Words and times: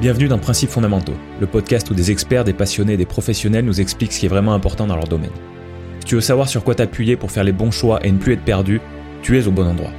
Bienvenue 0.00 0.26
dans 0.26 0.38
Principes 0.38 0.70
fondamentaux, 0.70 1.14
le 1.40 1.46
podcast 1.46 1.88
où 1.88 1.94
des 1.94 2.10
experts, 2.10 2.42
des 2.42 2.52
passionnés 2.52 2.94
et 2.94 2.96
des 2.96 3.06
professionnels 3.06 3.64
nous 3.64 3.80
expliquent 3.80 4.12
ce 4.12 4.18
qui 4.18 4.26
est 4.26 4.28
vraiment 4.28 4.52
important 4.52 4.88
dans 4.88 4.96
leur 4.96 5.06
domaine. 5.06 5.30
Si 6.00 6.06
tu 6.06 6.16
veux 6.16 6.20
savoir 6.20 6.48
sur 6.48 6.64
quoi 6.64 6.74
t'appuyer 6.74 7.16
pour 7.16 7.30
faire 7.30 7.44
les 7.44 7.52
bons 7.52 7.70
choix 7.70 8.04
et 8.04 8.10
ne 8.10 8.18
plus 8.18 8.32
être 8.32 8.44
perdu, 8.44 8.80
tu 9.22 9.38
es 9.38 9.46
au 9.46 9.52
bon 9.52 9.64
endroit. 9.64 9.92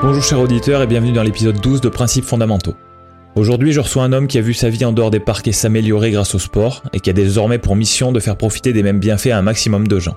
Bonjour 0.00 0.22
chers 0.22 0.40
auditeurs 0.40 0.82
et 0.82 0.86
bienvenue 0.86 1.12
dans 1.12 1.24
l'épisode 1.24 1.60
12 1.60 1.80
de 1.80 1.88
Principes 1.88 2.24
fondamentaux. 2.24 2.76
Aujourd'hui, 3.34 3.72
je 3.72 3.80
reçois 3.80 4.04
un 4.04 4.12
homme 4.12 4.28
qui 4.28 4.38
a 4.38 4.40
vu 4.40 4.54
sa 4.54 4.70
vie 4.70 4.84
en 4.84 4.92
dehors 4.92 5.10
des 5.10 5.20
parcs 5.20 5.52
s'améliorer 5.52 6.12
grâce 6.12 6.36
au 6.36 6.38
sport 6.38 6.84
et 6.92 7.00
qui 7.00 7.10
a 7.10 7.12
désormais 7.12 7.58
pour 7.58 7.74
mission 7.74 8.12
de 8.12 8.20
faire 8.20 8.36
profiter 8.36 8.72
des 8.72 8.84
mêmes 8.84 9.00
bienfaits 9.00 9.30
à 9.32 9.38
un 9.38 9.42
maximum 9.42 9.88
de 9.88 9.98
gens. 9.98 10.16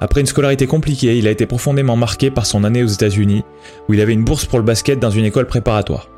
Après 0.00 0.20
une 0.20 0.26
scolarité 0.26 0.66
compliquée, 0.66 1.18
il 1.18 1.26
a 1.26 1.30
été 1.30 1.46
profondément 1.46 1.96
marqué 1.96 2.30
par 2.30 2.46
son 2.46 2.62
année 2.64 2.84
aux 2.84 2.88
États-Unis, 2.88 3.44
où 3.88 3.94
il 3.94 4.00
avait 4.00 4.12
une 4.12 4.24
bourse 4.24 4.44
pour 4.44 4.58
le 4.58 4.64
basket 4.64 5.00
dans 5.00 5.10
une 5.10 5.24
école 5.24 5.46
préparatoire. 5.46 6.08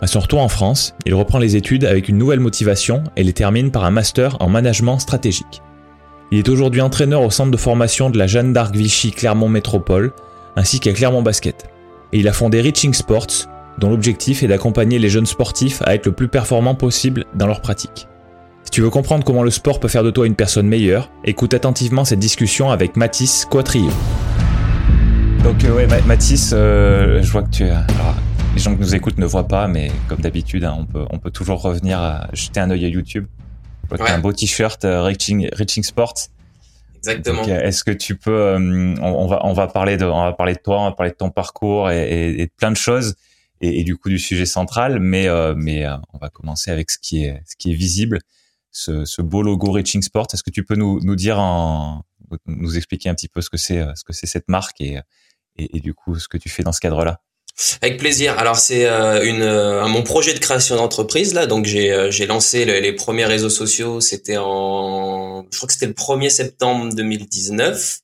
À 0.00 0.08
son 0.08 0.18
retour 0.18 0.40
en 0.40 0.48
France, 0.48 0.94
il 1.06 1.14
reprend 1.14 1.38
les 1.38 1.54
études 1.54 1.84
avec 1.84 2.08
une 2.08 2.18
nouvelle 2.18 2.40
motivation 2.40 3.04
et 3.16 3.22
les 3.22 3.32
termine 3.32 3.70
par 3.70 3.84
un 3.84 3.92
master 3.92 4.36
en 4.40 4.48
management 4.48 4.98
stratégique. 4.98 5.62
Il 6.32 6.38
est 6.38 6.48
aujourd'hui 6.48 6.80
entraîneur 6.80 7.22
au 7.22 7.30
centre 7.30 7.52
de 7.52 7.56
formation 7.56 8.10
de 8.10 8.18
la 8.18 8.26
Jeanne 8.26 8.52
d'Arc 8.52 8.74
Vichy 8.74 9.12
Clermont 9.12 9.48
Métropole, 9.48 10.12
ainsi 10.56 10.80
qu'à 10.80 10.92
Clermont 10.92 11.22
Basket. 11.22 11.66
Et 12.12 12.18
il 12.18 12.26
a 12.26 12.32
fondé 12.32 12.60
Reaching 12.60 12.94
Sports, 12.94 13.46
dont 13.78 13.90
l'objectif 13.90 14.42
est 14.42 14.48
d'accompagner 14.48 14.98
les 14.98 15.08
jeunes 15.08 15.26
sportifs 15.26 15.80
à 15.84 15.94
être 15.94 16.06
le 16.06 16.12
plus 16.12 16.28
performants 16.28 16.74
possible 16.74 17.24
dans 17.34 17.46
leur 17.46 17.60
pratique. 17.60 18.08
Si 18.72 18.76
tu 18.76 18.80
veux 18.80 18.88
comprendre 18.88 19.22
comment 19.22 19.42
le 19.42 19.50
sport 19.50 19.80
peut 19.80 19.88
faire 19.88 20.02
de 20.02 20.10
toi 20.10 20.26
une 20.26 20.34
personne 20.34 20.66
meilleure, 20.66 21.10
écoute 21.24 21.52
attentivement 21.52 22.06
cette 22.06 22.20
discussion 22.20 22.70
avec 22.70 22.96
Mathis 22.96 23.44
Quatrillo. 23.44 23.92
Donc 25.44 25.62
euh, 25.64 25.74
ouais, 25.74 25.86
Mathis, 26.06 26.52
euh, 26.54 27.22
je 27.22 27.30
vois 27.30 27.42
que 27.42 27.50
tu... 27.50 27.64
Alors, 27.64 28.16
les 28.54 28.62
gens 28.62 28.74
qui 28.74 28.80
nous 28.80 28.94
écoutent 28.94 29.18
ne 29.18 29.26
voient 29.26 29.46
pas, 29.46 29.68
mais 29.68 29.92
comme 30.08 30.20
d'habitude, 30.20 30.64
hein, 30.64 30.74
on, 30.78 30.86
peut, 30.86 31.04
on 31.10 31.18
peut 31.18 31.30
toujours 31.30 31.60
revenir 31.60 31.98
à 31.98 32.28
jeter 32.32 32.60
un 32.60 32.70
œil 32.70 32.86
à 32.86 32.88
YouTube. 32.88 33.26
Tu 33.94 34.02
ouais. 34.02 34.10
un 34.10 34.18
beau 34.20 34.32
t-shirt 34.32 34.82
euh, 34.86 35.02
Reaching, 35.02 35.50
Reaching 35.52 35.82
Sports. 35.82 36.28
Exactement. 36.96 37.44
Est-ce 37.44 37.84
que 37.84 37.90
tu 37.90 38.16
peux, 38.16 38.56
on, 38.56 38.96
on, 39.02 39.26
va, 39.26 39.44
on 39.44 39.52
va 39.52 39.66
parler 39.66 39.98
de, 39.98 40.06
on 40.06 40.24
va 40.24 40.32
parler 40.32 40.54
de 40.54 40.60
toi, 40.64 40.80
on 40.80 40.84
va 40.84 40.92
parler 40.92 41.12
de 41.12 41.16
ton 41.16 41.28
parcours 41.28 41.90
et, 41.90 42.08
et, 42.08 42.40
et 42.40 42.46
de 42.46 42.52
plein 42.56 42.70
de 42.70 42.78
choses, 42.78 43.16
et, 43.60 43.80
et, 43.80 43.84
du 43.84 43.98
coup 43.98 44.08
du 44.08 44.18
sujet 44.18 44.46
central, 44.46 44.98
mais, 44.98 45.28
mais 45.56 45.86
on 46.14 46.16
va 46.16 46.30
commencer 46.30 46.70
avec 46.70 46.90
ce 46.90 46.96
qui 46.96 47.24
est, 47.24 47.42
ce 47.44 47.54
qui 47.54 47.72
est 47.72 47.74
visible 47.74 48.20
ce, 48.72 49.04
ce, 49.04 49.22
beau 49.22 49.42
logo 49.42 49.70
Reaching 49.70 50.02
Sport. 50.02 50.26
Est-ce 50.32 50.42
que 50.42 50.50
tu 50.50 50.64
peux 50.64 50.74
nous, 50.74 51.00
nous 51.02 51.16
dire, 51.16 51.38
en, 51.38 52.04
nous 52.46 52.76
expliquer 52.76 53.08
un 53.08 53.14
petit 53.14 53.28
peu 53.28 53.40
ce 53.40 53.50
que 53.50 53.56
c'est, 53.56 53.84
ce 53.94 54.04
que 54.04 54.12
c'est 54.12 54.26
cette 54.26 54.48
marque 54.48 54.80
et, 54.80 54.98
et, 55.56 55.80
du 55.80 55.94
coup 55.94 56.18
ce 56.18 56.28
que 56.28 56.38
tu 56.38 56.48
fais 56.48 56.62
dans 56.62 56.72
ce 56.72 56.80
cadre-là? 56.80 57.20
Avec 57.82 57.98
plaisir. 57.98 58.38
Alors 58.38 58.56
c'est 58.56 58.86
euh, 58.86 59.24
une 59.24 59.42
euh, 59.42 59.86
mon 59.86 60.02
projet 60.02 60.32
de 60.32 60.38
création 60.38 60.76
d'entreprise 60.76 61.34
là. 61.34 61.46
Donc 61.46 61.66
j'ai 61.66 61.92
euh, 61.92 62.10
j'ai 62.10 62.26
lancé 62.26 62.64
les, 62.64 62.92
premiers 62.94 63.26
réseaux 63.26 63.50
sociaux. 63.50 64.00
C'était 64.00 64.38
en 64.38 65.44
je 65.50 65.56
crois 65.58 65.66
que 65.66 65.74
c'était 65.74 65.86
le 65.86 65.92
1er 65.92 66.30
septembre 66.30 66.94
2019. 66.94 68.00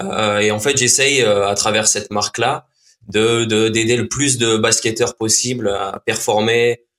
Euh, 0.00 0.38
et 0.38 0.50
en 0.50 0.58
fait 0.58 0.76
j'essaye 0.78 1.22
à 1.22 1.54
travers 1.54 1.86
cette 1.86 2.10
marque 2.10 2.38
là 2.38 2.66
de 3.08 3.44
d'aider 3.68 3.96
le 3.96 4.08
plus 4.08 4.38
de 4.38 4.56
basketteurs 4.56 5.16
possible 5.16 5.68
à 5.68 6.02
performer 6.06 6.72
euh, 6.72 6.91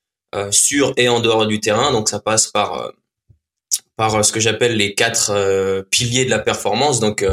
sur 0.52 0.94
et 0.98 1.10
en 1.10 1.20
dehors 1.20 1.48
du 1.48 1.60
terrain. 1.60 1.92
Donc 1.92 2.10
ça 2.10 2.20
passe 2.20 2.48
par 2.48 2.82
euh, 2.82 2.92
par 3.96 4.16
euh, 4.16 4.24
ce 4.24 4.32
que 4.32 4.40
j'appelle 4.40 4.76
les 4.76 4.96
quatre 4.96 5.32
piliers 5.90 6.26
de 6.26 6.30
la 6.30 6.40
performance. 6.40 7.00
Donc 7.00 7.26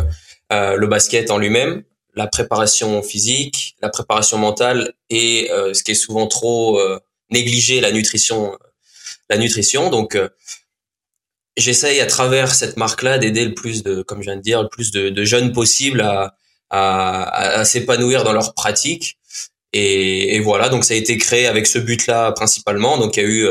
le 0.50 0.86
basket 0.86 1.30
en 1.30 1.38
lui-même, 1.38 1.84
la 2.14 2.26
préparation 2.26 3.02
physique, 3.02 3.76
la 3.82 3.88
préparation 3.88 4.38
mentale 4.38 4.92
et 5.08 5.48
ce 5.50 5.82
qui 5.82 5.92
est 5.92 5.94
souvent 5.94 6.26
trop 6.26 6.80
négligé, 7.30 7.80
la 7.80 7.92
nutrition. 7.92 8.58
La 9.28 9.38
nutrition. 9.38 9.90
Donc 9.90 10.18
j'essaye 11.56 12.00
à 12.00 12.06
travers 12.06 12.52
cette 12.52 12.76
marque-là 12.76 13.18
d'aider 13.18 13.44
le 13.44 13.54
plus 13.54 13.84
de, 13.84 14.02
comme 14.02 14.22
je 14.22 14.24
viens 14.24 14.36
de 14.36 14.42
dire, 14.42 14.60
le 14.60 14.68
plus 14.68 14.90
de, 14.90 15.08
de 15.08 15.24
jeunes 15.24 15.52
possible 15.52 16.00
à, 16.00 16.34
à, 16.68 17.60
à 17.60 17.64
s'épanouir 17.64 18.24
dans 18.24 18.32
leur 18.32 18.54
pratique 18.54 19.19
et, 19.72 20.36
et, 20.36 20.40
voilà, 20.40 20.68
donc 20.68 20.84
ça 20.84 20.94
a 20.94 20.96
été 20.96 21.16
créé 21.16 21.46
avec 21.46 21.66
ce 21.66 21.78
but-là 21.78 22.32
principalement. 22.32 22.98
Donc 22.98 23.16
il 23.16 23.22
y 23.22 23.26
a 23.26 23.28
eu 23.28 23.48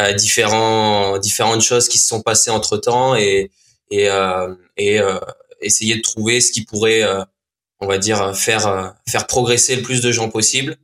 euh, 0.00 0.12
différents, 0.14 1.18
différentes 1.18 1.62
choses 1.62 1.88
qui 1.88 1.98
se 1.98 2.08
sont 2.08 2.22
passées 2.22 2.50
entre 2.50 2.76
temps 2.78 3.14
et, 3.14 3.50
et, 3.92 4.08
euh, 4.08 4.54
et 4.76 5.00
euh, 5.00 5.18
essayer 5.60 5.96
de 5.96 6.00
trouver 6.00 6.40
ce 6.40 6.50
qui 6.50 6.64
pourrait, 6.64 7.02
euh, 7.02 7.22
on 7.80 7.86
va 7.86 7.98
dire, 7.98 8.36
faire, 8.36 8.94
faire 9.08 9.26
progresser 9.26 9.76
le 9.76 9.82
plus 9.82 10.00
de 10.00 10.10
gens 10.10 10.28
possible. 10.30 10.76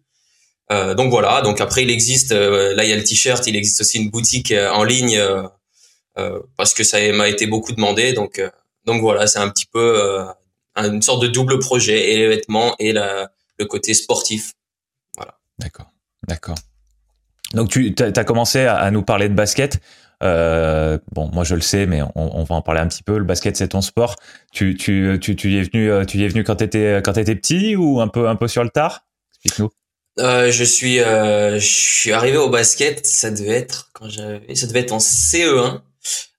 donc 0.70 1.10
voilà, 1.10 1.40
donc 1.40 1.60
après 1.60 1.82
il 1.82 1.90
existe, 1.90 2.32
là 2.32 2.84
il 2.84 2.90
y 2.90 2.92
a 2.92 2.96
le 2.96 3.04
t-shirt, 3.04 3.46
il 3.46 3.56
existe 3.56 3.80
aussi 3.80 3.98
une 3.98 4.10
boutique 4.10 4.52
en 4.52 4.84
ligne 4.84 5.18
parce 6.56 6.74
que 6.74 6.84
ça 6.84 6.98
m'a 7.12 7.28
été 7.28 7.46
beaucoup 7.46 7.72
demandé. 7.72 8.12
Donc, 8.12 8.42
donc 8.84 9.00
voilà, 9.00 9.26
c'est 9.28 9.38
un 9.38 9.48
petit 9.48 9.66
peu 9.66 10.02
une 10.76 11.00
sorte 11.02 11.22
de 11.22 11.28
double 11.28 11.60
projet 11.60 12.10
et 12.10 12.16
les 12.18 12.28
vêtements 12.28 12.74
et 12.80 12.92
la, 12.92 13.30
le 13.58 13.64
côté 13.64 13.94
sportif. 13.94 14.52
D'accord, 15.58 15.90
d'accord. 16.26 16.56
Donc 17.54 17.70
tu 17.70 17.94
as 17.98 18.24
commencé 18.24 18.60
à, 18.60 18.90
nous 18.90 19.02
parler 19.02 19.28
de 19.28 19.34
basket. 19.34 19.80
Euh, 20.22 20.98
bon, 21.12 21.30
moi 21.32 21.44
je 21.44 21.54
le 21.54 21.60
sais, 21.60 21.86
mais 21.86 22.02
on, 22.02 22.10
on, 22.14 22.44
va 22.44 22.56
en 22.56 22.62
parler 22.62 22.80
un 22.80 22.88
petit 22.88 23.02
peu. 23.02 23.18
Le 23.18 23.24
basket, 23.24 23.56
c'est 23.56 23.68
ton 23.68 23.80
sport. 23.80 24.16
Tu, 24.52 24.76
tu, 24.76 25.18
tu, 25.20 25.36
tu 25.36 25.50
y 25.50 25.58
es 25.58 25.62
venu, 25.62 25.90
euh, 25.90 26.04
tu 26.04 26.18
y 26.18 26.24
es 26.24 26.28
venu 26.28 26.44
quand 26.44 26.56
t'étais 26.56 27.00
quand 27.04 27.12
t'étais 27.12 27.36
petit 27.36 27.76
ou 27.76 28.00
un 28.00 28.08
peu 28.08 28.28
un 28.28 28.36
peu 28.36 28.48
sur 28.48 28.64
le 28.64 28.70
tard? 28.70 29.06
Explique-nous. 29.32 29.70
Euh, 30.18 30.50
je 30.50 30.64
suis 30.64 31.00
euh, 31.00 31.60
je 31.60 31.66
suis 31.66 32.12
arrivé 32.12 32.36
au 32.36 32.50
basket. 32.50 33.06
Ça 33.06 33.30
devait 33.30 33.56
être 33.56 33.90
quand 33.92 34.08
j'avais, 34.08 34.54
ça 34.54 34.66
devait 34.66 34.80
être 34.80 34.92
en 34.92 34.98
CE1. 34.98 35.80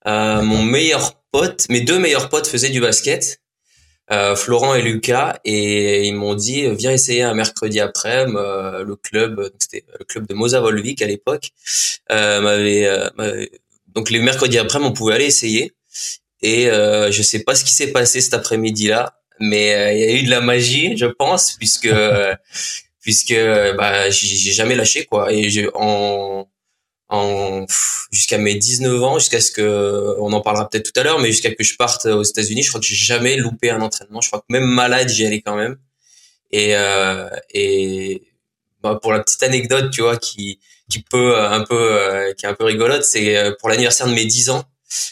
Euh, 0.07 0.41
mon 0.41 0.63
meilleur 0.63 1.15
pote, 1.31 1.67
mes 1.69 1.81
deux 1.81 1.99
meilleurs 1.99 2.29
potes 2.29 2.47
faisaient 2.47 2.69
du 2.69 2.81
basket. 2.81 3.38
Euh, 4.11 4.35
Florent 4.35 4.73
et 4.73 4.81
Lucas 4.81 5.37
et 5.45 6.07
ils 6.07 6.15
m'ont 6.15 6.33
dit 6.33 6.67
viens 6.71 6.91
essayer 6.91 7.21
un 7.21 7.35
mercredi 7.35 7.79
après 7.79 8.25
euh, 8.27 8.83
le 8.83 8.95
club 8.95 9.51
c'était 9.59 9.85
le 9.99 10.03
club 10.03 10.25
de 10.25 10.33
Moza 10.33 10.59
Volvic 10.61 11.03
à 11.03 11.05
l'époque 11.05 11.51
euh, 12.11 12.41
m'avait 12.41 12.89
donc 13.89 14.09
les 14.09 14.19
mercredis 14.19 14.57
après 14.57 14.79
on 14.79 14.93
pouvait 14.93 15.15
aller 15.15 15.25
essayer. 15.25 15.73
Et 16.41 16.65
je 16.65 17.21
sais 17.21 17.43
pas 17.43 17.53
ce 17.53 17.63
qui 17.63 17.73
s'est 17.73 17.91
passé 17.91 18.21
cet 18.21 18.33
après-midi 18.33 18.87
là 18.87 19.19
mais 19.39 19.95
il 19.95 19.99
y 19.99 20.03
a 20.03 20.19
eu 20.19 20.23
de 20.23 20.29
la 20.29 20.41
magie 20.41 20.97
je 20.97 21.05
pense 21.05 21.51
puisque 21.53 21.93
puisque 23.01 23.35
bah 23.77 24.09
j'ai 24.09 24.51
jamais 24.53 24.75
lâché 24.75 25.05
quoi. 25.05 25.31
Et 25.31 25.69
en 25.75 26.47
en 27.09 27.65
jusqu'à 28.11 28.37
mes 28.37 28.55
19 28.55 29.03
ans, 29.03 29.19
jusqu'à 29.19 29.41
ce 29.41 29.51
que 29.51 30.15
on 30.19 30.31
en 30.33 30.41
parlera 30.41 30.69
peut-être 30.69 30.91
tout 30.91 30.99
à 30.99 31.03
l'heure, 31.03 31.19
mais 31.19 31.31
jusqu'à 31.31 31.53
que 31.53 31.63
je 31.63 31.75
parte 31.75 32.05
aux 32.05 32.23
États-Unis, 32.23 32.63
je 32.63 32.69
crois 32.69 32.79
que 32.79 32.87
j'ai 32.87 32.95
jamais 32.95 33.35
loupé 33.35 33.69
un 33.71 33.81
entraînement. 33.81 34.21
Je 34.21 34.29
crois 34.29 34.39
que 34.39 34.45
même 34.49 34.65
malade, 34.65 35.09
j'y 35.09 35.25
allais 35.25 35.41
quand 35.41 35.55
même. 35.55 35.77
Et 36.51 36.75
euh, 36.75 37.29
et 37.51 38.23
bah, 38.81 38.97
pour 39.01 39.13
la 39.13 39.21
petite 39.21 39.43
anecdote, 39.43 39.91
tu 39.91 40.01
vois, 40.01 40.17
qui 40.17 40.59
qui 40.89 41.01
peut 41.01 41.37
un 41.37 41.63
peu 41.63 41.75
euh, 41.75 42.33
qui 42.33 42.45
est 42.45 42.49
un 42.49 42.53
peu 42.53 42.65
rigolote, 42.65 43.03
c'est 43.03 43.37
euh, 43.37 43.53
pour 43.59 43.69
l'anniversaire 43.69 44.07
de 44.07 44.13
mes 44.13 44.25
10 44.25 44.49
ans, 44.51 44.63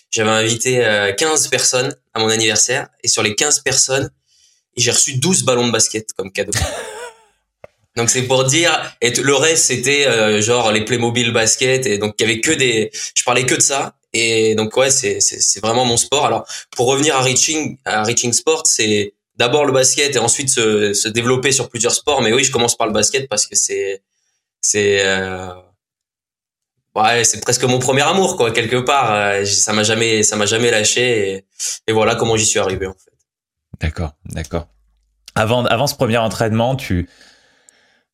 j'avais 0.09 0.31
invité 0.31 1.13
15 1.17 1.49
personnes 1.49 1.95
à 2.13 2.19
mon 2.19 2.29
anniversaire 2.29 2.87
et 3.03 3.07
sur 3.07 3.21
les 3.21 3.35
15 3.35 3.59
personnes, 3.59 4.09
j'ai 4.75 4.91
reçu 4.91 5.17
12 5.17 5.43
ballons 5.43 5.67
de 5.67 5.71
basket 5.71 6.13
comme 6.13 6.31
cadeau. 6.31 6.51
Donc 7.97 8.11
c'est 8.11 8.27
pour 8.27 8.43
dire 8.43 8.71
et 9.01 9.09
le 9.09 9.35
reste 9.35 9.65
c'était 9.65 10.05
euh, 10.07 10.39
genre 10.39 10.71
les 10.71 10.85
Playmobil 10.85 11.31
basket 11.31 11.87
et 11.87 11.97
donc 11.97 12.13
il 12.19 12.21
y 12.21 12.25
avait 12.25 12.41
que 12.41 12.51
des 12.51 12.91
je 13.15 13.23
parlais 13.23 13.43
que 13.43 13.55
de 13.55 13.61
ça 13.61 13.95
et 14.13 14.53
donc 14.53 14.77
ouais 14.77 14.91
c'est 14.91 15.19
c'est 15.19 15.59
vraiment 15.59 15.83
mon 15.83 15.97
sport. 15.97 16.27
Alors 16.27 16.45
pour 16.69 16.85
revenir 16.87 17.15
à 17.15 17.21
reaching 17.21 17.77
à 17.85 18.03
reaching 18.03 18.33
sport, 18.33 18.67
c'est 18.67 19.15
d'abord 19.35 19.65
le 19.65 19.73
basket 19.73 20.15
et 20.15 20.19
ensuite 20.19 20.49
se 20.49 20.93
se 20.93 21.09
développer 21.09 21.51
sur 21.51 21.69
plusieurs 21.69 21.91
sports 21.91 22.21
mais 22.21 22.31
oui, 22.33 22.43
je 22.43 22.51
commence 22.51 22.77
par 22.77 22.85
le 22.85 22.93
basket 22.93 23.27
parce 23.27 23.47
que 23.47 23.55
c'est 23.55 24.03
c'est 24.61 25.03
euh, 25.03 25.49
ouais, 26.95 27.23
c'est 27.23 27.41
presque 27.41 27.63
mon 27.63 27.79
premier 27.79 28.03
amour 28.03 28.37
quoi 28.37 28.51
quelque 28.51 28.77
part, 28.77 29.11
euh, 29.11 29.43
ça 29.43 29.73
m'a 29.73 29.81
jamais 29.81 30.21
ça 30.21 30.35
m'a 30.35 30.45
jamais 30.45 30.69
lâché 30.69 31.31
et, 31.31 31.45
et 31.87 31.93
voilà 31.93 32.13
comment 32.13 32.37
j'y 32.37 32.45
suis 32.45 32.59
arrivé 32.59 32.85
en 32.85 32.93
fait. 32.93 33.11
D'accord, 33.81 34.11
d'accord. 34.25 34.67
Avant 35.33 35.65
avant 35.65 35.87
ce 35.87 35.95
premier 35.95 36.17
entraînement, 36.17 36.75
tu 36.75 37.09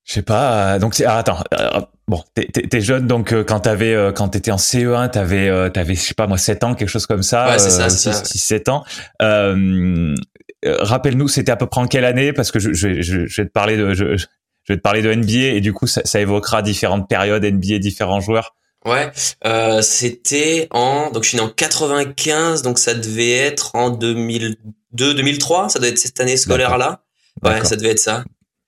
je 0.06 0.14
sais 0.14 0.22
pas. 0.22 0.76
Euh, 0.76 0.80
donc 0.80 0.96
c'est 0.96 1.06
ah, 1.06 1.18
attends. 1.18 1.40
Euh, 1.54 1.82
bon, 2.08 2.24
t'es, 2.34 2.46
t'es 2.46 2.82
jeune 2.82 3.08
donc 3.08 3.32
euh, 3.32 3.44
quand 3.44 3.62
t'avais 3.62 3.94
euh, 3.94 4.12
quand 4.12 4.30
t'étais 4.30 4.52
en 4.52 4.58
CE1, 4.58 5.12
t'avais 5.12 5.50
euh, 5.50 5.70
t'avais 5.70 5.96
je 5.96 6.02
sais 6.02 6.14
pas 6.14 6.28
moi 6.28 6.38
7 6.38 6.64
ans 6.64 6.76
quelque 6.76 6.90
chose 6.90 7.06
comme 7.06 7.24
ça. 7.24 7.50
Ouais, 7.50 7.60
c'est 7.60 7.70
ça, 7.70 7.90
6, 7.90 8.24
6, 8.26 8.40
7 8.40 8.70
ans. 8.70 8.84
rappelle-nous, 9.20 11.28
c'était 11.28 11.52
à 11.52 11.56
peu 11.56 11.68
près 11.68 11.82
en 11.82 11.88
quelle 11.88 12.06
année 12.06 12.34
parce 12.34 12.52
que 12.52 12.60
je, 12.60 12.74
je, 12.74 13.02
je, 13.02 13.28
je 13.28 13.42
vais 13.42 13.48
te 13.48 13.54
parler 13.54 13.78
de 13.78 13.94
je, 13.94 14.18
je, 14.18 14.26
vais 14.70 14.78
te 14.78 14.82
parler 14.82 15.02
de 15.02 15.14
NBA 15.14 15.56
et 15.56 15.62
du 15.62 15.74
coup 15.74 15.88
ça, 15.88 16.02
ça 16.06 16.20
évoquera 16.20 16.62
différentes 16.62 17.08
périodes 17.08 17.44
NBA, 17.44 17.80
différents 17.80 18.20
joueurs. 18.20 18.56
Ouais, 18.86 19.10
euh, 19.46 19.82
c'était 19.82 20.68
en 20.72 21.10
donc 21.12 21.24
je 21.24 21.30
suis 21.30 21.38
né 21.38 21.44
en 21.44 21.48
95 21.48 22.64
donc 22.64 22.80
ça 22.80 22.94
devait 22.94 23.32
être 23.32 23.76
en 23.76 23.90
2002 23.90 24.58
2002-2003, 24.96 25.70
ça 25.70 25.80
doit 25.80 25.88
être 25.88 25.98
cette 25.98 26.20
année 26.20 26.38
scolaire-là. 26.38 27.02
Ouais, 27.44 27.66
ça 27.66 27.76
devait 27.76 27.90
être 27.90 28.00
ça. 28.00 28.24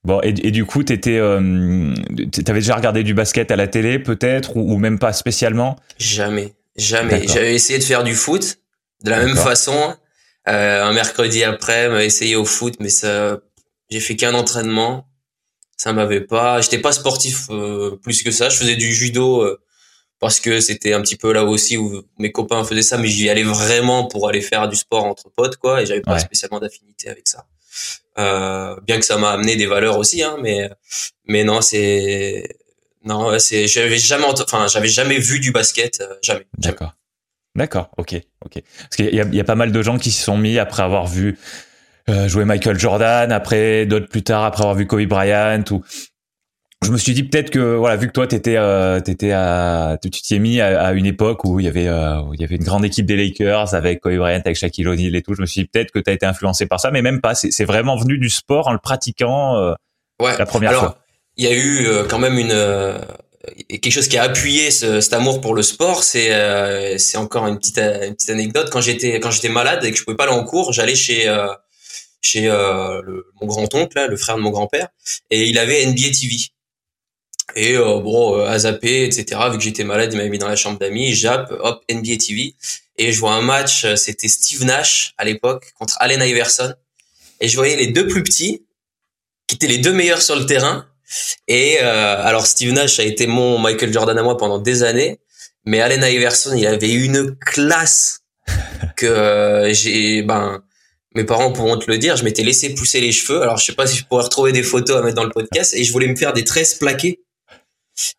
Bon, 0.06 0.22
et, 0.22 0.30
et 0.30 0.52
du 0.52 0.66
coup, 0.66 0.84
t'étais, 0.84 1.18
euh, 1.18 1.94
t'avais 2.46 2.60
déjà 2.60 2.76
regardé 2.76 3.02
du 3.02 3.16
basket 3.16 3.50
à 3.50 3.56
la 3.56 3.68
télé, 3.68 3.98
peut-être, 3.98 4.56
ou, 4.56 4.78
même 4.78 5.00
pas 5.00 5.14
spécialement? 5.14 5.78
Jamais, 5.98 6.54
jamais. 6.78 7.28
J'avais 7.28 7.56
essayé 7.56 7.80
de 7.80 7.84
faire 7.84 8.04
du 8.04 8.14
foot 8.14 8.60
de 9.04 9.10
la 9.10 9.26
même 9.26 9.36
façon. 9.36 9.96
Euh, 10.48 10.84
un 10.84 10.94
mercredi 10.94 11.44
après, 11.44 11.90
m'a 11.90 12.04
essayé 12.04 12.36
au 12.36 12.46
foot, 12.46 12.76
mais 12.80 12.90
ça, 12.90 13.40
j'ai 13.90 14.00
fait 14.00 14.16
qu'un 14.16 14.36
entraînement. 14.36 15.08
Ça 15.76 15.92
m'avait 15.92 16.22
pas. 16.22 16.62
J'étais 16.62 16.80
pas 16.80 16.92
sportif 16.92 17.48
euh, 17.50 17.98
plus 18.02 18.22
que 18.22 18.30
ça. 18.30 18.50
Je 18.50 18.58
faisais 18.58 18.76
du 18.76 18.94
judo 18.94 19.42
euh, 19.42 19.60
parce 20.20 20.40
que 20.40 20.60
c'était 20.60 20.94
un 20.94 21.02
petit 21.02 21.18
peu 21.18 21.34
là 21.34 21.44
aussi 21.44 21.78
où 21.78 22.04
mes 22.20 22.32
copains 22.32 22.64
faisaient 22.64 22.84
ça, 22.84 22.98
mais 22.98 23.08
j'y 23.08 23.28
allais 23.28 23.44
vraiment 23.44 24.08
pour 24.08 24.30
aller 24.30 24.42
faire 24.42 24.70
du 24.70 24.76
sport 24.76 25.04
entre 25.04 25.32
potes, 25.36 25.58
quoi. 25.58 25.82
Et 25.82 25.88
j'avais 25.88 26.02
pas 26.02 26.20
spécialement 26.20 26.60
d'affinité 26.60 27.10
avec 27.10 27.28
ça. 27.28 27.48
Euh, 28.18 28.76
bien 28.86 28.98
que 29.00 29.06
ça 29.06 29.18
m'a 29.18 29.32
amené 29.32 29.56
des 29.56 29.66
valeurs 29.66 29.98
aussi, 29.98 30.24
hein, 30.24 30.38
mais 30.42 30.70
mais 31.26 31.44
non, 31.44 31.62
c'est 31.62 32.48
non, 33.04 33.38
c'est 33.40 33.68
j'avais 33.68 33.98
jamais 33.98 34.26
enfin 34.26 34.68
j'avais 34.68 34.88
jamais 34.88 35.20
vu 35.20 35.40
du 35.40 35.52
basket, 35.52 36.02
euh, 36.02 36.16
jamais. 36.22 36.48
D'accord. 36.58 36.94
D'accord, 37.56 37.90
ok, 37.98 38.16
ok. 38.44 38.62
Parce 38.80 38.96
qu'il 38.98 39.14
y 39.14 39.36
y 39.36 39.40
a 39.40 39.44
pas 39.46 39.56
mal 39.56 39.72
de 39.72 39.82
gens 39.82 39.98
qui 39.98 40.12
s'y 40.12 40.22
sont 40.22 40.38
mis 40.38 40.60
après 40.60 40.84
avoir 40.84 41.08
vu 41.08 41.38
euh, 42.10 42.28
jouer 42.28 42.46
Michael 42.46 42.78
Jordan, 42.78 43.32
après 43.32 43.86
d'autres 43.86 44.08
plus 44.08 44.24
tard 44.24 44.44
après 44.44 44.64
avoir 44.64 44.76
vu 44.76 44.86
Kobe 44.86 45.06
Bryant 45.06 45.64
ou 45.72 45.84
je 46.84 46.92
me 46.92 46.98
suis 46.98 47.14
dit 47.14 47.24
peut-être 47.24 47.50
que 47.50 47.76
voilà 47.76 47.96
vu 47.96 48.08
que 48.08 48.12
toi 48.12 48.28
t'étais 48.28 48.58
euh, 48.58 49.00
t'étais 49.00 49.32
à 49.32 49.98
tu 50.02 50.10
t'y 50.10 50.36
es 50.36 50.40
mis 50.40 50.62
à, 50.62 50.92
une 50.94 51.06
époque 51.06 51.44
où 51.44 51.60
il 51.60 51.66
y 51.66 51.70
avait 51.70 51.88
euh, 51.88 52.22
où 52.22 52.34
il 52.34 52.42
y 52.42 52.44
avait 52.44 52.56
une 52.56 52.64
grande 52.64 52.86
équipe 52.86 53.06
des 53.06 53.16
Lakers 53.16 53.74
avec 53.74 54.02
Kobe 54.02 54.18
Bryant 54.18 54.42
avec 54.46 54.56
Shaquille 54.56 54.88
O'Neal 54.88 55.16
et 55.16 55.22
tout 55.22 55.34
je 55.34 55.42
me 55.42 55.46
suis 55.46 55.62
dit 55.62 55.68
peut-être 55.68 55.92
que 55.92 56.00
tu 56.00 56.10
as 56.10 56.14
été 56.14 56.26
influencé 56.26 56.66
par 56.68 56.80
ça 56.80 56.92
mais 56.92 57.02
même 57.02 57.22
pas. 57.22 57.34
C'est 57.36 57.66
vraiment 57.66 57.98
venu 57.98 58.18
du 58.18 58.30
sport 58.30 58.68
en 58.68 58.74
le 58.74 58.80
pratiquant 58.80 59.58
euh, 59.58 59.74
ouais. 60.22 60.38
la 60.38 60.46
première 60.46 60.72
Alors, 60.72 60.98
il 61.38 61.46
y 61.46 61.48
a 61.48 61.54
eu 61.54 61.88
euh, 61.88 62.06
quand 62.06 62.20
même 62.20 62.38
une 62.38 62.52
euh, 62.52 63.00
quelque 63.70 63.92
chose 63.92 64.08
qui 64.08 64.18
a 64.18 64.24
appuyé 64.24 64.72
ce, 64.72 65.02
cet 65.02 65.14
amour 65.14 65.42
pour 65.42 65.56
le 65.56 65.62
sport 65.62 66.04
c'est 66.04 66.98
c'est 67.00 67.18
encore 67.18 67.48
une 67.48 67.58
petite 67.58 67.80
une 67.80 68.16
petite 68.16 68.30
anecdote. 68.30 68.70
Quand 68.72 68.82
j'étais 68.82 69.20
quand 69.20 69.32
j'étais 69.32 69.50
malade 69.50 69.84
et 69.86 69.92
que 69.92 69.98
je 69.98 70.04
pouvais 70.04 70.18
pas 70.18 70.26
aller 70.26 70.34
en 70.34 70.44
cours 70.44 70.72
j'allais 70.74 70.96
chez 70.96 71.34
chez 72.22 72.48
le, 72.48 73.26
mon 73.42 73.48
grand 73.48 73.74
oncle 73.74 74.08
le 74.08 74.18
frère 74.18 74.36
de 74.36 74.42
mon 74.42 74.52
grand 74.52 74.68
père 74.68 74.90
et 75.30 75.46
il 75.46 75.58
avait 75.58 75.86
NBA 75.86 76.10
TV 76.10 76.36
et 77.56 77.76
euh, 77.76 78.00
bon, 78.00 78.38
euh, 78.38 78.48
à 78.48 78.60
zapper, 78.60 79.06
etc. 79.06 79.40
Vu 79.52 79.58
que 79.58 79.64
j'étais 79.64 79.84
malade, 79.84 80.12
il 80.14 80.18
m'avait 80.18 80.30
mis 80.30 80.38
dans 80.38 80.48
la 80.48 80.56
chambre 80.56 80.78
d'amis. 80.78 81.14
Jappe, 81.14 81.54
hop, 81.60 81.84
NBA 81.90 82.18
TV. 82.18 82.56
Et 82.98 83.12
je 83.12 83.20
vois 83.20 83.34
un 83.34 83.42
match, 83.42 83.86
euh, 83.86 83.96
c'était 83.96 84.28
Steve 84.28 84.64
Nash 84.64 85.14
à 85.18 85.26
l'époque 85.26 85.74
contre 85.78 85.96
Allen 86.00 86.22
Iverson. 86.22 86.74
Et 87.42 87.48
je 87.48 87.56
voyais 87.56 87.76
les 87.76 87.88
deux 87.88 88.08
plus 88.08 88.24
petits, 88.24 88.66
qui 89.48 89.56
étaient 89.56 89.68
les 89.68 89.80
deux 89.80 89.94
meilleurs 89.94 90.22
sur 90.22 90.36
le 90.36 90.46
terrain. 90.46 90.86
Et 91.48 91.78
euh, 91.82 92.24
alors 92.24 92.48
Steve 92.48 92.72
Nash 92.72 93.00
a 93.00 93.04
été 93.04 93.28
mon 93.28 93.60
Michael 93.60 93.92
Jordan 93.92 94.18
à 94.18 94.24
moi 94.24 94.38
pendant 94.38 94.60
des 94.60 94.84
années, 94.84 95.20
mais 95.66 95.82
Allen 95.82 96.04
Iverson, 96.04 96.54
il 96.56 96.66
avait 96.66 96.92
une 96.92 97.36
classe 97.36 98.22
que 98.98 99.70
j'ai, 99.74 100.24
ben, 100.24 100.64
mes 101.14 101.26
parents 101.26 101.52
pourront 101.52 101.78
te 101.78 101.92
le 101.92 101.98
dire, 101.98 102.16
je 102.16 102.24
m'étais 102.24 102.44
laissé 102.44 102.74
pousser 102.74 103.02
les 103.02 103.12
cheveux. 103.12 103.42
Alors 103.42 103.58
je 103.58 103.66
sais 103.66 103.76
pas 103.76 103.86
si 103.86 103.98
je 103.98 104.06
pourrais 104.06 104.24
retrouver 104.24 104.52
des 104.52 104.64
photos 104.64 104.98
à 104.98 105.02
mettre 105.02 105.16
dans 105.16 105.24
le 105.24 105.32
podcast, 105.32 105.74
et 105.76 105.84
je 105.84 105.92
voulais 105.92 106.08
me 106.08 106.16
faire 106.16 106.34
des 106.34 106.46
tresses 106.46 106.76
plaquées 106.76 107.25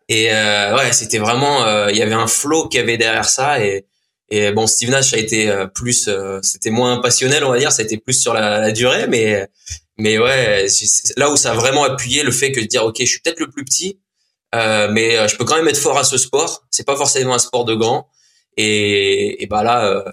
et 0.09 0.33
euh, 0.33 0.77
ouais, 0.77 0.93
c'était 0.93 1.19
vraiment, 1.19 1.65
euh, 1.67 1.91
il 1.91 1.97
y 1.97 2.03
avait 2.03 2.15
un 2.15 2.27
flow 2.27 2.69
qui 2.69 2.79
avait 2.79 2.97
derrière 2.97 3.29
ça. 3.29 3.65
Et, 3.65 3.87
et 4.29 4.53
bon, 4.53 4.67
Steve 4.67 4.91
Nash 4.91 5.13
a 5.13 5.19
été 5.19 5.49
euh, 5.49 5.67
plus, 5.67 6.09
c'était 6.43 6.71
moins 6.71 7.01
passionnel, 7.01 7.45
on 7.45 7.51
va 7.51 7.59
dire, 7.59 7.73
ça 7.73 7.83
a 7.83 7.85
été 7.85 7.99
plus 7.99 8.21
sur 8.21 8.35
la, 8.35 8.61
la 8.61 8.73
durée, 8.73 9.07
mais 9.09 9.49
mais 9.99 10.19
ouais, 10.19 10.67
là 11.17 11.31
où 11.31 11.37
ça 11.37 11.53
a 11.53 11.55
vraiment 11.55 11.85
appuyé 11.85 12.23
le 12.23 12.31
fait 12.31 12.53
que 12.53 12.61
de 12.61 12.67
dire, 12.67 12.85
ok, 12.85 12.97
je 13.01 13.05
suis 13.07 13.21
peut-être 13.21 13.41
le 13.41 13.49
plus 13.49 13.65
petit, 13.65 13.99
euh, 14.55 14.89
mais 14.91 15.27
je 15.27 15.37
peux 15.37 15.45
quand 15.45 15.57
même 15.57 15.69
être 15.69 15.79
fort 15.79 15.99
à 15.99 16.05
ce 16.05 16.19
sport. 16.19 16.67
C'est 16.71 16.87
pas 16.87 16.97
forcément 16.97 17.35
un 17.35 17.39
sport 17.39 17.65
de 17.65 17.75
grand. 17.75 18.09
Et, 18.59 19.43
et 19.43 19.47
bah 19.47 19.63
là, 19.63 20.05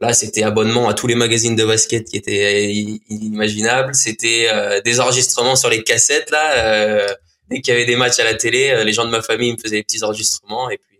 là, 0.00 0.12
c'était 0.12 0.42
abonnement 0.42 0.86
à 0.86 0.92
tous 0.92 1.06
les 1.06 1.14
magazines 1.14 1.56
de 1.56 1.64
basket 1.64 2.08
qui 2.08 2.18
étaient 2.18 2.70
inimaginables. 3.08 3.94
C'était 3.94 4.82
des 4.84 5.00
enregistrements 5.00 5.56
sur 5.56 5.70
les 5.70 5.82
cassettes 5.82 6.30
là 6.30 7.16
dès 7.50 7.60
qu'il 7.60 7.72
y 7.72 7.76
avait 7.76 7.86
des 7.86 7.96
matchs 7.96 8.18
à 8.18 8.24
la 8.24 8.34
télé, 8.34 8.70
euh, 8.70 8.84
les 8.84 8.92
gens 8.92 9.04
de 9.04 9.10
ma 9.10 9.22
famille 9.22 9.52
me 9.52 9.58
faisaient 9.58 9.76
des 9.76 9.82
petits 9.82 10.02
enregistrements 10.02 10.70
et 10.70 10.78
puis 10.78 10.92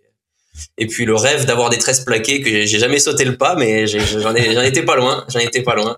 et 0.77 0.87
puis 0.87 1.05
le 1.05 1.15
rêve 1.15 1.47
d'avoir 1.47 1.71
des 1.71 1.79
tresses 1.79 2.01
plaquées 2.01 2.43
que 2.43 2.51
j'ai 2.51 2.79
jamais 2.79 2.99
sauté 2.99 3.25
le 3.25 3.37
pas, 3.37 3.55
mais 3.57 3.87
j'en 3.87 4.35
ai, 4.35 4.53
j'en 4.53 4.61
étais 4.61 4.83
pas 4.83 4.97
loin, 4.97 5.25
j'en 5.29 5.39
étais 5.39 5.63
pas 5.63 5.75
loin. 5.75 5.97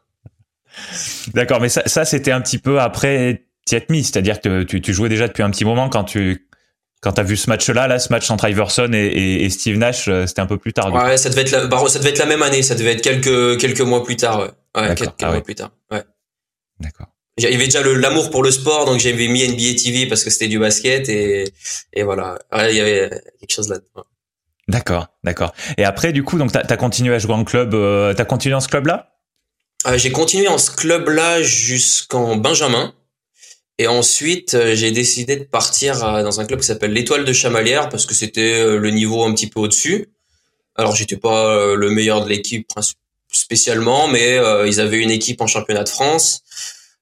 D'accord, 1.35 1.61
mais 1.61 1.69
ça, 1.69 1.83
ça 1.87 2.05
c'était 2.05 2.31
un 2.31 2.41
petit 2.41 2.59
peu 2.59 2.81
après 2.81 3.43
mis, 3.89 4.05
c'est-à-dire 4.05 4.41
que 4.41 4.63
tu, 4.63 4.81
tu, 4.81 4.93
jouais 4.93 5.09
déjà 5.09 5.27
depuis 5.27 5.43
un 5.43 5.51
petit 5.51 5.65
moment 5.65 5.89
quand 5.89 6.05
tu 6.05 6.47
quand 7.01 7.13
t'as 7.13 7.23
vu 7.23 7.37
ce 7.37 7.51
match-là, 7.51 7.87
là, 7.87 7.99
ce 7.99 8.11
match 8.11 8.31
entre 8.31 8.49
Iverson 8.49 8.91
et, 8.95 9.45
et, 9.45 9.51
Steve 9.51 9.77
Nash, 9.77 10.09
euh, 10.09 10.27
c'était 10.27 10.41
un 10.41 10.47
peu 10.47 10.57
plus 10.57 10.73
tard. 10.73 10.91
Ouais, 10.91 11.19
ça 11.19 11.29
devait 11.29 11.43
être 11.43 11.51
la, 11.51 11.67
bah, 11.67 11.83
ça 11.87 11.99
devait 11.99 12.11
être 12.11 12.19
la 12.19 12.25
même 12.27 12.41
année, 12.41 12.63
ça 12.63 12.75
devait 12.75 12.93
être 12.93 13.03
quelques 13.03 13.61
quelques 13.61 13.83
mois 13.83 14.03
plus 14.05 14.17
tard. 14.17 14.55
Ouais, 14.75 14.89
ouais 14.89 14.95
quelques 14.95 15.13
ah 15.23 15.33
mois 15.33 15.43
plus 15.43 15.55
tard. 15.55 15.71
Ouais. 15.91 16.03
D'accord 16.81 17.09
avait 17.43 17.65
déjà 17.65 17.83
l'amour 17.83 18.31
pour 18.31 18.43
le 18.43 18.51
sport, 18.51 18.85
donc 18.87 19.01
j'avais 19.01 19.29
mis 19.29 19.47
NBA 19.47 19.75
TV 19.83 20.07
parce 20.07 20.23
que 20.23 20.31
c'était 20.31 20.49
du 20.49 20.59
basket 20.59 21.09
et, 21.09 21.45
et 21.93 22.03
voilà. 22.03 22.39
il 22.69 22.77
y 22.77 22.81
avait 22.81 23.11
quelque 23.41 23.53
chose 23.53 23.69
là. 23.69 23.79
D'accord, 24.69 25.09
d'accord. 25.25 25.53
Et 25.77 25.85
après, 25.85 26.13
du 26.13 26.23
coup, 26.23 26.39
donc 26.39 26.53
t'as 26.53 26.63
as 26.67 26.77
continué 26.77 27.15
à 27.15 27.19
jouer 27.19 27.35
en 27.35 27.45
club. 27.45 27.75
Euh, 27.75 28.15
t'as 28.15 28.25
continué 28.25 28.53
dans 28.53 28.61
ce 28.61 28.69
club-là? 28.69 29.11
Euh, 29.87 29.99
J'ai 29.99 30.11
continué 30.11 30.49
en 30.49 30.59
ce 30.59 30.71
club-là 30.71 31.43
jusqu'en 31.43 32.37
Benjamin. 32.37 32.95
Et 33.79 33.89
ensuite, 33.89 34.55
euh, 34.55 34.75
j'ai 34.75 34.93
décidé 34.93 35.37
de 35.37 35.45
partir 35.45 35.99
dans 35.99 36.41
un 36.41 36.47
club 36.47 36.61
qui 36.61 36.67
s'appelle 36.67 36.93
l'Étoile 36.93 37.25
de 37.25 37.33
Chamalières 37.33 37.89
parce 37.89 38.07
que 38.07 38.15
c'était 38.15 38.79
le 38.79 38.91
niveau 38.91 39.25
un 39.25 39.35
petit 39.35 39.49
peu 39.49 39.61
au-dessus. 39.61 40.09
Alors, 40.77 40.97
j'étais 40.97 41.17
pas 41.17 41.75
le 41.75 41.91
meilleur 41.91 42.25
de 42.25 42.29
l'équipe 42.29 42.69
spécialement, 43.31 44.09
mais 44.09 44.39
ils 44.67 44.81
avaient 44.81 45.01
une 45.01 45.11
équipe 45.11 45.41
en 45.41 45.47
championnat 45.47 45.85
de 45.85 45.89
France. 45.89 46.43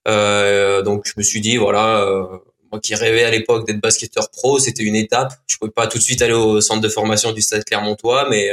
Euh, 0.09 0.83
donc 0.83 1.07
je 1.07 1.13
me 1.17 1.23
suis 1.23 1.41
dit 1.41 1.57
voilà, 1.57 2.03
euh, 2.03 2.27
moi 2.71 2.81
qui 2.81 2.95
rêvais 2.95 3.25
à 3.25 3.31
l'époque 3.31 3.67
d'être 3.67 3.81
basketteur 3.81 4.31
pro, 4.31 4.59
c'était 4.59 4.83
une 4.83 4.97
étape. 4.97 5.33
Je 5.47 5.57
pouvais 5.59 5.71
pas 5.71 5.87
tout 5.87 5.99
de 5.99 6.03
suite 6.03 6.23
aller 6.23 6.33
au 6.33 6.61
centre 6.61 6.81
de 6.81 6.89
formation 6.89 7.33
du 7.33 7.43
Stade 7.43 7.65
Clermontois, 7.65 8.29
mais 8.29 8.51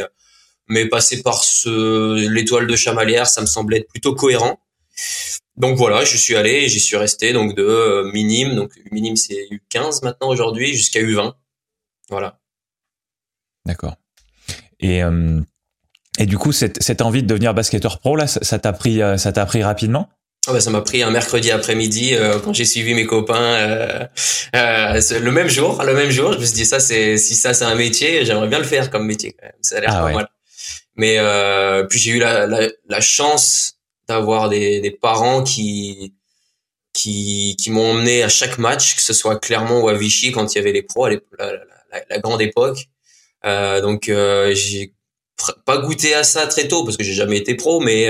mais 0.67 0.85
passer 0.87 1.23
par 1.23 1.43
ce 1.43 2.27
l'étoile 2.29 2.67
de 2.67 2.75
Chamalières, 2.75 3.27
ça 3.27 3.41
me 3.41 3.47
semblait 3.47 3.79
être 3.79 3.89
plutôt 3.89 4.13
cohérent. 4.13 4.59
Donc 5.57 5.77
voilà, 5.77 6.05
je 6.05 6.15
suis 6.17 6.35
allé 6.35 6.67
j'y 6.69 6.79
suis 6.79 6.97
resté 6.97 7.33
donc 7.33 7.55
de 7.55 7.63
euh, 7.63 8.11
minime, 8.11 8.55
donc 8.55 8.71
minime 8.91 9.15
c'est 9.15 9.47
U15 9.51 10.03
maintenant 10.03 10.29
aujourd'hui 10.29 10.73
jusqu'à 10.73 11.01
U20. 11.01 11.33
Voilà. 12.09 12.39
D'accord. 13.65 13.95
Et 14.79 15.01
et 16.17 16.25
du 16.25 16.37
coup 16.37 16.51
cette, 16.51 16.81
cette 16.81 17.01
envie 17.01 17.21
de 17.21 17.27
devenir 17.27 17.53
basketteur 17.53 17.99
pro 17.99 18.15
là, 18.15 18.27
ça 18.27 18.59
t'a 18.59 18.73
pris 18.73 18.99
ça 19.17 19.31
t'a 19.31 19.45
pris 19.45 19.63
rapidement? 19.63 20.09
Oh 20.49 20.53
bah 20.53 20.61
ça 20.61 20.71
m'a 20.71 20.81
pris 20.81 21.03
un 21.03 21.11
mercredi 21.11 21.51
après-midi 21.51 22.15
euh, 22.15 22.39
quand 22.39 22.53
j'ai 22.53 22.65
suivi 22.65 22.95
mes 22.95 23.05
copains 23.05 23.53
euh, 23.53 24.07
euh, 24.55 25.19
le 25.19 25.31
même 25.31 25.47
jour, 25.47 25.83
le 25.83 25.93
même 25.93 26.09
jour, 26.09 26.33
je 26.33 26.39
me 26.39 26.45
suis 26.45 26.55
dit 26.55 26.65
ça 26.65 26.79
c'est 26.79 27.17
si 27.17 27.35
ça 27.35 27.53
c'est 27.53 27.65
un 27.65 27.75
métier, 27.75 28.25
j'aimerais 28.25 28.47
bien 28.47 28.57
le 28.57 28.65
faire 28.65 28.89
comme 28.89 29.05
métier 29.05 29.33
quand 29.33 29.45
même. 29.45 29.53
Ça 29.61 29.77
a 29.77 29.81
l'air 29.81 29.89
ah 29.93 30.01
pas 30.01 30.11
mal. 30.11 30.27
Mais 30.95 31.19
euh, 31.19 31.83
puis 31.83 31.99
j'ai 31.99 32.11
eu 32.11 32.19
la, 32.19 32.47
la, 32.47 32.67
la 32.87 33.01
chance 33.01 33.75
d'avoir 34.07 34.49
des, 34.49 34.81
des 34.81 34.89
parents 34.89 35.43
qui 35.43 36.15
qui 36.93 37.55
qui 37.59 37.69
m'ont 37.69 37.91
emmené 37.91 38.23
à 38.23 38.29
chaque 38.29 38.57
match, 38.57 38.95
que 38.95 39.01
ce 39.01 39.13
soit 39.13 39.39
Clermont 39.39 39.83
ou 39.83 39.89
à 39.89 39.93
Vichy 39.93 40.31
quand 40.31 40.51
il 40.51 40.57
y 40.57 40.61
avait 40.61 40.71
les 40.71 40.81
pros 40.81 41.05
à 41.05 41.11
la, 41.11 41.17
la, 41.37 41.53
la, 42.09 42.17
grande 42.17 42.41
époque. 42.41 42.87
donc 43.43 44.05
j'ai 44.05 44.93
pas 45.63 45.77
goûté 45.77 46.15
à 46.15 46.23
ça 46.23 46.47
très 46.47 46.67
tôt 46.67 46.85
parce 46.85 46.97
que 46.97 47.03
j'ai 47.03 47.13
jamais 47.13 47.37
été 47.37 47.53
pro, 47.53 47.81
mais 47.81 48.09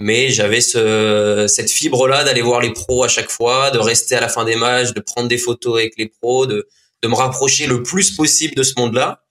mais 0.00 0.30
j'avais 0.30 0.62
ce, 0.62 1.44
cette 1.46 1.70
fibre 1.70 2.08
là 2.08 2.24
d'aller 2.24 2.40
voir 2.40 2.60
les 2.60 2.72
pros 2.72 3.04
à 3.04 3.08
chaque 3.08 3.30
fois, 3.30 3.70
de 3.70 3.78
rester 3.78 4.16
à 4.16 4.20
la 4.20 4.28
fin 4.28 4.44
des 4.44 4.56
matchs, 4.56 4.92
de 4.94 5.00
prendre 5.00 5.28
des 5.28 5.36
photos 5.36 5.78
avec 5.78 5.94
les 5.98 6.08
pros, 6.08 6.46
de, 6.46 6.66
de 7.02 7.08
me 7.08 7.14
rapprocher 7.14 7.66
le 7.66 7.82
plus 7.82 8.10
possible 8.10 8.54
de 8.54 8.62
ce 8.62 8.72
monde-là. 8.78 9.22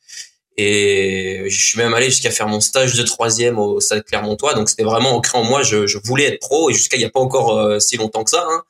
Et 0.57 1.43
je 1.47 1.65
suis 1.65 1.79
même 1.79 1.93
allé 1.95 2.05
jusqu'à 2.05 2.29
faire 2.29 2.47
mon 2.47 2.59
stage 2.59 2.93
de 2.93 3.01
troisième 3.01 3.57
au 3.57 3.79
Stade 3.79 4.03
Clermontois, 4.03 4.53
donc 4.53 4.69
c'était 4.69 4.83
vraiment 4.83 5.15
ancré 5.15 5.39
en 5.39 5.43
moi. 5.43 5.63
Je, 5.63 5.87
je 5.87 5.97
voulais 6.03 6.25
être 6.25 6.39
pro 6.39 6.69
et 6.69 6.73
jusqu'à 6.73 6.97
il 6.97 7.01
y 7.01 7.05
a 7.05 7.09
pas 7.09 7.19
encore 7.19 7.57
euh, 7.57 7.79
si 7.79 7.97
longtemps 7.97 8.23
que 8.23 8.29
ça. 8.29 8.45
Hein. 8.47 8.61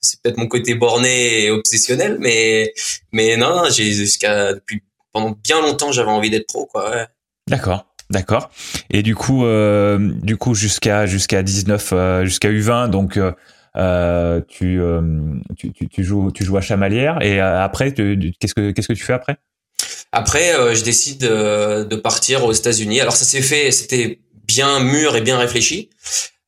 C'est 0.00 0.22
peut-être 0.22 0.38
mon 0.38 0.46
côté 0.46 0.74
borné 0.74 1.44
et 1.44 1.50
obsessionnel, 1.50 2.16
mais 2.18 2.72
mais 3.12 3.36
non, 3.36 3.64
j'ai 3.70 3.92
jusqu'à 3.92 4.54
depuis 4.54 4.82
pendant 5.12 5.36
bien 5.42 5.60
longtemps 5.60 5.92
j'avais 5.92 6.10
envie 6.10 6.30
d'être 6.30 6.46
pro 6.46 6.64
quoi. 6.66 7.08
D'accord. 7.48 7.91
D'accord. 8.12 8.50
Et 8.90 9.02
du 9.02 9.14
coup, 9.14 9.46
euh, 9.46 9.98
du 9.98 10.36
coup 10.36 10.54
jusqu'à 10.54 11.06
jusqu'à 11.06 11.42
19, 11.42 11.90
euh, 11.92 12.24
jusqu'à 12.26 12.50
U20, 12.50 12.90
donc 12.90 13.16
euh, 13.16 13.32
euh 13.76 14.42
tu, 14.48 14.82
euh, 14.82 15.00
tu, 15.56 15.72
tu, 15.72 15.88
tu, 15.88 16.04
joues 16.04 16.30
tu 16.30 16.44
joues 16.44 16.58
à 16.58 16.60
Chamalières 16.60 17.22
et 17.22 17.40
après 17.40 17.94
qu'est-ce 17.94 18.54
que 18.54 18.70
qu'est-ce 18.70 18.88
que 18.88 18.92
tu 18.92 19.02
fais 19.02 19.14
après? 19.14 19.38
Après, 20.12 20.52
je 20.74 20.84
décide 20.84 21.22
de 21.22 21.96
partir 21.96 22.44
aux 22.44 22.52
États-Unis. 22.52 23.00
Alors 23.00 23.16
ça 23.16 23.24
s'est 23.24 23.40
fait, 23.40 23.72
c'était 23.72 24.20
bien 24.46 24.80
mûr 24.80 25.16
et 25.16 25.22
bien 25.22 25.38
réfléchi. 25.38 25.88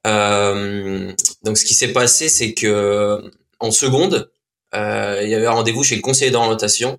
donc 0.04 1.56
ce 1.56 1.64
qui 1.64 1.72
s'est 1.72 1.94
passé, 1.94 2.28
c'est 2.28 2.52
que 2.52 3.22
en 3.58 3.70
seconde, 3.70 4.30
il 4.74 5.28
y 5.28 5.34
avait 5.34 5.46
un 5.46 5.52
rendez-vous 5.52 5.82
chez 5.82 5.96
le 5.96 6.02
conseiller 6.02 6.30
d'orientation. 6.30 6.98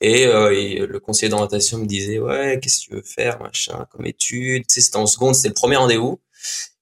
Et, 0.00 0.26
le 0.26 0.98
conseiller 1.00 1.28
d'orientation 1.28 1.78
me 1.78 1.86
disait 1.86 2.18
ouais 2.18 2.60
qu'est-ce 2.62 2.80
que 2.80 2.84
tu 2.84 2.94
veux 2.94 3.02
faire 3.02 3.40
machin 3.40 3.86
comme 3.90 4.06
étude 4.06 4.64
tu 4.66 4.74
sais 4.74 4.80
c'était 4.80 4.96
en 4.96 5.06
seconde 5.06 5.34
c'était 5.34 5.48
le 5.48 5.54
premier 5.54 5.74
rendez-vous 5.74 6.20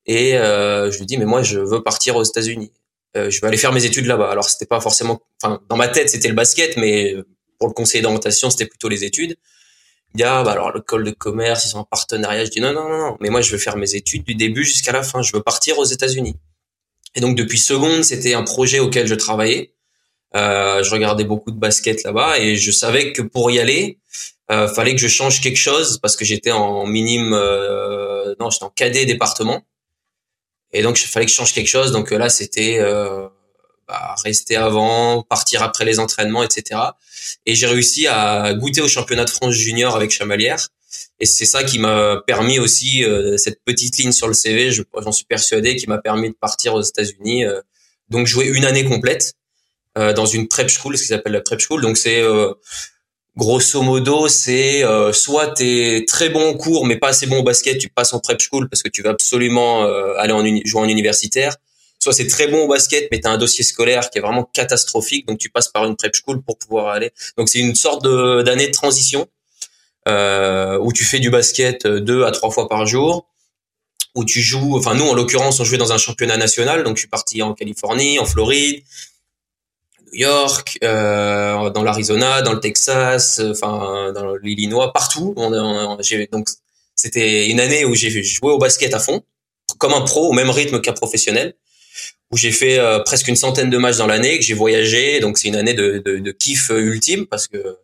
et 0.05 0.33
je 0.33 0.99
lui 0.99 1.07
dis 1.07 1.17
mais 1.17 1.25
moi 1.25 1.43
je 1.43 1.59
veux 1.59 1.83
partir 1.83 2.17
aux 2.17 2.23
États-Unis 2.23 2.73
je 3.15 3.41
vais 3.41 3.47
aller 3.47 3.57
faire 3.57 3.73
mes 3.73 3.87
études 3.87 4.05
là-bas 4.05 4.31
alors 4.31 4.51
c'était 4.51 4.67
pas 4.67 4.81
forcément 4.81 5.23
enfin 5.43 5.63
dans 5.71 5.77
ma 5.77 5.89
tête 5.89 6.11
c'était 6.11 6.29
le 6.29 6.35
basket 6.35 6.77
mais 6.77 7.17
pour 7.59 7.69
le 7.69 7.75
conseiller 7.75 8.03
d'orientation, 8.03 8.51
c'était 8.51 8.67
plutôt 8.67 8.89
les 8.89 9.05
études. 9.05 9.37
Il 10.15 10.19
dit, 10.19 10.25
ah, 10.25 10.43
bah, 10.43 10.53
alors, 10.53 10.75
l'école 10.75 11.05
de 11.05 11.11
commerce, 11.11 11.65
ils 11.65 11.69
sont 11.69 11.79
en 11.79 11.85
partenariat. 11.85 12.45
Je 12.45 12.51
dis, 12.51 12.61
non, 12.61 12.73
non, 12.73 12.89
non, 12.89 12.99
non, 12.99 13.17
mais 13.21 13.29
moi, 13.29 13.41
je 13.41 13.53
veux 13.53 13.59
faire 13.59 13.77
mes 13.77 13.95
études 13.95 14.25
du 14.25 14.35
début 14.35 14.65
jusqu'à 14.65 14.93
la 14.93 15.03
fin. 15.03 15.23
Je 15.23 15.33
veux 15.33 15.43
partir 15.43 15.79
aux 15.79 15.85
États-Unis. 15.85 16.37
Et 17.15 17.21
donc, 17.21 17.37
depuis 17.37 17.59
seconde, 17.59 18.05
c'était 18.05 18.35
un 18.35 18.43
projet 18.43 18.79
auquel 18.79 19.07
je 19.07 19.15
travaillais. 19.15 19.75
Euh, 20.35 20.83
je 20.83 20.90
regardais 20.90 21.25
beaucoup 21.25 21.50
de 21.50 21.59
basket 21.59 22.02
là-bas 22.02 22.38
et 22.38 22.56
je 22.56 22.71
savais 22.71 23.12
que 23.12 23.23
pour 23.23 23.50
y 23.50 23.59
aller, 23.59 23.99
euh, 24.50 24.68
fallait 24.68 24.95
que 24.95 25.00
je 25.00 25.09
change 25.09 25.40
quelque 25.40 25.56
chose 25.56 25.99
parce 26.00 26.16
que 26.16 26.25
j'étais 26.25 26.50
en 26.50 26.87
minime, 26.87 27.33
euh, 27.33 28.35
non, 28.40 28.50
j'étais 28.50 28.64
en 28.64 28.71
cadet 28.71 29.06
département. 29.06 29.62
Et 30.73 30.83
donc, 30.83 31.00
il 31.00 31.06
fallait 31.06 31.26
que 31.26 31.33
je 31.33 31.37
change 31.37 31.54
quelque 31.54 31.68
chose. 31.68 31.92
Donc 31.92 32.11
là, 32.11 32.28
c'était 32.28 32.78
euh, 32.80 33.28
bah, 33.88 34.14
rester 34.25 34.56
avant, 34.56 35.23
partir 35.23 35.62
après 35.62 35.85
les 35.85 35.99
entraînements, 36.00 36.42
etc. 36.42 36.80
Et 37.47 37.54
j'ai 37.54 37.66
réussi 37.66 38.06
à 38.06 38.52
goûter 38.54 38.80
au 38.83 38.88
championnat 38.88 39.25
de 39.25 39.30
France 39.30 39.54
junior 39.54 39.97
avec 39.97 40.11
Chamalière. 40.11 40.68
Et 41.18 41.26
c'est 41.26 41.47
ça 41.47 41.64
qui 41.64 41.78
m'a 41.78 42.23
permis 42.26 42.59
aussi 42.59 43.04
euh, 43.04 43.37
cette 43.37 43.62
petite 43.64 43.97
ligne 43.99 44.12
sur 44.12 44.28
le 44.28 44.35
CV. 44.35 44.71
J'en 44.71 45.12
suis 45.12 45.25
persuadé, 45.25 45.76
qui 45.76 45.87
m'a 45.87 45.99
permis 45.99 46.30
de 46.30 46.35
partir 46.35 46.75
aux 46.75 46.83
États-Unis. 46.83 47.45
Euh, 47.45 47.61
donc 48.09 48.26
jouer 48.26 48.47
une 48.47 48.64
année 48.64 48.85
complète 48.85 49.35
euh, 49.97 50.12
dans 50.12 50.26
une 50.26 50.49
prep 50.49 50.69
school, 50.69 50.97
ce 50.97 51.05
qu'ils 51.05 51.15
appellent 51.15 51.33
la 51.33 51.41
prep 51.41 51.61
school. 51.61 51.83
Donc 51.83 51.97
c'est 51.97 52.23
grosso 53.37 53.83
modo, 53.83 54.29
c'est 54.29 54.83
soit 55.12 55.49
t'es 55.49 56.05
très 56.09 56.31
bon 56.31 56.50
au 56.50 56.57
cours 56.57 56.87
mais 56.87 56.97
pas 56.97 57.09
assez 57.09 57.26
bon 57.26 57.38
au 57.38 57.43
basket, 57.43 57.79
tu 57.79 57.88
passes 57.88 58.15
en 58.15 58.19
prep 58.19 58.41
school 58.41 58.69
parce 58.69 58.83
que 58.83 58.88
tu 58.88 59.03
vas 59.03 59.11
absolument 59.11 59.85
aller 60.17 60.33
en 60.33 60.43
jouer 60.65 60.81
en 60.81 60.88
universitaire 60.88 61.57
soit 62.07 62.12
c'est 62.12 62.26
très 62.29 62.47
bon 62.47 62.65
au 62.65 62.69
basket, 62.69 63.09
mais 63.11 63.21
tu 63.21 63.26
as 63.26 63.31
un 63.31 63.38
dossier 63.38 63.65
scolaire 63.65 64.11
qui 64.11 64.19
est 64.19 64.21
vraiment 64.21 64.45
catastrophique, 64.45 65.26
donc 65.26 65.38
tu 65.38 65.50
passes 65.50 65.69
par 65.69 65.85
une 65.85 65.97
prep 65.97 66.15
school 66.15 66.43
pour 66.43 66.59
pouvoir 66.59 66.88
aller. 66.88 67.11
Donc 67.37 67.49
c'est 67.49 67.59
une 67.59 67.75
sorte 67.75 68.05
d'année 68.05 68.69
de, 68.69 68.73
transition 68.73 69.26
euh, 70.09 70.79
où 70.79 70.93
tu 70.93 71.05
fais 71.05 71.19
du 71.19 71.31
basket 71.31 71.87
euh, 71.87 72.00
deux 72.00 72.25
à 72.25 72.31
trois 72.31 72.50
fois 72.50 72.69
par 72.69 72.87
jour, 72.87 73.26
où 74.15 74.25
tu 74.25 74.41
joues. 74.41 74.76
Enfin 74.76 74.95
nous 74.95 75.05
en 75.05 75.15
l'occurrence 75.15 75.59
on 75.59 75.65
jouait 75.65 75.79
dans 75.79 75.93
un 75.93 75.99
championnat 75.99 76.37
national, 76.37 76.85
donc 76.85 76.97
je 76.97 77.00
suis 77.00 77.09
parti 77.09 77.43
en 77.43 77.55
Californie, 77.55 78.19
en 78.19 78.26
Floride. 78.26 78.83
New 80.13 80.21
York, 80.21 80.79
euh, 80.83 81.71
dans 81.71 81.83
l'Arizona, 81.83 82.43
dans 82.43 82.53
le 82.53 82.61
Texas, 82.61 83.41
enfin 83.51 84.13
dans 84.13 84.37
l'Illinois, 84.37 84.93
partout. 84.93 85.35
donc 86.33 86.49
c'était 86.95 87.49
une 87.49 87.61
année 87.61 87.85
où 87.85 87.95
j'ai 87.95 88.11
joué 88.23 88.53
au 88.53 88.59
basket 88.59 88.95
à 88.95 88.99
fond, 88.99 89.23
comme 89.79 89.93
un 89.93 90.03
pro, 90.03 90.29
au 90.29 90.33
même 90.33 90.51
rythme 90.51 90.81
qu'un 90.81 90.93
professionnel 90.93 91.55
où 92.33 92.37
j'ai 92.37 92.53
fait 92.53 92.79
euh, 92.79 93.01
presque 93.01 93.29
une 93.29 93.37
centaine 93.37 93.71
de 93.71 93.79
matchs 93.79 93.99
dans 93.99 94.07
l'année, 94.07 94.39
que 94.39 94.45
j'ai 94.45 94.55
voyagé, 94.55 95.21
donc 95.21 95.39
c'est 95.39 95.49
une 95.49 95.57
année 95.57 95.75
de, 95.75 95.99
de, 95.99 96.33
kiff 96.33 96.71
euh, 96.71 96.81
ultime 96.81 97.27
parce 97.27 97.47
que 97.47 97.79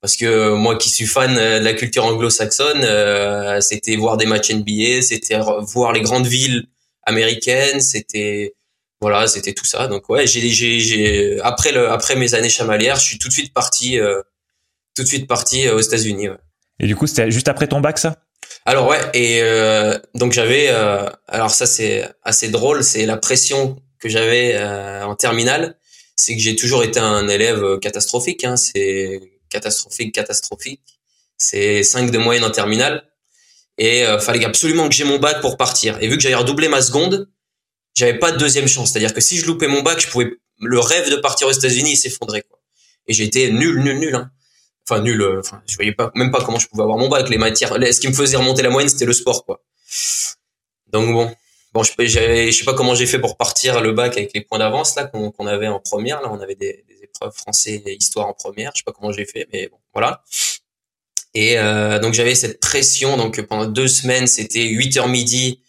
parce 0.00 0.16
que 0.16 0.54
moi 0.54 0.76
qui 0.76 0.90
suis 0.90 1.06
fan 1.06 1.36
euh, 1.36 1.58
de 1.58 1.64
la 1.64 1.72
culture 1.72 2.04
anglo-saxonne, 2.04 3.60
c'était 3.60 3.96
voir 3.96 4.16
des 4.16 4.26
matchs 4.26 4.52
NBA, 4.52 5.02
c'était 5.02 5.38
voir 5.62 5.92
les 5.92 6.00
grandes 6.02 6.26
villes 6.26 6.66
américaines, 7.02 7.80
c'était 7.80 8.54
voilà, 9.00 9.26
c'était 9.26 9.52
tout 9.52 9.64
ça. 9.64 9.86
Donc 9.86 10.08
ouais, 10.08 10.26
j'ai 10.26 10.48
j'ai 10.50 11.40
après 11.42 11.72
le 11.72 11.90
après 11.90 12.16
mes 12.16 12.34
années 12.34 12.48
chamalières, 12.48 12.96
je 12.96 13.04
suis 13.04 13.18
tout 13.18 13.28
de 13.28 13.32
suite 13.32 13.52
parti 13.52 13.98
tout 14.94 15.02
de 15.02 15.08
suite 15.08 15.28
parti 15.28 15.68
aux 15.68 15.80
États-Unis. 15.80 16.28
Ouais. 16.28 16.36
Et 16.80 16.86
du 16.86 16.96
coup, 16.96 17.06
c'était 17.06 17.30
juste 17.30 17.48
après 17.48 17.66
ton 17.66 17.80
bac 17.80 17.98
ça? 17.98 18.16
Alors 18.64 18.86
ouais, 18.88 19.00
et 19.14 19.40
euh, 19.42 19.98
donc 20.14 20.32
j'avais, 20.32 20.68
euh, 20.68 21.08
alors 21.26 21.50
ça 21.50 21.66
c'est 21.66 22.08
assez 22.22 22.48
drôle, 22.48 22.84
c'est 22.84 23.06
la 23.06 23.16
pression 23.16 23.76
que 23.98 24.08
j'avais 24.08 24.54
euh, 24.54 25.04
en 25.04 25.14
terminale, 25.14 25.78
c'est 26.16 26.34
que 26.34 26.40
j'ai 26.42 26.54
toujours 26.54 26.84
été 26.84 27.00
un 27.00 27.28
élève 27.28 27.78
catastrophique, 27.78 28.44
hein, 28.44 28.56
c'est 28.56 29.20
catastrophique, 29.48 30.14
catastrophique, 30.14 30.82
c'est 31.36 31.82
5 31.82 32.10
de 32.10 32.18
moyenne 32.18 32.44
en 32.44 32.50
terminale, 32.50 33.04
et 33.78 34.04
fallait 34.20 34.44
absolument 34.44 34.88
que 34.88 34.94
j'ai 34.94 35.04
mon 35.04 35.18
bac 35.18 35.40
pour 35.40 35.56
partir. 35.56 35.96
Et 36.00 36.08
vu 36.08 36.16
que 36.16 36.22
j'avais 36.22 36.34
redoublé 36.34 36.68
ma 36.68 36.82
seconde, 36.82 37.28
j'avais 37.98 38.18
pas 38.18 38.30
de 38.30 38.38
deuxième 38.38 38.68
chance, 38.68 38.92
c'est-à-dire 38.92 39.12
que 39.12 39.20
si 39.20 39.38
je 39.38 39.46
loupais 39.46 39.66
mon 39.66 39.82
bac, 39.82 39.98
je 39.98 40.08
pouvais, 40.08 40.30
le 40.60 40.78
rêve 40.78 41.10
de 41.10 41.16
partir 41.16 41.48
aux 41.48 41.52
États-Unis 41.52 41.96
s'effondrait. 41.96 42.44
Et 43.08 43.22
été 43.22 43.50
nul, 43.50 43.80
nul, 43.82 43.98
nul. 43.98 44.14
Hein. 44.14 44.30
Enfin 44.88 45.02
nul 45.02 45.20
euh, 45.20 45.40
enfin 45.40 45.62
je 45.66 45.74
voyais 45.74 45.92
pas 45.92 46.10
même 46.14 46.30
pas 46.30 46.42
comment 46.42 46.58
je 46.58 46.66
pouvais 46.68 46.82
avoir 46.82 46.96
mon 46.96 47.08
bac. 47.08 47.28
Les 47.28 47.38
matières 47.38 47.74
ce 47.74 48.00
qui 48.00 48.08
me 48.08 48.12
faisait 48.12 48.36
remonter 48.36 48.62
la 48.62 48.70
moyenne 48.70 48.88
c'était 48.88 49.04
le 49.04 49.12
sport 49.12 49.44
quoi. 49.44 49.62
Donc 50.92 51.12
bon. 51.12 51.34
Bon 51.74 51.82
je 51.82 51.92
je 51.98 52.50
sais 52.50 52.64
pas 52.64 52.74
comment 52.74 52.94
j'ai 52.94 53.06
fait 53.06 53.18
pour 53.18 53.36
partir 53.36 53.80
le 53.80 53.92
bac 53.92 54.16
avec 54.16 54.32
les 54.32 54.40
points 54.42 54.58
d'avance 54.58 54.94
là 54.94 55.04
qu'on 55.04 55.46
avait 55.46 55.68
en 55.68 55.80
première. 55.80 56.22
Là 56.22 56.28
on 56.30 56.40
avait 56.40 56.54
des, 56.54 56.84
épreuves 57.02 57.34
français 57.34 57.82
et 57.84 57.94
histoire 57.94 58.28
en 58.28 58.34
première. 58.34 58.72
Je 58.74 58.78
sais 58.78 58.84
pas 58.84 58.92
comment 58.92 59.12
j'ai 59.12 59.26
fait 59.26 59.46
mais 59.52 59.68
bon 59.68 59.78
voilà. 59.92 60.22
Et 61.34 61.58
euh, 61.58 61.98
donc 61.98 62.14
j'avais 62.14 62.34
cette 62.34 62.60
pression. 62.60 63.16
Donc 63.16 63.40
pendant 63.42 63.66
deux 63.66 63.88
semaines 63.88 64.26
c'était 64.26 64.64
8h 64.64 65.10
midi 65.10 65.60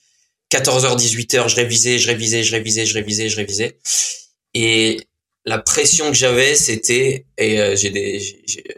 14h 0.51 0.97
18h 0.97 1.47
je 1.47 1.55
révisais 1.55 1.99
je 1.99 2.07
révisais 2.07 2.43
je 2.43 2.51
révisais 2.51 2.85
je 2.85 2.93
révisais 2.95 3.29
je 3.29 3.35
révisais. 3.35 3.77
Et 4.53 4.99
la 5.45 5.59
pression 5.59 6.07
que 6.07 6.17
j'avais, 6.17 6.55
c'était 6.55 7.25
et 7.37 7.61
euh, 7.61 7.75
j'ai 7.75 7.91
des 7.91 8.19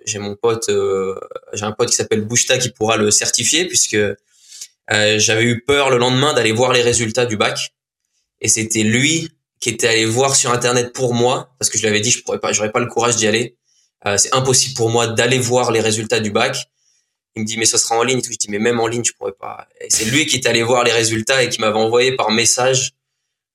j'ai 0.06 0.20
mon 0.20 0.36
pote 0.36 0.70
euh, 0.70 1.16
j'ai 1.54 1.64
un 1.64 1.72
pote 1.72 1.90
qui 1.90 1.96
s'appelle 1.96 2.22
Bouchta 2.22 2.58
qui 2.58 2.70
pourra 2.70 2.98
le 2.98 3.10
certifier 3.10 3.66
puisque 3.66 3.96
euh, 3.96 4.16
j'avais 4.90 5.44
eu 5.44 5.64
peur 5.64 5.90
le 5.90 5.98
lendemain 5.98 6.34
d'aller 6.34 6.52
voir 6.52 6.74
les 6.74 6.82
résultats 6.82 7.26
du 7.26 7.38
bac. 7.38 7.74
Et 8.42 8.48
c'était 8.48 8.84
lui 8.84 9.30
qui 9.60 9.70
était 9.70 9.88
allé 9.88 10.06
voir 10.06 10.36
sur 10.36 10.52
internet 10.52 10.94
pour 10.94 11.14
moi 11.14 11.54
parce 11.60 11.70
que 11.70 11.78
je 11.78 11.84
lui 11.84 11.90
avais 11.90 12.02
dit 12.02 12.12
je 12.12 12.22
pourrais 12.22 12.40
pas 12.40 12.52
j'aurais 12.52 12.72
pas 12.72 12.80
le 12.80 12.88
courage 12.88 13.16
d'y 13.16 13.28
aller. 13.28 13.56
C'est 14.18 14.34
impossible 14.34 14.74
pour 14.74 14.90
moi 14.90 15.06
d'aller 15.06 15.38
voir 15.38 15.72
les 15.72 15.80
résultats 15.80 16.20
du 16.20 16.32
bac 16.32 16.58
il 17.36 17.44
me 17.44 17.48
dit 17.48 17.58
mais 17.58 17.66
ça 17.66 17.78
sera 17.78 17.98
en 17.98 18.04
ligne 18.04 18.22
je 18.24 18.30
dis 18.30 18.48
mais 18.50 18.60
même 18.60 18.80
en 18.80 18.88
ligne 18.88 19.04
je 19.04 19.14
pourrais 19.14 19.32
pas 19.32 19.68
et 19.80 19.90
c'est 19.90 20.06
lui 20.06 20.26
qui 20.26 20.36
est 20.36 20.48
allé 20.48 20.64
voir 20.64 20.84
les 20.84 20.92
résultats 20.92 21.44
et 21.44 21.50
qui 21.50 21.62
m'avait 21.62 21.80
envoyé 21.80 22.16
par 22.16 22.32
message 22.32 22.92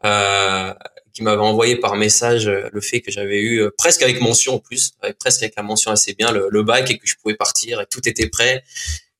euh, 0.04 0.72
qui 1.16 1.22
m'avait 1.22 1.40
envoyé 1.40 1.76
par 1.76 1.96
message 1.96 2.46
euh, 2.46 2.68
le 2.70 2.80
fait 2.82 3.00
que 3.00 3.10
j'avais 3.10 3.40
eu 3.40 3.62
euh, 3.62 3.70
presque 3.78 4.02
avec 4.02 4.20
mention 4.20 4.56
en 4.56 4.58
plus, 4.58 4.92
avec, 5.00 5.16
presque 5.16 5.42
avec 5.42 5.56
la 5.56 5.62
mention 5.62 5.90
assez 5.90 6.12
bien 6.12 6.30
le, 6.30 6.62
bac 6.62 6.90
et 6.90 6.98
que 6.98 7.06
je 7.06 7.14
pouvais 7.16 7.34
partir 7.34 7.80
et 7.80 7.86
tout 7.86 8.06
était 8.06 8.28
prêt 8.28 8.62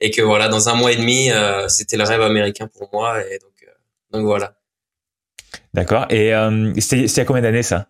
et 0.01 0.11
que 0.11 0.21
voilà 0.21 0.49
dans 0.49 0.69
un 0.69 0.75
mois 0.75 0.93
et 0.93 0.97
demi 0.97 1.31
euh, 1.31 1.69
c'était 1.69 1.97
le 1.97 2.05
rêve 2.05 2.21
américain 2.21 2.69
pour 2.69 2.91
moi 2.93 3.27
et 3.27 3.39
donc 3.39 3.51
donc 4.13 4.25
voilà. 4.25 4.55
D'accord. 5.75 6.07
Et 6.11 6.33
c'était 6.79 7.07
y 7.07 7.21
a 7.21 7.25
combien 7.25 7.43
d'années 7.43 7.65
ça? 7.65 7.89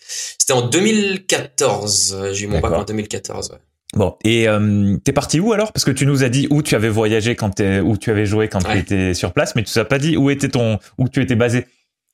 C'était 0.00 0.54
en 0.54 0.62
2014. 0.62 2.32
J'ai 2.32 2.44
eu 2.44 2.48
mon 2.48 2.58
bac 2.58 2.72
en 2.72 2.84
2014. 2.84 3.50
Ouais. 3.52 3.58
Bon, 3.94 4.16
et 4.24 4.48
euh, 4.48 4.96
t'es 5.04 5.12
parti 5.12 5.38
où 5.38 5.52
alors? 5.52 5.72
Parce 5.72 5.84
que 5.84 5.90
tu 5.90 6.06
nous 6.06 6.24
as 6.24 6.30
dit 6.30 6.46
où 6.50 6.62
tu 6.62 6.74
avais 6.74 6.88
voyagé 6.88 7.36
quand 7.36 7.50
t'es, 7.50 7.80
où 7.80 7.98
tu 7.98 8.10
avais 8.10 8.24
joué 8.24 8.48
quand 8.48 8.60
tu 8.60 8.78
étais 8.78 9.12
sur 9.12 9.32
place, 9.32 9.54
mais 9.54 9.62
tu 9.62 9.70
nous 9.74 9.80
as 9.80 9.84
pas 9.84 9.98
dit 9.98 10.16
où 10.16 10.30
était 10.30 10.48
ton, 10.48 10.78
où 10.96 11.08
tu 11.08 11.20
étais 11.20 11.34
basé. 11.36 11.66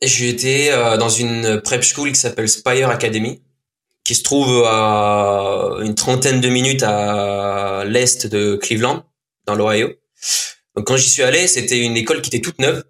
J'étais 0.02 0.70
euh, 0.72 0.96
dans 0.96 1.08
une 1.08 1.60
prep 1.60 1.84
school 1.84 2.10
qui 2.10 2.18
s'appelle 2.18 2.48
Spire 2.48 2.90
Academy, 2.90 3.42
qui 4.02 4.16
se 4.16 4.24
trouve 4.24 4.64
à 4.66 5.76
une 5.82 5.94
trentaine 5.94 6.40
de 6.40 6.48
minutes 6.48 6.82
à 6.82 7.84
l'est 7.86 8.26
de 8.26 8.56
Cleveland, 8.56 9.04
dans 9.46 9.54
l'Ohio. 9.54 9.90
Donc 10.74 10.86
quand 10.86 10.96
j'y 10.96 11.08
suis 11.08 11.22
allé, 11.22 11.46
c'était 11.46 11.78
une 11.78 11.96
école 11.96 12.22
qui 12.22 12.28
était 12.28 12.40
toute 12.40 12.58
neuve, 12.58 12.84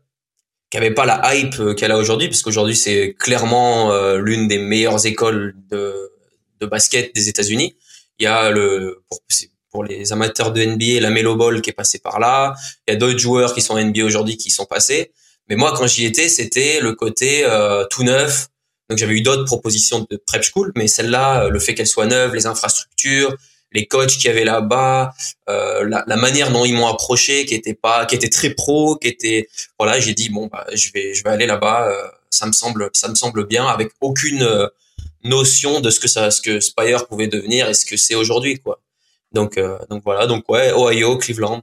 qui 0.71 0.79
avait 0.79 0.93
pas 0.93 1.05
la 1.05 1.35
hype 1.35 1.61
euh, 1.61 1.75
qu'elle 1.75 1.93
a 1.93 1.99
aujourd'hui, 1.99 2.29
parce 2.29 2.43
qu'aujourd'hui 2.43 2.77
c'est 2.77 3.15
clairement 3.19 3.93
euh, 3.93 4.19
l'une 4.19 4.49
des 4.49 4.59
meilleures 4.59 5.05
écoles 5.05 5.55
de, 5.71 5.95
de 6.61 6.67
basket 6.67 7.15
des 7.15 7.29
États-Unis. 7.29 7.75
Il 8.19 8.25
y 8.25 8.27
a 8.27 8.51
le 8.51 9.03
pour, 9.09 9.21
pour 9.71 9.85
les 9.85 10.13
amateurs 10.13 10.53
de 10.53 10.65
NBA 10.65 11.01
la 11.01 11.11
Melo 11.11 11.37
Ball 11.37 11.61
qui 11.61 11.71
est 11.71 11.75
passé 11.75 11.99
par 11.99 12.19
là. 12.19 12.55
Il 12.87 12.93
y 12.93 12.95
a 12.95 12.97
d'autres 12.97 13.19
joueurs 13.19 13.55
qui 13.55 13.63
sont 13.63 13.75
en 13.75 13.85
NBA 13.85 14.05
aujourd'hui 14.05 14.37
qui 14.37 14.51
sont 14.51 14.67
passés. 14.67 15.13
Mais 15.49 15.57
moi, 15.57 15.73
quand 15.77 15.87
j'y 15.87 16.05
étais, 16.05 16.29
c'était 16.29 16.81
le 16.81 16.95
côté 16.95 17.45
euh, 17.45 17.85
tout 17.87 18.03
neuf. 18.03 18.49
Donc 18.89 18.99
j'avais 18.99 19.15
eu 19.15 19.23
d'autres 19.23 19.45
propositions 19.45 20.07
de 20.11 20.17
prep 20.17 20.43
school, 20.43 20.73
mais 20.75 20.89
celle-là, 20.89 21.45
euh, 21.45 21.51
le 21.51 21.59
fait 21.59 21.75
qu'elle 21.75 21.87
soit 21.87 22.07
neuve, 22.07 22.35
les 22.35 22.47
infrastructures, 22.47 23.35
les 23.73 23.87
coachs 23.87 24.17
qui 24.17 24.29
avaient 24.29 24.45
là-bas, 24.45 25.13
euh, 25.51 25.87
la, 25.87 26.05
la, 26.07 26.17
manière 26.17 26.51
dont 26.51 26.65
ils 26.65 26.75
m'ont 26.75 26.87
approché, 26.87 27.45
qui 27.45 27.55
était 27.55 27.75
pas, 27.75 28.07
qui 28.07 28.15
était 28.15 28.31
très 28.31 28.51
pro, 28.51 28.97
qui 28.97 29.09
était, 29.09 29.49
voilà, 29.79 30.01
j'ai 30.01 30.15
dit 30.15 30.31
bon, 30.31 30.47
bah, 30.47 30.67
je 30.73 30.91
vais, 30.93 31.13
je 31.13 31.23
vais 31.23 31.31
aller 31.31 31.47
là-bas. 31.47 31.89
Euh, 31.89 32.09
ça 32.31 32.47
me 32.47 32.53
semble, 32.53 32.91
ça 32.95 33.09
me 33.09 33.15
semble 33.15 33.47
bien, 33.47 33.67
avec 33.67 33.91
aucune 34.01 34.47
notion 35.25 35.81
de 35.81 35.91
ce 35.91 36.01
que 36.01 36.09
ça, 36.09 36.31
ce 36.31 36.41
que 36.41 36.61
Spire 36.61 37.07
pouvait 37.07 37.29
devenir 37.29 37.69
et 37.69 37.75
ce 37.75 37.85
que 37.87 37.97
c'est 37.97 38.15
aujourd'hui, 38.15 38.59
quoi. 38.59 38.81
Donc, 39.33 39.59
donc 39.91 40.03
voilà, 40.05 40.27
donc 40.27 40.49
ouais, 40.49 40.73
Ohio, 40.73 41.19
Cleveland. 41.19 41.61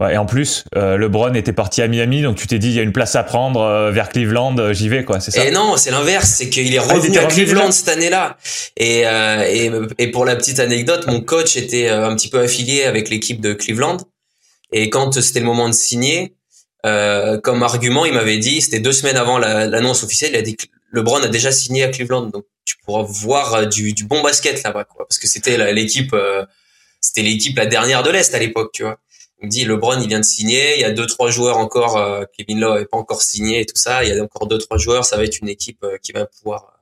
Ouais, 0.00 0.14
et 0.14 0.16
en 0.16 0.26
plus, 0.26 0.64
euh, 0.76 0.96
LeBron 0.96 1.34
était 1.34 1.52
parti 1.52 1.80
à 1.80 1.86
Miami, 1.86 2.22
donc 2.22 2.36
tu 2.36 2.48
t'es 2.48 2.58
dit 2.58 2.68
il 2.68 2.74
y 2.74 2.80
a 2.80 2.82
une 2.82 2.92
place 2.92 3.14
à 3.14 3.22
prendre 3.22 3.60
euh, 3.60 3.90
vers 3.92 4.08
Cleveland, 4.08 4.56
euh, 4.58 4.72
j'y 4.72 4.88
vais 4.88 5.04
quoi, 5.04 5.20
c'est 5.20 5.30
ça? 5.30 5.44
Et 5.44 5.52
non, 5.52 5.76
c'est 5.76 5.92
l'inverse, 5.92 6.30
c'est 6.36 6.50
qu'il 6.50 6.74
est 6.74 6.78
Ah, 6.78 6.82
revenu 6.94 7.16
à 7.16 7.26
Cleveland 7.26 7.70
cette 7.70 7.88
année-là. 7.88 8.36
Et, 8.76 9.06
euh, 9.06 9.44
et 9.48 9.70
et 9.98 10.10
pour 10.10 10.24
la 10.24 10.34
petite 10.34 10.58
anecdote, 10.58 11.06
mon 11.06 11.20
coach 11.20 11.56
était 11.56 11.88
euh, 11.90 12.08
un 12.08 12.16
petit 12.16 12.28
peu 12.28 12.40
affilié 12.40 12.82
avec 12.84 13.08
l'équipe 13.08 13.40
de 13.40 13.52
Cleveland. 13.52 13.98
Et 14.72 14.90
quand 14.90 15.20
c'était 15.20 15.38
le 15.40 15.46
moment 15.46 15.68
de 15.68 15.74
signer, 15.74 16.34
euh, 16.84 17.38
comme 17.40 17.62
argument, 17.62 18.04
il 18.04 18.14
m'avait 18.14 18.38
dit, 18.38 18.60
c'était 18.62 18.80
deux 18.80 18.92
semaines 18.92 19.16
avant 19.16 19.38
la- 19.38 19.66
l'annonce 19.66 20.02
officielle, 20.02 20.32
il 20.32 20.38
a 20.38 20.42
dit 20.42 20.56
LeBron 20.94 21.22
a 21.22 21.28
déjà 21.28 21.52
signé 21.52 21.84
à 21.84 21.88
Cleveland, 21.88 22.26
donc 22.26 22.44
tu 22.64 22.76
pourras 22.84 23.02
voir 23.02 23.54
euh, 23.54 23.64
du, 23.66 23.92
bon 24.04 24.22
basket 24.22 24.62
là-bas. 24.62 24.86
Parce 24.96 25.18
que 25.18 25.26
c'était 25.26 25.72
l'équipe, 25.72 26.12
euh, 26.14 26.44
c'était 27.00 27.22
l'équipe 27.22 27.56
la 27.56 27.66
dernière 27.66 28.02
de 28.02 28.10
l'est 28.10 28.34
à 28.34 28.38
l'époque, 28.38 28.70
tu 28.72 28.82
vois. 28.82 28.98
Il 29.42 29.46
me 29.46 29.50
dit 29.50 29.64
LeBron 29.64 30.00
il 30.00 30.08
vient 30.08 30.20
de 30.20 30.24
signer, 30.24 30.76
il 30.76 30.80
y 30.80 30.84
a 30.84 30.90
deux 30.90 31.06
trois 31.06 31.30
joueurs 31.30 31.58
encore, 31.58 31.96
euh, 31.96 32.24
Kevin 32.36 32.60
Love 32.60 32.74
n'avait 32.74 32.86
pas 32.86 32.96
encore 32.96 33.22
signé 33.22 33.60
et 33.60 33.66
tout 33.66 33.76
ça, 33.76 34.04
il 34.04 34.14
y 34.14 34.18
a 34.18 34.22
encore 34.22 34.46
deux 34.46 34.58
trois 34.58 34.78
joueurs, 34.78 35.04
ça 35.04 35.16
va 35.16 35.24
être 35.24 35.38
une 35.40 35.48
équipe 35.48 35.84
qui 36.02 36.12
va 36.12 36.26
pouvoir 36.26 36.80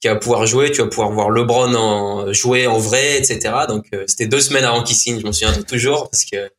qui 0.00 0.08
va 0.08 0.16
pouvoir 0.16 0.46
jouer, 0.46 0.72
tu 0.72 0.82
vas 0.82 0.88
pouvoir 0.88 1.10
voir 1.12 1.30
LeBron 1.30 1.74
en, 1.74 2.32
jouer 2.32 2.66
en 2.66 2.78
vrai, 2.78 3.18
etc. 3.18 3.54
Donc 3.68 3.86
c'était 4.06 4.26
deux 4.26 4.40
semaines 4.40 4.64
avant 4.64 4.82
qu'il 4.82 4.96
signe, 4.96 5.20
je 5.20 5.24
m'en 5.24 5.32
souviens 5.32 5.52
toujours 5.62 6.10
parce 6.10 6.24
que 6.24 6.50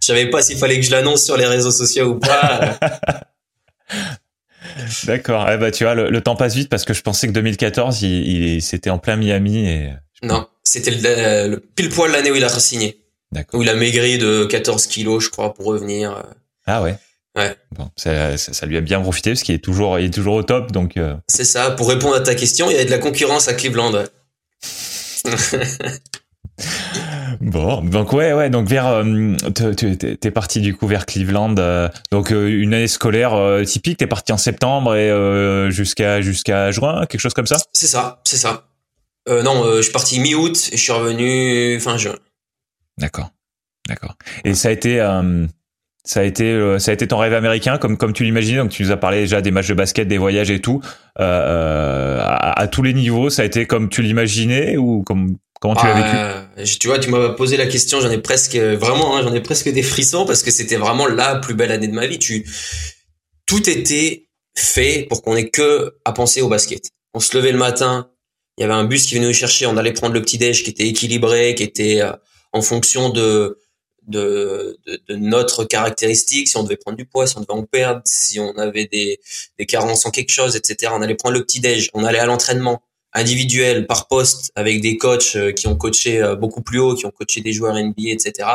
je 0.00 0.06
savais 0.06 0.30
pas 0.30 0.42
s'il 0.42 0.58
fallait 0.58 0.76
que 0.76 0.86
je 0.86 0.90
l'annonce 0.90 1.24
sur 1.24 1.36
les 1.36 1.46
réseaux 1.46 1.72
sociaux 1.72 2.10
ou 2.10 2.18
pas. 2.18 2.78
D'accord. 5.04 5.48
Eh 5.50 5.56
bah, 5.56 5.70
tu 5.70 5.84
vois, 5.84 5.94
le, 5.94 6.10
le 6.10 6.20
temps 6.20 6.36
passe 6.36 6.54
vite 6.54 6.68
parce 6.68 6.84
que 6.84 6.94
je 6.94 7.02
pensais 7.02 7.26
que 7.26 7.32
2014, 7.32 8.02
il, 8.02 8.54
il 8.56 8.62
c'était 8.62 8.90
en 8.90 8.98
plein 8.98 9.16
Miami 9.16 9.66
et. 9.66 9.90
non, 10.22 10.46
c'était 10.64 10.90
le, 10.90 11.48
le 11.48 11.60
pile 11.60 11.88
poil 11.90 12.10
l'année 12.12 12.30
où 12.30 12.34
il 12.34 12.44
a 12.44 12.48
signé, 12.48 13.04
D'accord. 13.32 13.60
où 13.60 13.62
il 13.62 13.68
a 13.68 13.74
maigri 13.74 14.18
de 14.18 14.44
14 14.44 14.86
kilos, 14.86 15.24
je 15.24 15.30
crois, 15.30 15.54
pour 15.54 15.66
revenir. 15.66 16.22
Ah 16.66 16.82
ouais. 16.82 16.96
Ouais. 17.36 17.54
Bon, 17.76 17.90
ça, 17.96 18.36
ça, 18.36 18.52
ça 18.52 18.64
lui 18.66 18.76
a 18.76 18.80
bien 18.80 19.00
profité 19.00 19.30
parce 19.32 19.42
qu'il 19.42 19.54
est 19.56 19.58
toujours, 19.58 19.98
il 19.98 20.06
est 20.06 20.10
toujours 20.14 20.34
au 20.36 20.42
top, 20.44 20.70
donc. 20.70 20.96
euh, 20.96 21.14
C'est 21.26 21.44
ça. 21.44 21.72
Pour 21.72 21.88
répondre 21.88 22.14
à 22.14 22.20
ta 22.20 22.34
question, 22.36 22.70
il 22.70 22.74
y 22.74 22.76
avait 22.76 22.84
de 22.84 22.90
la 22.92 22.98
concurrence 22.98 23.48
à 23.48 23.54
Cleveland. 23.54 23.92
Bon, 27.40 27.82
donc 27.82 28.12
ouais, 28.12 28.32
ouais, 28.32 28.50
donc 28.50 28.68
vers, 28.68 28.86
euh, 28.86 29.34
t'es- 30.20 30.30
parti 30.30 30.60
du 30.60 30.74
coup 30.74 30.86
vers 30.86 31.06
Cleveland, 31.06 31.54
euh, 31.58 31.88
donc 32.10 32.32
euh, 32.32 32.48
une 32.48 32.74
année 32.74 32.88
scolaire 32.88 33.34
euh, 33.34 33.64
typique. 33.64 33.98
T'es 33.98 34.06
parti 34.06 34.32
en 34.32 34.36
septembre 34.36 34.94
et 34.96 35.10
euh, 35.10 35.70
jusqu'à 35.70 36.20
jusqu'à 36.20 36.70
juin, 36.70 37.06
quelque 37.06 37.20
chose 37.20 37.34
comme 37.34 37.46
ça? 37.46 37.56
C'est 37.72 37.86
ça, 37.86 38.20
c'est 38.24 38.36
ça. 38.36 38.64
Euh, 39.28 39.42
non, 39.42 39.64
euh, 39.64 39.76
je 39.78 39.82
suis 39.82 39.92
parti 39.92 40.20
mi-août 40.20 40.68
et 40.72 40.76
je 40.76 40.82
suis 40.82 40.92
revenu 40.92 41.80
fin 41.80 41.96
juin. 41.96 42.16
D'accord, 42.98 43.30
d'accord. 43.88 44.16
Et 44.44 44.54
ça 44.54 44.68
a 44.68 44.70
été, 44.72 45.00
euh, 45.00 45.46
ça 46.04 46.20
a 46.20 46.22
été, 46.24 46.50
euh, 46.50 46.78
ça 46.78 46.90
a 46.90 46.94
été 46.94 47.08
ton 47.08 47.16
rêve 47.18 47.32
américain, 47.32 47.78
comme 47.78 47.96
comme 47.96 48.12
tu 48.12 48.24
l'imaginais? 48.24 48.58
Donc 48.58 48.70
tu 48.70 48.82
nous 48.82 48.90
as 48.90 48.96
parlé 48.98 49.20
déjà 49.20 49.40
des 49.40 49.50
matchs 49.50 49.68
de 49.68 49.74
basket, 49.74 50.06
des 50.08 50.18
voyages 50.18 50.50
et 50.50 50.60
tout. 50.60 50.80
Euh, 51.20 51.22
euh, 51.22 52.20
à, 52.22 52.60
à 52.60 52.66
tous 52.68 52.82
les 52.82 52.92
niveaux, 52.92 53.30
ça 53.30 53.42
a 53.42 53.44
été 53.46 53.66
comme 53.66 53.88
tu 53.88 54.02
l'imaginais 54.02 54.76
ou 54.76 55.02
comme 55.02 55.36
comment 55.64 55.80
tu 55.80 55.86
vécu 55.86 55.96
Ah, 55.98 56.46
Tu 56.78 56.88
vois, 56.88 56.98
tu 56.98 57.08
m'as 57.08 57.30
posé 57.30 57.56
la 57.56 57.66
question, 57.66 57.98
j'en 58.00 58.10
ai 58.10 58.18
presque, 58.18 58.54
vraiment, 58.54 59.16
hein, 59.16 59.22
j'en 59.22 59.32
ai 59.32 59.40
presque 59.40 59.70
des 59.70 59.82
frissons 59.82 60.26
parce 60.26 60.42
que 60.42 60.50
c'était 60.50 60.76
vraiment 60.76 61.06
la 61.06 61.36
plus 61.36 61.54
belle 61.54 61.72
année 61.72 61.88
de 61.88 61.94
ma 61.94 62.06
vie. 62.06 62.18
Tu, 62.18 62.46
tout 63.46 63.68
était 63.70 64.28
fait 64.54 65.06
pour 65.08 65.22
qu'on 65.22 65.36
ait 65.36 65.48
que 65.48 65.96
à 66.04 66.12
penser 66.12 66.42
au 66.42 66.48
basket. 66.48 66.90
On 67.14 67.20
se 67.20 67.34
levait 67.34 67.50
le 67.52 67.56
matin, 67.58 68.10
il 68.58 68.60
y 68.60 68.64
avait 68.64 68.74
un 68.74 68.84
bus 68.84 69.06
qui 69.06 69.14
venait 69.14 69.26
nous 69.26 69.32
chercher, 69.32 69.64
on 69.64 69.78
allait 69.78 69.94
prendre 69.94 70.12
le 70.12 70.20
petit 70.20 70.36
déj 70.36 70.64
qui 70.64 70.70
était 70.70 70.86
équilibré, 70.86 71.54
qui 71.54 71.62
était 71.62 72.02
euh, 72.02 72.12
en 72.52 72.60
fonction 72.60 73.08
de, 73.08 73.58
de, 74.06 74.78
de, 74.86 75.00
de 75.08 75.16
notre 75.16 75.64
caractéristique, 75.64 76.48
si 76.48 76.58
on 76.58 76.62
devait 76.62 76.76
prendre 76.76 76.98
du 76.98 77.06
poids, 77.06 77.26
si 77.26 77.38
on 77.38 77.40
devait 77.40 77.54
en 77.54 77.64
perdre, 77.64 78.02
si 78.04 78.38
on 78.38 78.54
avait 78.58 78.86
des, 78.86 79.18
des 79.58 79.64
carences 79.64 80.04
en 80.04 80.10
quelque 80.10 80.30
chose, 80.30 80.56
etc. 80.56 80.92
On 80.94 81.00
allait 81.00 81.14
prendre 81.14 81.38
le 81.38 81.42
petit 81.42 81.60
déj, 81.60 81.88
on 81.94 82.04
allait 82.04 82.18
à 82.18 82.26
l'entraînement 82.26 82.82
individuel 83.14 83.86
par 83.86 84.08
poste 84.08 84.50
avec 84.56 84.80
des 84.80 84.96
coachs 84.98 85.36
euh, 85.36 85.52
qui 85.52 85.66
ont 85.68 85.76
coaché 85.76 86.20
euh, 86.20 86.34
beaucoup 86.36 86.62
plus 86.62 86.78
haut, 86.80 86.94
qui 86.94 87.06
ont 87.06 87.10
coaché 87.10 87.40
des 87.40 87.52
joueurs 87.52 87.74
NBA, 87.74 88.10
etc. 88.10 88.48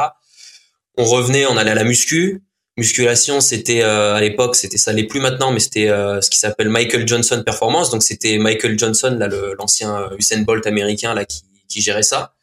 On 0.97 1.05
revenait, 1.05 1.45
on 1.45 1.57
allait 1.57 1.71
à 1.71 1.75
la 1.75 1.83
muscu. 1.85 2.43
Musculation, 2.77 3.41
c'était 3.41 3.81
euh, 3.81 4.15
à 4.15 4.21
l'époque, 4.21 4.55
c'était 4.55 4.77
ça 4.77 4.93
l'est 4.93 5.03
plus 5.03 5.19
maintenant, 5.19 5.51
mais 5.51 5.59
c'était 5.59 5.89
euh, 5.89 6.21
ce 6.21 6.29
qui 6.29 6.37
s'appelle 6.37 6.69
Michael 6.69 7.07
Johnson 7.07 7.41
Performance. 7.45 7.89
Donc 7.89 8.03
c'était 8.03 8.37
Michael 8.37 8.77
Johnson, 8.77 9.15
là, 9.19 9.27
l'ancien 9.57 9.95
euh, 9.95 10.15
Usain 10.17 10.41
Bolt 10.43 10.65
américain, 10.67 11.13
là, 11.13 11.25
qui, 11.25 11.41
qui 11.67 11.81
gérait 11.81 12.03
ça. 12.03 12.33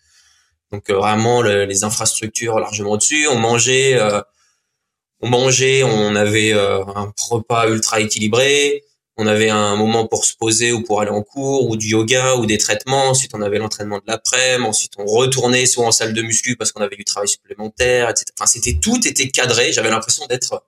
Donc 0.72 0.90
vraiment 0.90 1.42
le- 1.42 1.64
les 1.64 1.84
infrastructures 1.84 2.58
largement 2.58 2.92
au-dessus. 2.92 3.26
On 3.28 3.36
mangeait, 3.38 3.98
on 5.20 5.28
mangeait, 5.28 5.82
on 5.84 6.14
avait 6.16 6.52
un 6.52 7.12
repas 7.30 7.68
ultra 7.68 8.00
équilibré 8.00 8.82
on 9.16 9.26
avait 9.26 9.48
un 9.48 9.76
moment 9.76 10.06
pour 10.06 10.24
se 10.24 10.34
poser 10.34 10.72
ou 10.72 10.82
pour 10.82 11.00
aller 11.00 11.10
en 11.10 11.22
cours 11.22 11.68
ou 11.68 11.76
du 11.76 11.88
yoga 11.88 12.36
ou 12.36 12.46
des 12.46 12.58
traitements. 12.58 13.08
Ensuite, 13.08 13.32
on 13.34 13.40
avait 13.40 13.58
l'entraînement 13.58 13.98
de 13.98 14.04
l'après-midi. 14.06 14.68
Ensuite, 14.68 14.92
on 14.98 15.06
retournait 15.06 15.64
soit 15.66 15.86
en 15.86 15.92
salle 15.92 16.12
de 16.12 16.22
muscu 16.22 16.56
parce 16.56 16.72
qu'on 16.72 16.82
avait 16.82 16.96
du 16.96 17.04
travail 17.04 17.28
supplémentaire, 17.28 18.10
etc. 18.10 18.26
Enfin, 18.38 18.46
c'était 18.46 18.78
tout 18.80 19.06
était 19.08 19.28
cadré. 19.28 19.72
J'avais 19.72 19.90
l'impression 19.90 20.26
d'être 20.26 20.62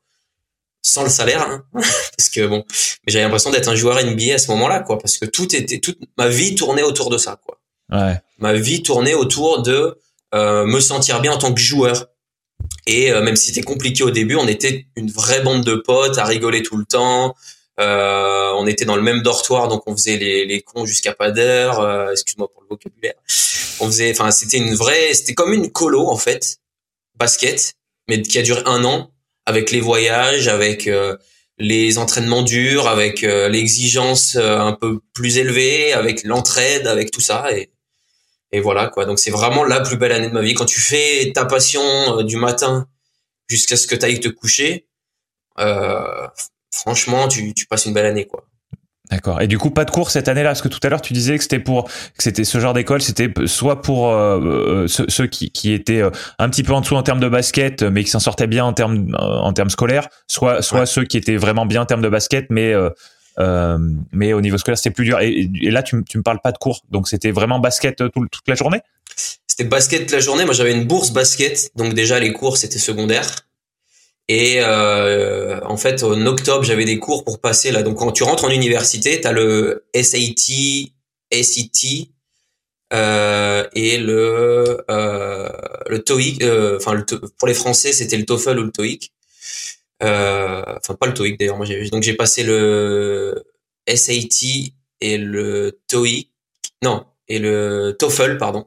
sans 0.81 1.03
le 1.03 1.11
salaire, 1.11 1.43
hein, 1.43 1.65
parce 2.17 2.31
que 2.31 2.47
bon, 2.47 2.65
mais 3.07 3.13
j'avais 3.13 3.25
l'impression 3.25 3.51
d'être 3.51 3.69
un 3.69 3.75
joueur 3.75 4.03
NBA 4.03 4.35
à 4.35 4.39
ce 4.39 4.51
moment-là, 4.53 4.81
quoi, 4.81 4.99
parce 4.99 5.19
que 5.19 5.27
tout 5.27 5.55
était, 5.55 5.81
toute 5.81 5.99
ma 6.17 6.29
vie 6.29 6.55
tournait 6.55 6.83
autour 6.83 7.11
de 7.11 7.19
ça, 7.19 7.39
quoi. 7.45 7.59
Ouais. 7.91 8.21
Ma 8.39 8.55
vie 8.55 8.83
tournait 8.83 9.15
autour 9.15 9.63
de 9.63 9.99
euh, 10.35 10.65
me 10.67 10.81
sentir 10.81 11.21
bien 11.21 11.33
en 11.33 11.39
tant 11.39 11.53
que 11.53 11.61
joueur. 11.61 12.07
Et 12.87 13.11
euh, 13.13 13.23
même 13.23 13.37
si 13.37 13.47
c'était 13.47 13.63
compliqué 13.63 14.03
au 14.03 14.11
début, 14.11 14.37
on 14.37 14.47
était 14.47 14.87
une 14.97 15.11
vraie 15.11 15.43
bande 15.43 15.65
de 15.65 15.75
potes 15.75 16.19
à 16.19 16.25
rigoler 16.25 16.63
tout 16.63 16.77
le 16.77 16.85
temps. 16.85 17.35
Euh, 17.79 18.53
on 18.57 18.67
était 18.67 18.85
dans 18.85 18.97
le 18.97 19.03
même 19.03 19.23
dortoir, 19.23 19.69
donc 19.69 19.85
on 19.87 19.97
faisait 19.97 20.17
les, 20.17 20.45
les 20.45 20.63
cons 20.63 20.85
jusqu'à 20.85 21.15
pas 21.15 21.31
d'heure. 21.31 21.81
Euh, 21.81 22.11
Excuse-moi 22.11 22.49
pour 22.53 22.63
le 22.63 22.69
vocabulaire. 22.69 23.15
On 23.81 23.87
faisait, 23.87 24.11
enfin, 24.11 24.31
c'était 24.33 24.57
une 24.59 24.75
vraie, 24.75 25.15
c'était 25.15 25.35
comme 25.35 25.53
une 25.53 25.71
colo 25.71 26.09
en 26.09 26.17
fait, 26.17 26.59
basket, 27.15 27.75
mais 28.09 28.21
qui 28.23 28.39
a 28.39 28.43
duré 28.43 28.63
un 28.67 28.85
an 28.85 29.13
avec 29.47 29.71
les 29.71 29.81
voyages, 29.81 30.49
avec 30.49 30.89
euh, 30.89 31.17
les 31.59 31.99
entraînements 31.99 32.43
durs, 32.43 32.89
avec 32.89 33.23
euh, 33.23 33.49
l'exigence 33.49 34.35
euh, 34.37 34.59
un 34.59 34.73
peu 34.73 35.01
plus 35.15 35.39
élevée, 35.39 35.93
avec 35.93 36.25
l'entraide, 36.25 36.89
avec 36.89 37.13
tout 37.13 37.21
ça. 37.21 37.57
Et, 37.57 37.71
et 38.51 38.61
voilà 38.61 38.89
quoi. 38.89 39.05
Donc 39.05 39.21
c'est 39.21 39.31
vraiment 39.31 39.63
la 39.63 39.81
plus 39.81 39.97
belle 39.97 40.13
année 40.13 40.29
de 40.29 40.35
ma 40.35 40.43
vie. 40.43 40.55
Quand 40.55 40.67
tu 40.67 40.81
fais 40.81 41.31
ta 41.33 41.45
passion 41.45 41.83
euh, 42.19 42.25
du 42.25 42.37
matin 42.37 42.89
jusqu'à 43.49 43.77
ce 43.77 43.87
que 43.87 43.95
tu 43.95 44.05
ailles 44.05 44.21
te 44.21 44.29
coucher, 44.29 44.87
euh, 45.61 46.27
franchement, 46.71 47.29
tu, 47.29 47.55
tu 47.55 47.67
passes 47.67 47.87
une 47.87 47.95
belle 47.95 48.07
année 48.07 48.27
quoi. 48.27 48.45
D'accord. 49.11 49.41
Et 49.41 49.47
du 49.47 49.57
coup, 49.57 49.71
pas 49.71 49.87
de 49.87 49.91
cours 49.91 50.11
cette 50.11 50.29
année-là, 50.29 50.51
parce 50.51 50.61
que 50.61 50.69
tout 50.69 50.81
à 50.83 50.91
l'heure 50.91 51.01
tu 51.01 51.15
disais 51.15 51.39
que 51.39 51.43
c'était 51.43 51.61
pour 51.61 51.85
que 51.85 51.91
c'était 52.23 52.45
ce 52.45 52.61
genre 52.61 52.75
d'école, 52.75 53.01
c'était 53.01 53.33
soit 53.47 53.81
pour 53.81 54.11
euh, 54.11 54.39
euh, 54.39 54.87
ceux, 54.87 55.07
ceux 55.09 55.27
qui, 55.27 55.51
qui 55.51 55.73
étaient 55.73 56.03
euh, 56.03 56.11
un 56.39 56.51
petit 56.51 56.63
peu 56.63 56.75
en 56.75 56.83
dessous 56.83 56.95
en 56.95 57.03
termes 57.03 57.21
de 57.21 57.29
basket, 57.29 57.83
mais 57.83 58.05
qui 58.05 58.11
s'en 58.11 58.21
sortaient 58.21 58.47
bien 58.47 58.67
en 58.67 58.75
termes 58.75 59.17
en 59.19 59.51
termes 59.55 59.71
scolaires, 59.71 60.09
soit 60.27 60.61
soit 60.61 60.81
Ouais. 60.81 60.87
ceux 60.87 61.05
qui 61.05 61.17
étaient 61.17 61.39
vraiment 61.39 61.65
bien 61.65 61.81
en 61.83 61.87
termes 61.87 62.03
de 62.03 62.09
basket, 62.11 62.49
mais 62.51 62.75
euh, 62.75 63.79
mais 64.13 64.35
au 64.35 64.43
niveau 64.43 64.59
scolaire 64.59 64.77
c'était 64.77 64.91
plus 64.91 65.07
dur. 65.07 65.21
Et, 65.21 65.49
et 65.63 65.71
là, 65.71 65.83
tu, 65.83 65.97
me 65.97 66.23
parles 66.23 66.41
pas 66.43 66.53
de 66.53 66.59
cours, 66.59 66.83
donc 66.91 67.09
c'était 67.09 67.31
vraiment 67.31 67.61
basket 67.61 67.97
tout, 67.97 68.27
toute 68.31 68.47
la 68.49 68.57
journée? 68.57 68.81
C'était 69.47 69.65
basket 69.65 70.03
toute 70.03 70.13
la 70.13 70.21
journée. 70.21 70.45
Moi, 70.45 70.55
j'avais 70.55 70.73
une 70.73 70.85
bourse 70.87 71.13
basket, 71.13 71.71
donc 71.77 71.95
déjà 71.95 72.19
les 72.21 72.33
cours 72.33 72.59
c'était 72.59 72.79
secondaire. 72.79 73.27
Et 74.29 74.57
euh, 74.61 75.61
en 75.65 75.77
fait, 75.79 76.03
en 76.03 76.27
octobre, 76.27 76.63
j'avais 76.65 76.85
des 76.85 76.99
cours 76.99 77.25
pour 77.25 77.41
passer 77.41 77.71
là. 77.71 77.83
Donc, 77.83 77.97
quand 77.99 78.13
tu 78.13 78.23
rentres 78.25 78.45
en 78.45 78.51
université, 78.51 79.21
t'as 79.21 79.33
le 79.33 79.87
SAT, 79.95 80.93
SET 81.33 82.11
euh, 82.93 83.67
et 83.75 83.99
le 83.99 84.85
euh, 84.91 85.49
le 85.89 85.99
TOEIC. 86.05 86.43
euh, 86.43 86.77
Enfin, 86.79 86.95
le 86.95 87.05
to- 87.07 87.21
pour 87.39 87.49
les 87.49 87.55
Français, 87.55 87.93
c'était 87.93 88.17
le 88.19 88.25
TOEFL 88.27 88.59
ou 88.59 88.65
le 88.65 88.71
TOEIC. 88.73 89.13
Euh, 90.03 90.63
Enfin, 90.83 90.95
pas 90.95 91.07
le 91.07 91.15
TOEIC 91.15 91.39
d'ailleurs. 91.39 91.59
Donc 91.93 92.03
j'ai 92.03 92.15
passé 92.15 92.43
le 92.45 93.45
SAT 93.87 94.73
et 95.01 95.19
le 95.19 95.81
TOEIC. 95.89 96.31
Non, 96.83 97.05
et 97.29 97.39
le 97.39 97.97
TOEFL, 97.99 98.39
pardon. 98.39 98.67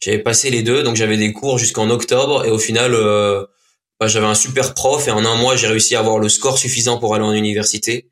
J'avais 0.00 0.18
passé 0.18 0.50
les 0.50 0.62
deux, 0.62 0.82
donc 0.82 0.96
j'avais 0.96 1.16
des 1.16 1.32
cours 1.32 1.58
jusqu'en 1.58 1.90
octobre 1.90 2.44
et 2.44 2.50
au 2.50 2.58
final, 2.58 2.94
euh, 2.94 3.44
bah, 4.00 4.06
j'avais 4.08 4.26
un 4.26 4.34
super 4.34 4.74
prof 4.74 5.06
et 5.08 5.10
en 5.10 5.24
un 5.24 5.36
mois, 5.36 5.56
j'ai 5.56 5.68
réussi 5.68 5.94
à 5.96 6.00
avoir 6.00 6.18
le 6.18 6.28
score 6.28 6.58
suffisant 6.58 6.98
pour 6.98 7.14
aller 7.14 7.24
en 7.24 7.32
université. 7.32 8.10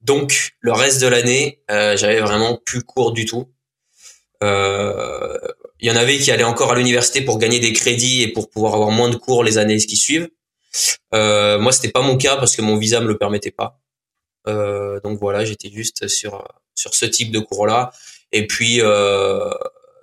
Donc, 0.00 0.52
le 0.60 0.72
reste 0.72 1.00
de 1.00 1.06
l'année, 1.06 1.62
euh, 1.70 1.96
j'avais 1.96 2.20
vraiment 2.20 2.56
plus 2.64 2.82
cours 2.82 3.12
du 3.12 3.24
tout. 3.26 3.48
Euh, 4.42 5.38
Il 5.80 5.88
y 5.88 5.90
en 5.90 5.96
avait 5.96 6.18
qui 6.18 6.30
allaient 6.30 6.44
encore 6.44 6.72
à 6.72 6.76
l'université 6.76 7.22
pour 7.22 7.38
gagner 7.38 7.58
des 7.58 7.72
crédits 7.72 8.22
et 8.22 8.28
pour 8.28 8.50
pouvoir 8.50 8.74
avoir 8.74 8.90
moins 8.92 9.08
de 9.10 9.16
cours 9.16 9.42
les 9.42 9.58
années 9.58 9.78
qui 9.78 9.96
suivent. 9.96 10.28
Euh, 11.14 11.58
moi, 11.58 11.72
c'était 11.72 11.90
pas 11.90 12.02
mon 12.02 12.16
cas 12.16 12.36
parce 12.36 12.56
que 12.56 12.62
mon 12.62 12.76
visa 12.76 13.00
me 13.00 13.08
le 13.08 13.18
permettait 13.18 13.50
pas. 13.50 13.80
Euh, 14.48 15.00
donc 15.02 15.18
voilà, 15.20 15.44
j'étais 15.44 15.70
juste 15.70 16.08
sur 16.08 16.44
sur 16.74 16.94
ce 16.94 17.06
type 17.06 17.32
de 17.32 17.40
cours-là. 17.40 17.92
Et 18.32 18.46
puis, 18.46 18.80
euh, 18.80 19.50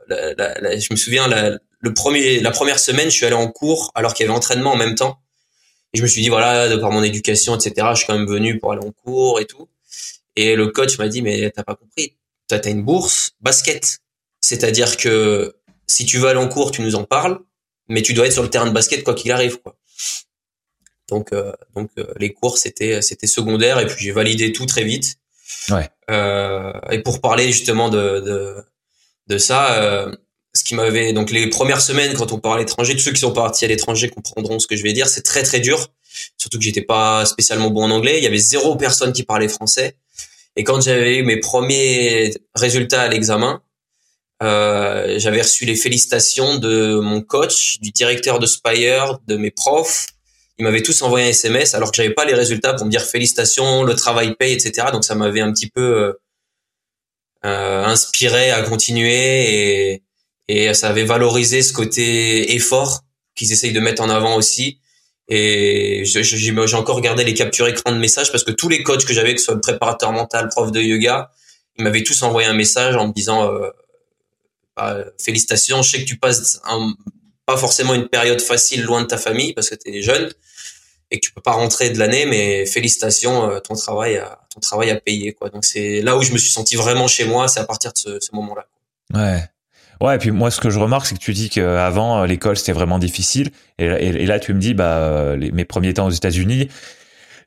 la- 0.07 0.33
la- 0.35 0.53
la- 0.61 0.79
je 0.79 0.87
me 0.91 0.97
souviens, 0.97 1.27
la, 1.27 1.59
le 1.79 1.93
premier, 1.93 2.39
la 2.39 2.51
première 2.51 2.79
semaine, 2.79 3.09
je 3.09 3.15
suis 3.15 3.25
allé 3.25 3.35
en 3.35 3.49
cours 3.49 3.91
alors 3.95 4.13
qu'il 4.13 4.25
y 4.25 4.29
avait 4.29 4.37
entraînement 4.37 4.73
en 4.73 4.77
même 4.77 4.95
temps. 4.95 5.19
Et 5.93 5.97
je 5.97 6.03
me 6.03 6.07
suis 6.07 6.21
dit, 6.21 6.29
voilà, 6.29 6.69
de 6.69 6.75
par 6.75 6.91
mon 6.91 7.03
éducation, 7.03 7.55
etc., 7.55 7.87
je 7.91 7.97
suis 7.97 8.07
quand 8.07 8.17
même 8.17 8.27
venu 8.27 8.59
pour 8.59 8.73
aller 8.73 8.85
en 8.85 8.91
cours 8.91 9.39
et 9.39 9.45
tout. 9.45 9.67
Et 10.35 10.55
le 10.55 10.67
coach 10.67 10.97
m'a 10.99 11.07
dit, 11.07 11.21
mais 11.21 11.49
t'as 11.51 11.63
pas 11.63 11.75
compris, 11.75 12.15
t'as 12.47 12.59
as 12.63 12.69
une 12.69 12.83
bourse 12.83 13.31
basket. 13.41 13.99
C'est-à-dire 14.41 14.97
que 14.97 15.55
si 15.87 16.05
tu 16.05 16.17
veux 16.17 16.27
aller 16.27 16.39
en 16.39 16.47
cours, 16.47 16.71
tu 16.71 16.81
nous 16.81 16.95
en 16.95 17.03
parles, 17.03 17.39
mais 17.87 18.01
tu 18.01 18.13
dois 18.13 18.27
être 18.27 18.33
sur 18.33 18.43
le 18.43 18.49
terrain 18.49 18.67
de 18.67 18.71
basket 18.71 19.03
quoi 19.03 19.15
qu'il 19.15 19.31
arrive, 19.31 19.59
quoi. 19.59 19.75
Donc, 21.09 21.33
euh, 21.33 21.51
donc 21.75 21.89
euh, 21.97 22.05
les 22.17 22.31
cours 22.33 22.59
c'était 22.59 23.01
c'était 23.01 23.25
secondaire 23.25 23.79
et 23.79 23.87
puis 23.87 24.05
j'ai 24.05 24.11
validé 24.11 24.53
tout 24.53 24.67
très 24.67 24.83
vite. 24.83 25.15
Ouais. 25.71 25.89
Euh, 26.11 26.71
et 26.91 26.99
pour 26.99 27.19
parler 27.19 27.47
justement 27.51 27.89
de 27.89 28.19
de, 28.19 28.55
de 29.25 29.37
ça, 29.39 29.81
euh, 29.81 30.15
ce 30.53 30.63
qui 30.63 30.75
m'avait 30.75 31.13
donc 31.13 31.31
les 31.31 31.47
premières 31.47 31.81
semaines 31.81 32.13
quand 32.15 32.31
on 32.31 32.39
part 32.39 32.53
à 32.53 32.57
l'étranger, 32.59 32.95
tous 32.95 33.01
ceux 33.01 33.11
qui 33.11 33.19
sont 33.19 33.33
partis 33.33 33.65
à 33.65 33.67
l'étranger 33.67 34.09
comprendront 34.09 34.59
ce 34.59 34.67
que 34.67 34.75
je 34.75 34.83
vais 34.83 34.93
dire. 34.93 35.07
C'est 35.07 35.21
très 35.21 35.43
très 35.43 35.59
dur, 35.59 35.87
surtout 36.37 36.57
que 36.57 36.63
j'étais 36.63 36.81
pas 36.81 37.25
spécialement 37.25 37.69
bon 37.69 37.83
en 37.83 37.91
anglais. 37.91 38.17
Il 38.17 38.23
y 38.23 38.27
avait 38.27 38.37
zéro 38.37 38.75
personne 38.75 39.13
qui 39.13 39.23
parlait 39.23 39.47
français. 39.47 39.95
Et 40.55 40.63
quand 40.63 40.81
j'avais 40.81 41.17
eu 41.17 41.23
mes 41.23 41.39
premiers 41.39 42.33
résultats 42.55 43.01
à 43.01 43.07
l'examen, 43.07 43.61
euh, 44.41 45.19
j'avais 45.19 45.41
reçu 45.41 45.65
les 45.65 45.75
félicitations 45.75 46.57
de 46.57 46.99
mon 46.99 47.21
coach, 47.21 47.79
du 47.81 47.91
directeur 47.91 48.39
de 48.39 48.45
Spire, 48.45 49.19
de 49.27 49.37
mes 49.37 49.51
profs. 49.51 50.07
Ils 50.57 50.63
m'avaient 50.63 50.83
tous 50.83 51.01
envoyé 51.01 51.27
un 51.27 51.29
SMS 51.29 51.75
alors 51.75 51.91
que 51.91 51.97
j'avais 51.97 52.13
pas 52.13 52.25
les 52.25 52.33
résultats 52.33 52.73
pour 52.73 52.85
me 52.85 52.91
dire 52.91 53.03
félicitations, 53.03 53.83
le 53.83 53.95
travail 53.95 54.35
paye, 54.35 54.53
etc. 54.53 54.87
Donc 54.91 55.03
ça 55.03 55.15
m'avait 55.15 55.41
un 55.41 55.51
petit 55.53 55.69
peu 55.69 55.81
euh, 55.81 56.13
euh, 57.45 57.85
inspiré 57.85 58.51
à 58.51 58.61
continuer 58.63 59.93
et, 59.93 60.03
et 60.49 60.73
ça 60.73 60.89
avait 60.89 61.05
valorisé 61.05 61.61
ce 61.61 61.71
côté 61.71 62.55
effort 62.55 63.03
qu'ils 63.35 63.51
essayent 63.51 63.71
de 63.71 63.79
mettre 63.79 64.01
en 64.01 64.09
avant 64.09 64.35
aussi. 64.35 64.79
Et 65.27 66.01
j'ai 66.05 66.75
encore 66.75 66.95
regardé 66.95 67.23
les 67.23 67.35
captures 67.35 67.67
écran 67.67 67.91
de 67.91 67.99
messages 67.99 68.31
parce 68.31 68.43
que 68.43 68.51
tous 68.51 68.67
les 68.67 68.81
coachs 68.81 69.05
que 69.05 69.13
j'avais, 69.13 69.35
que 69.35 69.39
ce 69.39 69.45
soit 69.45 69.61
préparateur 69.61 70.11
mental, 70.11 70.49
prof 70.49 70.71
de 70.71 70.81
yoga, 70.81 71.29
ils 71.77 71.83
m'avaient 71.83 72.01
tous 72.01 72.23
envoyé 72.23 72.47
un 72.47 72.53
message 72.53 72.95
en 72.95 73.09
me 73.09 73.13
disant 73.13 73.53
euh, 73.53 73.69
bah, 74.75 74.97
félicitations, 75.23 75.83
je 75.83 75.91
sais 75.91 75.99
que 75.99 76.05
tu 76.05 76.17
passes 76.17 76.59
pas 77.45 77.57
forcément 77.57 77.93
une 77.93 78.07
période 78.07 78.41
facile 78.41 78.81
loin 78.81 79.01
de 79.01 79.07
ta 79.07 79.19
famille 79.19 79.53
parce 79.53 79.69
que 79.69 79.75
tu 79.75 79.95
es 79.95 80.01
jeune 80.01 80.33
et 81.11 81.19
que 81.19 81.27
tu 81.27 81.31
peux 81.31 81.41
pas 81.41 81.51
rentrer 81.51 81.91
de 81.91 81.99
l'année, 81.99 82.25
mais 82.25 82.65
félicitations, 82.65 83.51
euh, 83.51 83.59
ton 83.59 83.75
travail 83.75 84.17
a, 84.17 84.39
ton 84.51 84.61
travail 84.61 84.89
a 84.89 84.99
payé 84.99 85.33
quoi. 85.33 85.51
Donc 85.51 85.63
c'est 85.63 86.01
là 86.01 86.17
où 86.17 86.23
je 86.23 86.33
me 86.33 86.39
suis 86.39 86.49
senti 86.49 86.75
vraiment 86.75 87.07
chez 87.07 87.25
moi, 87.25 87.47
c'est 87.47 87.59
à 87.59 87.65
partir 87.65 87.93
de 87.93 87.99
ce, 87.99 88.19
ce 88.19 88.33
moment-là. 88.33 88.65
Ouais. 89.13 89.43
Ouais, 90.01 90.15
et 90.15 90.17
puis 90.17 90.31
moi, 90.31 90.49
ce 90.49 90.61
que 90.61 90.69
je 90.69 90.79
remarque, 90.79 91.05
c'est 91.07 91.15
que 91.15 91.19
tu 91.19 91.33
dis 91.33 91.49
qu'avant, 91.49 92.21
euh, 92.21 92.25
l'école, 92.25 92.57
c'était 92.57 92.71
vraiment 92.71 92.99
difficile. 92.99 93.51
Et, 93.77 94.25
là, 94.25 94.39
tu 94.39 94.53
me 94.53 94.59
dis, 94.59 94.73
bah, 94.73 94.97
euh, 94.97 95.35
les, 95.35 95.51
mes 95.51 95.65
premiers 95.65 95.93
temps 95.93 96.07
aux 96.07 96.11
États-Unis, 96.11 96.69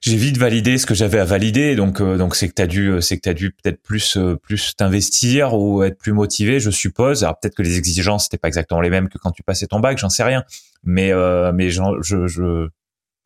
j'ai 0.03 0.17
vite 0.17 0.37
validé 0.37 0.79
ce 0.79 0.85
que 0.85 0.95
j'avais 0.95 1.19
à 1.19 1.25
valider. 1.25 1.77
Donc, 1.77 2.01
euh, 2.01 2.19
donc 2.19 2.35
c'est 2.35 2.49
que 2.49 2.55
t'as 2.55 2.67
dû, 2.67 3.01
c'est 3.01 3.17
que 3.17 3.23
t'as 3.23 3.33
dû 3.33 3.53
peut-être 3.53 3.81
plus, 3.81 4.19
plus 4.43 4.75
t'investir 4.77 5.55
ou 5.55 5.83
être 5.85 5.97
plus 5.97 6.13
motivé, 6.13 6.61
je 6.61 6.71
suppose. 6.71 7.23
Alors 7.25 7.39
peut-être 7.39 7.55
que 7.55 7.63
les 7.63 7.79
exigences 7.79 8.27
n'étaient 8.27 8.41
pas 8.41 8.49
exactement 8.49 8.81
les 8.81 8.91
mêmes 8.91 9.09
que 9.09 9.19
quand 9.19 9.31
tu 9.31 9.43
passais 9.43 9.67
ton 9.67 9.81
bac, 9.81 9.97
j'en 9.99 10.11
sais 10.11 10.25
rien. 10.25 10.45
Mais, 10.83 11.13
euh, 11.13 11.53
mais 11.55 11.71
je, 11.71 11.83
je, 12.03 12.69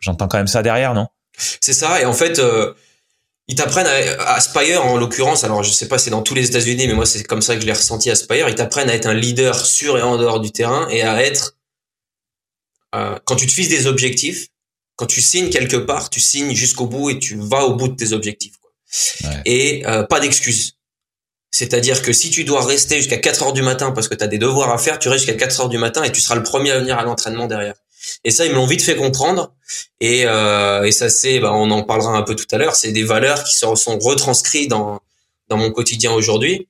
j'entends 0.00 0.28
quand 0.28 0.36
même 0.36 0.46
ça 0.46 0.62
derrière, 0.62 0.92
non? 0.92 1.08
C'est 1.38 1.72
ça. 1.72 2.00
Et 2.00 2.04
en 2.04 2.12
fait 2.12 2.40
ils 3.48 3.54
t'apprennent 3.54 3.86
à, 3.86 4.34
Aspire 4.34 4.84
en 4.84 4.96
l'occurrence 4.96 5.44
alors 5.44 5.62
je 5.62 5.70
sais 5.70 5.88
pas 5.88 5.98
c'est 5.98 6.10
dans 6.10 6.22
tous 6.22 6.34
les 6.34 6.46
États-Unis 6.46 6.86
mais 6.86 6.94
moi 6.94 7.06
c'est 7.06 7.22
comme 7.24 7.42
ça 7.42 7.54
que 7.54 7.60
je 7.60 7.66
l'ai 7.66 7.72
ressenti 7.72 8.10
à 8.10 8.12
Aspire 8.12 8.48
ils 8.48 8.54
t'apprennent 8.54 8.90
à 8.90 8.94
être 8.94 9.06
un 9.06 9.14
leader 9.14 9.64
sur 9.64 9.98
et 9.98 10.02
en 10.02 10.16
dehors 10.16 10.40
du 10.40 10.50
terrain 10.50 10.88
et 10.88 11.02
à 11.02 11.22
être 11.22 11.56
euh, 12.94 13.18
quand 13.24 13.36
tu 13.36 13.46
te 13.46 13.52
fixes 13.52 13.68
des 13.68 13.86
objectifs 13.86 14.48
quand 14.96 15.06
tu 15.06 15.20
signes 15.20 15.50
quelque 15.50 15.76
part 15.76 16.10
tu 16.10 16.20
signes 16.20 16.54
jusqu'au 16.54 16.86
bout 16.86 17.10
et 17.10 17.18
tu 17.18 17.38
vas 17.38 17.64
au 17.64 17.74
bout 17.74 17.88
de 17.88 17.96
tes 17.96 18.12
objectifs 18.12 18.56
quoi. 18.58 18.70
Ouais. 19.24 19.42
et 19.44 19.86
euh, 19.86 20.02
pas 20.02 20.20
d'excuses 20.20 20.74
c'est-à-dire 21.52 22.02
que 22.02 22.12
si 22.12 22.30
tu 22.30 22.44
dois 22.44 22.64
rester 22.66 22.96
jusqu'à 22.96 23.18
4 23.18 23.44
heures 23.44 23.52
du 23.52 23.62
matin 23.62 23.92
parce 23.92 24.08
que 24.08 24.14
tu 24.14 24.24
as 24.24 24.26
des 24.26 24.38
devoirs 24.38 24.70
à 24.70 24.78
faire 24.78 24.98
tu 24.98 25.08
restes 25.08 25.24
jusqu'à 25.24 25.38
4 25.38 25.60
heures 25.60 25.68
du 25.68 25.78
matin 25.78 26.02
et 26.02 26.10
tu 26.10 26.20
seras 26.20 26.34
le 26.34 26.42
premier 26.42 26.72
à 26.72 26.80
venir 26.80 26.98
à 26.98 27.04
l'entraînement 27.04 27.46
derrière 27.46 27.74
et 28.24 28.30
ça, 28.30 28.44
ils 28.44 28.50
me 28.50 28.56
l'ont 28.56 28.66
vite 28.66 28.82
fait 28.82 28.96
comprendre. 28.96 29.54
Et, 30.00 30.22
euh, 30.26 30.84
et 30.84 30.92
ça, 30.92 31.08
c'est, 31.08 31.40
bah, 31.40 31.52
on 31.52 31.70
en 31.70 31.82
parlera 31.82 32.16
un 32.16 32.22
peu 32.22 32.34
tout 32.34 32.46
à 32.52 32.58
l'heure. 32.58 32.76
C'est 32.76 32.92
des 32.92 33.04
valeurs 33.04 33.42
qui 33.44 33.54
se 33.54 33.74
sont 33.74 33.98
retranscrites 33.98 34.70
dans 34.70 35.00
dans 35.48 35.56
mon 35.56 35.70
quotidien 35.70 36.12
aujourd'hui. 36.12 36.68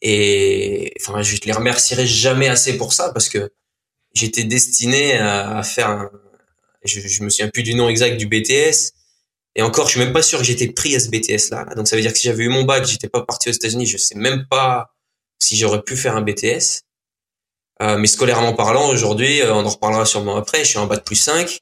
Et 0.00 0.92
enfin, 1.00 1.22
je 1.22 1.36
les 1.44 1.52
remercierai 1.52 2.06
jamais 2.06 2.48
assez 2.48 2.76
pour 2.76 2.92
ça 2.92 3.10
parce 3.12 3.28
que 3.28 3.52
j'étais 4.14 4.44
destiné 4.44 5.14
à, 5.14 5.58
à 5.58 5.62
faire. 5.62 5.88
Un, 5.88 6.10
je, 6.84 7.00
je 7.00 7.22
me 7.22 7.30
souviens 7.30 7.48
plus 7.48 7.62
du 7.62 7.74
nom 7.74 7.88
exact 7.88 8.16
du 8.16 8.26
BTS. 8.26 8.92
Et 9.54 9.62
encore, 9.62 9.86
je 9.86 9.92
suis 9.92 10.00
même 10.00 10.12
pas 10.12 10.22
sûr 10.22 10.38
que 10.38 10.44
j'étais 10.44 10.68
pris 10.68 10.96
à 10.96 11.00
ce 11.00 11.08
BTS 11.08 11.50
là. 11.50 11.66
Donc 11.76 11.86
ça 11.86 11.96
veut 11.96 12.02
dire 12.02 12.12
que 12.12 12.18
si 12.18 12.26
j'avais 12.26 12.44
eu 12.44 12.48
mon 12.48 12.64
bac, 12.64 12.84
j'étais 12.86 13.08
pas 13.08 13.22
parti 13.22 13.48
aux 13.48 13.52
États-Unis, 13.52 13.86
je 13.86 13.98
sais 13.98 14.14
même 14.14 14.46
pas 14.48 14.94
si 15.38 15.56
j'aurais 15.56 15.82
pu 15.82 15.96
faire 15.96 16.16
un 16.16 16.22
BTS. 16.22 16.82
Euh, 17.82 17.98
mais 17.98 18.06
scolairement 18.06 18.52
parlant, 18.54 18.88
aujourd'hui, 18.88 19.42
euh, 19.42 19.52
on 19.54 19.66
en 19.66 19.68
reparlera 19.68 20.06
sûrement 20.06 20.36
après, 20.36 20.60
je 20.60 20.70
suis 20.70 20.78
en 20.78 20.86
bac 20.86 21.04
plus 21.04 21.16
5, 21.16 21.58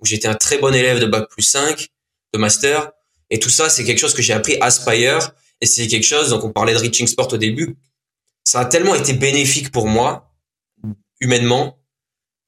où 0.00 0.06
j'étais 0.06 0.28
un 0.28 0.34
très 0.34 0.58
bon 0.58 0.74
élève 0.74 1.00
de 1.00 1.06
bac 1.06 1.28
plus 1.28 1.42
5, 1.42 1.88
de 2.32 2.38
master. 2.38 2.92
Et 3.30 3.38
tout 3.38 3.50
ça, 3.50 3.68
c'est 3.68 3.84
quelque 3.84 3.98
chose 3.98 4.14
que 4.14 4.22
j'ai 4.22 4.32
appris 4.32 4.56
à 4.60 4.70
Spire. 4.70 5.32
Et 5.60 5.66
c'est 5.66 5.86
quelque 5.86 6.04
chose, 6.04 6.30
donc 6.30 6.44
on 6.44 6.50
parlait 6.50 6.72
de 6.72 6.78
Reaching 6.78 7.06
Sport 7.06 7.32
au 7.32 7.36
début, 7.36 7.76
ça 8.44 8.60
a 8.60 8.64
tellement 8.66 8.94
été 8.94 9.14
bénéfique 9.14 9.72
pour 9.72 9.86
moi, 9.86 10.34
humainement, 11.20 11.78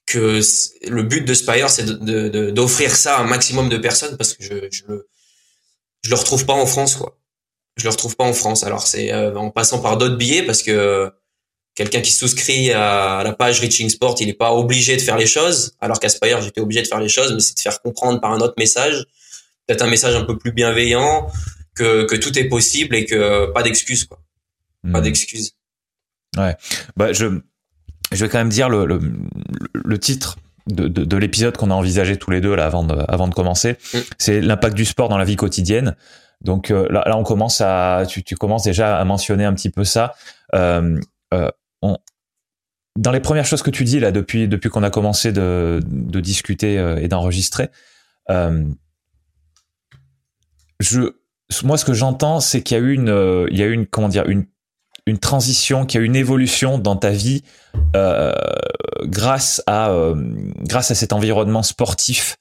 que 0.07 0.41
le 0.87 1.03
but 1.03 1.25
de 1.25 1.35
Spire, 1.35 1.71
c'est 1.71 1.85
d'offrir 1.85 2.95
ça 2.95 3.19
à 3.19 3.23
un 3.23 3.27
maximum 3.27 3.69
de 3.69 3.79
personnes 3.79 4.17
parce 4.17 4.35
que 4.35 4.43
je, 4.43 4.69
je, 4.71 4.83
le, 4.89 5.09
je 6.03 6.11
le 6.11 6.17
retrouve 6.17 6.47
pas 6.47 6.53
en 6.53 6.67
France, 6.67 6.97
quoi. 6.97 7.19
Je 7.77 7.85
le 7.85 7.91
retrouve 7.91 8.17
pas 8.17 8.25
en 8.25 8.33
France. 8.33 8.65
Alors 8.65 8.87
c'est 8.87 9.13
euh, 9.13 9.35
en 9.35 9.51
passant 9.51 9.81
par 9.81 9.99
d'autres 9.99 10.17
billets 10.17 10.45
parce 10.45 10.63
que 10.63 11.13
quelqu'un 11.77 12.01
qui 12.01 12.11
souscrit 12.11 12.73
à 12.73 13.23
la 13.23 13.33
page 13.33 13.61
Reaching 13.61 13.89
Sport, 13.89 14.17
il 14.19 14.27
n'est 14.27 14.33
pas 14.33 14.53
obligé 14.53 14.97
de 14.97 15.01
faire 15.03 15.17
les 15.17 15.27
choses, 15.27 15.75
alors 15.81 16.01
qu'Aspire, 16.01 16.43
j'étais 16.43 16.61
obligé 16.61 16.83
de 16.83 16.89
faire 16.89 16.99
les 16.99 17.09
choses, 17.09 17.33
mais 17.33 17.41
c'est 17.41 17.55
de 17.55 17.61
faire 17.61 17.81
comprendre 17.81 18.21
par 18.21 18.33
un 18.33 18.41
autre 18.41 18.55
message, 18.59 19.05
peut-être 19.67 19.83
un 19.83 19.91
message 19.91 20.17
un 20.17 20.25
peu 20.25 20.37
plus 20.37 20.51
bienveillant, 20.51 21.29
que, 21.77 22.05
que 22.07 22.17
tout 22.17 22.37
est 22.39 22.49
possible 22.49 22.97
et 22.97 23.05
que 23.05 23.53
pas 23.53 23.63
d'excuses, 23.63 24.05
quoi. 24.05 24.19
Pas 24.91 25.01
hmm. 25.01 25.03
d'excuses. 25.05 25.53
Ouais. 26.37 26.57
Bah, 26.97 27.13
je, 27.13 27.41
je 28.13 28.25
vais 28.25 28.31
quand 28.31 28.39
même 28.39 28.49
dire 28.49 28.69
le, 28.69 28.87
le, 28.87 29.01
le 29.73 29.99
titre 29.99 30.39
de, 30.67 30.89
de, 30.89 31.05
de 31.05 31.17
l'épisode 31.17 31.57
qu'on 31.57 31.71
a 31.71 31.75
envisagé 31.75 32.17
tous 32.17 32.31
les 32.31 32.41
deux 32.41 32.55
là 32.55 32.67
avant 32.67 32.85
de, 32.85 32.97
avant 33.09 33.29
de 33.29 33.35
commencer. 33.35 33.77
Mm. 33.93 33.99
C'est 34.19 34.41
l'impact 34.41 34.77
du 34.77 34.85
sport 34.85 35.09
dans 35.09 35.19
la 35.19 35.25
vie 35.25 35.37
quotidienne. 35.37 35.97
Donc 36.41 36.71
euh, 36.71 36.87
là, 36.91 37.05
là, 37.07 37.17
on 37.17 37.23
commence 37.23 37.61
à, 37.61 38.05
tu, 38.09 38.23
tu 38.23 38.37
commences 38.37 38.65
déjà 38.65 38.99
à 38.99 39.05
mentionner 39.05 39.45
un 39.45 39.55
petit 39.55 39.71
peu 39.71 39.85
ça. 39.85 40.15
Euh, 40.55 40.99
euh, 41.35 41.51
dans 41.83 43.13
les 43.13 43.21
premières 43.21 43.45
choses 43.45 43.63
que 43.63 43.71
tu 43.71 43.85
dis 43.85 44.01
là 44.01 44.11
depuis 44.11 44.49
depuis 44.49 44.71
qu'on 44.71 44.83
a 44.83 44.91
commencé 44.91 45.33
de, 45.33 45.81
de 45.87 46.21
discuter 46.21 46.79
euh, 46.79 46.97
et 46.97 47.09
d'enregistrer, 47.09 47.69
euh, 48.31 48.65
je 50.81 51.13
moi 51.63 51.77
ce 51.77 51.85
que 51.85 51.95
j'entends 51.95 52.41
c'est 52.41 52.63
qu'il 52.63 52.77
y 52.77 52.81
a 52.81 52.83
eu 52.83 52.93
une 52.93 53.09
euh, 53.09 53.47
il 53.51 53.59
y 53.59 53.63
a 53.63 53.67
eu 53.67 53.73
une 53.73 53.87
comment 53.87 54.09
dire 54.09 54.27
une 54.27 54.47
une 55.09 55.19
transition, 55.19 55.87
qu'il 55.87 56.01
y 56.01 56.03
a 56.03 56.07
une 56.07 56.17
évolution 56.17 56.79
dans 56.79 56.97
ta 56.97 57.11
vie 57.11 57.45
euh, 57.95 58.33
grâce 59.05 59.63
à 59.69 59.95
grâce 60.63 60.91
à 60.91 60.97
cet 60.97 61.13
environnement 61.13 61.63
sportif 61.63 62.37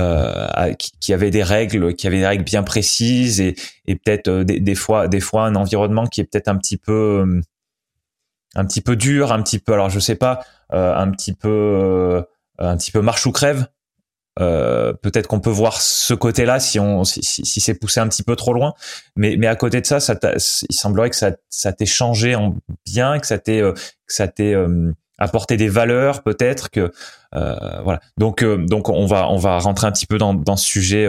euh, 0.00 0.72
qui, 0.74 0.92
qui, 0.98 1.12
avait 1.12 1.30
des 1.30 1.42
règles, 1.42 1.94
qui 1.94 2.06
avait 2.08 2.18
des 2.18 2.26
règles 2.26 2.42
bien 2.42 2.62
précises 2.62 3.40
et, 3.40 3.54
et 3.86 3.94
peut-être 3.94 4.42
des, 4.42 4.58
des, 4.58 4.74
fois 4.74 5.06
des 5.06 5.20
fois 5.20 5.44
un 5.44 5.54
environnement 5.54 6.06
qui 6.06 6.20
est 6.20 6.24
peut-être 6.24 6.48
un 6.48 6.56
petit 6.56 6.78
peu 6.78 7.40
un 8.54 8.64
petit 8.64 8.80
peu 8.80 8.96
dur, 8.96 9.32
un 9.32 9.42
petit 9.42 9.58
peu, 9.58 9.72
alors 9.72 9.90
je 9.90 10.00
sais 10.00 10.14
pas, 10.14 10.40
euh, 10.72 10.94
un 10.94 11.10
petit 11.10 11.32
peu, 11.32 11.48
euh, 11.48 12.22
un 12.58 12.76
petit 12.76 12.90
peu 12.90 13.00
marche 13.00 13.26
ou 13.26 13.32
crève. 13.32 13.66
Euh, 14.38 14.92
peut-être 14.92 15.26
qu'on 15.26 15.40
peut 15.40 15.50
voir 15.50 15.80
ce 15.82 16.14
côté-là 16.14 16.60
si 16.60 16.78
on 16.78 17.04
si, 17.04 17.22
si, 17.22 17.60
c'est 17.60 17.74
poussé 17.74 18.00
un 18.00 18.08
petit 18.08 18.22
peu 18.22 18.36
trop 18.36 18.52
loin, 18.52 18.74
mais 19.16 19.36
mais 19.36 19.48
à 19.48 19.56
côté 19.56 19.80
de 19.80 19.86
ça, 19.86 20.00
ça 20.00 20.14
il 20.24 20.74
semblerait 20.74 21.10
que 21.10 21.16
ça 21.16 21.32
ça 21.50 21.72
t'ait 21.72 21.84
changé 21.84 22.36
en 22.36 22.54
bien, 22.86 23.18
que 23.18 23.26
ça 23.26 23.38
t'ait 23.38 23.60
que 23.60 24.14
ça 24.14 24.28
t'ait 24.28 24.54
apporté 25.18 25.56
des 25.56 25.68
valeurs 25.68 26.22
peut-être 26.22 26.70
que 26.70 26.92
voilà. 27.32 28.00
Donc 28.18 28.44
donc 28.44 28.88
on 28.88 29.04
va 29.04 29.28
on 29.28 29.36
va 29.36 29.58
rentrer 29.58 29.88
un 29.88 29.92
petit 29.92 30.06
peu 30.06 30.16
dans 30.16 30.32
dans 30.32 30.56
ce 30.56 30.64
sujet 30.64 31.06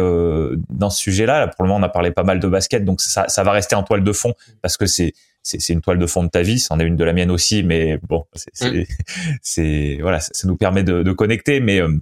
dans 0.69 0.89
ce 0.89 0.99
sujet-là. 0.99 1.41
Là, 1.41 1.47
pour 1.47 1.63
le 1.63 1.69
moment, 1.69 1.79
on 1.79 1.83
a 1.83 1.89
parlé 1.89 2.11
pas 2.11 2.23
mal 2.23 2.39
de 2.39 2.47
basket, 2.47 2.83
donc 2.83 3.01
ça 3.01 3.29
ça 3.29 3.43
va 3.43 3.51
rester 3.51 3.75
en 3.75 3.83
toile 3.83 4.03
de 4.03 4.13
fond 4.13 4.33
parce 4.63 4.77
que 4.77 4.87
c'est 4.87 5.13
c'est 5.43 5.73
une 5.73 5.81
toile 5.81 5.99
de 5.99 6.05
fond 6.05 6.23
de 6.23 6.29
ta 6.29 6.41
vie, 6.41 6.59
c'en 6.59 6.79
est 6.79 6.83
une 6.83 6.95
de 6.95 7.03
la 7.03 7.13
mienne 7.13 7.31
aussi, 7.31 7.63
mais 7.63 7.99
bon, 8.07 8.25
c'est 8.33 9.97
mm. 9.97 9.97
voilà, 10.01 10.19
ça, 10.19 10.47
nous 10.47 10.57
permet 10.57 10.83
de, 10.83 11.03
de 11.03 11.11
connecter, 11.11 11.59
mais 11.59 11.81
euh, 11.81 11.97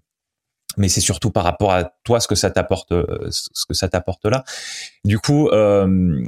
mais 0.78 0.90
c'est 0.90 1.02
surtout 1.02 1.32
par 1.32 1.44
rapport 1.44 1.72
à 1.74 1.92
toi 2.04 2.20
ce 2.20 2.28
que 2.28 2.36
ça 2.36 2.52
t'apporte, 2.52 2.92
euh, 2.92 3.30
ce 3.30 3.66
que 3.68 3.74
ça 3.74 3.90
t'apporte 3.90 4.26
là. 4.26 4.44
Du 5.04 5.20
coup, 5.20 5.50
euh, 5.50 6.24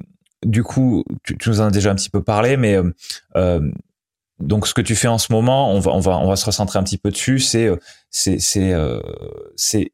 du 0.45 0.63
coup, 0.63 1.03
tu, 1.23 1.37
tu, 1.37 1.49
nous 1.49 1.61
en 1.61 1.65
as 1.65 1.71
déjà 1.71 1.91
un 1.91 1.95
petit 1.95 2.09
peu 2.09 2.23
parlé, 2.23 2.57
mais 2.57 2.77
euh, 3.35 3.71
donc 4.39 4.67
ce 4.67 4.73
que 4.73 4.81
tu 4.81 4.95
fais 4.95 5.07
en 5.07 5.17
ce 5.17 5.31
moment, 5.31 5.71
on 5.73 5.79
va 5.79 5.91
on 5.91 5.99
va 5.99 6.17
on 6.17 6.27
va 6.27 6.35
se 6.35 6.45
recentrer 6.45 6.79
un 6.79 6.83
petit 6.83 6.97
peu 6.97 7.11
dessus. 7.11 7.39
C'est 7.39 7.69
c'est 8.09 8.39
c'est 8.39 8.73
c'est 9.55 9.91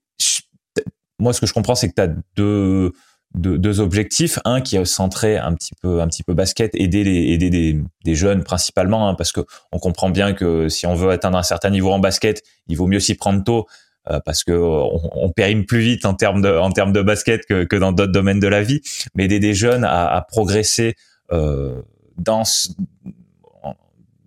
moi, 1.19 1.33
ce 1.33 1.41
que 1.41 1.47
je 1.47 1.53
comprends, 1.53 1.75
c'est 1.75 1.89
que 1.89 1.95
tu 1.95 2.01
as 2.01 2.13
deux, 2.35 2.93
deux, 3.37 3.79
objectifs. 3.79 4.39
Un 4.45 4.61
qui 4.61 4.77
est 4.77 4.85
centré 4.85 5.37
un 5.37 5.53
petit 5.53 5.73
peu, 5.81 6.01
un 6.01 6.07
petit 6.07 6.23
peu 6.23 6.33
basket, 6.33 6.73
aider, 6.75 7.03
les, 7.03 7.33
aider 7.33 7.49
des, 7.49 7.79
des 8.03 8.15
jeunes 8.15 8.43
principalement, 8.43 9.09
hein, 9.09 9.15
parce 9.15 9.31
que 9.31 9.41
on 9.71 9.79
comprend 9.79 10.09
bien 10.09 10.33
que 10.33 10.69
si 10.69 10.85
on 10.85 10.95
veut 10.95 11.09
atteindre 11.09 11.37
un 11.37 11.43
certain 11.43 11.69
niveau 11.69 11.91
en 11.91 11.99
basket, 11.99 12.43
il 12.67 12.77
vaut 12.77 12.87
mieux 12.87 12.99
s'y 12.99 13.15
prendre 13.15 13.43
tôt. 13.43 13.67
Euh, 14.09 14.21
parce 14.23 14.45
que 14.45 14.53
on, 14.53 15.01
on, 15.15 15.29
périme 15.31 15.65
plus 15.65 15.81
vite 15.81 16.05
en 16.05 16.13
termes 16.13 16.41
de 16.41 16.49
en 16.49 16.71
termes 16.71 16.93
de 16.93 17.01
basket 17.01 17.45
que, 17.45 17.65
que 17.65 17.75
dans 17.75 17.91
d'autres 17.91 18.13
domaines 18.13 18.39
de 18.39 18.47
la 18.47 18.63
vie, 18.63 18.81
mais 19.15 19.25
aider 19.25 19.41
des 19.41 19.53
jeunes 19.53 19.83
à, 19.83 20.07
à 20.07 20.21
progresser 20.21 20.95
euh, 21.33 21.81
dans 22.17 22.43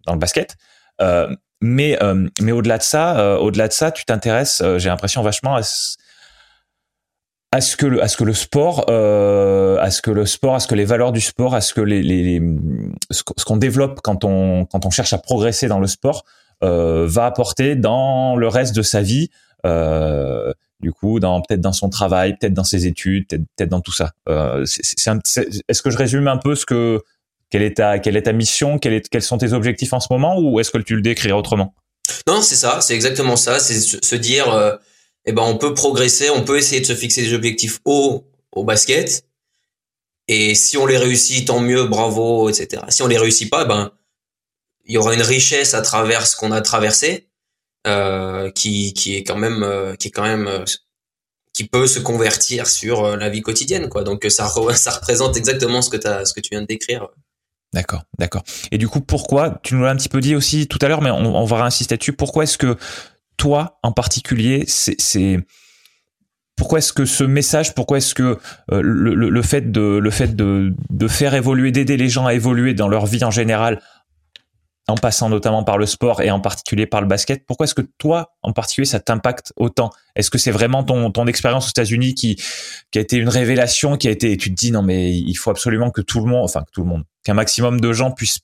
dans 0.06 0.12
le 0.12 0.18
basket. 0.18 0.56
Euh, 1.00 1.34
mais 1.62 2.02
euh, 2.02 2.28
mais 2.40 2.52
au-delà 2.52 2.78
de 2.78 2.82
ça, 2.82 3.18
euh, 3.18 3.38
au-delà 3.38 3.68
de 3.68 3.72
ça, 3.72 3.90
tu 3.90 4.04
t'intéresses, 4.04 4.62
j'ai 4.78 4.88
l'impression 4.88 5.22
vachement 5.22 5.56
à 5.56 5.62
à 7.52 7.60
ce 7.60 7.76
que 7.76 7.86
le 7.86 8.02
à 8.02 8.08
ce 8.08 8.16
que 8.16 8.24
le 8.24 8.34
sport 8.34 8.86
euh, 8.90 9.76
à 9.80 9.90
ce 9.90 10.02
que 10.02 10.10
le 10.10 10.24
sport 10.24 10.54
à 10.54 10.60
ce 10.60 10.68
que 10.68 10.74
les 10.74 10.84
valeurs 10.84 11.12
du 11.12 11.20
sport 11.20 11.54
à 11.54 11.60
ce 11.60 11.74
que 11.74 11.80
les, 11.80 12.02
les, 12.02 12.22
les 12.22 12.42
ce 13.10 13.44
qu'on 13.44 13.56
développe 13.56 14.00
quand 14.02 14.24
on 14.24 14.66
quand 14.66 14.86
on 14.86 14.90
cherche 14.90 15.12
à 15.12 15.18
progresser 15.18 15.66
dans 15.66 15.80
le 15.80 15.88
sport 15.88 16.24
euh, 16.62 17.06
va 17.08 17.26
apporter 17.26 17.74
dans 17.74 18.36
le 18.36 18.46
reste 18.46 18.74
de 18.76 18.82
sa 18.82 19.02
vie 19.02 19.30
euh, 19.66 20.52
du 20.80 20.92
coup 20.92 21.20
dans 21.20 21.40
peut-être 21.42 21.60
dans 21.60 21.72
son 21.72 21.88
travail 21.88 22.36
peut-être 22.36 22.54
dans 22.54 22.64
ses 22.64 22.86
études 22.86 23.26
peut-être 23.28 23.46
peut 23.56 23.66
dans 23.66 23.80
tout 23.80 23.92
ça. 23.92 24.12
Euh, 24.28 24.64
est-ce 24.64 25.82
que 25.82 25.90
je 25.90 25.96
résume 25.96 26.28
un 26.28 26.36
peu 26.36 26.54
ce 26.54 26.66
que 26.66 27.00
quelle 27.50 27.62
est 27.62 27.78
ta 27.78 27.98
quelle 27.98 28.16
est 28.16 28.22
ta 28.22 28.32
mission 28.32 28.78
est, 28.84 29.08
quels 29.08 29.22
sont 29.22 29.38
tes 29.38 29.52
objectifs 29.52 29.92
en 29.92 30.00
ce 30.00 30.08
moment 30.10 30.38
ou 30.38 30.60
est-ce 30.60 30.70
que 30.70 30.78
tu 30.78 30.94
le 30.94 31.02
décrirais 31.02 31.32
autrement? 31.32 31.74
Non 32.26 32.42
c'est 32.42 32.56
ça 32.56 32.80
c'est 32.80 32.94
exactement 32.94 33.36
ça 33.36 33.58
c'est 33.58 33.80
se 33.80 34.16
dire 34.16 34.52
euh, 34.54 34.76
eh 35.26 35.32
ben 35.32 35.42
on 35.42 35.58
peut 35.58 35.74
progresser, 35.74 36.30
on 36.30 36.44
peut 36.44 36.56
essayer 36.56 36.80
de 36.80 36.86
se 36.86 36.94
fixer 36.94 37.22
des 37.22 37.34
objectifs 37.34 37.80
hauts 37.84 38.26
au 38.52 38.64
basket. 38.64 39.24
Et 40.28 40.54
si 40.54 40.76
on 40.76 40.86
les 40.86 40.96
réussit, 40.96 41.46
tant 41.46 41.60
mieux, 41.60 41.84
bravo, 41.84 42.48
etc. 42.48 42.82
Si 42.88 43.02
on 43.02 43.06
les 43.06 43.18
réussit 43.18 43.50
pas, 43.50 43.64
ben 43.64 43.92
il 44.84 44.94
y 44.94 44.98
aura 44.98 45.14
une 45.14 45.22
richesse 45.22 45.74
à 45.74 45.82
travers 45.82 46.26
ce 46.26 46.36
qu'on 46.36 46.52
a 46.52 46.60
traversé, 46.60 47.28
euh, 47.86 48.50
qui, 48.50 48.92
qui 48.92 49.16
est 49.16 49.24
quand 49.24 49.36
même, 49.36 49.62
euh, 49.62 49.94
qui 49.94 50.08
est 50.08 50.10
quand 50.10 50.22
même, 50.22 50.46
euh, 50.46 50.64
qui 51.52 51.66
peut 51.66 51.86
se 51.86 51.98
convertir 51.98 52.66
sur 52.66 53.04
euh, 53.04 53.16
la 53.16 53.28
vie 53.28 53.40
quotidienne, 53.40 53.88
quoi. 53.88 54.04
Donc 54.04 54.26
ça, 54.28 54.48
ça 54.74 54.90
représente 54.90 55.36
exactement 55.36 55.82
ce 55.82 55.90
que 55.90 56.06
as, 56.06 56.24
ce 56.24 56.34
que 56.34 56.40
tu 56.40 56.50
viens 56.50 56.62
de 56.62 56.66
décrire. 56.66 57.08
D'accord, 57.72 58.02
d'accord. 58.18 58.42
Et 58.72 58.78
du 58.78 58.88
coup, 58.88 59.00
pourquoi 59.00 59.60
Tu 59.62 59.74
nous 59.74 59.82
l'as 59.82 59.90
un 59.90 59.96
petit 59.96 60.08
peu 60.08 60.20
dit 60.20 60.34
aussi 60.34 60.66
tout 60.66 60.78
à 60.82 60.88
l'heure, 60.88 61.02
mais 61.02 61.10
on, 61.10 61.36
on 61.36 61.44
va 61.44 61.64
insister 61.64 61.96
dessus. 61.96 62.12
Pourquoi 62.12 62.42
est-ce 62.42 62.58
que 62.58 62.76
toi 63.40 63.78
en 63.82 63.90
particulier, 63.90 64.64
c'est 64.66 65.38
pourquoi 66.56 66.78
est-ce 66.78 66.92
que 66.92 67.06
ce 67.06 67.24
message, 67.24 67.74
pourquoi 67.74 67.96
est-ce 67.96 68.14
que 68.14 68.38
euh, 68.70 68.82
le, 68.82 69.42
fait 69.42 69.72
de 69.72 71.08
faire 71.08 71.32
évoluer, 71.34 71.72
d'aider 71.72 71.96
les 71.96 72.10
gens 72.10 72.26
à 72.26 72.34
évoluer 72.34 72.74
dans 72.74 72.86
leur 72.86 73.06
vie 73.06 73.24
en 73.24 73.30
général, 73.30 73.80
en 74.88 74.94
passant 74.96 75.30
notamment 75.30 75.64
par 75.64 75.78
le 75.78 75.86
sport 75.86 76.20
et 76.20 76.30
en 76.30 76.40
particulier 76.40 76.84
par 76.84 77.00
le 77.00 77.06
basket, 77.06 77.46
pourquoi 77.46 77.64
est-ce 77.64 77.74
que 77.74 77.86
toi 77.96 78.34
en 78.42 78.52
particulier 78.52 78.84
ça 78.84 79.00
t'impacte 79.00 79.54
autant? 79.56 79.88
Est-ce 80.16 80.30
que 80.30 80.36
c'est 80.36 80.50
vraiment 80.50 80.84
ton 80.84 81.26
expérience 81.26 81.66
aux 81.66 81.70
États-Unis 81.70 82.14
qui 82.14 82.36
a 82.94 83.00
été 83.00 83.16
une 83.16 83.30
révélation, 83.30 83.96
qui 83.96 84.08
a 84.08 84.10
été 84.10 84.36
tu 84.36 84.50
te 84.50 84.54
dis 84.54 84.70
non 84.70 84.82
mais 84.82 85.16
il 85.16 85.34
faut 85.34 85.50
absolument 85.50 85.90
que 85.90 86.02
tout 86.02 86.20
le 86.20 86.26
monde, 86.26 86.44
enfin 86.44 86.60
que 86.60 86.72
tout 86.72 86.82
le 86.82 86.88
monde, 86.88 87.04
qu'un 87.24 87.34
maximum 87.34 87.80
de 87.80 87.90
gens 87.94 88.10
puissent 88.10 88.40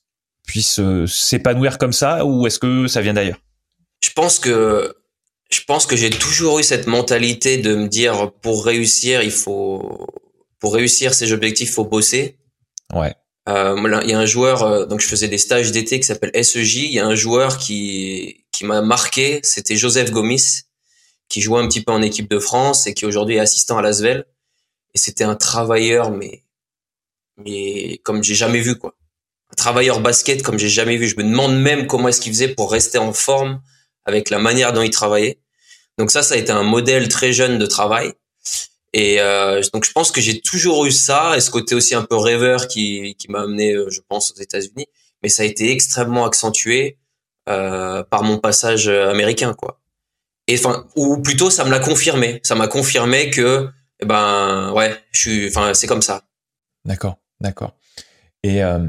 puissent 0.47 0.79
euh, 0.79 1.05
s'épanouir 1.05 1.77
comme 1.77 1.93
ça 1.93 2.25
ou 2.25 2.47
est-ce 2.47 2.57
que 2.57 2.87
ça 2.87 3.01
vient 3.01 3.13
d'ailleurs? 3.13 3.37
Je 4.01 4.09
pense 4.11 4.39
que 4.39 4.95
je 5.49 5.61
pense 5.65 5.85
que 5.85 5.95
j'ai 5.95 6.09
toujours 6.09 6.59
eu 6.59 6.63
cette 6.63 6.87
mentalité 6.87 7.57
de 7.57 7.75
me 7.75 7.87
dire 7.87 8.31
pour 8.41 8.65
réussir, 8.65 9.21
il 9.23 9.31
faut 9.31 10.07
pour 10.59 10.73
réussir 10.73 11.13
ces 11.13 11.31
objectifs, 11.31 11.73
faut 11.73 11.85
bosser. 11.85 12.37
Ouais. 12.93 13.13
Euh, 13.47 14.01
il 14.03 14.09
y 14.09 14.13
a 14.13 14.19
un 14.19 14.25
joueur, 14.25 14.63
euh, 14.63 14.85
donc 14.85 14.99
je 14.99 15.07
faisais 15.07 15.29
des 15.29 15.37
stages 15.37 15.71
d'été 15.71 15.99
qui 15.99 16.05
s'appelle 16.05 16.31
SEJ. 16.33 16.75
Il 16.77 16.91
y 16.91 16.99
a 16.99 17.05
un 17.05 17.15
joueur 17.15 17.57
qui 17.57 18.45
qui 18.51 18.65
m'a 18.65 18.81
marqué, 18.81 19.39
c'était 19.43 19.77
Joseph 19.77 20.11
Gomis, 20.11 20.63
qui 21.29 21.41
jouait 21.41 21.61
un 21.61 21.67
petit 21.67 21.81
peu 21.81 21.91
en 21.93 22.01
équipe 22.01 22.29
de 22.29 22.39
France 22.39 22.87
et 22.87 22.93
qui 22.93 23.05
aujourd'hui 23.05 23.35
est 23.35 23.39
assistant 23.39 23.77
à 23.77 23.81
l'Asvel. 23.81 24.25
Et 24.93 24.97
c'était 24.97 25.23
un 25.23 25.35
travailleur, 25.35 26.11
mais 26.11 26.43
mais 27.37 27.99
comme 28.03 28.23
j'ai 28.23 28.35
jamais 28.35 28.59
vu 28.59 28.75
quoi. 28.75 28.95
Un 29.51 29.55
travailleur 29.55 30.01
basket 30.01 30.43
comme 30.43 30.59
j'ai 30.59 30.69
jamais 30.69 30.97
vu. 30.97 31.07
Je 31.07 31.15
me 31.15 31.23
demande 31.23 31.57
même 31.57 31.87
comment 31.87 32.09
est-ce 32.09 32.19
qu'il 32.19 32.33
faisait 32.33 32.49
pour 32.53 32.71
rester 32.71 32.97
en 32.97 33.13
forme 33.13 33.61
avec 34.07 34.31
la 34.31 34.39
manière 34.39 34.73
dont 34.73 34.81
il 34.81 34.89
travaillait. 34.89 35.39
Donc 35.99 36.09
ça, 36.09 36.23
ça 36.23 36.33
a 36.33 36.37
été 36.37 36.51
un 36.51 36.63
modèle 36.63 37.07
très 37.07 37.31
jeune 37.31 37.59
de 37.59 37.65
travail. 37.67 38.13
Et 38.93 39.21
euh, 39.21 39.61
donc 39.73 39.85
je 39.85 39.91
pense 39.91 40.11
que 40.11 40.21
j'ai 40.21 40.41
toujours 40.41 40.85
eu 40.85 40.91
ça 40.91 41.37
et 41.37 41.41
ce 41.41 41.51
côté 41.51 41.75
aussi 41.75 41.93
un 41.93 42.03
peu 42.03 42.15
rêveur 42.15 42.67
qui, 42.67 43.15
qui 43.19 43.29
m'a 43.29 43.41
amené, 43.41 43.73
euh, 43.73 43.89
je 43.91 44.01
pense, 44.07 44.31
aux 44.31 44.41
États-Unis. 44.41 44.87
Mais 45.21 45.29
ça 45.29 45.43
a 45.43 45.45
été 45.45 45.71
extrêmement 45.71 46.25
accentué 46.25 46.97
euh, 47.47 48.01
par 48.03 48.23
mon 48.23 48.39
passage 48.39 48.87
américain, 48.87 49.53
quoi. 49.53 49.79
Et 50.47 50.57
enfin, 50.57 50.87
ou 50.95 51.17
plutôt, 51.21 51.49
ça 51.49 51.65
me 51.65 51.69
l'a 51.69 51.79
confirmé. 51.79 52.39
Ça 52.43 52.55
m'a 52.55 52.67
confirmé 52.67 53.29
que, 53.29 53.69
eh 53.99 54.05
ben, 54.05 54.71
ouais, 54.73 54.95
je 55.11 55.19
suis, 55.19 55.47
enfin, 55.49 55.73
c'est 55.73 55.87
comme 55.87 56.01
ça. 56.01 56.23
D'accord, 56.85 57.17
d'accord. 57.41 57.75
Et 58.43 58.63
euh, 58.63 58.79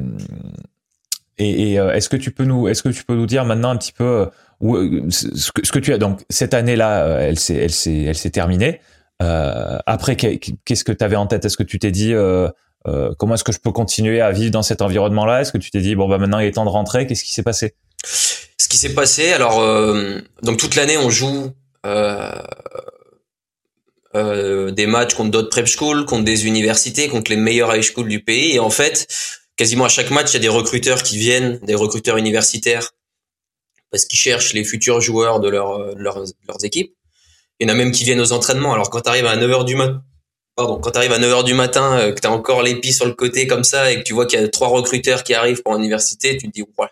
et, 1.38 1.72
et 1.72 1.80
euh, 1.80 1.92
est-ce 1.92 2.08
que 2.08 2.16
tu 2.16 2.30
peux 2.30 2.44
nous, 2.44 2.68
est-ce 2.68 2.82
que 2.82 2.88
tu 2.90 3.04
peux 3.04 3.14
nous 3.14 3.26
dire 3.26 3.44
maintenant 3.44 3.70
un 3.70 3.76
petit 3.76 3.92
peu 3.92 4.28
euh, 4.62 5.08
ce 5.10 5.50
que, 5.50 5.78
tu 5.78 5.92
as. 5.92 5.98
Donc 5.98 6.24
cette 6.30 6.54
année-là, 6.54 7.04
euh, 7.04 7.28
elle 7.28 7.38
s'est, 7.38 7.56
elle 7.56 7.72
s'est, 7.72 8.02
elle 8.02 8.16
s'est 8.16 8.30
terminée. 8.30 8.80
Euh, 9.22 9.78
après, 9.86 10.16
qu'est-ce 10.16 10.84
que 10.84 10.92
tu 10.92 11.04
avais 11.04 11.16
en 11.16 11.26
tête? 11.26 11.44
Est-ce 11.44 11.56
que 11.56 11.64
tu 11.64 11.78
t'es 11.78 11.90
dit 11.90 12.14
euh, 12.14 12.48
euh, 12.86 13.12
comment 13.18 13.34
est-ce 13.34 13.44
que 13.44 13.52
je 13.52 13.58
peux 13.58 13.72
continuer 13.72 14.20
à 14.20 14.30
vivre 14.30 14.50
dans 14.50 14.62
cet 14.62 14.82
environnement-là? 14.82 15.40
Est-ce 15.40 15.52
que 15.52 15.58
tu 15.58 15.70
t'es 15.70 15.80
dit 15.80 15.94
bon 15.94 16.08
bah 16.08 16.18
maintenant 16.18 16.38
il 16.38 16.46
est 16.46 16.52
temps 16.52 16.64
de 16.64 16.70
rentrer? 16.70 17.06
Qu'est-ce 17.06 17.24
qui 17.24 17.32
s'est 17.32 17.42
passé? 17.42 17.74
Ce 18.04 18.68
qui 18.68 18.76
s'est 18.76 18.94
passé, 18.94 19.32
alors 19.32 19.60
donc 20.42 20.58
toute 20.58 20.76
l'année 20.76 20.98
on 20.98 21.10
joue 21.10 21.50
des 24.14 24.86
matchs 24.86 25.14
contre 25.14 25.30
d'autres 25.30 25.50
prep 25.50 25.66
schools, 25.66 26.04
contre 26.04 26.24
des 26.24 26.46
universités, 26.46 27.08
contre 27.08 27.30
les 27.30 27.36
meilleurs 27.36 27.74
high 27.74 27.82
schools 27.82 28.08
du 28.08 28.22
pays, 28.22 28.54
et 28.54 28.60
en 28.60 28.70
fait 28.70 29.08
quasiment 29.56 29.84
à 29.84 29.88
chaque 29.88 30.10
match 30.10 30.30
il 30.30 30.34
y 30.34 30.36
a 30.36 30.40
des 30.40 30.48
recruteurs 30.48 31.02
qui 31.02 31.18
viennent, 31.18 31.58
des 31.64 31.74
recruteurs 31.74 32.16
universitaires 32.16 32.90
parce 33.90 34.04
qu'ils 34.04 34.18
cherchent 34.18 34.52
les 34.52 34.64
futurs 34.64 35.00
joueurs 35.00 35.40
de, 35.40 35.48
leur, 35.48 35.72
euh, 35.72 35.94
leurs, 35.96 36.18
leurs 36.46 36.64
équipes. 36.64 36.94
Il 37.60 37.68
y 37.68 37.70
en 37.70 37.74
a 37.74 37.76
même 37.76 37.90
qui 37.90 38.04
viennent 38.04 38.20
aux 38.20 38.32
entraînements. 38.32 38.72
Alors 38.72 38.90
quand 38.90 39.00
tu 39.00 39.08
arrives 39.08 39.26
à 39.26 39.36
9h 39.36 39.64
du 39.64 39.74
matin, 39.76 40.02
pardon, 40.54 40.78
quand 40.78 40.92
tu 40.92 40.98
arrives 40.98 41.12
à 41.12 41.18
9h 41.18 41.44
du 41.44 41.54
matin, 41.54 41.98
euh, 41.98 42.12
que 42.12 42.20
tu 42.20 42.26
as 42.26 42.32
encore 42.32 42.62
l'épi 42.62 42.92
sur 42.92 43.06
le 43.06 43.14
côté 43.14 43.46
comme 43.46 43.64
ça 43.64 43.90
et 43.90 43.98
que 43.98 44.02
tu 44.02 44.12
vois 44.12 44.26
qu'il 44.26 44.40
y 44.40 44.42
a 44.42 44.48
trois 44.48 44.68
recruteurs 44.68 45.24
qui 45.24 45.34
arrivent 45.34 45.62
pour 45.62 45.74
l'université, 45.74 46.36
tu 46.36 46.48
te 46.48 46.52
dis 46.52 46.62
ouais. 46.62 46.88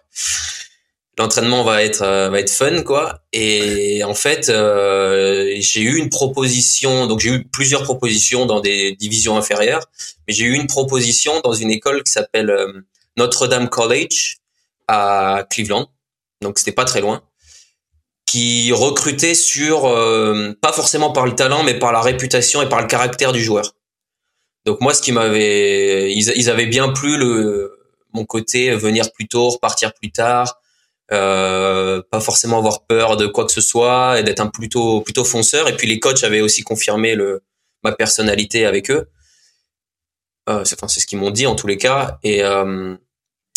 L'entraînement 1.18 1.64
va 1.64 1.82
être 1.82 2.02
euh, 2.02 2.28
va 2.28 2.40
être 2.40 2.50
fun 2.50 2.82
quoi 2.82 3.22
et 3.32 4.04
en 4.04 4.12
fait 4.12 4.48
j'ai 4.48 5.80
eu 5.80 5.96
une 5.96 6.10
proposition 6.10 7.06
donc 7.06 7.20
j'ai 7.20 7.30
eu 7.30 7.44
plusieurs 7.44 7.84
propositions 7.84 8.44
dans 8.44 8.60
des 8.60 8.94
divisions 8.96 9.38
inférieures 9.38 9.86
mais 10.28 10.34
j'ai 10.34 10.44
eu 10.44 10.52
une 10.52 10.66
proposition 10.66 11.40
dans 11.40 11.54
une 11.54 11.70
école 11.70 12.02
qui 12.02 12.12
s'appelle 12.12 12.54
Notre-Dame 13.16 13.70
College 13.70 14.36
à 14.88 15.46
Cleveland 15.48 15.88
donc 16.42 16.58
c'était 16.58 16.72
pas 16.72 16.84
très 16.84 17.00
loin, 17.00 17.22
qui 18.26 18.72
recrutait 18.72 19.34
sur 19.34 19.86
euh, 19.86 20.52
pas 20.60 20.72
forcément 20.72 21.12
par 21.12 21.26
le 21.26 21.34
talent, 21.34 21.62
mais 21.62 21.78
par 21.78 21.92
la 21.92 22.00
réputation 22.00 22.62
et 22.62 22.68
par 22.68 22.80
le 22.80 22.86
caractère 22.86 23.32
du 23.32 23.42
joueur. 23.42 23.74
Donc 24.64 24.80
moi, 24.80 24.94
ce 24.94 25.00
qui 25.00 25.12
m'avait, 25.12 26.12
ils, 26.12 26.50
avaient 26.50 26.66
bien 26.66 26.88
plu 26.88 27.16
le 27.16 27.72
mon 28.12 28.24
côté 28.24 28.74
venir 28.74 29.12
plus 29.12 29.28
tôt, 29.28 29.48
repartir 29.50 29.92
plus 29.94 30.10
tard, 30.10 30.58
euh, 31.12 32.02
pas 32.10 32.20
forcément 32.20 32.58
avoir 32.58 32.84
peur 32.86 33.16
de 33.16 33.26
quoi 33.26 33.44
que 33.44 33.52
ce 33.52 33.60
soit 33.60 34.18
et 34.18 34.24
d'être 34.24 34.40
un 34.40 34.48
plutôt 34.48 35.02
plutôt 35.02 35.24
fonceur. 35.24 35.68
Et 35.68 35.76
puis 35.76 35.86
les 35.86 36.00
coachs 36.00 36.24
avaient 36.24 36.40
aussi 36.40 36.62
confirmé 36.62 37.14
le 37.14 37.42
ma 37.84 37.92
personnalité 37.92 38.66
avec 38.66 38.90
eux. 38.90 39.08
Euh, 40.48 40.64
c'est 40.64 40.76
enfin, 40.76 40.88
ce 40.88 41.04
qu'ils 41.06 41.18
m'ont 41.18 41.30
dit 41.30 41.46
en 41.46 41.54
tous 41.54 41.66
les 41.66 41.76
cas. 41.76 42.18
Et 42.24 42.42
euh, 42.42 42.96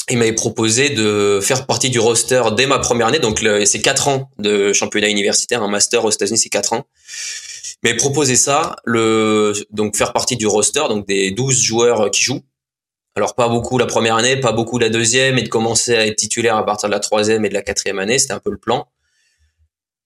il 0.09 0.17
m'avait 0.17 0.33
proposé 0.33 0.89
de 0.89 1.39
faire 1.41 1.65
partie 1.65 1.89
du 1.89 1.99
roster 1.99 2.41
dès 2.55 2.65
ma 2.65 2.79
première 2.79 3.07
année. 3.07 3.19
Donc, 3.19 3.45
c'est 3.65 3.81
quatre 3.81 4.07
ans 4.07 4.29
de 4.39 4.73
championnat 4.73 5.09
universitaire. 5.09 5.63
Un 5.63 5.67
master 5.67 6.05
aux 6.05 6.11
États-Unis, 6.11 6.39
c'est 6.39 6.49
quatre 6.49 6.73
ans. 6.73 6.85
Mais 7.83 7.95
proposer 7.95 8.35
ça, 8.35 8.75
le, 8.83 9.53
donc 9.71 9.95
faire 9.95 10.11
partie 10.11 10.35
du 10.35 10.47
roster, 10.47 10.83
donc 10.89 11.07
des 11.07 11.31
12 11.31 11.57
joueurs 11.57 12.11
qui 12.11 12.21
jouent. 12.23 12.43
Alors, 13.15 13.35
pas 13.35 13.47
beaucoup 13.47 13.77
la 13.77 13.85
première 13.85 14.15
année, 14.15 14.37
pas 14.37 14.51
beaucoup 14.51 14.77
la 14.79 14.89
deuxième, 14.89 15.37
et 15.37 15.43
de 15.43 15.49
commencer 15.49 15.95
à 15.95 16.05
être 16.05 16.17
titulaire 16.17 16.57
à 16.57 16.65
partir 16.65 16.89
de 16.89 16.93
la 16.93 16.99
troisième 16.99 17.45
et 17.45 17.49
de 17.49 17.53
la 17.53 17.61
quatrième 17.61 17.99
année. 17.99 18.19
C'était 18.19 18.33
un 18.33 18.39
peu 18.39 18.51
le 18.51 18.57
plan. 18.57 18.87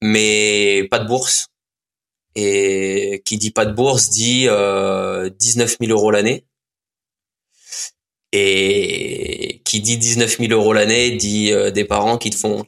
Mais 0.02 0.88
pas 0.92 1.00
de 1.00 1.08
bourse. 1.08 1.48
Et 2.36 3.22
qui 3.26 3.38
dit 3.38 3.52
pas 3.52 3.66
de 3.66 3.74
bourse 3.74 4.10
dit 4.10 4.48
euh, 4.48 5.30
19 5.30 5.78
000 5.80 5.92
euros 5.92 6.12
l'année. 6.12 6.46
Et 8.36 9.62
qui 9.64 9.80
dit 9.80 9.98
19 9.98 10.40
000 10.40 10.52
euros 10.54 10.74
l'année 10.74 11.12
dit 11.12 11.54
euh, 11.54 11.70
des 11.70 11.86
parents 11.86 12.18
qui 12.18 12.32
te 12.32 12.36
font 12.36 12.66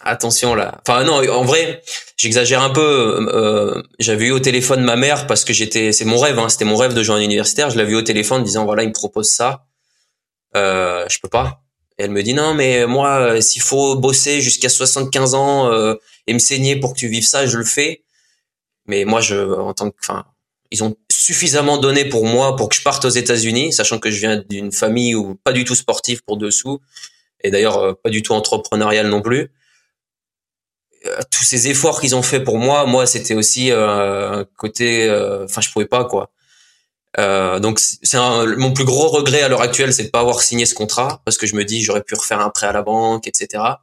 attention 0.00 0.54
là. 0.54 0.80
Enfin 0.86 1.04
non, 1.04 1.16
en 1.30 1.44
vrai, 1.44 1.82
j'exagère 2.16 2.62
un 2.62 2.70
peu. 2.70 3.28
Euh, 3.32 3.82
j'avais 3.98 4.26
eu 4.26 4.30
au 4.30 4.40
téléphone 4.40 4.82
ma 4.82 4.96
mère 4.96 5.26
parce 5.26 5.44
que 5.44 5.52
j'étais, 5.52 5.92
c'est 5.92 6.06
mon 6.06 6.18
rêve, 6.18 6.38
hein, 6.38 6.48
c'était 6.48 6.64
mon 6.64 6.76
rêve 6.76 6.94
de 6.94 7.02
joindre 7.02 7.22
universitaire. 7.22 7.70
Je 7.70 7.76
l'avais 7.76 7.92
eu 7.92 7.96
au 7.96 8.02
téléphone 8.02 8.42
disant 8.42 8.64
voilà, 8.64 8.82
il 8.82 8.88
me 8.88 8.94
propose 8.94 9.28
ça, 9.28 9.66
euh, 10.56 11.04
je 11.08 11.18
peux 11.20 11.28
pas. 11.28 11.62
Elle 11.98 12.12
me 12.12 12.22
dit 12.22 12.32
non, 12.34 12.54
mais 12.54 12.86
moi, 12.86 13.18
euh, 13.18 13.40
s'il 13.40 13.60
faut 13.62 13.96
bosser 13.96 14.40
jusqu'à 14.40 14.68
75 14.68 15.34
ans 15.34 15.72
euh, 15.72 15.94
et 16.28 16.32
me 16.32 16.38
saigner 16.38 16.76
pour 16.76 16.94
que 16.94 16.98
tu 16.98 17.08
vives 17.08 17.26
ça, 17.26 17.46
je 17.46 17.58
le 17.58 17.64
fais. 17.64 18.04
Mais 18.86 19.04
moi, 19.04 19.20
je, 19.20 19.36
en 19.36 19.74
tant 19.74 19.90
que, 19.90 19.96
enfin, 20.00 20.24
ils 20.70 20.84
ont 20.84 20.96
suffisamment 21.10 21.78
donné 21.78 22.04
pour 22.04 22.26
moi 22.26 22.56
pour 22.56 22.68
que 22.68 22.76
je 22.76 22.82
parte 22.82 23.04
aux 23.04 23.10
États-Unis, 23.10 23.72
sachant 23.72 23.98
que 23.98 24.10
je 24.10 24.18
viens 24.20 24.44
d'une 24.48 24.72
famille 24.72 25.14
où 25.14 25.34
pas 25.36 25.52
du 25.52 25.64
tout 25.64 25.74
sportive 25.74 26.22
pour 26.24 26.36
dessous, 26.36 26.80
et 27.42 27.50
d'ailleurs 27.50 27.78
euh, 27.78 27.92
pas 27.94 28.10
du 28.10 28.22
tout 28.22 28.32
entrepreneurial 28.32 29.08
non 29.08 29.22
plus. 29.22 29.50
Euh, 31.06 31.20
tous 31.30 31.44
ces 31.44 31.68
efforts 31.68 32.00
qu'ils 32.00 32.16
ont 32.16 32.22
fait 32.22 32.40
pour 32.40 32.58
moi, 32.58 32.86
moi 32.86 33.06
c'était 33.06 33.34
aussi 33.34 33.70
euh, 33.70 34.40
un 34.40 34.44
côté, 34.56 35.10
enfin 35.44 35.60
je 35.60 35.70
pouvais 35.70 35.86
pas 35.86 36.04
quoi. 36.04 36.30
donc 37.60 37.78
c'est 37.80 38.18
mon 38.18 38.72
plus 38.72 38.84
gros 38.84 39.08
regret 39.08 39.42
à 39.42 39.48
l'heure 39.48 39.62
actuelle, 39.62 39.92
c'est 39.92 40.04
de 40.04 40.10
pas 40.10 40.20
avoir 40.20 40.42
signé 40.42 40.66
ce 40.66 40.74
contrat 40.74 41.22
parce 41.24 41.38
que 41.38 41.46
je 41.46 41.54
me 41.56 41.64
dis 41.64 41.82
j'aurais 41.82 42.02
pu 42.02 42.14
refaire 42.14 42.40
un 42.40 42.50
prêt 42.50 42.66
à 42.66 42.72
la 42.72 42.82
banque, 42.82 43.26
etc 43.26 43.78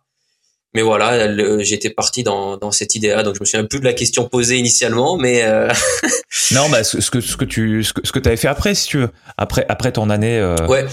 mais 0.75 0.81
voilà, 0.81 1.33
j'étais 1.63 1.89
parti 1.89 2.21
dans, 2.21 2.57
dans 2.57 2.71
cette 2.71 2.95
idée-là, 2.95 3.23
donc 3.23 3.35
je 3.35 3.39
me 3.39 3.45
souviens 3.45 3.63
plus 3.63 3.79
de 3.79 3.85
la 3.85 3.93
question 3.93 4.27
posée 4.27 4.57
initialement, 4.57 5.15
mais 5.15 5.41
euh... 5.43 5.71
non, 6.51 6.67
bah 6.69 6.83
ce, 6.83 6.97
que 7.09 7.21
ce 7.21 7.37
que 7.37 7.45
tu 7.45 7.81
ce 7.81 7.93
que, 7.93 8.05
ce 8.05 8.11
que 8.11 8.19
avais 8.19 8.35
fait 8.35 8.49
après, 8.49 8.75
si 8.75 8.87
tu 8.89 8.97
veux, 8.97 9.09
après 9.37 9.65
après 9.69 9.93
ton 9.93 10.09
année. 10.09 10.37
Euh... 10.37 10.67
Ouais. 10.67 10.85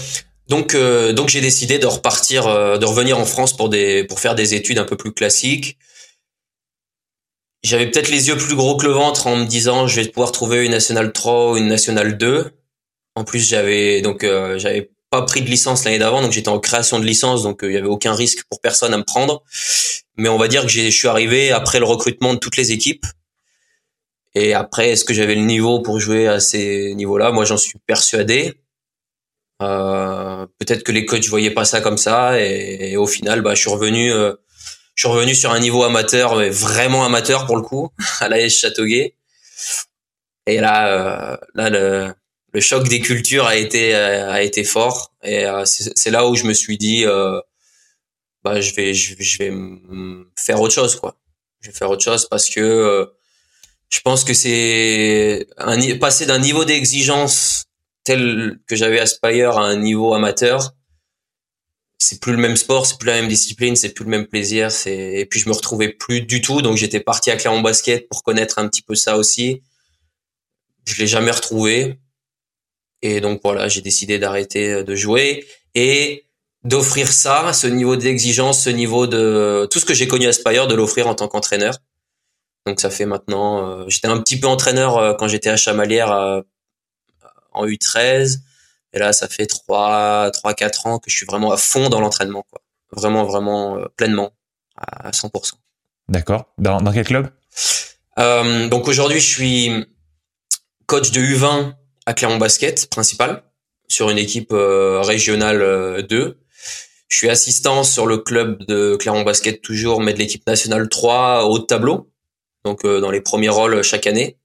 Donc 0.47 0.73
euh, 0.73 1.11
donc 1.11 1.27
j'ai 1.27 1.41
décidé 1.41 1.79
de 1.79 1.85
repartir, 1.85 2.47
euh, 2.47 2.77
de 2.77 2.85
revenir 2.85 3.19
en 3.19 3.25
France 3.25 3.57
pour 3.57 3.67
des 3.67 4.05
pour 4.05 4.21
faire 4.21 4.35
des 4.35 4.53
études 4.53 4.79
un 4.79 4.85
peu 4.85 4.95
plus 4.95 5.11
classiques. 5.11 5.77
J'avais 7.61 7.91
peut-être 7.91 8.09
les 8.09 8.29
yeux 8.29 8.37
plus 8.37 8.55
gros 8.55 8.77
que 8.77 8.85
le 8.85 8.93
ventre 8.93 9.27
en 9.27 9.35
me 9.35 9.45
disant 9.45 9.87
je 9.87 9.99
vais 9.99 10.07
pouvoir 10.07 10.31
trouver 10.31 10.63
une 10.63 10.71
nationale 10.71 11.11
3 11.11 11.51
ou 11.51 11.57
une 11.57 11.67
nationale 11.67 12.17
2. 12.17 12.51
En 13.15 13.25
plus 13.25 13.45
j'avais 13.45 14.01
donc 14.01 14.23
euh, 14.23 14.57
j'avais 14.57 14.92
pas 15.13 15.21
pris 15.21 15.43
de 15.43 15.47
licence 15.47 15.85
l'année 15.85 15.99
d'avant, 15.99 16.23
donc 16.23 16.31
j'étais 16.31 16.49
en 16.49 16.59
création 16.59 16.99
de 16.99 17.05
licence, 17.05 17.43
donc 17.43 17.63
euh, 17.63 17.69
il 17.69 17.75
y 17.75 17.77
avait 17.77 17.85
aucun 17.85 18.15
risque 18.15 18.45
pour 18.49 18.59
personne 18.59 18.95
à 18.95 18.97
me 18.97 19.03
prendre. 19.03 19.43
Mais 20.17 20.27
on 20.27 20.39
va 20.39 20.47
dire 20.47 20.63
que 20.63 20.69
je 20.69 20.89
suis 20.89 21.07
arrivé 21.07 21.51
après 21.51 21.77
le 21.77 21.85
recrutement 21.85 22.33
de 22.33 22.39
toutes 22.39 22.57
les 22.57 22.71
équipes. 22.71 23.05
Et 24.33 24.55
après, 24.55 24.89
est-ce 24.89 25.05
que 25.05 25.13
j'avais 25.13 25.35
le 25.35 25.43
niveau 25.43 25.81
pour 25.81 25.99
jouer 25.99 26.27
à 26.27 26.39
ces 26.39 26.95
niveaux-là? 26.95 27.31
Moi, 27.31 27.45
j'en 27.45 27.57
suis 27.57 27.77
persuadé. 27.85 28.55
Euh, 29.61 30.47
peut-être 30.57 30.81
que 30.81 30.91
les 30.91 31.05
coachs 31.05 31.27
voyaient 31.27 31.51
pas 31.51 31.65
ça 31.65 31.79
comme 31.79 31.99
ça, 31.99 32.41
et, 32.41 32.97
au 32.97 33.05
final, 33.05 33.43
bah, 33.43 33.53
je 33.53 33.61
suis 33.61 33.69
revenu, 33.69 34.11
euh, 34.11 34.33
je 34.95 35.07
suis 35.07 35.15
revenu 35.15 35.35
sur 35.35 35.51
un 35.51 35.59
niveau 35.59 35.83
amateur, 35.83 36.37
mais 36.37 36.49
vraiment 36.49 37.05
amateur 37.05 37.45
pour 37.45 37.55
le 37.55 37.61
coup, 37.61 37.91
à 38.19 38.29
l'AS 38.29 38.49
Châteauguay. 38.49 39.15
Et 40.47 40.59
là, 40.59 41.39
là, 41.53 41.69
le, 41.69 42.13
le 42.53 42.61
choc 42.61 42.87
des 42.87 43.01
cultures 43.01 43.45
a 43.45 43.55
été 43.55 43.95
euh, 43.95 44.31
a 44.31 44.41
été 44.43 44.63
fort. 44.63 45.11
Et 45.23 45.45
euh, 45.45 45.63
c'est 45.65 46.11
là 46.11 46.27
où 46.27 46.35
je 46.35 46.45
me 46.45 46.53
suis 46.53 46.77
dit 46.77 47.05
euh, 47.05 47.39
bah 48.43 48.61
je 48.61 48.73
vais 48.75 48.93
je, 48.93 49.15
vais 49.39 49.51
faire 50.37 50.61
autre 50.61 50.73
chose 50.73 50.95
quoi. 50.95 51.17
Je 51.61 51.71
vais 51.71 51.75
faire 51.75 51.89
autre 51.89 52.03
chose 52.03 52.27
parce 52.29 52.49
que 52.49 53.09
je 53.89 53.99
pense 54.01 54.23
que 54.23 54.33
c'est 54.33 55.47
un 55.57 55.97
passer 55.97 56.25
d'un 56.25 56.39
niveau 56.39 56.65
d'exigence 56.65 57.65
tel 58.03 58.59
que 58.67 58.75
j'avais 58.75 58.99
à 58.99 59.05
Spire 59.05 59.57
à 59.57 59.65
un 59.65 59.77
niveau 59.77 60.13
amateur 60.13 60.73
c'est 61.99 62.19
plus 62.19 62.33
le 62.33 62.37
même 62.37 62.57
sport 62.57 62.85
c'est 62.85 62.97
plus 62.97 63.07
la 63.07 63.13
même 63.13 63.29
discipline 63.29 63.77
c'est 63.77 63.93
plus 63.93 64.03
le 64.03 64.09
même 64.09 64.27
plaisir 64.27 64.69
et 64.85 65.25
puis 65.29 65.39
je 65.39 65.47
me 65.47 65.53
retrouvais 65.53 65.89
plus 65.89 66.21
du 66.21 66.41
tout. 66.41 66.61
Donc 66.61 66.77
j'étais 66.77 66.99
parti 66.99 67.31
à 67.31 67.37
Clermont 67.37 67.61
Basket 67.61 68.07
pour 68.09 68.23
connaître 68.23 68.59
un 68.59 68.67
petit 68.67 68.81
peu 68.81 68.93
ça 68.95 69.17
aussi. 69.17 69.63
Je 70.85 70.97
l'ai 70.97 71.07
jamais 71.07 71.31
retrouvé 71.31 71.97
et 73.03 73.19
donc 73.19 73.41
voilà, 73.43 73.67
j'ai 73.67 73.81
décidé 73.81 74.17
d'arrêter 74.17 74.71
euh, 74.71 74.83
de 74.83 74.95
jouer 74.95 75.45
et 75.75 76.25
d'offrir 76.63 77.11
ça, 77.11 77.51
ce 77.51 77.67
niveau 77.67 77.97
d'exigence, 77.97 78.63
ce 78.63 78.69
niveau 78.69 79.05
de 79.05 79.67
tout 79.69 79.79
ce 79.79 79.85
que 79.85 79.93
j'ai 79.93 80.07
connu 80.07 80.25
à 80.25 80.33
Spire, 80.33 80.67
de 80.67 80.73
l'offrir 80.73 81.07
en 81.07 81.13
tant 81.13 81.27
qu'entraîneur. 81.27 81.77
Donc 82.65 82.79
ça 82.79 82.89
fait 82.89 83.05
maintenant, 83.05 83.67
euh, 83.67 83.85
j'étais 83.89 84.07
un 84.07 84.17
petit 84.21 84.39
peu 84.39 84.47
entraîneur 84.47 84.97
euh, 84.97 85.13
quand 85.13 85.27
j'étais 85.27 85.49
à 85.49 85.57
Chamalières 85.57 86.43
en 87.51 87.67
U13, 87.67 88.37
et 88.93 88.99
là 88.99 89.11
ça 89.11 89.27
fait 89.27 89.47
trois, 89.47 90.31
trois, 90.31 90.53
quatre 90.53 90.87
ans 90.87 90.97
que 90.97 91.11
je 91.11 91.17
suis 91.17 91.25
vraiment 91.25 91.51
à 91.51 91.57
fond 91.57 91.89
dans 91.89 91.99
l'entraînement, 91.99 92.45
quoi. 92.49 92.61
Vraiment, 92.93 93.25
vraiment 93.25 93.79
pleinement 93.97 94.31
à 94.77 95.11
100%. 95.11 95.53
D'accord. 96.07 96.45
Dans, 96.57 96.79
dans 96.79 96.93
quel 96.93 97.05
club? 97.05 97.29
Donc 98.17 98.87
aujourd'hui 98.87 99.19
je 99.19 99.27
suis 99.27 99.85
coach 100.85 101.11
de 101.11 101.19
U20 101.19 101.73
à 102.05 102.13
Clermont 102.13 102.37
Basket 102.37 102.89
principal 102.89 103.43
sur 103.87 104.09
une 104.09 104.17
équipe 104.17 104.53
euh, 104.53 105.01
régionale 105.01 106.05
2. 106.07 106.17
Euh, 106.17 106.37
je 107.09 107.17
suis 107.17 107.29
assistant 107.29 107.83
sur 107.83 108.07
le 108.07 108.17
club 108.17 108.65
de 108.65 108.95
Clermont 108.95 109.23
Basket 109.23 109.61
toujours, 109.61 110.01
mais 110.01 110.13
de 110.13 110.19
l'équipe 110.19 110.45
nationale 110.47 110.89
3 110.89 111.45
haut 111.45 111.59
de 111.59 111.65
tableau, 111.65 112.11
donc 112.65 112.85
euh, 112.85 112.99
dans 112.99 113.11
les 113.11 113.21
premiers 113.21 113.49
rôles 113.49 113.83
chaque 113.83 114.07
année. 114.07 114.37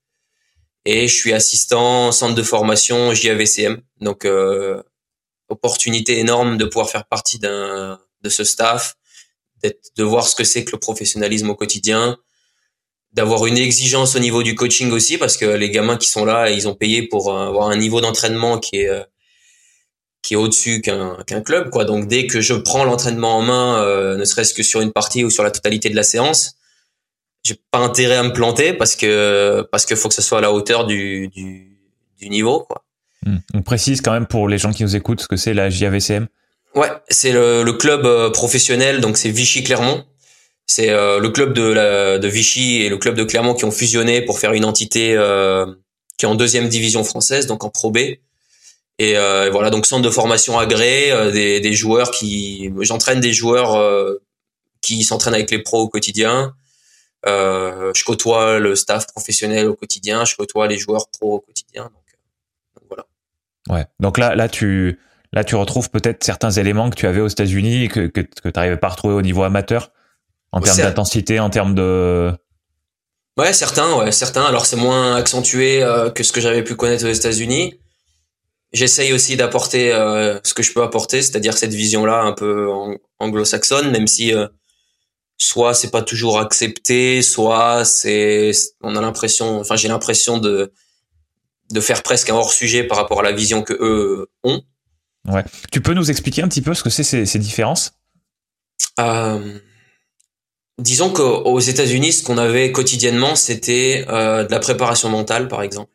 Et 0.85 1.09
je 1.09 1.15
suis 1.15 1.33
assistant 1.33 2.13
centre 2.13 2.35
de 2.35 2.43
formation 2.43 3.13
JAVCM, 3.13 3.81
donc 4.01 4.27
opportunité 5.49 6.19
énorme 6.19 6.57
de 6.57 6.65
pouvoir 6.65 6.89
faire 6.89 7.05
partie 7.05 7.39
de 7.39 7.99
ce 8.29 8.45
staff, 8.45 8.97
de 9.63 10.05
voir 10.05 10.27
ce 10.27 10.35
que 10.35 10.45
c'est 10.45 10.65
que 10.65 10.73
le 10.73 10.79
professionnalisme 10.79 11.51
au 11.51 11.55
quotidien, 11.55 12.17
d'avoir 13.13 13.47
une 13.47 13.59
exigence 13.59 14.17
au 14.17 14.19
niveau 14.19 14.43
du 14.43 14.55
coaching 14.55 14.91
aussi 14.93 15.19
parce 15.19 15.37
que 15.37 15.47
les 15.47 15.71
gamins 15.71 15.97
qui 15.97 16.09
sont 16.09 16.25
là 16.25 16.51
ils 16.51 16.69
ont 16.69 16.75
payé 16.75 17.03
pour 17.03 17.33
avoir 17.33 17.69
un 17.69 17.77
niveau 17.77 18.01
d'entraînement 18.01 18.59
qui 18.59 18.77
est 18.81 18.89
euh, 18.89 19.03
qui 20.23 20.35
est 20.35 20.37
au-dessus 20.37 20.83
qu'un 20.83 21.17
qu'un 21.27 21.41
club 21.41 21.71
quoi. 21.71 21.85
Donc 21.85 22.07
dès 22.07 22.27
que 22.27 22.41
je 22.41 22.55
prends 22.55 22.85
l'entraînement 22.85 23.39
en 23.39 23.43
main 23.43 23.83
euh, 23.83 24.17
ne 24.17 24.25
serait-ce 24.25 24.53
que 24.53 24.63
sur 24.63 24.81
une 24.81 24.93
partie 24.93 25.25
ou 25.25 25.31
sur 25.31 25.43
la 25.43 25.51
totalité 25.51 25.89
de 25.89 25.97
la 25.97 26.03
séance 26.03 26.57
j'ai 27.45 27.57
pas 27.71 27.79
intérêt 27.79 28.17
à 28.17 28.23
me 28.23 28.33
planter 28.33 28.75
parce 28.75 28.95
que 28.95 29.67
parce 29.73 29.87
que 29.87 29.97
faut 29.97 30.09
que 30.09 30.15
ce 30.15 30.23
soit 30.23 30.39
à 30.39 30.43
la 30.43 30.53
hauteur 30.53 30.87
du 30.87 31.29
du, 31.29 31.79
du 32.21 32.29
niveau 32.29 32.61
quoi. 32.61 32.85
Hmm. 33.25 33.39
on 33.55 33.63
précise 33.63 34.03
quand 34.03 34.13
même 34.13 34.27
pour 34.27 34.49
les 34.49 34.59
gens 34.59 34.73
qui 34.73 34.83
nous 34.83 34.97
écoutent 34.97 35.21
ce 35.21 35.29
que 35.29 35.37
c'est 35.37 35.55
la 35.55 35.71
JAVCM 35.71 36.27
ouais 36.75 36.91
c'est 37.09 37.33
le, 37.33 37.63
le 37.63 37.73
club 37.73 38.05
euh, 38.05 38.31
professionnel 38.31 39.01
donc 39.01 39.17
c'est 39.17 39.31
Vichy 39.31 39.65
Clermont 39.65 40.05
c'est 40.69 40.91
euh, 40.91 41.19
le 41.19 41.31
club 41.31 41.55
de, 41.55 42.29
Vichy 42.29 42.83
et 42.83 42.91
le 42.91 42.99
club 42.99 43.15
de 43.17 43.25
Clermont 43.25 43.55
qui 43.55 43.65
ont 43.65 43.71
fusionné 43.71 44.21
pour 44.21 44.39
faire 44.39 44.53
une 44.53 44.67
entité 44.67 45.17
euh, 45.17 45.67
qui 46.19 46.27
est 46.27 46.29
en 46.29 46.35
deuxième 46.35 46.69
division 46.69 47.03
française, 47.03 47.47
donc 47.47 47.65
en 47.65 47.71
Pro 47.71 47.91
B. 47.91 47.97
Et, 49.01 49.17
euh, 49.17 49.49
voilà, 49.51 49.71
donc 49.71 49.87
centre 49.87 50.03
de 50.03 50.11
formation 50.11 50.59
agréé, 50.59 51.11
des, 51.33 51.73
joueurs 51.73 52.11
qui, 52.11 52.71
j'entraîne 52.83 53.21
des 53.21 53.33
joueurs 53.33 53.83
qui 54.83 55.05
s'entraînent 55.05 55.35
avec 55.35 55.51
les 55.51 55.63
pros 55.63 55.81
au 55.81 55.89
quotidien. 55.89 56.55
je 57.25 58.05
côtoie 58.05 58.59
le 58.59 58.77
staff 58.77 59.07
professionnel 59.07 59.69
au 59.69 59.75
quotidien, 59.75 60.27
je 60.27 60.37
côtoie 60.37 60.67
les 60.67 60.77
joueurs 60.77 61.09
pro 61.09 61.37
au 61.37 61.41
quotidien. 61.41 61.85
Donc, 61.85 62.05
donc 62.77 62.85
voilà. 62.89 63.07
Ouais. 63.71 63.87
Donc 64.01 64.19
là, 64.19 64.35
là 64.35 64.51
tu, 64.51 65.01
là 65.33 65.45
tu 65.45 65.55
retrouves 65.55 65.89
peut-être 65.89 66.25
certains 66.25 66.51
éléments 66.51 66.91
que 66.91 66.97
tu 66.97 67.07
avais 67.07 67.23
aux 67.23 67.29
États-Unis 67.29 67.85
et 67.85 67.89
que 67.89 68.07
que, 68.09 68.21
que 68.21 68.49
tu 68.49 68.53
n'arrivais 68.55 68.77
pas 68.77 68.89
à 68.89 68.91
retrouver 68.91 69.15
au 69.15 69.23
niveau 69.23 69.45
amateur 69.45 69.93
en 70.53 70.61
termes 70.61 70.79
d'intensité, 70.79 71.41
en 71.41 71.51
termes 71.51 71.75
de. 71.75 72.33
Ouais, 73.37 73.53
certains, 73.53 73.97
ouais, 73.97 74.13
certains. 74.13 74.45
Alors 74.45 74.67
c'est 74.67 74.77
moins 74.77 75.15
accentué 75.17 75.83
euh, 75.83 76.11
que 76.11 76.23
ce 76.23 76.33
que 76.33 76.41
j'avais 76.41 76.65
pu 76.65 76.75
connaître 76.75 77.05
aux 77.05 77.13
États-Unis. 77.13 77.79
J'essaye 78.73 79.13
aussi 79.13 79.37
d'apporter 79.37 79.93
euh, 79.93 80.39
ce 80.45 80.53
que 80.53 80.63
je 80.63 80.73
peux 80.73 80.83
apporter, 80.83 81.23
c'est-à-dire 81.23 81.57
cette 81.57 81.73
vision-là 81.73 82.21
un 82.21 82.33
peu 82.33 82.69
anglo-saxonne, 83.19 83.91
même 83.91 84.07
si 84.07 84.35
euh, 84.35 84.47
soit 85.39 85.73
c'est 85.73 85.91
pas 85.91 86.03
toujours 86.03 86.39
accepté, 86.39 87.23
soit 87.23 87.85
c'est, 87.85 88.51
on 88.83 88.95
a 88.97 89.01
l'impression, 89.01 89.61
enfin 89.61 89.77
j'ai 89.77 89.89
l'impression 89.89 90.39
de 90.39 90.73
de 91.71 91.81
faire 91.81 92.03
presque 92.03 92.31
un 92.31 92.35
hors 92.35 92.53
sujet 92.53 92.83
par 92.85 92.97
rapport 92.97 93.21
à 93.21 93.23
la 93.23 93.33
vision 93.33 93.63
que 93.63 93.75
eux 93.75 94.31
ont. 94.43 94.63
Ouais. 95.27 95.45
Tu 95.71 95.81
peux 95.81 95.95
nous 95.95 96.11
expliquer 96.11 96.43
un 96.43 96.49
petit 96.49 96.63
peu 96.63 96.75
ce 96.75 96.83
que 96.83 96.91
c'est 96.91 97.03
ces, 97.03 97.27
ces 97.27 97.39
différences? 97.39 97.93
Euh, 98.99 99.59
disons 100.79 101.13
qu'aux 101.13 101.59
États-Unis, 101.59 102.13
ce 102.13 102.23
qu'on 102.23 102.39
avait 102.39 102.73
quotidiennement, 102.73 103.35
c'était 103.35 104.07
euh, 104.09 104.45
de 104.45 104.51
la 104.51 104.61
préparation 104.61 105.09
mentale, 105.09 105.49
par 105.49 105.63
exemple. 105.63 105.91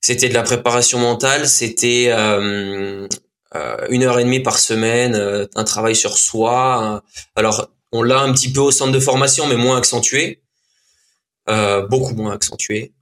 C'était 0.00 0.28
de 0.28 0.34
la 0.34 0.42
préparation 0.42 0.98
mentale, 0.98 1.46
c'était 1.46 2.08
euh, 2.10 3.06
euh, 3.54 3.86
une 3.90 4.02
heure 4.02 4.18
et 4.18 4.24
demie 4.24 4.40
par 4.40 4.58
semaine, 4.58 5.14
un 5.54 5.64
travail 5.64 5.94
sur 5.94 6.16
soi. 6.16 7.02
alors, 7.36 7.68
on 7.92 8.02
l'a 8.02 8.20
un 8.20 8.32
petit 8.32 8.50
peu 8.50 8.60
au 8.60 8.70
centre 8.70 8.92
de 8.92 9.00
formation, 9.00 9.46
mais 9.46 9.56
moins 9.56 9.76
accentué, 9.76 10.42
beaucoup 11.90 12.14
moins 12.14 12.32
accentué, 12.32 12.94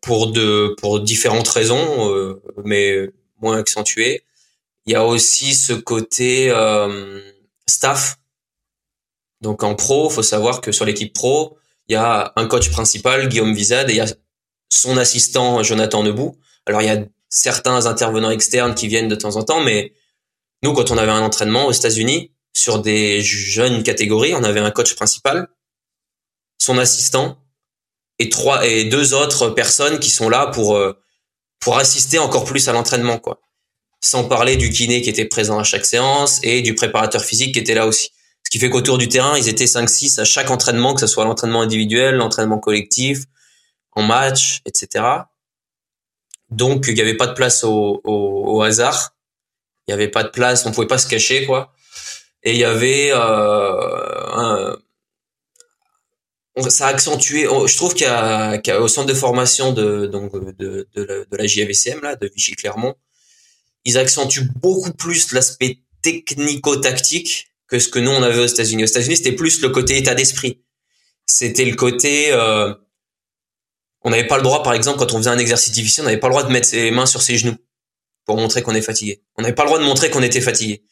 pour 0.00 0.32
de 0.32 0.74
pour 0.80 1.00
différentes 1.00 1.48
raisons, 1.48 2.40
mais 2.64 3.10
moins 3.40 3.58
accentué. 3.58 4.24
Il 4.86 4.94
y 4.94 4.96
a 4.96 5.04
aussi 5.04 5.54
ce 5.54 5.74
côté 5.74 6.52
staff 7.68 8.16
Donc 9.42 9.62
en 9.62 9.74
pro, 9.74 10.08
faut 10.08 10.22
savoir 10.22 10.60
que 10.60 10.72
sur 10.72 10.84
l'équipe 10.84 11.12
pro, 11.12 11.58
il 11.88 11.92
y 11.92 11.96
a 11.96 12.32
un 12.36 12.46
coach 12.46 12.70
principal, 12.70 13.28
Guillaume 13.28 13.54
Vizade, 13.54 13.90
et 13.90 13.94
il 13.94 13.96
y 13.96 14.00
a 14.00 14.06
son 14.70 14.96
assistant, 14.96 15.62
Jonathan 15.62 16.02
Nebout. 16.02 16.38
Alors 16.66 16.80
il 16.80 16.86
y 16.86 16.90
a 16.90 17.04
certains 17.28 17.86
intervenants 17.86 18.30
externes 18.30 18.74
qui 18.74 18.88
viennent 18.88 19.08
de 19.08 19.16
temps 19.16 19.36
en 19.36 19.42
temps, 19.42 19.62
mais 19.62 19.92
nous, 20.62 20.72
quand 20.72 20.90
on 20.92 20.98
avait 20.98 21.10
un 21.10 21.22
entraînement 21.22 21.66
aux 21.66 21.72
États-Unis, 21.72 22.32
sur 22.54 22.80
des 22.80 23.20
jeunes 23.22 23.82
catégories, 23.82 24.34
on 24.34 24.44
avait 24.44 24.60
un 24.60 24.70
coach 24.70 24.94
principal, 24.94 25.48
son 26.58 26.78
assistant 26.78 27.38
et 28.18 28.28
trois 28.28 28.66
et 28.66 28.84
deux 28.84 29.14
autres 29.14 29.48
personnes 29.48 29.98
qui 29.98 30.10
sont 30.10 30.28
là 30.28 30.46
pour 30.48 30.76
euh, 30.76 30.92
pour 31.58 31.78
assister 31.78 32.18
encore 32.18 32.44
plus 32.44 32.68
à 32.68 32.72
l'entraînement, 32.72 33.18
quoi. 33.18 33.40
Sans 34.00 34.24
parler 34.24 34.56
du 34.56 34.70
kiné 34.70 35.00
qui 35.00 35.10
était 35.10 35.24
présent 35.24 35.58
à 35.58 35.64
chaque 35.64 35.86
séance 35.86 36.40
et 36.42 36.60
du 36.60 36.74
préparateur 36.74 37.24
physique 37.24 37.54
qui 37.54 37.60
était 37.60 37.74
là 37.74 37.86
aussi. 37.86 38.10
Ce 38.44 38.50
qui 38.50 38.58
fait 38.58 38.70
qu'autour 38.70 38.98
du 38.98 39.08
terrain, 39.08 39.36
ils 39.36 39.48
étaient 39.48 39.64
5-6 39.64 40.20
à 40.20 40.24
chaque 40.24 40.50
entraînement, 40.50 40.94
que 40.94 41.00
ce 41.00 41.06
soit 41.06 41.24
l'entraînement 41.24 41.62
individuel, 41.62 42.16
l'entraînement 42.16 42.58
collectif, 42.58 43.24
en 43.92 44.02
match, 44.02 44.60
etc. 44.66 45.04
Donc, 46.50 46.84
il 46.88 46.94
n'y 46.94 47.00
avait 47.00 47.16
pas 47.16 47.26
de 47.26 47.34
place 47.34 47.64
au, 47.64 48.00
au, 48.04 48.62
hasard. 48.62 49.14
Il 49.86 49.90
n'y 49.90 49.94
avait 49.94 50.08
pas 50.08 50.22
de 50.22 50.28
place, 50.28 50.66
on 50.66 50.72
pouvait 50.72 50.86
pas 50.86 50.98
se 50.98 51.08
cacher, 51.08 51.46
quoi. 51.46 51.72
Et 52.42 52.52
il 52.52 52.58
y 52.58 52.64
avait 52.64 53.10
euh, 53.12 54.32
un, 54.34 54.76
ça 56.68 56.86
a 56.86 56.90
accentué. 56.90 57.44
Je 57.44 57.76
trouve 57.76 57.94
qu'au 57.94 58.88
centre 58.88 59.06
de 59.06 59.14
formation 59.14 59.72
de 59.72 60.06
donc 60.06 60.32
de, 60.58 60.88
de, 60.94 61.02
la, 61.02 61.24
de 61.24 61.36
la 61.36 61.46
JVCM 61.46 62.00
là, 62.02 62.16
de 62.16 62.30
Vichy 62.34 62.52
Clermont, 62.52 62.94
ils 63.84 63.98
accentuent 63.98 64.48
beaucoup 64.60 64.92
plus 64.92 65.32
l'aspect 65.32 65.78
technico-tactique 66.02 67.51
que 67.72 67.78
ce 67.78 67.88
que 67.88 67.98
nous 67.98 68.10
on 68.10 68.22
avait 68.22 68.38
aux 68.38 68.46
États-Unis. 68.46 68.84
Aux 68.84 68.86
États-Unis, 68.86 69.16
c'était 69.16 69.32
plus 69.32 69.62
le 69.62 69.70
côté 69.70 69.96
état 69.96 70.14
d'esprit. 70.14 70.62
C'était 71.24 71.64
le 71.64 71.74
côté. 71.74 72.30
Euh, 72.30 72.74
on 74.02 74.10
n'avait 74.10 74.26
pas 74.26 74.36
le 74.36 74.42
droit, 74.42 74.62
par 74.62 74.74
exemple, 74.74 74.98
quand 74.98 75.14
on 75.14 75.16
faisait 75.16 75.30
un 75.30 75.38
exercice 75.38 75.72
difficile, 75.72 76.02
on 76.02 76.06
n'avait 76.06 76.20
pas 76.20 76.28
le 76.28 76.34
droit 76.34 76.42
de 76.42 76.52
mettre 76.52 76.68
ses 76.68 76.90
mains 76.90 77.06
sur 77.06 77.22
ses 77.22 77.38
genoux 77.38 77.56
pour 78.26 78.36
montrer 78.36 78.60
qu'on 78.60 78.74
est 78.74 78.82
fatigué. 78.82 79.22
On 79.38 79.42
n'avait 79.42 79.54
pas 79.54 79.62
le 79.62 79.68
droit 79.68 79.78
de 79.78 79.84
montrer 79.84 80.10
qu'on 80.10 80.22
était 80.22 80.42
fatigué. 80.42 80.84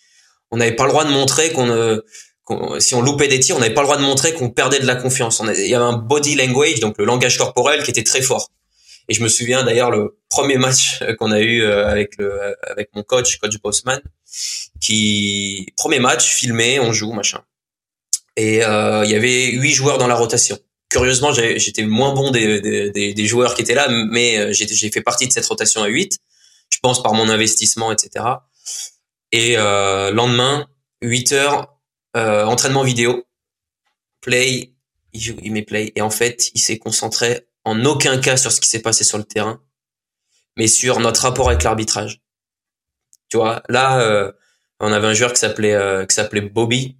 On 0.50 0.56
n'avait 0.56 0.74
pas 0.74 0.84
le 0.84 0.90
droit 0.90 1.04
de 1.04 1.10
montrer 1.10 1.52
qu'on 1.52 1.68
euh, 1.68 2.00
si 2.78 2.94
on 2.94 3.02
loupait 3.02 3.28
des 3.28 3.38
tirs, 3.38 3.56
on 3.56 3.60
n'avait 3.60 3.74
pas 3.74 3.82
le 3.82 3.86
droit 3.86 3.98
de 3.98 4.02
montrer 4.02 4.32
qu'on 4.32 4.48
perdait 4.48 4.80
de 4.80 4.86
la 4.86 4.96
confiance. 4.96 5.42
il 5.44 5.68
y 5.68 5.74
avait 5.74 5.84
un 5.84 5.98
body 5.98 6.34
language, 6.34 6.80
donc 6.80 6.96
le 6.96 7.04
langage 7.04 7.36
corporel, 7.36 7.82
qui 7.82 7.90
était 7.90 8.02
très 8.02 8.22
fort. 8.22 8.48
Et 9.08 9.14
je 9.14 9.22
me 9.22 9.28
souviens 9.28 9.64
d'ailleurs 9.64 9.90
le 9.90 10.18
premier 10.30 10.56
match 10.56 11.02
qu'on 11.18 11.30
a 11.30 11.40
eu 11.40 11.62
euh, 11.62 11.86
avec 11.86 12.16
le, 12.16 12.56
avec 12.62 12.88
mon 12.94 13.02
coach, 13.02 13.36
coach 13.36 13.58
Bossman, 13.62 14.00
qui 14.80 15.66
premier 15.76 15.98
match 15.98 16.26
filmé, 16.26 16.80
on 16.80 16.92
joue 16.92 17.12
machin. 17.12 17.42
Et 18.36 18.64
euh, 18.64 19.04
il 19.04 19.10
y 19.10 19.14
avait 19.14 19.52
huit 19.52 19.72
joueurs 19.72 19.98
dans 19.98 20.06
la 20.06 20.14
rotation. 20.14 20.58
Curieusement, 20.88 21.32
j'étais 21.32 21.84
moins 21.84 22.12
bon 22.14 22.32
des, 22.32 22.60
des, 22.60 23.14
des, 23.14 23.26
joueurs 23.26 23.54
qui 23.54 23.62
étaient 23.62 23.74
là, 23.74 23.88
mais 23.88 24.38
euh, 24.38 24.52
j'ai 24.52 24.90
fait 24.90 25.02
partie 25.02 25.28
de 25.28 25.32
cette 25.32 25.46
rotation 25.46 25.82
à 25.82 25.86
8 25.86 26.18
Je 26.72 26.78
pense 26.82 27.00
par 27.00 27.14
mon 27.14 27.28
investissement, 27.28 27.92
etc. 27.92 28.24
Et 29.30 29.56
euh, 29.56 30.10
lendemain, 30.10 30.66
8 31.02 31.32
heures, 31.32 31.76
euh, 32.16 32.44
entraînement 32.44 32.82
vidéo, 32.82 33.24
play, 34.20 34.74
il, 35.12 35.36
il 35.44 35.52
met 35.52 35.62
play, 35.62 35.92
et 35.94 36.00
en 36.00 36.10
fait, 36.10 36.50
il 36.54 36.60
s'est 36.60 36.78
concentré 36.78 37.46
en 37.64 37.84
aucun 37.84 38.18
cas 38.18 38.36
sur 38.36 38.50
ce 38.50 38.60
qui 38.60 38.68
s'est 38.68 38.82
passé 38.82 39.04
sur 39.04 39.18
le 39.18 39.24
terrain, 39.24 39.62
mais 40.56 40.66
sur 40.66 40.98
notre 40.98 41.22
rapport 41.22 41.48
avec 41.48 41.62
l'arbitrage. 41.62 42.19
Tu 43.30 43.36
vois, 43.36 43.62
là, 43.68 44.00
euh, 44.00 44.32
on 44.80 44.92
avait 44.92 45.06
un 45.06 45.14
joueur 45.14 45.32
qui 45.32 45.40
s'appelait 45.40 45.74
euh, 45.74 46.04
qui 46.04 46.14
s'appelait 46.14 46.40
Bobby, 46.40 46.96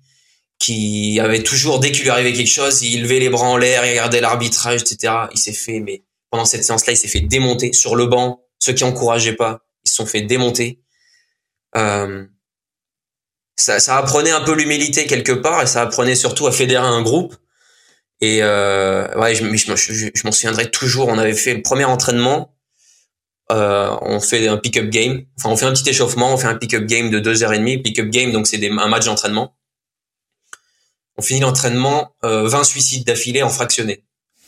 qui 0.58 1.18
avait 1.20 1.42
toujours 1.42 1.80
dès 1.80 1.90
qu'il 1.92 2.04
lui 2.04 2.10
arrivait 2.10 2.32
quelque 2.32 2.46
chose, 2.46 2.82
il 2.82 3.02
levait 3.02 3.18
les 3.18 3.28
bras 3.28 3.46
en 3.46 3.56
l'air, 3.56 3.84
il 3.84 3.90
regardait 3.90 4.20
l'arbitrage, 4.20 4.82
etc. 4.82 5.14
Il 5.32 5.38
s'est 5.38 5.52
fait, 5.52 5.80
mais 5.80 6.04
pendant 6.30 6.44
cette 6.44 6.64
séance-là, 6.64 6.92
il 6.92 6.96
s'est 6.96 7.08
fait 7.08 7.20
démonter 7.20 7.72
sur 7.72 7.96
le 7.96 8.06
banc. 8.06 8.42
Ceux 8.58 8.72
qui 8.72 8.84
encourageaient 8.84 9.34
pas, 9.34 9.66
ils 9.84 9.90
se 9.90 9.96
sont 9.96 10.06
fait 10.06 10.22
démonter. 10.22 10.80
Euh, 11.76 12.26
ça, 13.56 13.80
ça 13.80 13.96
apprenait 13.96 14.30
un 14.30 14.42
peu 14.42 14.54
l'humilité 14.54 15.06
quelque 15.06 15.32
part 15.32 15.62
et 15.62 15.66
ça 15.66 15.82
apprenait 15.82 16.14
surtout 16.14 16.46
à 16.46 16.52
fédérer 16.52 16.86
un 16.86 17.02
groupe. 17.02 17.34
Et 18.20 18.42
euh, 18.42 19.08
ouais, 19.18 19.34
je, 19.34 19.44
je, 19.54 20.10
je, 20.14 20.24
m'en 20.24 20.32
souviendrai 20.32 20.70
toujours. 20.70 21.08
On 21.08 21.18
avait 21.18 21.34
fait 21.34 21.54
le 21.54 21.62
premier 21.62 21.84
entraînement. 21.84 22.54
Euh, 23.50 23.96
on 24.02 24.20
fait 24.20 24.48
un 24.48 24.56
pick-up 24.56 24.88
game. 24.90 25.24
Enfin, 25.38 25.50
on 25.50 25.56
fait 25.56 25.66
un 25.66 25.72
petit 25.72 25.88
échauffement. 25.88 26.32
On 26.32 26.36
fait 26.36 26.46
un 26.46 26.54
pick-up 26.54 26.86
game 26.86 27.10
de 27.10 27.18
deux 27.18 27.42
heures 27.42 27.52
et 27.52 27.58
demie. 27.58 27.78
Pick-up 27.78 28.08
game, 28.08 28.32
donc 28.32 28.46
c'est 28.46 28.64
un 28.64 28.88
match 28.88 29.06
d'entraînement. 29.06 29.56
On 31.16 31.22
finit 31.22 31.40
l'entraînement, 31.40 32.14
euh, 32.24 32.48
20 32.48 32.64
suicides 32.64 33.06
d'affilée 33.06 33.42
en 33.42 33.50
fractionné. 33.50 34.04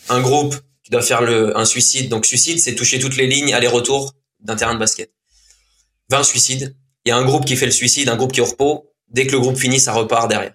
Un 0.09 0.21
groupe 0.21 0.57
qui 0.85 0.91
doit 0.91 1.03
faire 1.03 1.23
un 1.23 1.65
suicide. 1.65 2.09
Donc 2.09 2.25
suicide, 2.27 2.61
c'est 2.61 2.75
toucher 2.75 2.99
toutes 2.99 3.17
les 3.17 3.27
lignes 3.27 3.53
aller-retour 3.53 4.15
d'un 4.41 4.57
terrain 4.57 4.75
de 4.75 4.79
basket. 4.79 5.13
20 6.11 6.23
suicides. 6.23 6.77
Il 7.05 7.09
y 7.09 7.13
a 7.13 7.17
un 7.17 7.25
groupe 7.25 7.45
qui 7.45 7.57
fait 7.57 7.67
le 7.67 7.73
suicide, 7.73 8.09
un 8.09 8.17
groupe 8.17 8.33
qui 8.33 8.41
est 8.41 8.43
au 8.43 8.47
repos, 8.47 8.93
dès 9.09 9.27
que 9.27 9.33
le 9.33 9.41
groupe 9.41 9.57
finit, 9.57 9.81
ça 9.81 9.93
repart 9.93 10.29
derrière. 10.29 10.55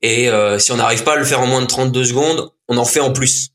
Et 0.00 0.28
euh, 0.28 0.58
si 0.58 0.72
on 0.72 0.76
n'arrive 0.76 1.04
pas 1.04 1.14
à 1.14 1.16
le 1.16 1.24
faire 1.24 1.40
en 1.40 1.46
moins 1.46 1.60
de 1.60 1.66
32 1.66 2.04
secondes, 2.04 2.50
on 2.68 2.76
en 2.76 2.84
fait 2.84 3.00
en 3.00 3.12
plus. 3.12 3.50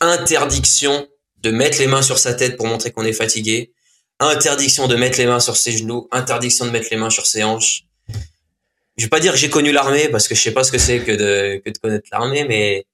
Interdiction 0.00 1.06
de 1.42 1.50
mettre 1.50 1.78
les 1.78 1.86
mains 1.86 2.02
sur 2.02 2.18
sa 2.18 2.34
tête 2.34 2.56
pour 2.56 2.66
montrer 2.66 2.90
qu'on 2.90 3.04
est 3.04 3.12
fatigué. 3.12 3.72
Interdiction 4.20 4.88
de 4.88 4.96
mettre 4.96 5.18
les 5.18 5.26
mains 5.26 5.40
sur 5.40 5.56
ses 5.56 5.72
genoux. 5.72 6.08
Interdiction 6.10 6.66
de 6.66 6.70
mettre 6.70 6.88
les 6.90 6.96
mains 6.96 7.10
sur 7.10 7.26
ses 7.26 7.44
hanches. 7.44 7.84
Je 8.96 9.04
vais 9.04 9.08
pas 9.08 9.20
dire 9.20 9.32
que 9.32 9.38
j'ai 9.38 9.50
connu 9.50 9.70
l'armée 9.70 10.08
parce 10.08 10.26
que 10.26 10.34
je 10.34 10.42
sais 10.42 10.50
pas 10.52 10.64
ce 10.64 10.72
que 10.72 10.78
c'est 10.78 11.00
que 11.00 11.12
de, 11.12 11.62
que 11.64 11.70
de 11.70 11.78
connaître 11.78 12.08
l'armée, 12.10 12.44
mais 12.44 12.84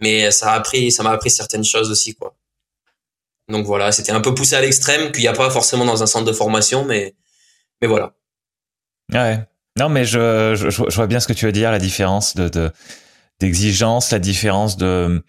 mais 0.00 0.30
ça 0.30 0.52
a 0.52 0.56
appris, 0.56 0.90
ça 0.90 1.02
m'a 1.02 1.10
appris 1.10 1.30
certaines 1.30 1.64
choses 1.64 1.90
aussi 1.90 2.14
quoi. 2.14 2.34
Donc 3.48 3.66
voilà, 3.66 3.92
c'était 3.92 4.12
un 4.12 4.20
peu 4.20 4.34
poussé 4.34 4.56
à 4.56 4.60
l'extrême 4.62 5.12
qu'il 5.12 5.20
n'y 5.20 5.28
a 5.28 5.34
pas 5.34 5.50
forcément 5.50 5.84
dans 5.84 6.02
un 6.02 6.06
centre 6.06 6.24
de 6.24 6.32
formation, 6.32 6.84
mais 6.84 7.14
mais 7.82 7.88
voilà. 7.88 8.14
Ouais. 9.12 9.38
Non, 9.78 9.90
mais 9.90 10.06
je, 10.06 10.54
je, 10.54 10.70
je, 10.70 10.96
vois 10.96 11.06
bien 11.06 11.20
ce 11.20 11.28
que 11.28 11.34
tu 11.34 11.44
veux 11.44 11.52
dire, 11.52 11.70
la 11.70 11.78
différence 11.78 12.34
de 12.34 12.72
d'exigence, 13.40 14.10
la 14.10 14.18
différence 14.18 14.78
de 14.78 15.22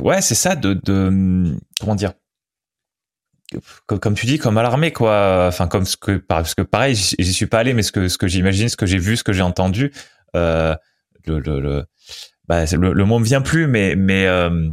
ouais, 0.00 0.20
c'est 0.20 0.34
ça, 0.34 0.56
de, 0.56 0.74
de 0.74 1.56
comment 1.80 1.94
dire 1.94 2.12
comme, 3.86 4.14
tu 4.14 4.26
dis, 4.26 4.38
comme 4.38 4.58
à 4.58 4.62
l'armée, 4.62 4.92
quoi. 4.92 5.46
Enfin, 5.48 5.66
comme 5.66 5.84
ce 5.84 5.96
que, 5.96 6.18
parce 6.18 6.54
que 6.54 6.62
pareil, 6.62 6.94
j'y 6.94 7.32
suis 7.32 7.46
pas 7.46 7.58
allé, 7.58 7.72
mais 7.72 7.82
ce 7.82 7.92
que, 7.92 8.08
ce 8.08 8.16
que 8.16 8.28
j'imagine, 8.28 8.68
ce 8.68 8.76
que 8.76 8.86
j'ai 8.86 8.98
vu, 8.98 9.16
ce 9.16 9.24
que 9.24 9.32
j'ai 9.32 9.42
entendu, 9.42 9.92
euh, 10.36 10.76
le, 11.26 11.40
le, 11.40 11.60
le, 11.60 11.84
bah, 12.46 12.64
le, 12.64 12.92
le 12.92 13.04
mot 13.04 13.18
me 13.18 13.24
vient 13.24 13.40
plus, 13.40 13.66
mais, 13.66 13.96
mais, 13.96 14.26
euh, 14.26 14.70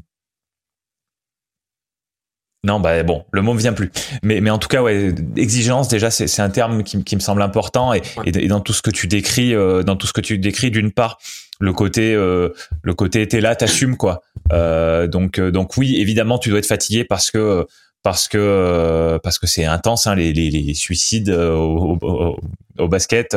non, 2.64 2.80
bah 2.80 3.02
bon, 3.04 3.24
le 3.32 3.42
mot 3.42 3.54
me 3.54 3.60
vient 3.60 3.74
plus. 3.74 3.92
Mais, 4.24 4.42
mais 4.42 4.50
en 4.50 4.58
tout 4.58 4.68
cas, 4.68 4.82
ouais, 4.82 5.14
exigence 5.38 5.88
déjà, 5.88 6.12
c'est 6.12 6.42
un 6.42 6.50
terme 6.50 6.84
qui, 6.84 7.04
qui, 7.04 7.16
me 7.16 7.22
semble 7.22 7.42
important 7.42 7.94
et, 7.94 8.02
et, 8.26 8.48
dans 8.48 8.60
tout 8.60 8.74
ce 8.74 8.82
que 8.82 8.90
tu 8.90 9.08
décris, 9.08 9.54
euh, 9.56 9.84
dans 9.84 9.96
tout 9.96 10.06
ce 10.06 10.14
que 10.14 10.22
tu 10.22 10.38
décris, 10.38 10.70
d'une 10.70 10.92
part, 10.92 11.18
le 11.60 11.72
côté, 11.72 12.14
euh, 12.14 12.50
le 12.84 12.94
côté 12.94 13.28
t'es 13.28 13.42
là, 13.42 13.56
t'assumes 13.56 13.96
quoi. 13.96 14.22
Euh, 14.54 15.08
donc, 15.08 15.40
euh, 15.40 15.52
donc 15.52 15.78
oui, 15.78 15.98
évidemment, 15.98 16.38
tu 16.38 16.50
dois 16.50 16.60
être 16.60 16.66
fatigué 16.66 17.04
parce 17.04 17.32
que 17.32 17.66
parce 18.04 18.28
que 18.28 19.20
parce 19.24 19.40
que 19.40 19.48
c'est 19.48 19.66
intense, 19.66 20.08
hein, 20.08 20.16
les, 20.16 20.32
les, 20.32 20.50
les, 20.50 20.74
suicides 20.74 21.30
au, 21.30 21.98
au, 22.02 22.40
au 22.78 22.88
basket, 22.88 23.36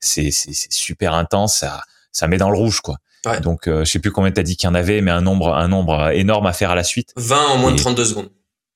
c'est 0.00 0.30
super 0.30 1.14
intense, 1.14 1.56
ça 1.58 1.82
ça 2.12 2.28
met 2.28 2.36
dans 2.36 2.50
le 2.50 2.56
rouge 2.56 2.80
quoi. 2.80 2.98
Ouais. 3.24 3.40
Donc, 3.40 3.62
je 3.66 3.84
sais 3.84 4.00
plus 4.00 4.10
combien 4.10 4.32
t'as 4.32 4.42
dit 4.42 4.56
qu'il 4.56 4.66
y 4.66 4.70
en 4.70 4.74
avait, 4.74 5.00
mais 5.00 5.10
un 5.10 5.22
nombre 5.22 5.54
un 5.54 5.68
nombre 5.68 6.10
énorme 6.10 6.46
à 6.46 6.52
faire 6.52 6.70
à 6.70 6.74
la 6.74 6.84
suite. 6.84 7.12
20 7.16 7.46
en 7.48 7.58
moins 7.58 7.72
de 7.72 7.78
32 7.78 8.04
secondes. 8.04 8.30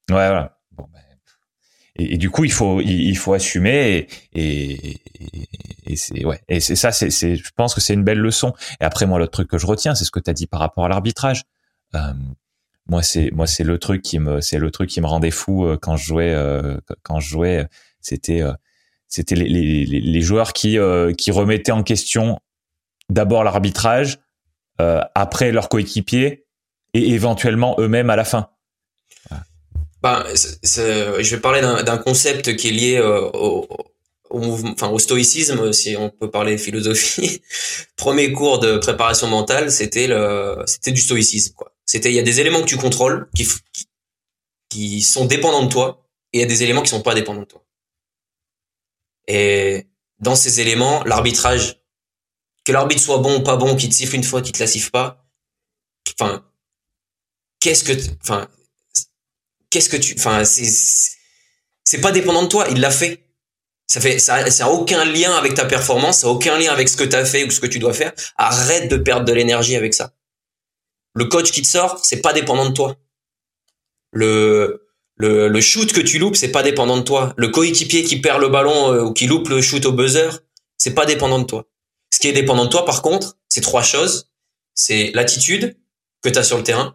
Ouais, 0.09 0.29
voilà. 0.29 0.57
Bon, 0.73 0.87
ben, 0.93 1.01
et, 1.97 2.15
et, 2.15 2.17
du 2.17 2.31
coup, 2.31 2.45
il 2.45 2.53
faut, 2.53 2.81
il, 2.81 3.17
faut 3.17 3.33
assumer 3.33 4.09
et, 4.35 4.41
et, 4.41 5.01
et 5.87 5.97
c'est 5.97 6.25
ouais. 6.25 6.41
Et 6.49 6.61
c'est 6.61 6.77
ça, 6.77 6.93
c'est, 6.93 7.11
c'est, 7.11 7.37
je 7.37 7.51
pense 7.57 7.75
que 7.75 7.81
c'est 7.81 7.95
une 7.95 8.05
belle 8.05 8.19
leçon. 8.19 8.53
Et 8.81 8.85
après, 8.85 9.07
moi, 9.07 9.19
l'autre 9.19 9.33
truc 9.33 9.49
que 9.49 9.59
je 9.59 9.67
retiens, 9.67 9.95
c'est 9.95 10.05
ce 10.05 10.11
que 10.11 10.21
tu 10.21 10.31
as 10.31 10.35
dit 10.35 10.47
par 10.47 10.61
rapport 10.61 10.85
à 10.85 10.89
l'arbitrage. 10.89 11.43
Euh, 11.95 12.13
moi, 12.89 13.03
c'est, 13.03 13.31
moi, 13.33 13.47
c'est 13.47 13.65
le 13.65 13.79
truc 13.79 14.03
qui 14.03 14.19
me, 14.19 14.41
c'est 14.41 14.59
le 14.59 14.71
truc 14.71 14.91
qui 14.91 15.01
me 15.01 15.07
rendait 15.07 15.31
fou 15.31 15.67
euh, 15.67 15.77
quand 15.81 15.97
je 15.97 16.05
jouais, 16.05 16.33
euh, 16.33 16.79
quand 17.03 17.21
je 17.21 17.29
jouais. 17.29 17.67
C'était, 18.01 18.43
c'était 19.09 19.35
les, 19.35 20.21
joueurs 20.21 20.53
qui, 20.53 20.79
qui 21.19 21.31
remettaient 21.33 21.73
en 21.73 21.83
question 21.83 22.39
d'abord 23.09 23.43
l'arbitrage, 23.43 24.21
après 24.79 25.51
leur 25.51 25.69
coéquipier 25.69 26.45
et 26.95 27.11
éventuellement 27.11 27.75
eux-mêmes 27.81 28.11
à 28.11 28.15
la 28.15 28.25
fin. 28.25 28.51
Ben, 30.05 30.25
je 30.63 31.35
vais 31.35 31.41
parler 31.41 31.63
d'un 31.63 31.99
concept 31.99 32.55
qui 32.55 32.69
est 32.69 32.73
lié 32.73 33.01
au, 33.01 33.67
enfin, 34.31 34.89
au 34.89 34.99
stoïcisme, 34.99 35.73
si 35.73 35.97
on 35.97 36.11
peut 36.11 36.31
parler 36.31 36.59
philosophie. 36.59 37.43
Premier 37.97 38.33
cours 38.33 38.59
de 38.59 38.79
préparation 38.79 39.27
mentale, 39.29 39.71
c'était 39.71 40.07
le, 40.07 40.63
c'était 40.67 40.93
du 40.93 41.01
stoïcisme, 41.01 41.55
quoi. 41.55 41.73
C'était, 41.97 42.11
il 42.11 42.15
y 42.15 42.19
a 42.19 42.23
des 42.23 42.41
éléments 42.41 42.61
que 42.61 42.67
tu 42.67 42.77
contrôles, 42.77 43.27
qui, 44.69 45.01
sont 45.01 45.25
dépendants 45.25 45.63
de 45.63 45.71
toi, 45.71 46.07
et 46.35 46.39
il 46.39 46.41
y 46.43 46.45
a 46.45 46.47
des 46.47 46.63
éléments 46.63 46.83
qui 46.83 46.91
sont 46.91 47.01
pas 47.01 47.15
dépendants 47.15 47.41
de 47.41 47.47
toi. 47.47 47.65
Et 49.29 49.87
dans 50.19 50.37
ces 50.37 50.61
éléments, 50.61 51.03
l'arbitrage 51.05 51.81
que 52.65 52.73
l'arbitre 52.73 53.01
soit 53.01 53.17
bon 53.17 53.39
ou 53.39 53.43
pas 53.43 53.57
bon, 53.57 53.77
qu'il 53.77 53.89
te 53.89 53.95
siffle 53.95 54.15
une 54.15 54.25
fois, 54.25 54.43
qu'il 54.43 54.53
te 54.53 54.59
la 54.59 54.67
siffle 54.67 54.91
pas. 54.91 55.27
Enfin, 56.21 56.45
qu'est-ce 57.61 57.83
que, 57.83 57.95
enfin, 58.21 58.47
qu'est-ce 59.71 59.89
que 59.89 59.97
tu, 59.97 60.17
enfin, 60.19 60.45
c'est, 60.45 62.01
pas 62.03 62.13
dépendant 62.13 62.43
de 62.43 62.49
toi. 62.49 62.67
Il 62.69 62.79
l'a 62.79 62.91
fait. 62.91 63.25
Ça 63.87 64.03
fait, 64.03 64.19
ça, 64.19 64.51
ça 64.51 64.67
a 64.67 64.69
aucun 64.69 65.07
lien 65.07 65.35
avec 65.35 65.55
ta 65.55 65.65
performance, 65.65 66.19
ça 66.19 66.27
a 66.27 66.31
aucun 66.31 66.59
lien 66.59 66.75
avec 66.75 66.91
ce 66.91 66.97
que 66.99 67.05
tu 67.05 67.17
as 67.17 67.25
fait 67.25 67.45
ou 67.45 67.51
ce 67.51 67.61
que 67.61 67.67
tu 67.67 67.79
dois 67.79 67.95
faire. 67.95 68.13
Arrête 68.37 68.91
de 68.91 68.99
perdre 68.99 69.25
de 69.25 69.33
l'énergie 69.33 69.77
avec 69.77 69.95
ça. 69.95 70.13
Le 71.17 71.25
coach 71.25 71.51
qui 71.51 71.63
te 71.63 71.67
sort, 71.67 71.99
c'est 72.05 72.21
pas 72.21 72.35
dépendant 72.35 72.69
de 72.69 72.75
toi. 72.75 72.95
Le, 74.13 74.83
shoot 75.63 75.91
que 75.91 76.03
tu 76.03 76.19
loupes, 76.19 76.37
c'est 76.37 76.53
pas 76.53 76.63
dépendant 76.63 76.99
de 76.99 77.03
toi. 77.03 77.33
Le 77.39 77.49
coéquipier 77.49 78.05
qui 78.05 78.21
perd 78.21 78.39
le 78.43 78.51
ballon 78.51 78.93
euh, 78.93 79.03
ou 79.03 79.15
qui 79.15 79.27
loupe 79.27 79.49
le 79.49 79.63
shoot 79.63 79.85
au 79.87 79.93
buzzer, 79.93 80.29
c'est 80.77 80.95
pas 80.95 81.07
dépendant 81.07 81.39
de 81.39 81.45
toi. 81.45 81.65
Ce 82.13 82.19
qui 82.19 82.29
est 82.29 82.35
dépendant 82.35 82.67
de 82.67 82.71
toi, 82.71 82.85
par 82.85 83.01
contre, 83.01 83.39
c'est 83.49 83.63
trois 83.63 83.83
choses. 83.83 84.31
C'est 84.75 85.11
l'attitude 85.15 85.79
que 86.23 86.29
tu 86.29 86.39
as 86.39 86.45
sur 86.45 86.59
le 86.59 86.63
terrain. 86.63 86.95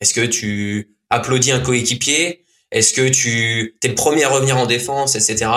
Est-ce 0.00 0.12
que 0.12 0.26
tu 0.26 0.96
applaudis 1.08 1.52
un 1.52 1.60
coéquipier? 1.60 2.44
Est-ce 2.72 2.92
que 2.92 3.08
tu 3.08 3.78
es 3.80 3.88
le 3.88 3.94
premier 3.94 4.24
à 4.24 4.30
revenir 4.30 4.56
en 4.56 4.66
défense, 4.66 5.14
etc. 5.14 5.48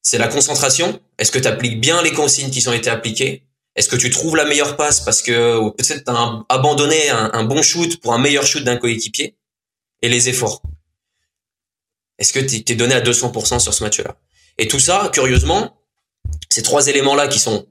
C'est 0.00 0.16
la 0.16 0.28
concentration. 0.28 1.02
Est-ce 1.18 1.30
que 1.30 1.38
tu 1.38 1.48
appliques 1.48 1.82
bien 1.82 2.02
les 2.02 2.12
consignes 2.12 2.50
qui 2.50 2.66
ont 2.66 2.72
été 2.72 2.88
appliquées? 2.88 3.46
Est-ce 3.76 3.88
que 3.88 3.96
tu 3.96 4.10
trouves 4.10 4.36
la 4.36 4.44
meilleure 4.44 4.76
passe 4.76 5.00
parce 5.00 5.20
que 5.20 5.70
peut-être 5.70 6.04
tu 6.04 6.10
as 6.10 6.44
abandonné 6.48 7.10
un, 7.10 7.44
bon 7.44 7.62
shoot 7.62 8.00
pour 8.00 8.14
un 8.14 8.18
meilleur 8.18 8.46
shoot 8.46 8.62
d'un 8.62 8.76
coéquipier 8.76 9.36
Et 10.02 10.08
les 10.08 10.28
efforts? 10.28 10.62
Est-ce 12.18 12.32
que 12.32 12.38
tu 12.38 12.62
t'es 12.62 12.76
donné 12.76 12.94
à 12.94 13.00
200% 13.00 13.58
sur 13.58 13.74
ce 13.74 13.82
match-là? 13.82 14.16
Et 14.58 14.68
tout 14.68 14.78
ça, 14.78 15.10
curieusement, 15.12 15.76
ces 16.48 16.62
trois 16.62 16.86
éléments-là 16.86 17.26
qui 17.26 17.40
sont 17.40 17.66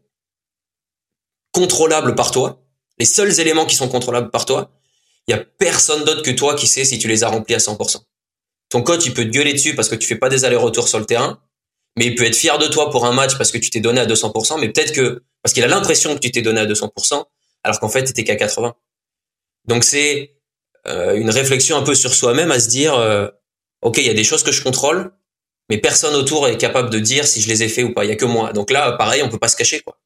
contrôlables 1.54 2.16
par 2.16 2.32
toi, 2.32 2.62
les 3.00 3.06
seuls 3.06 3.40
éléments 3.40 3.66
qui 3.66 3.76
sont 3.76 3.88
contrôlables 3.88 4.30
par 4.30 4.46
toi, 4.46 4.72
il 5.28 5.32
y 5.32 5.34
a 5.34 5.38
personne 5.38 6.04
d'autre 6.04 6.22
que 6.22 6.32
toi 6.32 6.56
qui 6.56 6.68
sait 6.68 6.84
si 6.84 7.00
tu 7.00 7.08
les 7.08 7.24
as 7.24 7.30
remplis 7.30 7.56
à 7.56 7.60
100%. 7.60 8.02
Ton 8.70 8.82
coach, 8.82 9.06
il 9.06 9.14
peut 9.14 9.24
te 9.24 9.30
gueuler 9.30 9.54
dessus 9.54 9.76
parce 9.76 9.88
que 9.88 9.96
tu 9.96 10.08
fais 10.08 10.18
pas 10.18 10.30
des 10.30 10.44
allers-retours 10.44 10.88
sur 10.88 11.00
le 11.00 11.06
terrain, 11.06 11.42
mais 11.96 12.08
il 12.08 12.16
peut 12.16 12.26
être 12.26 12.36
fier 12.36 12.58
de 12.58 12.68
toi 12.68 12.90
pour 12.90 13.06
un 13.06 13.14
match 13.14 13.38
parce 13.38 13.52
que 13.52 13.58
tu 13.58 13.70
t'es 13.70 13.80
donné 13.80 14.02
à 14.02 14.06
200%, 14.06 14.60
mais 14.60 14.70
peut-être 14.70 14.92
que 14.92 15.24
parce 15.44 15.54
qu'il 15.54 15.64
a 15.64 15.68
l'impression 15.68 16.16
que 16.16 16.20
tu 16.20 16.32
t'es 16.32 16.42
donné 16.42 16.62
à 16.62 16.66
200%, 16.66 17.24
alors 17.64 17.80
qu'en 17.80 17.90
fait, 17.90 18.04
t'étais 18.04 18.24
qu'à 18.24 18.36
80. 18.36 18.76
Donc 19.66 19.84
c'est 19.84 20.36
euh, 20.88 21.16
une 21.16 21.30
réflexion 21.30 21.78
un 21.78 21.84
peu 21.84 21.96
sur 21.96 22.14
soi-même 22.14 22.52
à 22.52 22.60
se 22.60 22.70
dire, 22.70 22.96
euh, 22.96 23.28
ok, 23.82 23.98
il 23.98 24.08
y 24.08 24.10
a 24.10 24.14
des 24.14 24.24
choses 24.24 24.44
que 24.44 24.52
je 24.52 24.64
contrôle, 24.64 25.14
mais 25.70 25.78
personne 25.78 26.16
autour 26.16 26.48
est 26.48 26.58
capable 26.58 26.90
de 26.90 27.00
dire 27.00 27.26
si 27.26 27.42
je 27.42 27.48
les 27.50 27.64
ai 27.64 27.70
fait 27.70 27.84
ou 27.84 27.94
pas. 27.94 28.06
Il 28.06 28.10
y 28.10 28.12
a 28.12 28.16
que 28.16 28.26
moi. 28.26 28.54
Donc 28.54 28.72
là, 28.72 28.94
pareil, 28.94 29.22
on 29.24 29.30
peut 29.30 29.40
pas 29.40 29.48
se 29.48 29.56
cacher 29.56 29.82
quoi. 29.82 29.98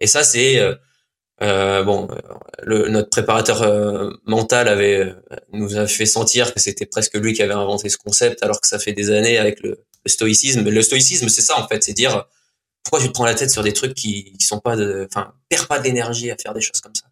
Et 0.00 0.06
ça, 0.06 0.24
c'est 0.24 0.58
euh, 0.58 0.74
euh, 1.42 1.82
bon, 1.82 2.08
le, 2.62 2.88
notre 2.88 3.10
préparateur 3.10 3.62
euh, 3.62 4.10
mental 4.26 4.68
avait 4.68 5.14
nous 5.52 5.76
a 5.76 5.86
fait 5.86 6.06
sentir 6.06 6.52
que 6.52 6.60
c'était 6.60 6.86
presque 6.86 7.14
lui 7.14 7.32
qui 7.32 7.42
avait 7.42 7.54
inventé 7.54 7.88
ce 7.88 7.96
concept, 7.96 8.42
alors 8.42 8.60
que 8.60 8.68
ça 8.68 8.78
fait 8.78 8.92
des 8.92 9.10
années 9.10 9.38
avec 9.38 9.60
le, 9.62 9.84
stoïcisme. 10.06 10.62
Mais 10.62 10.70
le 10.70 10.82
stoïcisme, 10.82 11.28
c'est 11.28 11.42
ça 11.42 11.58
en 11.58 11.68
fait, 11.68 11.82
c'est 11.84 11.92
dire 11.92 12.26
pourquoi 12.82 13.00
tu 13.00 13.08
te 13.08 13.12
prends 13.12 13.24
la 13.24 13.34
tête 13.34 13.50
sur 13.50 13.62
des 13.62 13.72
trucs 13.72 13.94
qui, 13.94 14.32
qui 14.38 14.44
sont 14.44 14.60
pas 14.60 14.76
de, 14.76 15.06
enfin, 15.10 15.34
perds 15.48 15.68
pas 15.68 15.78
d'énergie 15.78 16.30
à 16.30 16.36
faire 16.36 16.54
des 16.54 16.60
choses 16.60 16.80
comme 16.80 16.94
ça? 16.94 17.06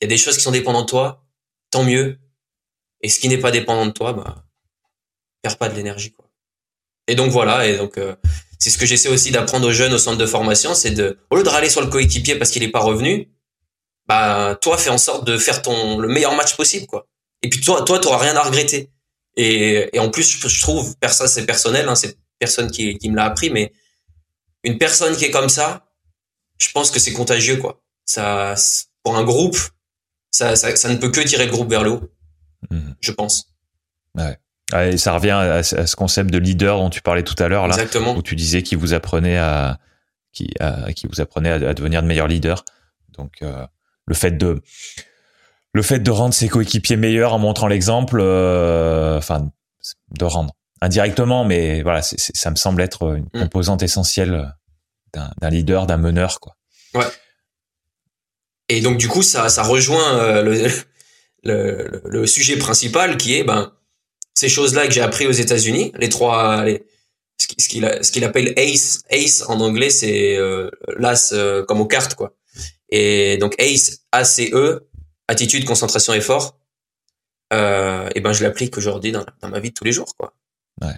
Il 0.00 0.04
y 0.04 0.06
a 0.06 0.08
des 0.08 0.18
choses 0.18 0.36
qui 0.36 0.42
sont 0.42 0.50
dépendantes 0.50 0.86
de 0.86 0.90
toi, 0.90 1.24
tant 1.70 1.84
mieux. 1.84 2.18
Et 3.02 3.08
ce 3.08 3.18
qui 3.18 3.28
n'est 3.28 3.38
pas 3.38 3.50
dépendant 3.50 3.86
de 3.86 3.92
toi, 3.92 4.12
bah, 4.12 4.44
perds 5.42 5.58
pas 5.58 5.68
de 5.68 5.74
l'énergie 5.74 6.12
quoi. 6.12 6.30
Et 7.06 7.14
donc 7.14 7.30
voilà, 7.30 7.66
et 7.66 7.76
donc 7.76 8.00
c'est 8.58 8.70
ce 8.70 8.78
que 8.78 8.86
j'essaie 8.86 9.08
aussi 9.08 9.30
d'apprendre 9.30 9.68
aux 9.68 9.72
jeunes 9.72 9.94
au 9.94 9.98
centre 9.98 10.18
de 10.18 10.26
formation, 10.26 10.74
c'est 10.74 10.90
de, 10.90 11.18
au 11.30 11.36
lieu 11.36 11.44
de 11.44 11.48
râler 11.48 11.70
sur 11.70 11.80
le 11.80 11.86
coéquipier 11.86 12.36
parce 12.36 12.50
qu'il 12.50 12.62
n'est 12.62 12.70
pas 12.70 12.80
revenu, 12.80 13.30
bah 14.06 14.58
toi 14.60 14.76
fais 14.76 14.90
en 14.90 14.98
sorte 14.98 15.24
de 15.26 15.38
faire 15.38 15.62
ton 15.62 15.98
le 15.98 16.08
meilleur 16.08 16.34
match 16.34 16.56
possible 16.56 16.86
quoi. 16.86 17.06
Et 17.42 17.48
puis 17.48 17.60
toi, 17.60 17.82
toi 17.82 18.00
t'auras 18.00 18.18
rien 18.18 18.34
à 18.36 18.42
regretter. 18.42 18.90
Et, 19.36 19.90
et 19.92 19.98
en 19.98 20.10
plus, 20.10 20.48
je 20.48 20.60
trouve, 20.60 20.94
ça 21.06 21.28
c'est 21.28 21.44
personnel, 21.46 21.88
hein, 21.88 21.94
c'est 21.94 22.18
personne 22.38 22.70
qui, 22.70 22.96
qui 22.98 23.10
me 23.10 23.16
l'a 23.16 23.24
appris, 23.26 23.50
mais 23.50 23.72
une 24.66 24.78
personne 24.78 25.16
qui 25.16 25.24
est 25.24 25.30
comme 25.30 25.48
ça, 25.48 25.86
je 26.58 26.68
pense 26.72 26.90
que 26.90 26.98
c'est 26.98 27.12
contagieux 27.12 27.56
quoi. 27.56 27.80
Ça, 28.04 28.54
pour 29.02 29.16
un 29.16 29.24
groupe, 29.24 29.56
ça, 30.30 30.56
ça, 30.56 30.76
ça 30.76 30.88
ne 30.88 30.96
peut 30.96 31.10
que 31.10 31.20
tirer 31.20 31.46
le 31.46 31.52
groupe 31.52 31.70
vers 31.70 31.82
le 31.82 31.90
haut, 31.92 32.10
mmh. 32.70 32.90
je 33.00 33.12
pense. 33.12 33.52
Ouais. 34.14 34.38
Et 34.74 34.96
ça 34.96 35.12
revient 35.12 35.30
à, 35.30 35.62
ce 35.62 35.94
concept 35.94 36.30
de 36.30 36.38
leader 36.38 36.78
dont 36.78 36.90
tu 36.90 37.00
parlais 37.00 37.22
tout 37.22 37.40
à 37.40 37.48
l'heure 37.48 37.68
là, 37.68 37.74
Exactement. 37.74 38.16
où 38.16 38.22
tu 38.22 38.34
disais 38.34 38.62
qu'il 38.62 38.78
vous 38.78 38.94
apprenait 38.94 39.38
à 39.38 39.78
qui, 40.32 40.50
qui 40.96 41.06
vous 41.06 41.20
apprenait 41.20 41.50
à, 41.50 41.72
devenir 41.72 42.02
de 42.02 42.08
meilleurs 42.08 42.26
leaders. 42.26 42.64
Donc 43.16 43.42
euh, 43.42 43.64
le 44.06 44.14
fait 44.14 44.32
de 44.32 44.60
le 45.72 45.82
fait 45.82 46.00
de 46.00 46.10
rendre 46.10 46.34
ses 46.34 46.48
coéquipiers 46.48 46.96
meilleurs 46.96 47.32
en 47.34 47.38
montrant 47.38 47.68
l'exemple, 47.68 48.18
euh, 48.20 49.18
enfin 49.18 49.50
de 50.18 50.24
rendre 50.24 50.54
indirectement, 50.80 51.44
mais 51.44 51.82
voilà, 51.82 52.02
ça 52.02 52.50
me 52.50 52.56
semble 52.56 52.82
être 52.82 53.16
une 53.16 53.28
mm. 53.34 53.42
composante 53.44 53.82
essentielle 53.82 54.54
d'un 55.12 55.50
leader, 55.50 55.86
d'un 55.86 55.96
meneur, 55.96 56.40
quoi. 56.40 56.56
Ouais. 56.94 57.06
Et 58.68 58.80
donc 58.80 58.98
du 58.98 59.08
coup, 59.08 59.22
ça, 59.22 59.48
ça 59.48 59.62
rejoint 59.62 60.18
euh, 60.18 60.42
le, 60.42 60.68
le, 61.44 62.02
le, 62.04 62.26
sujet 62.26 62.56
principal 62.56 63.16
qui 63.16 63.36
est 63.36 63.44
ben 63.44 63.72
ces 64.34 64.48
choses-là 64.48 64.86
que 64.86 64.92
j'ai 64.92 65.02
appris 65.02 65.26
aux 65.26 65.32
États-Unis, 65.32 65.92
les 65.96 66.08
trois, 66.08 66.64
les, 66.64 66.84
ce 67.38 67.68
qu'il 67.68 67.98
ce 68.02 68.10
qu'il 68.10 68.24
appelle 68.24 68.52
ACE, 68.56 69.02
ACE 69.10 69.44
en 69.48 69.60
anglais, 69.60 69.90
c'est 69.90 70.36
euh, 70.36 70.70
l'as 70.98 71.32
euh, 71.32 71.64
comme 71.64 71.80
aux 71.80 71.86
cartes 71.86 72.14
quoi. 72.14 72.34
Et 72.90 73.36
donc 73.38 73.54
ACE, 73.60 74.02
ACE, 74.12 74.40
attitude, 75.28 75.64
concentration, 75.64 76.12
effort. 76.12 76.58
Euh, 77.52 78.08
et 78.14 78.20
ben 78.20 78.32
je 78.32 78.42
l'applique 78.42 78.76
aujourd'hui 78.76 79.12
dans, 79.12 79.24
dans 79.40 79.48
ma 79.48 79.60
vie 79.60 79.70
de 79.70 79.74
tous 79.74 79.84
les 79.84 79.92
jours 79.92 80.16
quoi. 80.16 80.34
Ouais. 80.82 80.94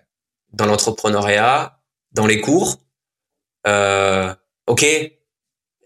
Dans 0.52 0.66
l'entrepreneuriat, 0.66 1.80
dans 2.12 2.26
les 2.26 2.40
cours. 2.40 2.78
Euh, 3.66 4.34
ok, 4.66 4.84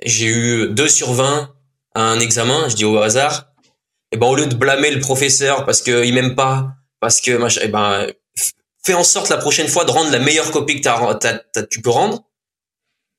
j'ai 0.04 0.26
eu 0.26 0.68
2 0.68 0.88
sur 0.88 1.12
20 1.12 1.54
à 1.94 2.02
un 2.02 2.20
examen, 2.20 2.68
je 2.68 2.76
dis 2.76 2.84
au 2.84 2.98
hasard. 2.98 3.52
Et 4.12 4.18
ben 4.18 4.26
au 4.26 4.34
lieu 4.34 4.46
de 4.46 4.54
blâmer 4.54 4.90
le 4.90 5.00
professeur 5.00 5.64
parce 5.64 5.80
qu'il 5.80 6.12
m'aime 6.12 6.34
pas, 6.34 6.74
parce 7.00 7.20
que 7.20 7.38
eh 7.62 7.68
ben 7.68 8.12
fais 8.82 8.94
en 8.94 9.04
sorte 9.04 9.28
la 9.30 9.38
prochaine 9.38 9.68
fois 9.68 9.84
de 9.84 9.90
rendre 9.90 10.10
la 10.10 10.18
meilleure 10.18 10.50
copie 10.50 10.80
que 10.80 11.60
tu 11.66 11.80
peux 11.80 11.90
rendre 11.90 12.22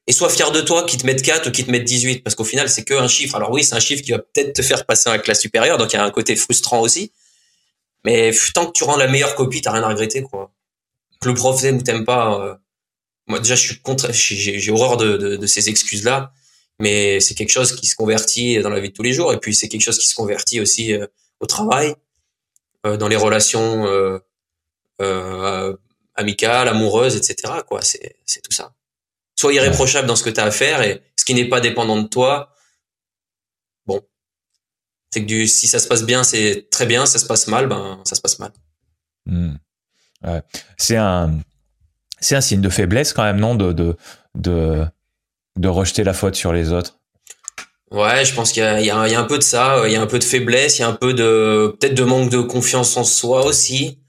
et 0.08 0.12
sois 0.12 0.30
fier 0.30 0.52
de 0.52 0.62
toi 0.62 0.84
qui 0.84 0.98
te 0.98 1.06
mette 1.06 1.22
4 1.22 1.48
ou 1.48 1.52
qui 1.52 1.66
te 1.66 1.72
mette 1.72 1.86
18 1.86 2.24
parce 2.24 2.36
qu'au 2.36 2.44
final 2.44 2.70
c'est 2.70 2.84
que 2.84 2.94
un 2.94 3.08
chiffre 3.08 3.36
alors 3.36 3.52
oui 3.52 3.64
c'est 3.64 3.76
un 3.76 3.80
chiffre 3.80 4.04
qui 4.04 4.12
va 4.12 4.20
peut-être 4.20 4.54
te 4.54 4.62
faire 4.62 4.86
passer 4.86 5.10
à 5.10 5.14
la 5.14 5.20
classe 5.20 5.40
supérieure 5.40 5.78
donc 5.78 5.94
il 5.94 5.96
y 5.96 6.00
a 6.00 6.04
un 6.04 6.12
côté 6.12 6.36
frustrant 6.36 6.82
aussi 6.82 7.12
mais 8.04 8.32
tant 8.54 8.66
que 8.66 8.72
tu 8.74 8.84
rends 8.84 8.98
la 8.98 9.08
meilleure 9.08 9.36
copie 9.36 9.62
t'as 9.62 9.72
rien 9.72 9.84
à 9.84 9.88
regretter 9.88 10.22
quoi 10.22 10.53
le 11.26 11.34
prof 11.34 11.62
t'aime 11.62 11.82
t'aime 11.84 12.06
pas 12.06 12.40
euh, 12.42 12.56
moi 13.28 13.40
déjà 13.40 13.56
je 13.56 13.62
suis 13.62 13.80
contre 13.82 14.12
j'ai 14.12 14.72
horreur 14.72 14.98
de, 14.98 15.18
de, 15.18 15.36
de, 15.38 15.48
ces 15.48 15.70
excuses 15.70 16.04
là 16.04 16.32
mais 16.80 17.20
c'est 17.20 17.36
quelque 17.36 17.52
chose 17.52 17.76
qui 17.76 17.86
se 17.86 17.96
convertit 17.96 18.60
dans 18.60 18.70
la 18.70 18.80
vie 18.80 18.90
de 18.90 18.94
tous 18.94 19.04
les 19.04 19.14
jours 19.14 19.34
et 19.34 19.40
puis 19.40 19.54
c'est 19.56 19.70
quelque 19.70 19.82
chose 19.82 19.98
qui 19.98 20.08
se 20.08 20.16
convertit 20.16 20.60
aussi 20.60 20.94
euh, 20.94 21.06
au 21.40 21.46
travail 21.46 21.96
euh, 22.86 22.98
dans 22.98 23.08
les 23.08 23.16
relations 23.16 23.86
euh, 23.86 24.20
euh, 25.02 25.76
amicales, 26.16 26.68
amoureuses, 26.68 27.16
etc. 27.16 27.62
Quoi, 27.66 27.82
c'est 27.82 28.18
c'est 28.26 28.42
tout 28.42 28.52
ça. 28.52 28.74
Sois 29.36 29.54
irréprochable 29.54 30.08
dans 30.08 30.18
ce 30.18 30.24
que 30.24 30.30
tu 30.30 30.40
as 30.42 30.46
à 30.46 30.52
faire 30.52 30.82
et 30.82 31.02
ce 31.16 31.24
qui 31.24 31.34
n'est 31.34 31.48
pas 31.48 31.62
dépendant 31.62 32.02
de 32.02 32.08
toi. 32.08 32.54
Bon, 33.86 34.02
c'est 35.12 35.22
que 35.22 35.26
du 35.26 35.48
si 35.48 35.68
ça 35.68 35.80
se 35.80 35.88
passe 35.88 36.04
bien, 36.04 36.26
c'est 36.26 36.68
très 36.70 36.86
bien. 36.86 37.06
Si 37.06 37.14
ça 37.14 37.20
se 37.20 37.26
passe 37.26 37.48
mal, 37.48 37.68
ben 37.68 38.02
ça 38.04 38.16
se 38.16 38.22
passe 38.22 38.40
mal. 38.40 38.52
Hmm. 39.26 39.56
C'est 40.78 40.98
un 40.98 41.40
c'est 42.20 42.36
un 42.36 42.42
signe 42.42 42.62
de 42.62 42.70
faiblesse 42.70 43.14
quand 43.14 43.24
même, 43.24 43.40
non, 43.40 43.56
de 43.56 43.74
de 43.74 43.96
de 44.36 44.86
de 45.58 45.68
rejeter 45.68 46.04
la 46.04 46.14
faute 46.14 46.36
sur 46.36 46.54
les 46.54 46.72
autres? 46.72 47.00
Ouais, 47.92 48.26
je 48.26 48.34
pense 48.34 48.52
qu'il 48.52 48.64
y 48.64 48.86
y, 48.86 48.90
a, 48.90 49.20
un 49.20 49.24
peu 49.26 49.38
de 49.38 49.44
ça, 49.44 49.84
il 49.86 49.92
y 49.94 49.96
a 49.96 50.02
un 50.02 50.08
peu 50.08 50.18
de 50.18 50.24
faiblesse, 50.24 50.80
il 50.80 50.82
y 50.82 50.84
a 50.84 50.88
un 50.88 50.96
peu 50.96 51.14
de 51.14 51.76
peut-être 51.80 51.94
de 51.94 52.04
manque 52.04 52.32
de 52.32 52.42
confiance 52.42 52.98
en 52.98 53.04
soi 53.04 53.46
aussi. 53.46 54.00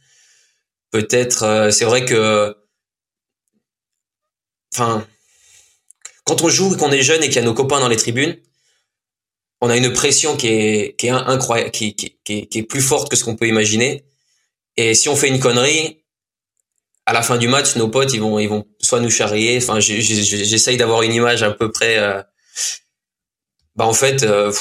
Peut-être, 0.90 1.42
euh, 1.42 1.70
c'est 1.70 1.84
vrai 1.84 2.04
que, 2.06 2.56
enfin, 4.72 5.06
quand 6.24 6.42
on 6.42 6.48
joue, 6.48 6.76
qu'on 6.76 6.92
est 6.92 7.02
jeune 7.02 7.22
et 7.22 7.26
qu'il 7.26 7.36
y 7.36 7.38
a 7.40 7.42
nos 7.42 7.52
copains 7.52 7.80
dans 7.80 7.88
les 7.88 7.96
tribunes, 7.96 8.38
on 9.60 9.68
a 9.68 9.76
une 9.76 9.92
pression 9.92 10.36
qui 10.36 10.48
est 10.48 10.96
qui 10.98 11.08
est 11.08 11.10
incroyable, 11.10 11.70
qui, 11.70 11.94
qui, 11.94 12.16
qui 12.24 12.58
est 12.58 12.62
plus 12.62 12.80
forte 12.82 13.10
que 13.10 13.16
ce 13.16 13.24
qu'on 13.24 13.36
peut 13.36 13.48
imaginer. 13.48 14.06
Et 14.76 14.94
si 14.94 15.08
on 15.08 15.16
fait 15.16 15.28
une 15.28 15.40
connerie, 15.40 16.03
à 17.06 17.12
la 17.12 17.22
fin 17.22 17.36
du 17.36 17.48
match, 17.48 17.76
nos 17.76 17.88
potes, 17.88 18.12
ils 18.12 18.20
vont 18.20 18.38
ils 18.38 18.48
vont 18.48 18.66
soit 18.80 19.00
nous 19.00 19.10
charrier. 19.10 19.58
Enfin, 19.58 19.80
j'essaye 19.80 20.76
d'avoir 20.76 21.02
une 21.02 21.12
image 21.12 21.42
à 21.42 21.50
peu 21.50 21.70
près. 21.70 21.98
Euh, 21.98 22.22
bah 23.76 23.86
en 23.86 23.92
fait 23.92 24.22
euh, 24.22 24.52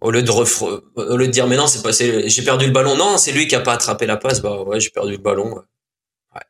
au 0.00 0.10
lieu 0.10 0.22
de 0.22 0.30
au 0.30 1.16
lieu 1.16 1.26
de 1.28 1.32
dire 1.32 1.46
mais 1.46 1.56
non 1.56 1.68
c'est 1.68 1.82
pas 1.82 1.92
j'ai 1.92 2.42
perdu 2.42 2.66
le 2.66 2.72
ballon 2.72 2.96
non 2.96 3.16
c'est 3.16 3.30
lui 3.30 3.46
qui 3.46 3.54
a 3.54 3.60
pas 3.60 3.74
attrapé 3.74 4.06
la 4.06 4.16
passe 4.16 4.40
bah 4.40 4.60
ouais 4.62 4.80
j'ai 4.80 4.90
perdu 4.90 5.12
le 5.12 5.18
ballon 5.18 5.54
ouais. 6.34 6.40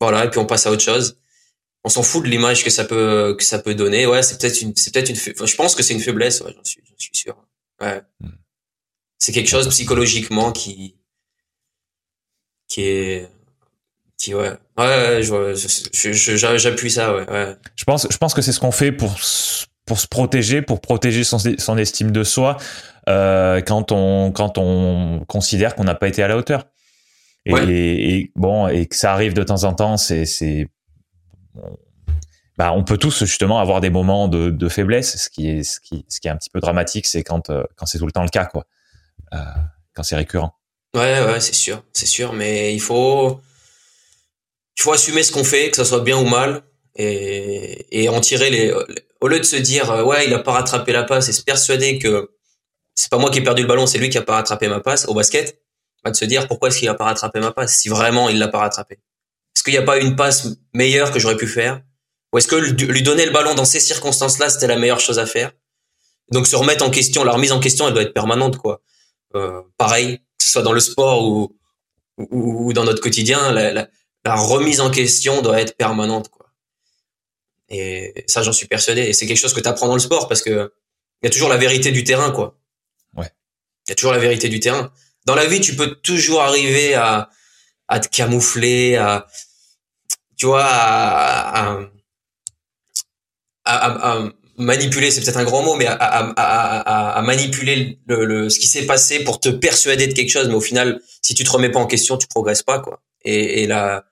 voilà 0.00 0.24
et 0.24 0.30
puis 0.30 0.40
on 0.40 0.46
passe 0.46 0.66
à 0.66 0.70
autre 0.70 0.82
chose 0.82 1.20
on 1.84 1.88
s'en 1.88 2.02
fout 2.02 2.24
de 2.24 2.28
l'image 2.28 2.64
que 2.64 2.70
ça 2.70 2.84
peut 2.84 3.34
que 3.38 3.44
ça 3.44 3.58
peut 3.58 3.74
donner. 3.74 4.06
Ouais, 4.06 4.22
c'est 4.22 4.38
peut-être 4.38 4.60
une 4.60 4.74
c'est 4.76 4.92
peut-être 4.92 5.08
une 5.10 5.16
je 5.16 5.56
pense 5.56 5.74
que 5.74 5.82
c'est 5.82 5.94
une 5.94 6.00
faiblesse, 6.00 6.40
ouais, 6.42 6.52
j'en 6.54 6.64
suis 6.64 6.82
j'en 6.84 6.98
suis 6.98 7.16
sûr. 7.16 7.36
Ouais. 7.80 8.02
Hmm. 8.20 8.30
C'est 9.18 9.32
quelque 9.32 9.48
chose 9.48 9.68
psychologiquement 9.68 10.52
qui 10.52 10.96
qui 12.68 12.82
est 12.82 13.30
qui 14.20 14.34
ouais 14.34 14.52
ouais, 14.78 15.22
j'appuie 16.58 16.90
ça 16.90 17.14
ouais, 17.14 17.28
ouais, 17.30 17.56
Je 17.74 17.84
pense 17.84 18.06
je 18.10 18.16
pense 18.18 18.34
que 18.34 18.42
c'est 18.42 18.52
ce 18.52 18.60
qu'on 18.60 18.70
fait 18.70 18.92
pour 18.92 19.16
pour 19.86 19.98
se 19.98 20.06
protéger, 20.06 20.62
pour 20.62 20.80
protéger 20.80 21.24
son, 21.24 21.38
son 21.38 21.78
estime 21.78 22.12
de 22.12 22.22
soi 22.22 22.58
euh, 23.08 23.60
quand 23.60 23.90
on 23.92 24.30
quand 24.30 24.58
on 24.58 25.24
considère 25.26 25.74
qu'on 25.74 25.84
n'a 25.84 25.94
pas 25.96 26.06
été 26.06 26.22
à 26.22 26.28
la 26.28 26.36
hauteur. 26.36 26.66
Et, 27.46 28.14
et, 28.14 28.32
bon 28.36 28.68
et 28.68 28.86
que 28.86 28.94
ça 28.94 29.12
arrive 29.14 29.32
de 29.32 29.42
temps 29.42 29.64
en 29.64 29.72
temps, 29.72 29.96
c'est 29.96 30.26
c'est 30.26 30.68
bah, 32.58 32.72
on 32.74 32.84
peut 32.84 32.98
tous 32.98 33.24
justement 33.24 33.58
avoir 33.58 33.80
des 33.80 33.88
moments 33.88 34.28
de, 34.28 34.50
de 34.50 34.68
faiblesse. 34.68 35.16
Ce 35.16 35.30
qui 35.30 35.48
est 35.48 35.62
ce 35.62 35.80
qui 35.80 36.04
ce 36.08 36.20
qui 36.20 36.28
est 36.28 36.30
un 36.30 36.36
petit 36.36 36.50
peu 36.50 36.60
dramatique, 36.60 37.06
c'est 37.06 37.24
quand 37.24 37.48
euh, 37.48 37.64
quand 37.76 37.86
c'est 37.86 37.98
tout 37.98 38.06
le 38.06 38.12
temps 38.12 38.22
le 38.22 38.28
cas 38.28 38.44
quoi, 38.44 38.66
euh, 39.32 39.38
quand 39.94 40.02
c'est 40.02 40.16
récurrent. 40.16 40.54
Ouais 40.94 41.24
ouais 41.24 41.40
c'est 41.40 41.54
sûr 41.54 41.82
c'est 41.94 42.06
sûr, 42.06 42.34
mais 42.34 42.74
il 42.74 42.80
faut 42.80 43.40
il 44.80 44.82
faut 44.82 44.92
assumer 44.92 45.22
ce 45.22 45.30
qu'on 45.30 45.44
fait, 45.44 45.68
que 45.68 45.76
ça 45.76 45.84
soit 45.84 46.00
bien 46.00 46.16
ou 46.16 46.24
mal, 46.24 46.62
et, 46.96 48.02
et 48.02 48.08
en 48.08 48.18
tirer 48.22 48.48
les. 48.48 48.72
Au 49.20 49.28
lieu 49.28 49.38
de 49.38 49.44
se 49.44 49.56
dire 49.56 49.90
euh, 49.90 50.02
ouais 50.02 50.26
il 50.26 50.32
a 50.32 50.38
pas 50.38 50.52
rattrapé 50.52 50.92
la 50.92 51.04
passe 51.04 51.28
et 51.28 51.32
se 51.32 51.42
persuader 51.42 51.98
que 51.98 52.30
c'est 52.94 53.10
pas 53.10 53.18
moi 53.18 53.30
qui 53.30 53.40
ai 53.40 53.42
perdu 53.42 53.62
le 53.62 53.68
ballon, 53.68 53.86
c'est 53.86 53.98
lui 53.98 54.08
qui 54.08 54.16
a 54.16 54.22
pas 54.22 54.36
rattrapé 54.36 54.68
ma 54.68 54.80
passe 54.80 55.06
au 55.06 55.12
basket, 55.12 55.60
bah 56.02 56.10
de 56.10 56.16
se 56.16 56.24
dire 56.24 56.48
pourquoi 56.48 56.68
est-ce 56.68 56.78
qu'il 56.78 56.88
a 56.88 56.94
pas 56.94 57.04
rattrapé 57.04 57.40
ma 57.40 57.52
passe 57.52 57.76
si 57.76 57.90
vraiment 57.90 58.30
il 58.30 58.38
l'a 58.38 58.48
pas 58.48 58.60
rattrapé? 58.60 58.94
Est-ce 59.54 59.62
qu'il 59.62 59.74
n'y 59.74 59.78
a 59.78 59.82
pas 59.82 59.98
une 59.98 60.16
passe 60.16 60.48
meilleure 60.72 61.12
que 61.12 61.18
j'aurais 61.18 61.36
pu 61.36 61.46
faire? 61.46 61.82
Ou 62.32 62.38
est-ce 62.38 62.48
que 62.48 62.56
lui 62.56 63.02
donner 63.02 63.26
le 63.26 63.32
ballon 63.32 63.54
dans 63.54 63.66
ces 63.66 63.80
circonstances-là, 63.80 64.48
c'était 64.48 64.68
la 64.68 64.78
meilleure 64.78 65.00
chose 65.00 65.18
à 65.18 65.26
faire? 65.26 65.52
Donc 66.32 66.46
se 66.46 66.56
remettre 66.56 66.84
en 66.84 66.90
question, 66.90 67.22
la 67.24 67.32
remise 67.32 67.52
en 67.52 67.60
question, 67.60 67.86
elle 67.86 67.92
doit 67.92 68.02
être 68.02 68.14
permanente, 68.14 68.56
quoi. 68.56 68.80
Euh, 69.34 69.60
pareil, 69.76 70.18
que 70.18 70.44
ce 70.44 70.50
soit 70.50 70.62
dans 70.62 70.72
le 70.72 70.80
sport 70.80 71.24
ou, 71.26 71.58
ou, 72.30 72.72
dans 72.72 72.84
notre 72.84 73.02
quotidien, 73.02 73.52
la, 73.52 73.72
la, 73.72 73.88
la, 74.24 74.34
remise 74.34 74.80
en 74.80 74.90
question 74.90 75.42
doit 75.42 75.60
être 75.60 75.76
permanente, 75.76 76.28
quoi. 76.28 76.46
Et 77.68 78.24
ça, 78.26 78.42
j'en 78.42 78.52
suis 78.52 78.66
persuadé. 78.66 79.02
Et 79.02 79.12
c'est 79.12 79.26
quelque 79.26 79.38
chose 79.38 79.54
que 79.54 79.60
tu 79.60 79.68
apprends 79.68 79.86
dans 79.86 79.94
le 79.94 80.00
sport 80.00 80.28
parce 80.28 80.42
que 80.42 80.72
il 81.22 81.26
y 81.26 81.28
a 81.28 81.30
toujours 81.30 81.48
la 81.48 81.56
vérité 81.56 81.92
du 81.92 82.02
terrain, 82.04 82.30
quoi. 82.30 82.58
Ouais. 83.16 83.30
Il 83.86 83.90
y 83.90 83.92
a 83.92 83.94
toujours 83.94 84.12
la 84.12 84.18
vérité 84.18 84.48
du 84.48 84.58
terrain. 84.58 84.92
Dans 85.26 85.34
la 85.34 85.46
vie, 85.46 85.60
tu 85.60 85.76
peux 85.76 85.94
toujours 85.96 86.40
arriver 86.40 86.94
à, 86.94 87.28
à 87.88 88.00
te 88.00 88.08
camoufler, 88.08 88.96
à, 88.96 89.26
tu 90.36 90.46
vois, 90.46 90.64
à, 90.64 91.80
à, 93.64 94.12
à, 94.12 94.28
manipuler, 94.56 95.10
c'est 95.10 95.20
peut-être 95.20 95.36
un 95.36 95.44
grand 95.44 95.62
mot, 95.62 95.74
mais 95.74 95.86
à, 95.86 97.20
manipuler 97.22 97.98
le, 98.06 98.24
le, 98.24 98.48
ce 98.48 98.58
qui 98.58 98.66
s'est 98.66 98.86
passé 98.86 99.22
pour 99.24 99.40
te 99.40 99.48
persuader 99.48 100.06
de 100.06 100.14
quelque 100.14 100.30
chose, 100.30 100.48
mais 100.48 100.54
au 100.54 100.60
final, 100.60 101.00
si 101.20 101.34
tu 101.34 101.44
te 101.44 101.50
remets 101.50 101.70
pas 101.70 101.80
en 101.80 101.86
question, 101.86 102.16
tu 102.16 102.26
progresses 102.26 102.62
pas, 102.62 102.78
quoi. 102.78 103.02
Et, 103.22 103.62
et 103.62 103.66
la, 103.66 104.04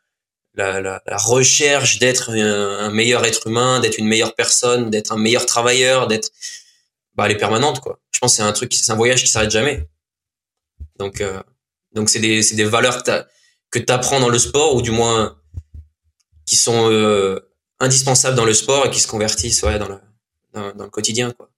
la, 0.58 0.80
la, 0.80 1.16
recherche 1.16 1.98
d'être 1.98 2.30
un, 2.30 2.90
meilleur 2.90 3.24
être 3.24 3.46
humain, 3.46 3.80
d'être 3.80 3.98
une 3.98 4.06
meilleure 4.06 4.34
personne, 4.34 4.90
d'être 4.90 5.12
un 5.12 5.18
meilleur 5.18 5.46
travailleur, 5.46 6.08
d'être, 6.08 6.30
bah, 7.14 7.26
elle 7.26 7.32
est 7.32 7.36
permanente, 7.36 7.80
quoi. 7.80 8.00
Je 8.10 8.18
pense 8.18 8.32
que 8.32 8.36
c'est 8.38 8.42
un 8.42 8.52
truc, 8.52 8.74
c'est 8.74 8.90
un 8.90 8.96
voyage 8.96 9.22
qui 9.22 9.28
s'arrête 9.30 9.50
jamais. 9.50 9.88
Donc, 10.98 11.20
euh, 11.20 11.40
donc 11.92 12.08
c'est 12.08 12.18
des, 12.18 12.42
c'est 12.42 12.56
des 12.56 12.64
valeurs 12.64 13.02
que 13.02 13.24
que 13.70 13.78
tu 13.78 13.92
apprends 13.92 14.18
dans 14.18 14.30
le 14.30 14.38
sport 14.38 14.74
ou 14.74 14.82
du 14.82 14.90
moins 14.90 15.38
qui 16.46 16.56
sont 16.56 16.90
euh, 16.90 17.38
indispensables 17.80 18.34
dans 18.34 18.46
le 18.46 18.54
sport 18.54 18.86
et 18.86 18.90
qui 18.90 19.00
se 19.00 19.06
convertissent 19.06 19.62
ouais, 19.62 19.78
dans, 19.78 19.88
le, 19.88 19.98
dans, 20.54 20.84
le 20.84 20.90
quotidien 20.90 21.32
quoi. 21.32 21.50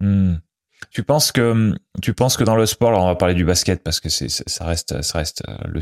Hmm. 0.00 0.36
Tu 0.96 1.02
penses 1.02 1.30
que 1.30 1.74
tu 2.00 2.14
penses 2.14 2.38
que 2.38 2.42
dans 2.42 2.56
le 2.56 2.64
sport, 2.64 2.88
alors 2.88 3.02
on 3.02 3.08
va 3.08 3.16
parler 3.16 3.34
du 3.34 3.44
basket 3.44 3.82
parce 3.82 4.00
que 4.00 4.08
c'est 4.08 4.30
ça 4.30 4.64
reste 4.64 5.02
ça 5.02 5.18
reste 5.18 5.42
euh, 5.46 5.54
le 5.66 5.80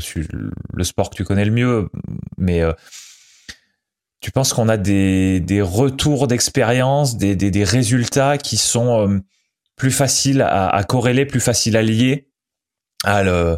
le 0.73 0.83
sport 0.83 1.09
que 1.09 1.15
tu 1.15 1.23
connais 1.23 1.45
le 1.45 1.51
mieux, 1.51 1.89
mais 2.37 2.61
euh, 2.61 2.73
tu 4.19 4.31
penses 4.31 4.51
qu'on 4.51 4.67
a 4.67 4.75
des, 4.75 5.39
des 5.39 5.61
retours 5.61 6.27
d'expérience, 6.27 7.15
des, 7.15 7.37
des, 7.37 7.49
des, 7.49 7.63
résultats 7.63 8.37
qui 8.37 8.57
sont 8.57 9.21
plus 9.77 9.91
faciles 9.91 10.41
à, 10.41 10.67
à, 10.67 10.83
corréler, 10.83 11.25
plus 11.25 11.39
faciles 11.39 11.77
à 11.77 11.81
lier 11.81 12.27
à 13.05 13.23
le 13.23 13.57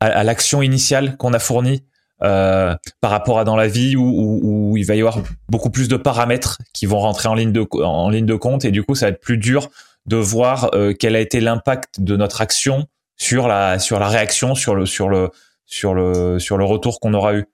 à, 0.00 0.24
l'action 0.24 0.62
initiale 0.62 1.18
qu'on 1.18 1.34
a 1.34 1.38
fournie 1.38 1.84
euh, 2.22 2.74
par 3.02 3.10
rapport 3.10 3.38
à 3.38 3.44
dans 3.44 3.56
la 3.56 3.68
vie 3.68 3.94
où, 3.94 4.40
où, 4.42 4.76
il 4.78 4.86
va 4.86 4.94
y 4.94 5.00
avoir 5.00 5.18
beaucoup 5.50 5.68
plus 5.68 5.88
de 5.88 5.98
paramètres 5.98 6.62
qui 6.72 6.86
vont 6.86 7.00
rentrer 7.00 7.28
en 7.28 7.34
ligne 7.34 7.52
de 7.52 7.66
en 7.82 8.08
ligne 8.08 8.24
de 8.24 8.36
compte 8.36 8.64
et 8.64 8.70
du 8.70 8.82
coup 8.82 8.94
ça 8.94 9.04
va 9.04 9.10
être 9.10 9.20
plus 9.20 9.36
dur 9.36 9.68
de 10.06 10.16
voir 10.16 10.70
euh, 10.74 10.92
quel 10.98 11.16
a 11.16 11.20
été 11.20 11.40
l'impact 11.40 12.00
de 12.00 12.16
notre 12.16 12.40
action 12.40 12.86
sur 13.16 13.48
la 13.48 13.78
sur 13.78 13.98
la 13.98 14.08
réaction 14.08 14.54
sur 14.54 14.74
le 14.74 14.86
sur 14.86 15.08
le 15.08 15.30
sur 15.64 15.94
le 15.94 16.38
sur 16.38 16.58
le 16.58 16.64
retour 16.64 17.00
qu'on 17.00 17.14
aura 17.14 17.34
eu. 17.34 17.46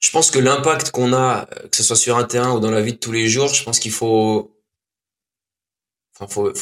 Je 0.00 0.10
pense 0.10 0.30
que 0.30 0.38
l'impact 0.38 0.90
qu'on 0.92 1.12
a, 1.12 1.46
que 1.46 1.76
ce 1.76 1.82
soit 1.82 1.96
sur 1.96 2.16
un 2.16 2.24
terrain 2.24 2.52
ou 2.52 2.60
dans 2.60 2.70
la 2.70 2.80
vie 2.80 2.92
de 2.92 2.98
tous 2.98 3.10
les 3.10 3.26
jours, 3.28 3.52
je 3.52 3.64
pense 3.64 3.80
qu'il 3.80 3.90
faut, 3.90 4.56
faut, 6.28 6.52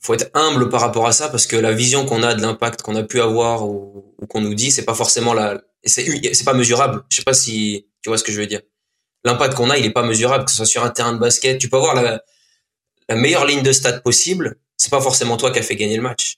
faut 0.00 0.14
être 0.14 0.30
humble 0.34 0.70
par 0.70 0.80
rapport 0.80 1.06
à 1.06 1.12
ça 1.12 1.28
parce 1.28 1.46
que 1.46 1.56
la 1.56 1.72
vision 1.72 2.06
qu'on 2.06 2.22
a 2.22 2.34
de 2.34 2.40
l'impact 2.40 2.80
qu'on 2.80 2.96
a 2.96 3.02
pu 3.02 3.20
avoir 3.20 3.68
ou, 3.68 4.16
qu'on 4.28 4.40
nous 4.40 4.54
dit, 4.54 4.70
c'est 4.70 4.84
pas 4.84 4.94
forcément 4.94 5.34
la, 5.34 5.60
c'est, 5.84 6.34
c'est 6.34 6.44
pas 6.44 6.54
mesurable. 6.54 7.02
Je 7.10 7.16
sais 7.16 7.22
pas 7.22 7.34
si 7.34 7.86
tu 8.02 8.08
vois 8.08 8.16
ce 8.16 8.24
que 8.24 8.32
je 8.32 8.40
veux 8.40 8.46
dire. 8.46 8.62
L'impact 9.24 9.54
qu'on 9.54 9.70
a, 9.70 9.76
il 9.76 9.84
est 9.84 9.92
pas 9.92 10.02
mesurable, 10.02 10.46
que 10.46 10.50
ce 10.50 10.56
soit 10.56 10.66
sur 10.66 10.82
un 10.82 10.90
terrain 10.90 11.12
de 11.12 11.18
basket. 11.18 11.58
Tu 11.58 11.68
peux 11.68 11.76
avoir 11.76 11.94
la, 11.94 12.22
la 13.12 13.20
meilleure 13.20 13.46
ligne 13.46 13.62
de 13.62 13.72
stats 13.72 14.00
possible. 14.00 14.56
C'est 14.76 14.90
pas 14.90 15.00
forcément 15.00 15.36
toi 15.36 15.50
qui 15.50 15.58
as 15.58 15.62
fait 15.62 15.76
gagner 15.76 15.96
le 15.96 16.02
match. 16.02 16.36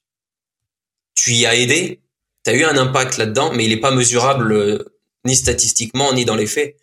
Tu 1.15 1.33
y 1.33 1.47
as 1.47 1.55
aidé. 1.55 2.01
Tu 2.45 2.51
as 2.51 2.55
eu 2.55 2.65
un 2.65 2.77
impact 2.77 3.17
là-dedans, 3.17 3.53
mais 3.55 3.65
il 3.65 3.73
est 3.73 3.81
pas 3.81 3.93
mesurable 3.93 4.53
euh, 4.53 4.85
ni 5.25 5.37
statistiquement 5.37 6.13
ni 6.13 6.25
dans 6.25 6.35
les 6.35 6.47
faits. 6.47 6.77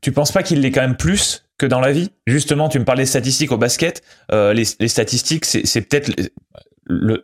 Tu 0.00 0.12
penses 0.12 0.32
pas 0.32 0.42
qu'il 0.42 0.60
l'est 0.60 0.70
quand 0.70 0.82
même 0.82 0.96
plus 0.96 1.44
que 1.58 1.66
dans 1.66 1.80
la 1.80 1.92
vie? 1.92 2.10
Justement, 2.26 2.68
tu 2.68 2.78
me 2.78 2.84
parlais 2.84 3.04
des 3.04 3.08
statistiques 3.08 3.52
au 3.52 3.58
basket. 3.58 4.02
Euh, 4.32 4.52
les, 4.52 4.64
statistiques, 4.64 5.44
c'est 5.44 5.80
peut-être 5.80 6.12
le, 6.84 7.20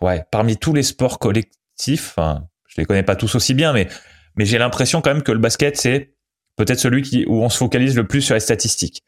ouais, 0.00 0.24
parmi 0.30 0.56
tous 0.56 0.72
les 0.72 0.82
sports 0.82 1.18
collectifs. 1.18 2.14
Enfin, 2.16 2.48
je 2.66 2.80
les 2.80 2.86
connais 2.86 3.02
pas 3.02 3.16
tous 3.16 3.34
aussi 3.34 3.54
bien, 3.54 3.72
mais 3.72 3.88
mais 4.36 4.46
j'ai 4.46 4.58
l'impression 4.58 5.02
quand 5.02 5.12
même 5.12 5.22
que 5.22 5.32
le 5.32 5.38
basket, 5.38 5.76
c'est 5.76 6.14
peut-être 6.56 6.78
celui 6.78 7.26
où 7.26 7.42
on 7.42 7.48
se 7.48 7.58
focalise 7.58 7.96
le 7.96 8.06
plus 8.06 8.22
sur 8.22 8.34
les 8.34 8.40
statistiques. 8.40 9.02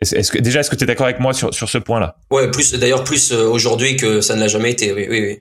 Est-ce 0.00 0.30
que 0.30 0.38
déjà, 0.38 0.60
est-ce 0.60 0.70
que 0.70 0.76
tu 0.76 0.84
es 0.84 0.86
d'accord 0.86 1.06
avec 1.06 1.20
moi 1.20 1.34
sur 1.34 1.52
sur 1.52 1.68
ce 1.68 1.78
point-là? 1.78 2.16
Ouais, 2.30 2.50
plus 2.50 2.72
d'ailleurs 2.74 3.04
plus 3.04 3.32
euh, 3.32 3.46
aujourd'hui 3.46 3.96
que 3.96 4.20
ça 4.20 4.34
ne 4.34 4.40
l'a 4.40 4.48
jamais 4.48 4.70
été. 4.70 4.92
Oui, 4.92 5.06
oui, 5.10 5.20
oui. 5.20 5.40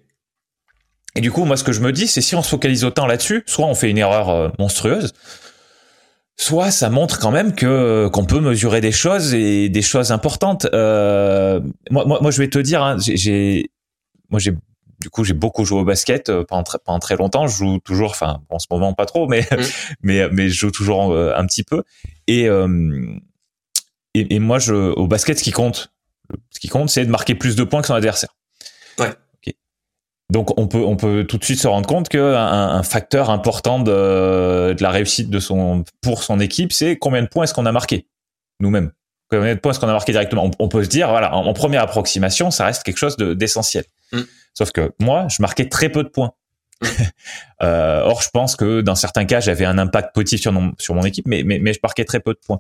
Et 1.15 1.21
du 1.21 1.31
coup, 1.31 1.45
moi, 1.45 1.57
ce 1.57 1.63
que 1.63 1.71
je 1.71 1.79
me 1.79 1.91
dis, 1.91 2.07
c'est 2.07 2.21
si 2.21 2.35
on 2.35 2.43
se 2.43 2.49
focalise 2.49 2.83
autant 2.83 3.05
là-dessus, 3.07 3.43
soit 3.45 3.65
on 3.65 3.75
fait 3.75 3.89
une 3.89 3.97
erreur 3.97 4.29
euh, 4.29 4.49
monstrueuse, 4.59 5.13
soit 6.35 6.71
ça 6.71 6.89
montre 6.89 7.19
quand 7.19 7.31
même 7.31 7.55
que 7.55 8.07
qu'on 8.09 8.25
peut 8.25 8.41
mesurer 8.41 8.81
des 8.81 8.91
choses 8.91 9.33
et 9.33 9.69
des 9.69 9.81
choses 9.81 10.11
importantes. 10.11 10.67
Euh, 10.73 11.61
moi, 11.89 12.05
moi, 12.05 12.19
moi, 12.21 12.31
je 12.31 12.37
vais 12.37 12.49
te 12.49 12.59
dire, 12.59 12.83
hein, 12.83 12.97
j'ai, 12.99 13.71
moi, 14.29 14.39
j'ai 14.39 14.53
du 14.99 15.09
coup, 15.09 15.23
j'ai 15.23 15.33
beaucoup 15.33 15.63
joué 15.65 15.79
au 15.79 15.85
basket 15.85 16.29
euh, 16.29 16.43
pendant, 16.43 16.63
très, 16.63 16.77
pendant 16.83 16.99
très 16.99 17.15
longtemps. 17.15 17.47
Je 17.47 17.55
joue 17.55 17.79
toujours, 17.79 18.11
enfin, 18.11 18.41
en 18.49 18.59
ce 18.59 18.67
moment 18.69 18.93
pas 18.93 19.05
trop, 19.05 19.27
mais 19.27 19.41
mmh. 19.41 19.55
mais 20.03 20.29
mais 20.31 20.49
je 20.49 20.59
joue 20.59 20.71
toujours 20.71 21.11
euh, 21.11 21.33
un 21.35 21.45
petit 21.45 21.63
peu. 21.63 21.83
Et, 22.27 22.47
et, 24.13 24.35
et 24.35 24.39
moi, 24.39 24.59
je 24.59 24.73
au 24.73 25.07
basket, 25.07 25.37
ce 25.37 25.43
qui 25.43 25.51
compte, 25.51 25.91
ce 26.49 26.59
qui 26.59 26.67
compte, 26.67 26.89
c'est 26.89 27.05
de 27.05 27.11
marquer 27.11 27.35
plus 27.35 27.55
de 27.55 27.63
points 27.63 27.81
que 27.81 27.87
son 27.87 27.95
adversaire. 27.95 28.35
Ouais. 28.97 29.13
Donc 30.31 30.59
on 30.59 30.67
peut 30.67 30.83
on 30.85 30.95
peut 30.95 31.23
tout 31.23 31.37
de 31.39 31.43
suite 31.43 31.59
se 31.59 31.67
rendre 31.67 31.87
compte 31.87 32.07
que 32.07 32.35
un, 32.35 32.83
facteur 32.83 33.31
important 33.31 33.79
de, 33.79 34.73
de, 34.73 34.83
la 34.83 34.91
réussite 34.91 35.31
de 35.31 35.39
son 35.39 35.83
pour 36.01 36.23
son 36.23 36.39
équipe, 36.39 36.71
c'est 36.71 36.97
combien 36.97 37.23
de 37.23 37.27
points 37.27 37.45
est-ce 37.45 37.53
qu'on 37.53 37.65
a 37.65 37.71
marqué 37.71 38.07
nous-mêmes. 38.59 38.91
Combien 39.31 39.55
de 39.55 39.59
points 39.59 39.71
est-ce 39.71 39.79
qu'on 39.79 39.89
a 39.89 39.93
marqué 39.93 40.11
directement 40.11 40.51
on, 40.59 40.67
peut 40.67 40.83
se 40.83 40.89
dire 40.89 41.09
voilà 41.09 41.33
en, 41.33 41.51
première 41.53 41.81
approximation, 41.81 42.51
ça 42.51 42.65
reste 42.65 42.83
quelque 42.83 42.97
chose 42.97 43.17
d'essentiel. 43.17 43.85
Mm. 44.11 44.21
Sauf 44.53 44.71
que 44.71 44.91
moi, 44.99 45.27
je 45.29 45.41
marquais 45.41 45.67
très 45.67 45.89
peu 45.89 46.03
de 46.03 46.09
points. 46.09 46.33
Mm. 46.81 46.87
euh, 47.63 48.01
or, 48.03 48.21
je 48.21 48.29
pense 48.29 48.55
que 48.55 48.81
dans 48.81 48.95
certains 48.95 49.25
cas, 49.25 49.39
j'avais 49.39 49.65
un 49.65 49.79
impact 49.79 50.13
positif 50.13 50.41
sur 50.41 50.51
mon 50.51 50.73
sur 50.77 50.93
mon 50.93 51.03
équipe, 51.03 51.27
mais 51.27 51.41
mais, 51.43 51.57
mais 51.57 51.73
je 51.73 51.79
marquais 51.81 52.05
très 52.05 52.19
peu 52.19 52.33
de 52.33 52.39
points. 52.45 52.59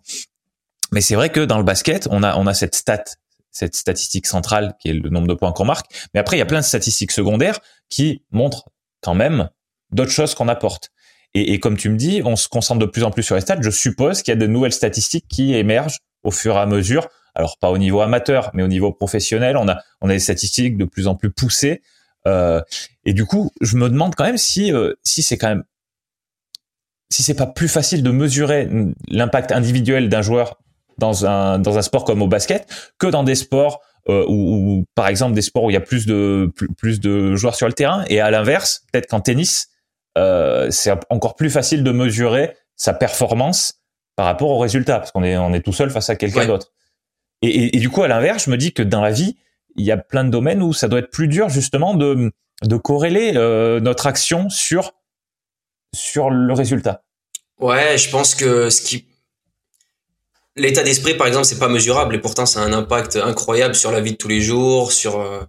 Mais 0.91 1.01
c'est 1.01 1.15
vrai 1.15 1.29
que 1.29 1.41
dans 1.41 1.57
le 1.57 1.63
basket, 1.63 2.07
on 2.11 2.23
a 2.23 2.35
on 2.37 2.47
a 2.47 2.53
cette 2.53 2.75
stat 2.75 3.03
cette 3.51 3.75
statistique 3.75 4.27
centrale 4.27 4.75
qui 4.79 4.89
est 4.89 4.93
le 4.93 5.09
nombre 5.09 5.27
de 5.27 5.33
points 5.33 5.51
qu'on 5.51 5.65
marque. 5.65 5.91
Mais 6.13 6.19
après, 6.19 6.35
il 6.35 6.39
y 6.39 6.43
a 6.43 6.45
plein 6.45 6.59
de 6.59 6.65
statistiques 6.65 7.11
secondaires 7.11 7.59
qui 7.89 8.23
montrent 8.31 8.69
quand 9.01 9.15
même 9.15 9.49
d'autres 9.91 10.11
choses 10.11 10.35
qu'on 10.35 10.47
apporte. 10.47 10.91
Et, 11.33 11.53
et, 11.53 11.59
comme 11.59 11.77
tu 11.77 11.89
me 11.89 11.97
dis, 11.97 12.21
on 12.23 12.35
se 12.35 12.47
concentre 12.47 12.79
de 12.79 12.85
plus 12.85 13.03
en 13.03 13.11
plus 13.11 13.23
sur 13.23 13.35
les 13.35 13.41
stats. 13.41 13.61
Je 13.61 13.69
suppose 13.69 14.21
qu'il 14.21 14.31
y 14.33 14.37
a 14.37 14.39
de 14.39 14.47
nouvelles 14.47 14.73
statistiques 14.73 15.25
qui 15.27 15.55
émergent 15.55 15.99
au 16.23 16.31
fur 16.31 16.55
et 16.55 16.59
à 16.59 16.65
mesure. 16.65 17.07
Alors 17.35 17.57
pas 17.57 17.69
au 17.69 17.77
niveau 17.77 18.01
amateur, 18.01 18.49
mais 18.53 18.63
au 18.63 18.67
niveau 18.67 18.91
professionnel, 18.91 19.55
on 19.57 19.67
a 19.67 19.79
on 20.01 20.09
a 20.09 20.13
des 20.13 20.19
statistiques 20.19 20.77
de 20.77 20.85
plus 20.85 21.07
en 21.07 21.15
plus 21.15 21.31
poussées. 21.31 21.81
Euh, 22.27 22.61
et 23.05 23.13
du 23.13 23.25
coup, 23.25 23.51
je 23.61 23.77
me 23.77 23.89
demande 23.89 24.15
quand 24.15 24.25
même 24.25 24.37
si 24.37 24.73
euh, 24.73 24.93
si 25.03 25.21
c'est 25.21 25.37
quand 25.37 25.49
même 25.49 25.63
si 27.09 27.23
c'est 27.23 27.35
pas 27.35 27.47
plus 27.47 27.67
facile 27.67 28.03
de 28.03 28.11
mesurer 28.11 28.67
l'impact 29.07 29.51
individuel 29.51 30.09
d'un 30.09 30.21
joueur 30.21 30.59
dans 30.99 31.25
un 31.25 31.59
dans 31.59 31.77
un 31.77 31.81
sport 31.81 32.03
comme 32.03 32.21
au 32.21 32.27
basket 32.27 32.67
que 32.97 33.07
dans 33.07 33.23
des 33.23 33.35
sports 33.35 33.81
euh, 34.07 34.25
ou, 34.27 34.85
par 34.95 35.07
exemple 35.07 35.33
des 35.33 35.41
sports 35.41 35.65
où 35.65 35.69
il 35.69 35.73
y 35.73 35.77
a 35.77 35.81
plus 35.81 36.05
de 36.05 36.51
plus, 36.77 36.99
de 36.99 37.35
joueurs 37.35 37.55
sur 37.55 37.67
le 37.67 37.73
terrain. 37.73 38.05
Et 38.07 38.19
à 38.19 38.31
l'inverse 38.31 38.83
peut-être 38.91 39.07
qu'en 39.07 39.21
tennis 39.21 39.69
euh, 40.17 40.69
c'est 40.71 40.91
encore 41.09 41.35
plus 41.35 41.49
facile 41.49 41.83
de 41.83 41.91
mesurer 41.91 42.55
sa 42.75 42.93
performance 42.93 43.81
par 44.15 44.25
rapport 44.25 44.49
au 44.49 44.59
résultat 44.59 44.99
parce 44.99 45.11
qu'on 45.11 45.23
est 45.23 45.37
on 45.37 45.53
est 45.53 45.61
tout 45.61 45.73
seul 45.73 45.89
face 45.89 46.09
à 46.09 46.15
quelqu'un 46.15 46.45
d'autre. 46.45 46.71
Et, 47.41 47.75
et, 47.75 47.79
du 47.79 47.89
coup 47.89 48.03
à 48.03 48.07
l'inverse 48.07 48.45
je 48.45 48.51
me 48.51 48.57
dis 48.57 48.73
que 48.73 48.83
dans 48.83 49.01
la 49.01 49.11
vie 49.11 49.37
il 49.75 49.85
y 49.85 49.91
a 49.91 49.97
plein 49.97 50.23
de 50.23 50.29
domaines 50.29 50.61
où 50.61 50.73
ça 50.73 50.87
doit 50.87 50.99
être 50.99 51.11
plus 51.11 51.27
dur 51.27 51.49
justement 51.49 51.93
de 51.93 52.31
de 52.63 52.75
corréler 52.75 53.33
euh, 53.35 53.79
notre 53.79 54.07
action 54.07 54.49
sur 54.49 54.93
sur 55.95 56.29
le 56.29 56.53
résultat. 56.53 57.03
Ouais, 57.59 57.97
je 57.97 58.09
pense 58.09 58.35
que 58.35 58.69
ce 58.69 58.81
qui 58.81 59.08
l'état 60.59 60.83
d'esprit 60.83 61.15
par 61.15 61.27
exemple, 61.27 61.45
c'est 61.45 61.59
pas 61.59 61.69
mesurable 61.69 62.15
et 62.15 62.19
pourtant 62.19 62.45
ça 62.45 62.61
a 62.61 62.63
un 62.63 62.73
impact 62.73 63.15
incroyable 63.15 63.75
sur 63.75 63.91
la 63.91 64.01
vie 64.01 64.11
de 64.11 64.17
tous 64.17 64.27
les 64.27 64.41
jours, 64.41 64.91
sur 64.91 65.19
euh, 65.19 65.41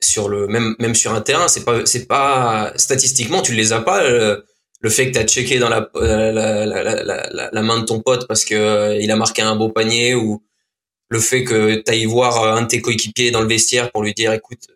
sur 0.00 0.28
le 0.28 0.46
même 0.46 0.74
même 0.78 0.94
sur 0.94 1.14
un 1.14 1.20
terrain, 1.20 1.48
c'est 1.48 1.64
pas 1.64 1.86
c'est 1.86 2.06
pas 2.06 2.72
statistiquement 2.76 3.42
tu 3.42 3.54
les 3.54 3.72
as 3.72 3.80
pas 3.80 4.08
le, 4.08 4.44
fait 4.88 5.08
que 5.08 5.14
tu 5.14 5.18
as 5.18 5.26
checké 5.26 5.58
dans 5.58 5.68
la 5.68 5.90
la, 5.94 6.66
la, 6.66 7.50
la, 7.52 7.62
main 7.62 7.80
de 7.80 7.84
ton 7.84 8.00
pote 8.00 8.28
parce 8.28 8.44
que 8.44 8.54
euh, 8.54 8.96
il 9.00 9.10
a 9.10 9.16
marqué 9.16 9.42
un 9.42 9.56
beau 9.56 9.68
panier 9.68 10.14
ou 10.14 10.44
le 11.08 11.18
fait 11.18 11.42
que 11.44 11.76
tu 11.76 11.90
ailles 11.90 12.04
voir 12.04 12.56
un 12.56 12.62
de 12.62 12.68
tes 12.68 12.80
coéquipiers 12.80 13.30
dans 13.32 13.40
le 13.40 13.48
vestiaire 13.48 13.90
pour 13.90 14.02
lui 14.02 14.14
dire 14.14 14.32
écoute 14.32 14.68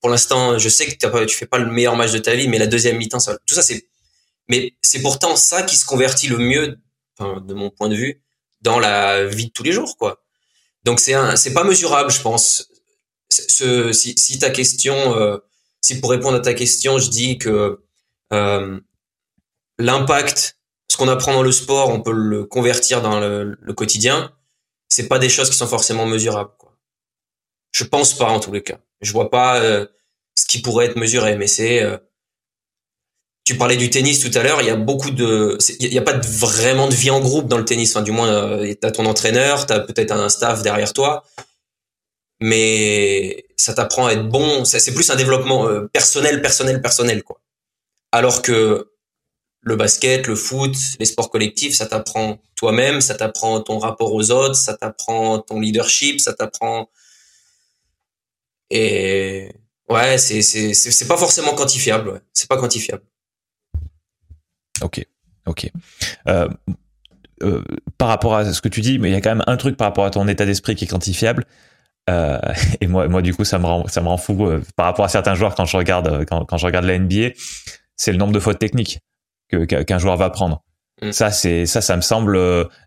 pour 0.00 0.08
l'instant, 0.08 0.58
je 0.58 0.68
sais 0.68 0.86
que 0.86 0.92
tu 0.92 1.10
pas, 1.10 1.26
tu 1.26 1.36
fais 1.36 1.46
pas 1.46 1.58
le 1.58 1.70
meilleur 1.70 1.96
match 1.96 2.12
de 2.12 2.18
ta 2.18 2.34
vie, 2.34 2.48
mais 2.48 2.58
la 2.58 2.66
deuxième 2.66 2.96
mi-temps, 2.96 3.20
ça, 3.20 3.36
tout 3.46 3.54
ça, 3.54 3.62
c'est, 3.62 3.86
mais 4.48 4.72
c'est 4.82 5.02
pourtant 5.02 5.36
ça 5.36 5.62
qui 5.62 5.76
se 5.76 5.84
convertit 5.84 6.28
le 6.28 6.38
mieux, 6.38 6.78
de 7.20 7.54
mon 7.54 7.68
point 7.68 7.88
de 7.88 7.94
vue, 7.94 8.22
dans 8.60 8.78
la 8.78 9.24
vie 9.26 9.46
de 9.46 9.52
tous 9.52 9.62
les 9.62 9.72
jours, 9.72 9.96
quoi. 9.96 10.22
Donc 10.84 11.00
c'est 11.00 11.14
un, 11.14 11.36
c'est 11.36 11.52
pas 11.52 11.64
mesurable, 11.64 12.10
je 12.10 12.20
pense. 12.20 12.68
Ce, 13.30 13.92
si, 13.92 14.14
si 14.18 14.38
ta 14.38 14.50
question, 14.50 14.94
euh, 15.16 15.38
si 15.80 16.00
pour 16.00 16.10
répondre 16.10 16.36
à 16.36 16.40
ta 16.40 16.54
question, 16.54 16.98
je 16.98 17.10
dis 17.10 17.38
que 17.38 17.80
euh, 18.32 18.80
l'impact, 19.78 20.58
ce 20.90 20.96
qu'on 20.96 21.08
apprend 21.08 21.32
dans 21.32 21.42
le 21.42 21.52
sport, 21.52 21.90
on 21.90 22.00
peut 22.00 22.12
le 22.12 22.44
convertir 22.44 23.02
dans 23.02 23.20
le, 23.20 23.56
le 23.60 23.72
quotidien. 23.74 24.32
C'est 24.88 25.08
pas 25.08 25.18
des 25.18 25.28
choses 25.28 25.50
qui 25.50 25.56
sont 25.56 25.68
forcément 25.68 26.06
mesurables. 26.06 26.52
Quoi. 26.58 26.76
Je 27.72 27.84
pense 27.84 28.16
pas 28.16 28.28
en 28.28 28.40
tous 28.40 28.52
les 28.52 28.62
cas. 28.62 28.80
Je 29.00 29.12
vois 29.12 29.30
pas 29.30 29.60
euh, 29.60 29.86
ce 30.34 30.46
qui 30.46 30.60
pourrait 30.60 30.86
être 30.86 30.96
mesuré, 30.96 31.36
mais 31.36 31.46
c'est. 31.46 32.00
Tu 33.50 33.56
parlais 33.56 33.76
du 33.76 33.90
tennis 33.90 34.20
tout 34.20 34.30
à 34.38 34.44
l'heure. 34.44 34.60
Il 34.60 34.68
y 34.68 34.70
a 34.70 34.76
beaucoup 34.76 35.10
de. 35.10 35.58
Il 35.80 35.92
y 35.92 35.98
a 35.98 36.02
pas 36.02 36.16
vraiment 36.18 36.86
de 36.86 36.94
vie 36.94 37.10
en 37.10 37.18
groupe 37.18 37.48
dans 37.48 37.58
le 37.58 37.64
tennis. 37.64 37.90
Enfin, 37.90 38.04
du 38.04 38.12
moins, 38.12 38.28
euh, 38.28 38.72
t'as 38.80 38.92
ton 38.92 39.06
entraîneur, 39.06 39.66
t'as 39.66 39.80
peut-être 39.80 40.12
un 40.12 40.28
staff 40.28 40.62
derrière 40.62 40.92
toi, 40.92 41.24
mais 42.38 43.44
ça 43.56 43.74
t'apprend 43.74 44.06
à 44.06 44.12
être 44.12 44.28
bon. 44.28 44.64
C'est 44.64 44.94
plus 44.94 45.10
un 45.10 45.16
développement 45.16 45.66
euh, 45.66 45.88
personnel, 45.92 46.42
personnel, 46.42 46.80
personnel. 46.80 47.24
Alors 48.12 48.40
que 48.40 48.92
le 49.62 49.74
basket, 49.74 50.28
le 50.28 50.36
foot, 50.36 50.76
les 51.00 51.06
sports 51.06 51.28
collectifs, 51.28 51.74
ça 51.74 51.86
t'apprend 51.86 52.38
toi-même, 52.54 53.00
ça 53.00 53.16
t'apprend 53.16 53.60
ton 53.62 53.80
rapport 53.80 54.12
aux 54.12 54.30
autres, 54.30 54.54
ça 54.54 54.74
t'apprend 54.74 55.40
ton 55.40 55.58
leadership, 55.58 56.20
ça 56.20 56.34
t'apprend 56.34 56.88
et 58.70 59.50
ouais, 59.88 60.18
c'est 60.18 60.42
c'est 60.42 60.72
c'est 60.72 61.08
pas 61.08 61.16
forcément 61.16 61.56
quantifiable. 61.56 62.22
C'est 62.32 62.48
pas 62.48 62.56
quantifiable. 62.56 63.02
Ok, 64.82 65.04
ok. 65.46 65.70
Euh, 66.28 66.48
euh, 67.42 67.62
par 67.96 68.08
rapport 68.08 68.36
à 68.36 68.52
ce 68.52 68.60
que 68.60 68.68
tu 68.68 68.80
dis, 68.80 68.98
mais 68.98 69.08
il 69.08 69.12
y 69.12 69.16
a 69.16 69.20
quand 69.20 69.30
même 69.30 69.44
un 69.46 69.56
truc 69.56 69.76
par 69.76 69.88
rapport 69.88 70.04
à 70.04 70.10
ton 70.10 70.28
état 70.28 70.44
d'esprit 70.44 70.74
qui 70.74 70.84
est 70.84 70.88
quantifiable. 70.88 71.44
Euh, 72.08 72.38
et 72.80 72.86
moi, 72.86 73.08
moi, 73.08 73.22
du 73.22 73.34
coup, 73.34 73.44
ça 73.44 73.58
me 73.58 73.66
rend, 73.66 73.86
ça 73.88 74.00
me 74.00 74.08
rend 74.08 74.18
fou 74.18 74.48
par 74.76 74.86
rapport 74.86 75.04
à 75.04 75.08
certains 75.08 75.34
joueurs 75.34 75.54
quand 75.54 75.64
je 75.64 75.76
regarde, 75.76 76.24
quand, 76.26 76.44
quand 76.44 76.56
je 76.56 76.66
regarde 76.66 76.84
la 76.84 76.98
NBA, 76.98 77.30
c'est 77.96 78.12
le 78.12 78.18
nombre 78.18 78.32
de 78.32 78.40
fautes 78.40 78.58
techniques 78.58 79.00
que 79.48 79.64
qu'un 79.64 79.98
joueur 79.98 80.16
va 80.16 80.30
prendre. 80.30 80.62
Mm. 81.02 81.12
Ça, 81.12 81.30
c'est 81.30 81.66
ça, 81.66 81.80
ça 81.80 81.96
me 81.96 82.02
semble 82.02 82.38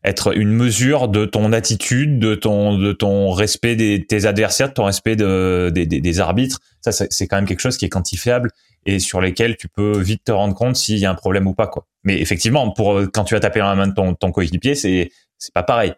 être 0.04 0.38
une 0.38 0.52
mesure 0.52 1.08
de 1.08 1.26
ton 1.26 1.52
attitude, 1.52 2.20
de 2.20 2.36
ton 2.36 2.78
de 2.78 2.94
ton 2.94 3.32
respect 3.32 3.76
des 3.76 4.06
tes 4.06 4.26
adversaires, 4.26 4.70
de 4.70 4.74
ton 4.74 4.86
respect 4.86 5.16
de, 5.16 5.72
des, 5.74 5.86
des, 5.86 6.20
arbitres. 6.20 6.60
Ça, 6.82 6.92
c'est 6.92 7.28
quand 7.28 7.38
même 7.38 7.48
quelque 7.48 7.60
chose 7.60 7.78
qui 7.78 7.86
est 7.86 7.90
quantifiable 7.90 8.52
et 8.86 9.00
sur 9.00 9.22
lesquels 9.22 9.58
tu 9.58 9.68
peux 9.68 10.00
vite 10.00 10.24
te 10.26 10.32
rendre 10.32 10.56
compte 10.56 10.76
s'il 10.76 10.98
y 10.98 11.06
a 11.06 11.12
un 11.12 11.16
problème 11.16 11.48
ou 11.48 11.54
pas, 11.54 11.68
quoi. 11.68 11.88
Mais 12.04 12.20
effectivement, 12.20 12.72
pour 12.72 12.98
euh, 12.98 13.08
quand 13.08 13.24
tu 13.24 13.34
vas 13.34 13.40
taper 13.40 13.60
dans 13.60 13.70
la 13.70 13.76
main 13.76 13.88
de 13.88 13.94
ton, 13.94 14.14
ton 14.16 14.32
coéquipier, 14.32 14.76
c'est 14.76 15.12
c'est 15.38 15.54
pas 15.54 15.64
pareil. 15.64 15.94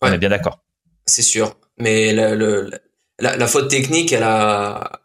On 0.00 0.12
est 0.12 0.18
bien 0.18 0.30
d'accord. 0.30 0.60
C'est 1.06 1.22
sûr, 1.22 1.56
mais 1.78 2.12
le, 2.12 2.70
la, 3.18 3.36
la 3.36 3.46
faute 3.46 3.68
technique, 3.68 4.12
elle 4.12 4.22
a 4.22 5.00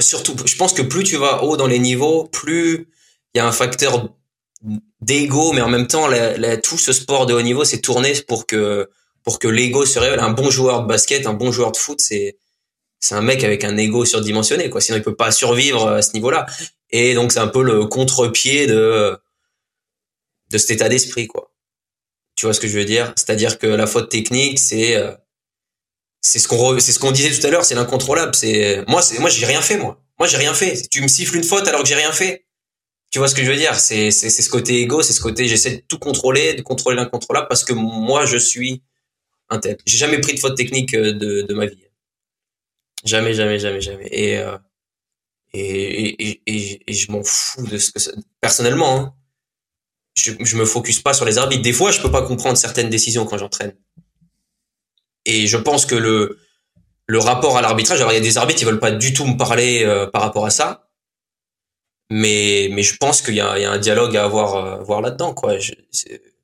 surtout. 0.00 0.36
Je 0.44 0.56
pense 0.56 0.72
que 0.72 0.82
plus 0.82 1.04
tu 1.04 1.16
vas 1.16 1.42
haut 1.42 1.56
dans 1.56 1.66
les 1.66 1.78
niveaux, 1.78 2.24
plus 2.24 2.88
il 3.34 3.38
y 3.38 3.40
a 3.40 3.46
un 3.46 3.52
facteur 3.52 4.08
d'ego, 5.00 5.52
mais 5.52 5.60
en 5.60 5.68
même 5.68 5.86
temps, 5.86 6.08
tout 6.62 6.78
ce 6.78 6.92
sport 6.92 7.26
de 7.26 7.34
haut 7.34 7.42
niveau 7.42 7.64
s'est 7.64 7.80
tourné 7.80 8.12
pour 8.26 8.46
que 8.46 8.90
pour 9.22 9.38
que 9.38 9.48
l'ego 9.48 9.84
se 9.84 9.98
révèle. 9.98 10.20
Un 10.20 10.32
bon 10.32 10.50
joueur 10.50 10.82
de 10.82 10.86
basket, 10.88 11.26
un 11.26 11.34
bon 11.34 11.52
joueur 11.52 11.72
de 11.72 11.76
foot, 11.76 12.00
c'est 12.00 12.38
c'est 13.00 13.14
un 13.14 13.22
mec 13.22 13.44
avec 13.44 13.64
un 13.64 13.76
ego 13.76 14.04
surdimensionné, 14.04 14.70
quoi. 14.70 14.80
Sinon, 14.80 14.98
il 14.98 15.02
peut 15.02 15.14
pas 15.16 15.30
survivre 15.30 15.88
à 15.88 16.02
ce 16.02 16.12
niveau-là. 16.14 16.46
Et 16.90 17.14
donc, 17.14 17.32
c'est 17.32 17.40
un 17.40 17.48
peu 17.48 17.62
le 17.62 17.86
contre-pied 17.86 18.66
de 18.66 19.18
de 20.50 20.58
cet 20.58 20.70
état 20.72 20.88
d'esprit, 20.88 21.26
quoi. 21.26 21.52
Tu 22.36 22.46
vois 22.46 22.54
ce 22.54 22.60
que 22.60 22.68
je 22.68 22.78
veux 22.78 22.84
dire? 22.84 23.12
C'est-à-dire 23.16 23.58
que 23.58 23.66
la 23.66 23.86
faute 23.86 24.08
technique, 24.10 24.58
c'est 24.58 24.96
euh, 24.96 25.12
c'est 26.20 26.38
ce 26.38 26.48
qu'on 26.48 26.78
c'est 26.78 26.92
ce 26.92 26.98
qu'on 26.98 27.12
disait 27.12 27.30
tout 27.38 27.46
à 27.46 27.50
l'heure, 27.50 27.64
c'est 27.64 27.74
l'incontrôlable. 27.74 28.34
C'est 28.34 28.84
moi, 28.88 29.02
c'est 29.02 29.18
moi, 29.18 29.30
j'ai 29.30 29.46
rien 29.46 29.62
fait, 29.62 29.76
moi. 29.76 30.00
Moi, 30.18 30.28
j'ai 30.28 30.36
rien 30.36 30.54
fait. 30.54 30.88
Tu 30.90 31.02
me 31.02 31.08
siffles 31.08 31.36
une 31.36 31.44
faute 31.44 31.66
alors 31.68 31.82
que 31.82 31.88
j'ai 31.88 31.94
rien 31.94 32.12
fait. 32.12 32.46
Tu 33.10 33.18
vois 33.18 33.28
ce 33.28 33.34
que 33.34 33.42
je 33.44 33.50
veux 33.50 33.56
dire? 33.56 33.78
C'est 33.78 34.10
c'est 34.10 34.30
ce 34.30 34.50
côté 34.50 34.80
égo, 34.80 35.02
c'est 35.02 35.12
ce 35.14 35.20
côté 35.20 35.48
j'essaie 35.48 35.76
de 35.76 35.82
tout 35.88 35.98
contrôler, 35.98 36.54
de 36.54 36.62
contrôler 36.62 36.96
l'incontrôlable 36.96 37.46
parce 37.48 37.64
que 37.64 37.72
moi 37.72 38.26
je 38.26 38.36
suis 38.36 38.82
un 39.48 39.58
tel. 39.58 39.78
J'ai 39.86 39.96
jamais 39.98 40.20
pris 40.20 40.34
de 40.34 40.40
faute 40.40 40.56
technique 40.56 40.94
euh, 40.94 41.12
de, 41.14 41.42
de 41.42 41.54
ma 41.54 41.66
vie. 41.66 41.87
Jamais, 43.08 43.34
jamais, 43.34 43.58
jamais, 43.58 43.80
jamais. 43.80 44.08
Et 44.10 44.38
euh, 44.38 44.56
et, 45.54 46.40
et, 46.46 46.82
et, 46.86 46.92
je 46.92 47.10
m'en 47.10 47.22
fous 47.24 47.66
de 47.66 47.78
ce 47.78 47.90
que 47.90 47.98
ça... 47.98 48.10
personnellement. 48.40 48.96
Hein, 48.96 49.14
je, 50.14 50.32
je 50.40 50.56
me 50.56 50.66
focus 50.66 51.00
pas 51.00 51.14
sur 51.14 51.24
les 51.24 51.38
arbitres. 51.38 51.62
Des 51.62 51.72
fois, 51.72 51.90
je 51.90 52.00
peux 52.02 52.10
pas 52.10 52.22
comprendre 52.22 52.58
certaines 52.58 52.90
décisions 52.90 53.24
quand 53.24 53.38
j'entraîne. 53.38 53.74
Et 55.24 55.46
je 55.46 55.56
pense 55.56 55.86
que 55.86 55.94
le 55.94 56.38
le 57.06 57.18
rapport 57.18 57.56
à 57.56 57.62
l'arbitrage, 57.62 58.00
alors 58.00 58.12
il 58.12 58.16
y 58.16 58.18
a 58.18 58.28
des 58.30 58.36
arbitres 58.36 58.58
qui 58.58 58.66
veulent 58.66 58.80
pas 58.80 58.90
du 58.90 59.14
tout 59.14 59.24
me 59.24 59.38
parler 59.38 59.84
euh, 59.84 60.06
par 60.06 60.20
rapport 60.22 60.44
à 60.44 60.50
ça 60.50 60.88
mais 62.10 62.68
mais 62.72 62.82
je 62.82 62.96
pense 62.96 63.22
qu'il 63.22 63.34
y 63.34 63.38
y 63.38 63.40
a 63.40 63.70
un 63.70 63.78
dialogue 63.78 64.16
à 64.16 64.24
avoir 64.24 64.54
euh, 64.56 64.82
voir 64.82 65.00
là-dedans 65.00 65.34
quoi 65.34 65.58
je, 65.58 65.72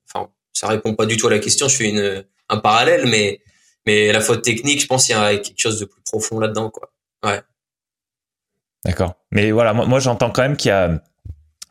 enfin 0.08 0.30
ça 0.52 0.68
répond 0.68 0.94
pas 0.94 1.06
du 1.06 1.16
tout 1.16 1.26
à 1.26 1.30
la 1.30 1.38
question 1.38 1.68
je 1.68 1.76
fais 1.76 1.88
une 1.88 2.24
un 2.48 2.58
parallèle 2.58 3.06
mais 3.06 3.40
mais 3.86 4.12
la 4.12 4.20
faute 4.20 4.42
technique 4.42 4.80
je 4.80 4.86
pense 4.86 5.06
qu'il 5.06 5.14
y 5.14 5.18
a 5.18 5.36
quelque 5.36 5.60
chose 5.60 5.80
de 5.80 5.84
plus 5.84 6.02
profond 6.02 6.38
là-dedans 6.38 6.70
quoi. 6.70 6.90
Ouais. 7.24 7.40
D'accord. 8.84 9.14
Mais 9.30 9.50
voilà 9.50 9.72
moi, 9.72 9.98
j'entends 9.98 10.30
quand 10.30 10.42
même 10.42 10.56
qu'il 10.56 10.68
y 10.68 10.72
a 10.72 11.02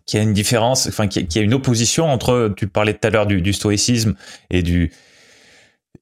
qu'il 0.06 0.18
y 0.18 0.22
a 0.22 0.24
une 0.24 0.34
différence 0.34 0.88
enfin 0.88 1.08
qu'il 1.08 1.34
y, 1.34 1.40
a 1.40 1.42
une 1.42 1.54
opposition 1.54 2.06
entre 2.10 2.54
tu 2.58 2.68
parlais 2.68 2.94
tout 2.94 3.08
à 3.08 3.10
l'heure 3.10 3.26
du, 3.26 3.42
du 3.42 3.54
stoïcisme 3.54 4.16
et 4.50 4.62
du 4.62 4.92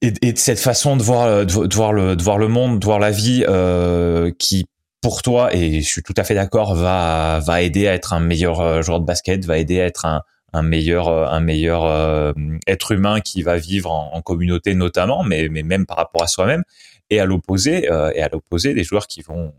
et, 0.00 0.12
et, 0.22 0.32
de 0.32 0.38
cette 0.38 0.58
façon 0.58 0.96
de 0.96 1.02
voir 1.02 1.46
de, 1.46 1.74
voir 1.74 1.92
le 1.92 2.16
de 2.16 2.22
voir 2.22 2.38
le 2.38 2.48
monde 2.48 2.80
de 2.80 2.84
voir 2.84 2.98
la 2.98 3.10
vie 3.10 3.44
euh, 3.46 4.32
qui 4.38 4.66
pour 5.02 5.20
toi, 5.20 5.54
et 5.54 5.80
je 5.82 5.86
suis 5.86 6.02
tout 6.02 6.14
à 6.16 6.24
fait 6.24 6.34
d'accord, 6.34 6.74
va 6.76 7.40
va 7.44 7.60
aider 7.60 7.88
à 7.88 7.94
être 7.94 8.12
un 8.14 8.20
meilleur 8.20 8.60
euh, 8.60 8.82
joueur 8.82 9.00
de 9.00 9.04
basket, 9.04 9.44
va 9.44 9.58
aider 9.58 9.80
à 9.80 9.86
être 9.86 10.06
un, 10.06 10.22
un 10.52 10.62
meilleur 10.62 11.08
euh, 11.08 11.26
un 11.26 11.40
meilleur 11.40 11.84
euh, 11.84 12.32
être 12.66 12.92
humain 12.92 13.20
qui 13.20 13.42
va 13.42 13.56
vivre 13.56 13.90
en, 13.90 14.20
communauté 14.22 14.74
notamment, 14.74 15.24
mais 15.24 15.48
mais 15.48 15.62
même 15.62 15.86
par 15.86 15.96
rapport 15.96 16.22
à 16.22 16.26
soi-même. 16.26 16.64
Et 17.10 17.20
à 17.20 17.26
l'opposé, 17.26 17.84
et 17.84 18.22
à 18.22 18.28
l'opposé, 18.28 18.72
des 18.72 18.84
joueurs 18.84 19.06
qui 19.06 19.20
vont 19.20 19.52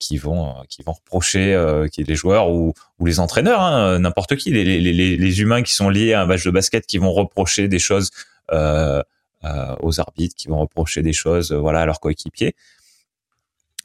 qui 0.00 0.16
vont 0.18 0.54
qui 0.68 0.82
vont 0.82 0.92
reprocher 0.92 1.86
qui 1.92 2.00
est 2.00 2.08
les 2.08 2.16
joueurs 2.16 2.50
ou, 2.50 2.74
ou 2.98 3.06
les 3.06 3.20
entraîneurs 3.20 3.60
hein, 3.62 3.98
n'importe 4.00 4.36
qui 4.36 4.50
les, 4.50 4.64
les, 4.64 4.80
les, 4.80 5.16
les, 5.16 5.40
humains 5.40 5.62
qui 5.62 5.72
sont 5.72 5.88
liés 5.88 6.14
à 6.14 6.22
un 6.22 6.26
match 6.26 6.44
de 6.44 6.50
basket 6.50 6.84
qui 6.84 6.98
vont 6.98 7.12
reprocher 7.12 7.68
des 7.68 7.78
choses 7.78 8.10
euh, 8.52 9.02
aux 9.80 10.00
arbitres 10.00 10.34
qui 10.34 10.48
vont 10.48 10.58
reprocher 10.58 11.02
des 11.02 11.12
choses 11.12 11.52
voilà 11.52 11.80
à 11.80 11.86
leurs 11.86 12.00
coéquipiers 12.00 12.56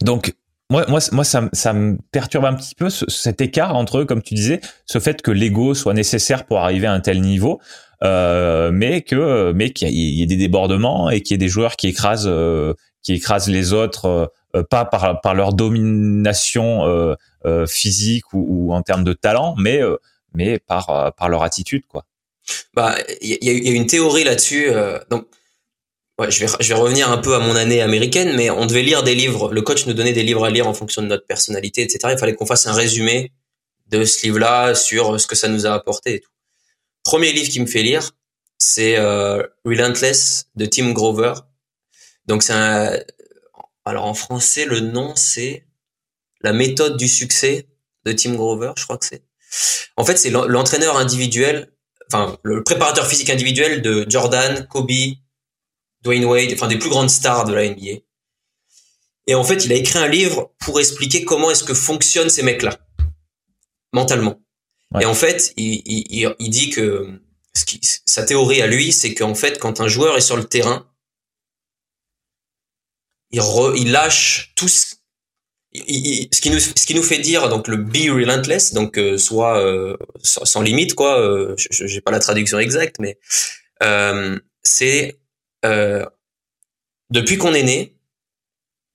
donc 0.02 0.34
moi, 0.72 0.86
moi, 0.88 1.00
moi, 1.12 1.24
ça, 1.26 1.50
ça 1.52 1.74
me 1.74 1.98
perturbe 2.12 2.46
un 2.46 2.54
petit 2.54 2.76
peu 2.76 2.90
cet 2.90 3.42
écart 3.42 3.76
entre 3.76 4.06
comme 4.06 4.22
tu 4.22 4.36
disais, 4.36 4.62
ce 4.86 5.00
fait 5.00 5.22
que 5.22 5.30
l'ego 5.30 5.74
soit 5.74 5.94
nécessaire 5.94 6.46
pour 6.46 6.60
arriver 6.60 6.88
à 6.88 6.94
un 6.94 7.02
tel 7.02 7.20
niveau, 7.20 7.60
euh, 8.04 8.72
mais 8.72 9.02
que, 9.02 9.52
mais 9.52 9.72
qu'il 9.72 9.90
y, 9.90 10.24
ait 10.24 10.26
des 10.26 10.38
débordements 10.38 11.10
et 11.10 11.20
qu'il 11.20 11.34
y 11.34 11.36
ait 11.36 11.46
des 11.46 11.50
joueurs 11.50 11.76
qui 11.76 11.90
écrasent, 11.90 12.26
euh, 12.26 12.74
qui 13.04 13.14
écrasent 13.14 13.50
les 13.50 13.74
autres, 13.74 14.32
euh, 14.56 14.64
pas 14.64 14.86
par, 14.86 15.20
par 15.20 15.36
leur 15.36 15.54
domination 15.54 16.86
euh, 16.86 17.66
physique 17.68 18.32
ou, 18.34 18.46
ou, 18.48 18.74
en 18.74 18.82
termes 18.82 19.04
de 19.04 19.14
talent, 19.14 19.56
mais 19.58 19.82
mais 20.34 20.58
par 20.58 21.14
par 21.18 21.28
leur 21.28 21.44
attitude, 21.44 21.84
quoi. 21.86 22.06
Bah, 22.74 22.96
il 23.22 23.38
y, 23.42 23.70
a 23.70 23.74
une 23.74 23.88
théorie 23.88 24.24
là-dessus. 24.24 24.68
donc, 25.10 25.26
ouais, 26.22 26.32
je 26.32 26.46
vais 26.46 26.52
je 26.60 26.68
vais 26.70 26.80
revenir 26.80 27.10
un 27.12 27.18
peu 27.18 27.36
à 27.36 27.40
mon 27.40 27.56
année 27.56 27.82
américaine, 27.82 28.36
mais 28.36 28.50
on 28.50 28.66
devait 28.66 28.84
lire 28.84 29.04
des 29.04 29.16
livres. 29.16 29.52
Le 29.52 29.62
coach 29.62 29.86
nous 29.88 29.94
donnait 29.94 30.14
des 30.14 30.24
livres 30.24 30.46
à 30.46 30.50
lire 30.50 30.68
en 30.68 30.74
fonction 30.74 31.02
de 31.02 31.08
notre 31.08 31.26
personnalité, 31.26 31.82
etc. 31.82 32.00
Il 32.12 32.20
fallait 32.20 32.36
qu'on 32.36 32.46
fasse 32.46 32.68
un 32.68 32.74
résumé 32.74 33.32
de 33.88 34.06
ce 34.06 34.26
livre-là 34.26 34.76
sur 34.76 35.20
ce 35.20 35.28
que 35.28 35.36
ça 35.36 35.48
nous 35.48 35.66
a 35.66 35.72
apporté 35.74 36.16
et 36.16 36.20
tout. 36.22 36.30
Premier 37.04 37.32
livre 37.34 37.50
qui 37.50 37.60
me 37.60 37.66
fait 37.66 37.82
lire, 37.82 38.12
c'est 38.58 38.98
euh, 38.98 39.44
Relentless 39.66 40.46
de 40.56 40.66
Tim 40.66 40.92
Grover. 40.92 41.34
Donc 42.28 42.44
c'est 42.44 42.54
un 42.54 42.98
alors 43.84 44.06
en 44.06 44.14
français 44.14 44.66
le 44.66 44.80
nom 44.80 45.16
c'est 45.16 45.66
La 46.42 46.54
méthode 46.54 46.98
du 46.98 47.08
succès 47.08 47.68
de 48.06 48.12
Tim 48.14 48.36
Grover, 48.36 48.72
je 48.78 48.84
crois 48.84 48.98
que 48.98 49.06
c'est. 49.06 49.24
En 49.98 50.06
fait, 50.06 50.18
c'est 50.18 50.30
l'entraîneur 50.30 50.98
individuel, 50.98 51.72
enfin 52.12 52.38
le 52.44 52.64
préparateur 52.64 53.06
physique 53.06 53.30
individuel 53.30 53.82
de 53.82 54.06
Jordan, 54.08 54.66
Kobe, 54.68 54.92
Dwayne 56.04 56.26
Wade, 56.26 56.52
enfin 56.54 56.68
des 56.68 56.78
plus 56.78 56.90
grandes 56.90 57.10
stars 57.10 57.46
de 57.46 57.54
la 57.54 57.68
NBA. 57.70 58.02
Et 59.28 59.36
en 59.36 59.44
fait, 59.44 59.66
il 59.66 59.72
a 59.72 59.76
écrit 59.76 60.00
un 60.00 60.08
livre 60.08 60.54
pour 60.60 60.80
expliquer 60.80 61.24
comment 61.24 61.52
est-ce 61.52 61.64
que 61.64 61.74
fonctionnent 61.74 62.30
ces 62.30 62.44
mecs-là 62.44 62.80
mentalement. 63.94 64.42
Et 65.00 65.06
en 65.06 65.14
fait, 65.14 65.54
il, 65.58 65.82
il, 65.86 66.36
il 66.40 66.50
dit 66.50 66.70
que 66.70 67.22
ce 67.54 67.66
qui, 67.66 67.80
sa 68.06 68.24
théorie 68.24 68.62
à 68.62 68.68
lui, 68.68 68.92
c'est 68.92 69.14
qu'en 69.14 69.36
fait, 69.36 69.60
quand 69.60 69.80
un 69.82 69.88
joueur 69.88 70.18
est 70.18 70.22
sur 70.22 70.38
le 70.38 70.44
terrain, 70.44 70.90
il, 73.32 73.42
il 73.78 73.92
lâche 73.92 74.54
tout 74.56 74.68
ce, 74.68 74.96
ce 75.74 76.42
qui 76.42 76.50
nous 76.50 76.60
ce 76.60 76.86
qui 76.86 76.96
nous 76.96 77.04
fait 77.04 77.20
dire 77.20 77.48
donc 77.48 77.70
le 77.70 77.78
be 77.78 78.10
relentless 78.14 78.74
donc 78.74 78.98
euh, 78.98 79.18
soit 79.18 79.58
euh, 79.64 79.96
sans, 80.22 80.62
limite 80.62 80.96
quoi 80.96 81.18
euh, 81.22 81.56
je 81.58 81.88
j'ai 81.88 82.02
pas 82.02 82.12
la 82.12 82.20
traduction 82.20 82.60
exacte 82.60 82.98
mais 83.00 83.18
euh, 85.66 86.06
depuis 87.10 87.38
qu'on 87.38 87.54
est 87.54 87.64
né 87.64 87.96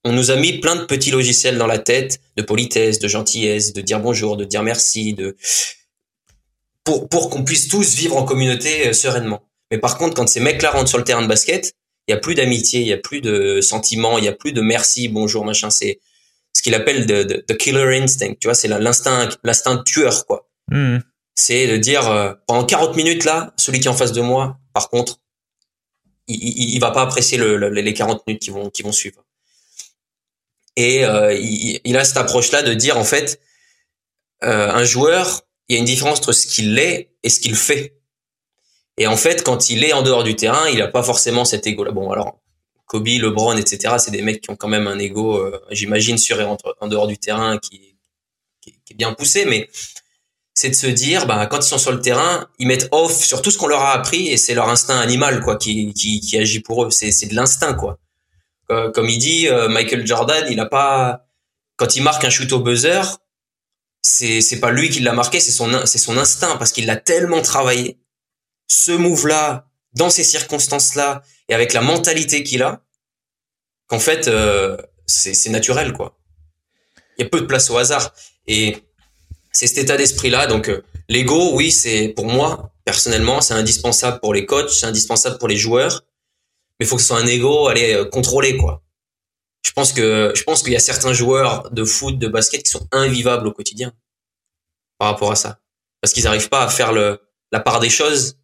on 0.03 0.13
nous 0.13 0.31
a 0.31 0.37
mis 0.37 0.59
plein 0.59 0.75
de 0.77 0.85
petits 0.85 1.11
logiciels 1.11 1.57
dans 1.57 1.67
la 1.67 1.79
tête 1.79 2.21
de 2.37 2.41
politesse 2.41 2.99
de 2.99 3.07
gentillesse 3.07 3.73
de 3.73 3.81
dire 3.81 3.99
bonjour 3.99 4.37
de 4.37 4.45
dire 4.45 4.63
merci 4.63 5.13
de 5.13 5.35
pour, 6.83 7.09
pour 7.09 7.29
qu'on 7.29 7.43
puisse 7.43 7.67
tous 7.67 7.95
vivre 7.95 8.15
en 8.15 8.23
communauté 8.23 8.87
euh, 8.87 8.93
sereinement. 8.93 9.43
Mais 9.69 9.77
par 9.77 9.97
contre, 9.97 10.15
quand 10.15 10.27
ces 10.27 10.39
mecs-là 10.39 10.71
rentrent 10.71 10.87
sur 10.87 10.97
le 10.97 11.03
terrain 11.03 11.21
de 11.21 11.27
basket, 11.27 11.73
il 12.07 12.11
y 12.11 12.13
a 12.13 12.17
plus 12.17 12.35
d'amitié, 12.35 12.79
il 12.79 12.87
y 12.87 12.93
a 12.93 12.97
plus 12.97 13.19
de 13.19 13.59
sentiments, 13.59 14.17
il 14.17 14.23
y 14.23 14.29
a 14.29 14.31
plus 14.31 14.53
de 14.53 14.61
merci, 14.61 15.09
bonjour, 15.09 15.43
machin. 15.43 15.69
C'est 15.69 15.99
ce 16.53 16.61
qu'il 16.61 16.73
appelle 16.73 17.05
the, 17.05 17.45
the, 17.45 17.57
killer 17.57 18.01
instinct. 18.01 18.35
Tu 18.39 18.47
vois, 18.47 18.53
c'est 18.55 18.69
l'instinct, 18.69 19.27
l'instinct 19.43 19.83
tueur, 19.83 20.25
quoi. 20.25 20.47
Mmh. 20.71 20.99
C'est 21.35 21.67
de 21.67 21.75
dire 21.75 22.09
euh, 22.09 22.33
pendant 22.47 22.63
40 22.63 22.95
minutes 22.95 23.25
là, 23.25 23.53
celui 23.57 23.81
qui 23.81 23.87
est 23.87 23.91
en 23.91 23.93
face 23.93 24.13
de 24.13 24.21
moi, 24.21 24.57
par 24.73 24.89
contre, 24.89 25.19
il, 26.27 26.73
il, 26.75 26.79
va 26.79 26.91
pas 26.91 27.01
apprécier 27.01 27.37
le, 27.37 27.69
les 27.69 27.93
40 27.93 28.25
minutes 28.27 28.41
qui 28.41 28.49
vont 28.49 28.69
qui 28.69 28.83
vont 28.83 28.91
suivre. 28.91 29.23
Et 30.75 31.03
euh, 31.05 31.33
il, 31.33 31.97
a 31.97 32.03
cette 32.03 32.17
approche 32.17 32.51
là 32.51 32.61
de 32.61 32.73
dire 32.73 32.97
en 32.97 33.03
fait, 33.03 33.41
euh, 34.43 34.69
un 34.69 34.83
joueur 34.83 35.41
il 35.69 35.73
y 35.73 35.77
a 35.77 35.79
une 35.79 35.85
différence 35.85 36.19
entre 36.19 36.31
ce 36.31 36.47
qu'il 36.47 36.77
est 36.79 37.11
et 37.23 37.29
ce 37.29 37.39
qu'il 37.39 37.55
fait. 37.55 37.97
Et 38.97 39.07
en 39.07 39.17
fait, 39.17 39.43
quand 39.43 39.69
il 39.69 39.83
est 39.83 39.93
en 39.93 40.01
dehors 40.01 40.23
du 40.23 40.35
terrain, 40.35 40.67
il 40.69 40.77
n'a 40.79 40.87
pas 40.87 41.03
forcément 41.03 41.45
cet 41.45 41.67
ego-là. 41.67 41.91
Bon, 41.91 42.09
alors, 42.11 42.39
Kobe, 42.85 43.07
LeBron, 43.07 43.57
etc., 43.57 43.95
c'est 43.99 44.11
des 44.11 44.21
mecs 44.21 44.41
qui 44.41 44.49
ont 44.49 44.55
quand 44.55 44.69
même 44.69 44.87
un 44.87 44.97
ego, 44.97 45.37
euh, 45.37 45.61
j'imagine, 45.71 46.17
sur 46.17 46.39
et 46.39 46.45
en, 46.45 46.87
dehors 46.87 47.07
du 47.07 47.17
terrain 47.17 47.57
qui, 47.57 47.95
est 48.89 48.93
bien 48.93 49.13
poussé, 49.13 49.45
mais 49.45 49.69
c'est 50.57 50.71
de 50.71 50.75
se 50.75 50.87
dire, 50.87 51.27
bah, 51.27 51.45
quand 51.45 51.59
ils 51.59 51.69
sont 51.69 51.77
sur 51.77 51.91
le 51.91 52.01
terrain, 52.01 52.49
ils 52.57 52.67
mettent 52.67 52.89
off 52.91 53.23
sur 53.23 53.43
tout 53.43 53.51
ce 53.51 53.59
qu'on 53.59 53.67
leur 53.67 53.83
a 53.83 53.93
appris 53.93 54.29
et 54.29 54.37
c'est 54.37 54.55
leur 54.55 54.69
instinct 54.69 54.99
animal, 54.99 55.39
quoi, 55.41 55.55
qui, 55.55 55.93
qui, 55.93 56.19
qui 56.19 56.35
agit 56.35 56.61
pour 56.61 56.83
eux. 56.83 56.89
C'est, 56.89 57.11
c'est 57.11 57.27
de 57.27 57.35
l'instinct, 57.35 57.75
quoi. 57.75 57.99
Euh, 58.71 58.91
comme 58.91 59.07
il 59.07 59.19
dit, 59.19 59.47
euh, 59.49 59.69
Michael 59.69 60.07
Jordan, 60.07 60.47
il 60.49 60.59
a 60.59 60.65
pas, 60.65 61.27
quand 61.75 61.95
il 61.95 62.01
marque 62.01 62.23
un 62.25 62.31
shoot 62.31 62.51
au 62.53 62.59
buzzer, 62.59 63.03
c'est 64.01 64.41
c'est 64.41 64.59
pas 64.59 64.71
lui 64.71 64.89
qui 64.89 64.99
l'a 64.99 65.13
marqué, 65.13 65.39
c'est 65.39 65.51
son 65.51 65.85
c'est 65.85 65.99
son 65.99 66.17
instinct 66.17 66.57
parce 66.57 66.71
qu'il 66.71 66.87
l'a 66.87 66.95
tellement 66.95 67.43
travaillé. 67.43 67.99
Ce 68.67 68.91
move 68.91 69.27
là, 69.27 69.67
dans 69.93 70.09
ces 70.09 70.23
circonstances 70.23 70.95
là 70.95 71.21
et 71.49 71.53
avec 71.53 71.73
la 71.73 71.81
mentalité 71.81 72.43
qu'il 72.43 72.63
a, 72.63 72.81
qu'en 73.85 73.99
fait 73.99 74.27
euh, 74.27 74.75
c'est 75.05 75.35
c'est 75.35 75.51
naturel 75.51 75.93
quoi. 75.93 76.17
Il 77.17 77.23
y 77.23 77.25
a 77.27 77.29
peu 77.29 77.41
de 77.41 77.45
place 77.45 77.69
au 77.69 77.77
hasard 77.77 78.13
et 78.47 78.86
c'est 79.57 79.67
cet 79.67 79.77
état 79.79 79.97
d'esprit 79.97 80.29
là. 80.29 80.47
Donc 80.47 80.69
euh, 80.69 80.83
l'ego, 81.09 81.55
oui, 81.55 81.71
c'est 81.71 82.09
pour 82.09 82.25
moi 82.25 82.71
personnellement, 82.85 83.41
c'est 83.41 83.53
indispensable 83.53 84.19
pour 84.21 84.33
les 84.33 84.45
coachs, 84.45 84.69
c'est 84.69 84.85
indispensable 84.85 85.37
pour 85.39 85.47
les 85.47 85.57
joueurs, 85.57 86.05
mais 86.79 86.85
faut 86.85 86.95
que 86.95 87.01
ce 87.01 87.09
soit 87.09 87.19
un 87.19 87.27
ego, 87.27 87.67
allez 87.67 87.93
euh, 87.93 88.05
contrôler 88.05 88.55
quoi 88.55 88.83
je 89.67 89.73
pense 89.73 89.91
que 89.91 90.31
je 90.33 90.43
pense 90.43 90.63
qu'il 90.63 90.71
y 90.71 90.77
a 90.77 90.79
certains 90.79 91.13
joueurs 91.13 91.69
de 91.71 91.83
foot, 91.83 92.17
de 92.17 92.27
basket 92.27 92.63
qui 92.63 92.71
sont 92.71 92.87
invivables 92.91 93.47
au 93.47 93.51
quotidien 93.51 93.91
par 94.97 95.09
rapport 95.09 95.31
à 95.31 95.35
ça, 95.35 95.59
parce 96.01 96.13
qu'ils 96.13 96.23
n'arrivent 96.23 96.49
pas 96.49 96.63
à 96.63 96.69
faire 96.69 96.93
le 96.93 97.19
la 97.51 97.59
part 97.59 97.79
des 97.79 97.89
choses. 97.89 98.37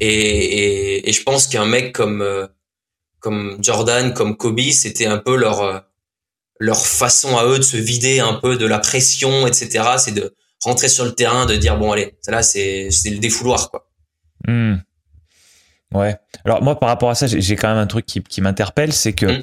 Et, 0.00 0.08
et, 0.08 1.08
et 1.08 1.12
je 1.12 1.22
pense 1.22 1.46
qu'un 1.46 1.64
mec 1.64 1.92
comme 1.94 2.22
euh, 2.22 2.48
comme 3.20 3.56
Jordan, 3.60 4.12
comme 4.14 4.36
Kobe, 4.36 4.70
c'était 4.72 5.06
un 5.06 5.18
peu 5.18 5.36
leur 5.36 5.84
leur 6.58 6.86
façon 6.86 7.36
à 7.36 7.46
eux 7.46 7.58
de 7.58 7.62
se 7.62 7.76
vider 7.76 8.20
un 8.20 8.34
peu 8.34 8.56
de 8.56 8.66
la 8.66 8.78
pression, 8.78 9.46
etc. 9.46 9.84
C'est 9.98 10.14
de 10.14 10.34
rentrer 10.64 10.88
sur 10.88 11.04
le 11.04 11.12
terrain, 11.12 11.46
de 11.46 11.56
dire 11.56 11.76
bon 11.78 11.92
allez, 11.92 12.16
là 12.28 12.42
c'est 12.42 12.88
c'est 12.90 13.10
le 13.10 13.18
défouloir 13.18 13.70
quoi. 13.70 13.90
Hmm. 14.46 14.76
Ouais. 15.92 16.16
Alors 16.44 16.62
moi 16.62 16.78
par 16.78 16.88
rapport 16.88 17.10
à 17.10 17.14
ça, 17.14 17.26
j'ai 17.26 17.56
quand 17.56 17.68
même 17.68 17.78
un 17.78 17.86
truc 17.86 18.06
qui, 18.06 18.22
qui 18.22 18.40
m'interpelle, 18.40 18.92
c'est 18.92 19.12
que 19.12 19.26
hmm 19.26 19.42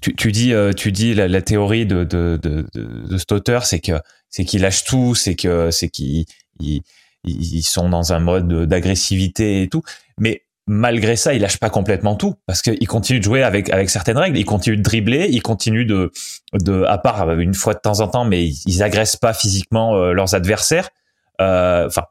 tu, 0.00 0.14
tu, 0.14 0.32
dis, 0.32 0.52
euh, 0.52 0.72
tu 0.72 0.92
dis 0.92 1.14
la, 1.14 1.28
la 1.28 1.42
théorie 1.42 1.86
de, 1.86 2.04
de, 2.04 2.38
de, 2.42 2.66
de, 2.72 3.18
cet 3.18 3.32
auteur, 3.32 3.66
c'est 3.66 3.80
que 3.80 4.00
c'est 4.28 4.44
qu'ils 4.44 4.62
lâchent 4.62 4.84
tout, 4.84 5.14
c'est 5.14 5.34
que 5.34 5.70
c'est 5.70 5.88
qu'ils 5.88 6.26
ils, 6.60 6.82
ils 7.24 7.62
sont 7.62 7.88
dans 7.88 8.12
un 8.12 8.20
mode 8.20 8.66
d'agressivité 8.66 9.62
et 9.62 9.68
tout. 9.68 9.82
Mais 10.18 10.44
malgré 10.66 11.16
ça, 11.16 11.34
ils 11.34 11.40
lâchent 11.40 11.58
pas 11.58 11.70
complètement 11.70 12.14
tout 12.14 12.34
parce 12.46 12.62
qu'ils 12.62 12.88
continuent 12.88 13.18
de 13.18 13.24
jouer 13.24 13.42
avec 13.42 13.70
avec 13.70 13.90
certaines 13.90 14.18
règles. 14.18 14.38
Ils 14.38 14.44
continuent 14.44 14.78
de 14.78 14.82
dribbler, 14.82 15.28
ils 15.30 15.42
continuent 15.42 15.86
de 15.86 16.12
de 16.54 16.84
à 16.84 16.98
part 16.98 17.28
euh, 17.28 17.38
une 17.38 17.54
fois 17.54 17.74
de 17.74 17.80
temps 17.80 18.00
en 18.00 18.08
temps, 18.08 18.24
mais 18.24 18.46
ils, 18.46 18.82
agressent 18.82 19.16
pas 19.16 19.32
physiquement 19.32 19.96
euh, 19.96 20.12
leurs 20.12 20.34
adversaires. 20.34 20.90
Enfin, 21.38 22.02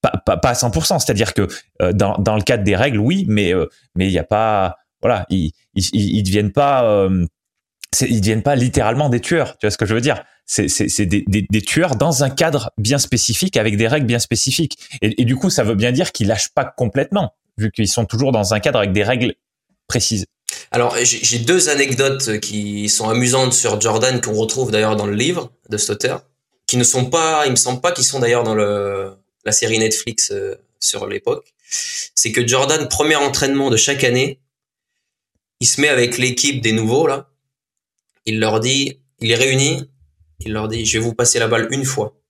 pas, 0.00 0.12
pas, 0.24 0.36
pas 0.36 0.50
à 0.50 0.52
100%. 0.52 1.00
C'est-à-dire 1.00 1.34
que 1.34 1.48
dans 1.92 2.16
dans 2.18 2.36
le 2.36 2.42
cadre 2.42 2.62
des 2.62 2.76
règles, 2.76 2.98
oui, 2.98 3.26
mais 3.28 3.52
mais 3.96 4.06
il 4.06 4.12
y 4.12 4.18
a 4.18 4.24
pas 4.24 4.76
voilà, 5.02 5.26
ils, 5.30 5.52
ils, 5.74 5.88
ils 5.92 6.22
deviennent 6.22 6.52
pas, 6.52 6.84
euh, 6.84 7.26
ils 8.00 8.20
deviennent 8.20 8.42
pas 8.42 8.56
littéralement 8.56 9.08
des 9.08 9.20
tueurs. 9.20 9.56
Tu 9.58 9.66
vois 9.66 9.70
ce 9.70 9.78
que 9.78 9.86
je 9.86 9.94
veux 9.94 10.00
dire? 10.00 10.22
C'est 10.46 10.68
c'est 10.68 11.06
des, 11.06 11.24
des, 11.28 11.46
des, 11.48 11.62
tueurs 11.62 11.94
dans 11.94 12.24
un 12.24 12.30
cadre 12.30 12.72
bien 12.76 12.98
spécifique 12.98 13.56
avec 13.56 13.76
des 13.76 13.86
règles 13.86 14.06
bien 14.06 14.18
spécifiques. 14.18 14.78
Et, 15.00 15.22
et 15.22 15.24
du 15.24 15.36
coup, 15.36 15.48
ça 15.48 15.62
veut 15.62 15.76
bien 15.76 15.92
dire 15.92 16.10
qu'ils 16.10 16.26
lâchent 16.26 16.52
pas 16.52 16.64
complètement, 16.64 17.34
vu 17.60 17.70
qu'ils 17.70 17.88
sont 17.88 18.06
toujours 18.06 18.32
dans 18.32 18.54
un 18.54 18.60
cadre 18.60 18.78
avec 18.78 18.92
des 18.92 19.02
règles 19.02 19.34
précises. 19.86 20.26
Alors, 20.72 20.96
j'ai 21.02 21.38
deux 21.38 21.68
anecdotes 21.68 22.40
qui 22.40 22.88
sont 22.88 23.08
amusantes 23.08 23.52
sur 23.52 23.80
Jordan 23.80 24.20
qu'on 24.20 24.34
retrouve 24.34 24.70
d'ailleurs 24.70 24.96
dans 24.96 25.06
le 25.06 25.14
livre 25.14 25.52
de 25.68 25.76
Stotter, 25.76 26.16
qui 26.66 26.76
ne 26.76 26.84
sont 26.84 27.06
pas, 27.06 27.46
il 27.46 27.50
me 27.50 27.56
semble 27.56 27.80
pas 27.80 27.92
qu'ils 27.92 28.04
sont 28.04 28.20
d'ailleurs 28.20 28.44
dans 28.44 28.54
le 28.54 29.16
la 29.44 29.52
série 29.52 29.78
Netflix 29.78 30.30
euh, 30.32 30.56
sur 30.78 31.06
l'époque. 31.06 31.54
C'est 32.14 32.32
que 32.32 32.46
Jordan, 32.46 32.88
premier 32.88 33.16
entraînement 33.16 33.70
de 33.70 33.76
chaque 33.76 34.04
année, 34.04 34.40
il 35.60 35.66
se 35.66 35.80
met 35.80 35.88
avec 35.88 36.18
l'équipe 36.18 36.60
des 36.60 36.72
nouveaux 36.72 37.06
là. 37.06 37.30
Il 38.26 38.38
leur 38.38 38.60
dit, 38.60 39.00
il 39.20 39.28
les 39.28 39.34
réunit, 39.34 39.90
il 40.40 40.52
leur 40.52 40.68
dit, 40.68 40.84
je 40.84 40.98
vais 40.98 41.04
vous 41.04 41.14
passer 41.14 41.38
la 41.38 41.48
balle 41.48 41.68
une 41.70 41.84
fois. 41.84 42.20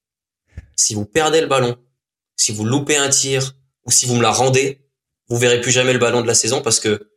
Si 0.77 0.95
vous 0.95 1.05
perdez 1.05 1.41
le 1.41 1.47
ballon, 1.47 1.77
si 2.37 2.53
vous 2.53 2.65
loupez 2.65 2.97
un 2.97 3.09
tir 3.09 3.57
ou 3.85 3.91
si 3.91 4.07
vous 4.07 4.15
me 4.15 4.23
la 4.23 4.31
rendez, 4.31 4.81
vous 5.31 5.39
verrez 5.39 5.61
plus 5.61 5.71
jamais 5.71 5.93
le 5.93 5.99
ballon 5.99 6.21
de 6.21 6.27
la 6.27 6.35
saison 6.35 6.61
parce 6.61 6.81
que 6.81 7.11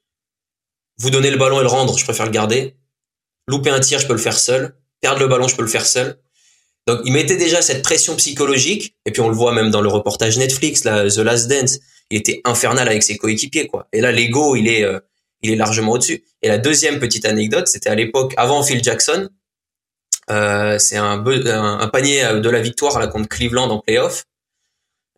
vous 0.99 1.09
donnez 1.09 1.32
le 1.32 1.38
ballon 1.38 1.59
et 1.59 1.64
le 1.64 1.70
rendre, 1.70 1.97
je 1.97 2.03
préfère 2.03 2.26
le 2.26 2.32
garder. 2.32 2.78
Louper 3.47 3.72
un 3.72 3.80
tir, 3.80 3.99
je 3.99 4.07
peux 4.07 4.14
le 4.14 4.20
faire 4.20 4.38
seul. 4.38 4.76
Perdre 5.01 5.20
le 5.20 5.28
ballon, 5.28 5.47
je 5.47 5.55
peux 5.55 5.64
le 5.64 5.68
faire 5.68 5.86
seul. 5.86 6.20
Donc, 6.88 7.01
il 7.05 7.11
mettait 7.11 7.36
déjà 7.36 7.61
cette 7.61 7.82
pression 7.82 8.16
psychologique. 8.16 8.95
Et 9.05 9.11
puis, 9.11 9.22
on 9.22 9.30
le 9.30 9.36
voit 9.36 9.51
même 9.51 9.72
dans 9.72 9.82
le 9.82 9.89
reportage 9.89 10.38
Netflix, 10.38 10.82
The 10.82 11.18
Last 11.18 11.49
Dance. 11.49 11.80
Il 12.11 12.20
était 12.20 12.41
infernal 12.45 12.88
avec 12.88 13.03
ses 13.03 13.18
coéquipiers, 13.18 13.68
quoi. 13.68 13.88
Et 13.91 14.01
là, 14.01 14.11
l'ego, 14.11 14.55
il 14.55 14.68
est, 14.68 14.84
euh, 14.84 14.99
il 15.41 15.51
est 15.51 15.55
largement 15.55 15.93
au-dessus. 15.93 16.24
Et 16.41 16.47
la 16.47 16.59
deuxième 16.59 16.99
petite 16.99 17.26
anecdote, 17.26 17.68
c'était 17.68 17.89
à 17.89 17.95
l'époque 17.95 18.34
avant 18.38 18.61
Phil 18.61 18.84
Jackson. 18.84 19.30
Euh, 20.30 20.78
c'est 20.78 20.97
un, 20.97 21.26
un, 21.26 21.88
panier 21.88 22.39
de 22.39 22.49
la 22.49 22.61
victoire 22.61 22.97
là 22.99 23.07
contre 23.07 23.28
Cleveland 23.28 23.70
en 23.70 23.80
playoff. 23.80 24.26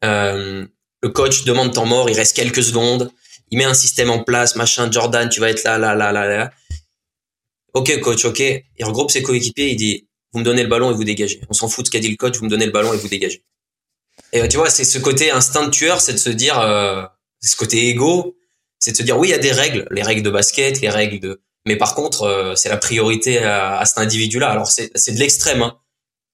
Euh, 0.04 0.66
le 1.06 1.12
coach 1.12 1.44
demande 1.44 1.72
temps 1.72 1.86
mort, 1.86 2.10
il 2.10 2.16
reste 2.16 2.36
quelques 2.36 2.64
secondes, 2.64 3.12
il 3.52 3.60
met 3.60 3.64
un 3.64 3.76
système 3.76 4.10
en 4.10 4.24
place, 4.24 4.56
machin, 4.56 4.90
Jordan, 4.92 5.30
tu 5.30 5.40
vas 5.40 5.52
être 5.52 5.64
là, 5.64 5.78
là, 5.78 5.94
là, 5.94 6.12
là, 6.12 6.26
là. 6.26 6.52
Ok, 7.76 8.00
coach, 8.00 8.26
ok. 8.26 8.40
Il 8.40 8.86
regroupe 8.86 9.12
ses 9.12 9.22
coéquipiers, 9.22 9.70
il 9.70 9.76
dit, 9.76 10.08
vous 10.34 10.40
me 10.40 10.44
donnez 10.44 10.64
le 10.64 10.68
ballon 10.68 10.90
et 10.90 10.96
vous 10.96 11.04
dégagez. 11.04 11.42
On 11.48 11.54
s'en 11.54 11.68
fout 11.68 11.84
de 11.84 11.88
ce 11.88 11.92
qu'a 11.92 12.00
dit 12.00 12.10
le 12.10 12.16
coach, 12.16 12.38
vous 12.38 12.46
me 12.46 12.50
donnez 12.50 12.66
le 12.66 12.72
ballon 12.72 12.92
et 12.92 12.98
vous 12.98 13.08
dégagez. 13.08 13.44
Et 14.34 14.48
tu 14.48 14.58
vois, 14.58 14.72
c'est 14.72 14.84
ce 14.84 14.98
côté 14.98 15.30
instinct 15.30 15.66
de 15.66 15.70
tueur, 15.70 16.02
c'est 16.02 16.14
de 16.14 16.18
se 16.18 16.32
dire, 16.32 16.60
euh, 16.60 17.04
ce 17.40 17.56
côté 17.56 17.88
égo, 17.90 18.36
c'est 18.80 18.94
de 18.94 18.98
se 18.98 19.04
dire 19.04 19.20
oui, 19.20 19.28
il 19.28 19.32
y 19.32 19.36
a 19.36 19.38
des 19.38 19.52
règles, 19.52 19.88
les 19.92 20.02
règles 20.02 20.24
de 20.24 20.32
basket, 20.32 20.82
les 20.82 20.90
règles 20.90 21.20
de, 21.20 21.40
mais 21.68 21.76
par 21.76 21.94
contre, 21.94 22.24
euh, 22.24 22.56
c'est 22.56 22.70
la 22.70 22.78
priorité 22.78 23.44
à, 23.44 23.86
cet 23.86 24.00
individu-là. 24.00 24.50
Alors 24.50 24.72
c'est 24.72 24.90
c'est 24.96 25.12
de 25.12 25.20
l'extrême. 25.20 25.62
Hein. 25.62 25.78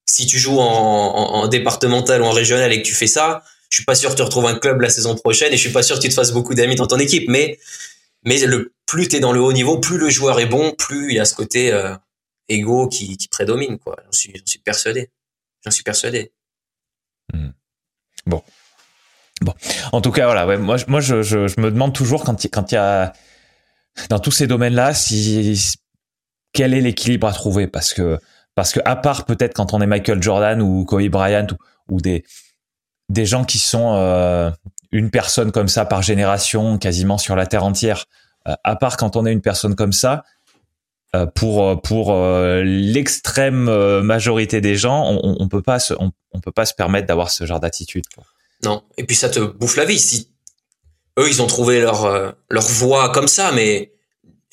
Si 0.06 0.26
tu 0.26 0.40
joues 0.40 0.60
en, 0.60 0.64
en, 0.64 1.48
départemental 1.50 2.22
ou 2.22 2.26
en 2.26 2.32
régional 2.32 2.72
et 2.72 2.82
que 2.82 2.88
tu 2.88 2.96
fais 2.96 3.08
ça, 3.08 3.44
je 3.72 3.78
suis 3.78 3.86
pas 3.86 3.96
sûr 3.96 4.12
que 4.12 4.16
tu 4.16 4.22
retrouves 4.22 4.46
un 4.46 4.60
club 4.60 4.82
la 4.82 4.90
saison 4.90 5.16
prochaine 5.16 5.54
et 5.54 5.56
je 5.56 5.62
suis 5.62 5.72
pas 5.72 5.82
sûr 5.82 5.96
que 5.96 6.02
tu 6.02 6.10
te 6.10 6.14
fasses 6.14 6.34
beaucoup 6.34 6.54
d'amis 6.54 6.76
dans 6.76 6.88
ton 6.88 7.00
équipe. 7.00 7.30
Mais 7.30 7.58
mais 8.24 8.46
le 8.46 8.74
plus 8.86 9.08
tu 9.08 9.16
es 9.16 9.20
dans 9.22 9.32
le 9.32 9.42
haut 9.42 9.54
niveau, 9.54 9.80
plus 9.80 9.98
le 9.98 10.10
joueur 10.10 10.40
est 10.42 10.46
bon, 10.46 10.74
plus 10.74 11.12
il 11.12 11.16
y 11.16 11.20
a 11.20 11.26
ce 11.26 11.34
côté 11.34 11.72
euh, 11.72 11.96
égo 12.50 12.90
qui, 12.90 13.18
prédomine. 13.32 13.80
Quoi. 13.80 13.96
J'en 14.06 14.12
suis, 14.12 14.34
persuadé. 14.64 15.10
J'en 15.64 15.72
suis 15.72 15.84
persuadé. 15.84 16.34
Hmm. 17.34 17.52
Bon. 18.26 18.44
Bon. 19.42 19.54
En 19.94 20.02
tout 20.02 20.12
cas, 20.12 20.26
voilà. 20.26 20.46
Ouais, 20.46 20.58
moi, 20.58 20.76
moi, 20.88 21.00
je, 21.00 21.16
me 21.60 21.72
demande 21.72 21.96
toujours 21.96 22.26
quand 22.26 22.44
il 22.44 22.50
quand 22.50 22.74
y 22.74 22.76
a 22.76 23.14
dans 24.10 24.20
tous 24.20 24.32
ces 24.32 24.48
domaines-là, 24.48 24.94
si 24.94 25.80
quel 26.52 26.74
est 26.74 26.82
l'équilibre 26.82 27.28
à 27.28 27.34
trouver? 27.34 27.68
Parce 27.68 27.94
que 27.94 28.20
parce 28.54 28.74
que 28.74 28.82
à 28.84 28.98
part 28.98 29.26
peut-être 29.26 29.54
quand 29.54 29.74
on 29.74 29.82
est 29.82 29.88
Michael 29.88 30.22
Jordan 30.22 30.62
ou 30.62 30.84
Kobe 30.84 31.08
Bryant 31.08 31.48
ou 31.88 32.02
des 32.02 32.26
des 33.12 33.26
gens 33.26 33.44
qui 33.44 33.60
sont 33.60 33.96
euh, 33.96 34.50
une 34.92 35.12
personne 35.12 35.52
comme 35.52 35.68
ça 35.68 35.86
par 35.86 36.02
génération, 36.02 36.78
quasiment 36.78 37.18
sur 37.18 37.36
la 37.36 37.46
terre 37.46 37.66
entière. 37.66 38.06
Euh, 38.48 38.54
à 38.64 38.76
part 38.76 38.98
quand 38.98 39.16
on 39.16 39.26
est 39.26 39.32
une 39.32 39.42
personne 39.42 39.76
comme 39.76 39.94
ça, 39.94 40.24
euh, 41.14 41.26
pour 41.26 41.82
pour 41.82 42.16
l'extrême 42.64 43.66
majorité 44.02 44.62
des 44.62 44.76
gens, 44.76 45.04
on, 45.24 45.36
on 45.40 45.48
peut 45.50 45.62
pas 45.62 45.80
se 45.80 45.94
on, 46.00 46.40
peut 46.40 46.54
pas 46.54 46.66
se 46.66 46.74
permettre 46.74 47.06
d'avoir 47.06 47.30
ce 47.30 47.46
genre 47.46 47.60
d'attitude. 47.60 48.06
Non, 48.64 48.84
et 48.98 49.04
puis 49.04 49.16
ça 49.16 49.30
te 49.30 49.40
bouffe 49.40 49.76
la 49.76 49.86
vie. 49.86 50.00
Si 50.00 50.30
eux, 51.20 51.28
ils 51.28 51.42
ont 51.42 51.48
trouvé 51.48 51.82
leur 51.82 52.34
leur 52.50 52.64
voie 52.64 53.10
comme 53.10 53.28
ça, 53.28 53.52
mais 53.52 53.92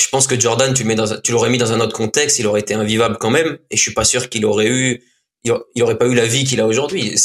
je 0.00 0.08
pense 0.08 0.26
que 0.26 0.38
Jordan, 0.38 0.74
tu 0.74 0.82
mets 0.82 0.96
dans, 0.96 1.20
tu 1.20 1.30
l'aurais 1.30 1.50
mis 1.50 1.58
dans 1.58 1.72
un 1.72 1.80
autre 1.80 1.94
contexte, 1.94 2.40
il 2.40 2.46
aurait 2.48 2.60
été 2.60 2.74
invivable 2.74 3.18
quand 3.18 3.30
même, 3.30 3.58
et 3.70 3.76
je 3.76 3.82
suis 3.82 3.94
pas 3.94 4.04
sûr 4.04 4.28
qu'il 4.28 4.44
aurait 4.44 4.68
eu, 4.68 5.02
il 5.44 5.82
aurait 5.82 5.98
pas 5.98 6.06
eu 6.06 6.14
la 6.14 6.26
vie 6.26 6.42
qu'il 6.42 6.60
a 6.60 6.66
aujourd'hui 6.66 7.16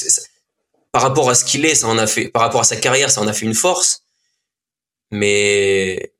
par 0.94 1.02
rapport 1.02 1.30
à 1.32 1.36
ce 1.36 1.44
qu'il 1.44 1.66
est, 1.66 1.76
ça 1.76 1.88
en 1.88 1.98
a 1.98 2.06
fait, 2.08 2.30
par 2.30 2.44
rapport 2.44 2.62
à 2.62 2.64
sa 2.64 2.78
carrière, 2.78 3.10
ça 3.12 3.20
en 3.20 3.28
a 3.28 3.34
fait 3.34 3.48
une 3.48 3.56
force. 3.56 4.04
Mais, 5.12 6.14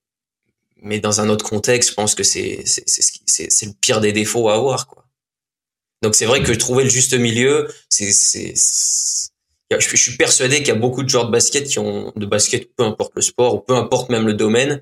mais 0.82 1.00
dans 1.00 1.22
un 1.22 1.30
autre 1.30 1.46
contexte, 1.48 1.92
je 1.92 1.94
pense 1.94 2.16
que 2.16 2.24
c'est, 2.24 2.64
c'est, 2.66 2.84
c'est, 2.88 3.52
c'est 3.52 3.66
le 3.68 3.74
pire 3.80 4.02
des 4.02 4.12
défauts 4.12 4.50
à 4.50 4.56
avoir, 4.56 4.88
quoi. 4.88 5.06
Donc 6.02 6.16
c'est 6.16 6.26
vrai 6.26 6.44
que 6.44 6.52
trouver 6.52 6.84
le 6.84 6.90
juste 6.90 7.14
milieu, 7.14 7.72
c'est, 7.88 8.12
c'est, 8.12 8.56
je 8.56 9.96
suis 9.96 10.18
persuadé 10.18 10.58
qu'il 10.58 10.70
y 10.70 10.72
a 10.72 10.76
beaucoup 10.76 11.04
de 11.04 11.08
joueurs 11.08 11.28
de 11.28 11.32
basket 11.32 11.68
qui 11.68 11.78
ont, 11.78 12.12
de 12.16 12.26
basket, 12.26 12.76
peu 12.76 12.84
importe 12.84 13.14
le 13.16 13.22
sport, 13.22 13.56
ou 13.56 13.60
peu 13.60 13.76
importe 13.76 14.10
même 14.10 14.26
le 14.26 14.34
domaine, 14.34 14.82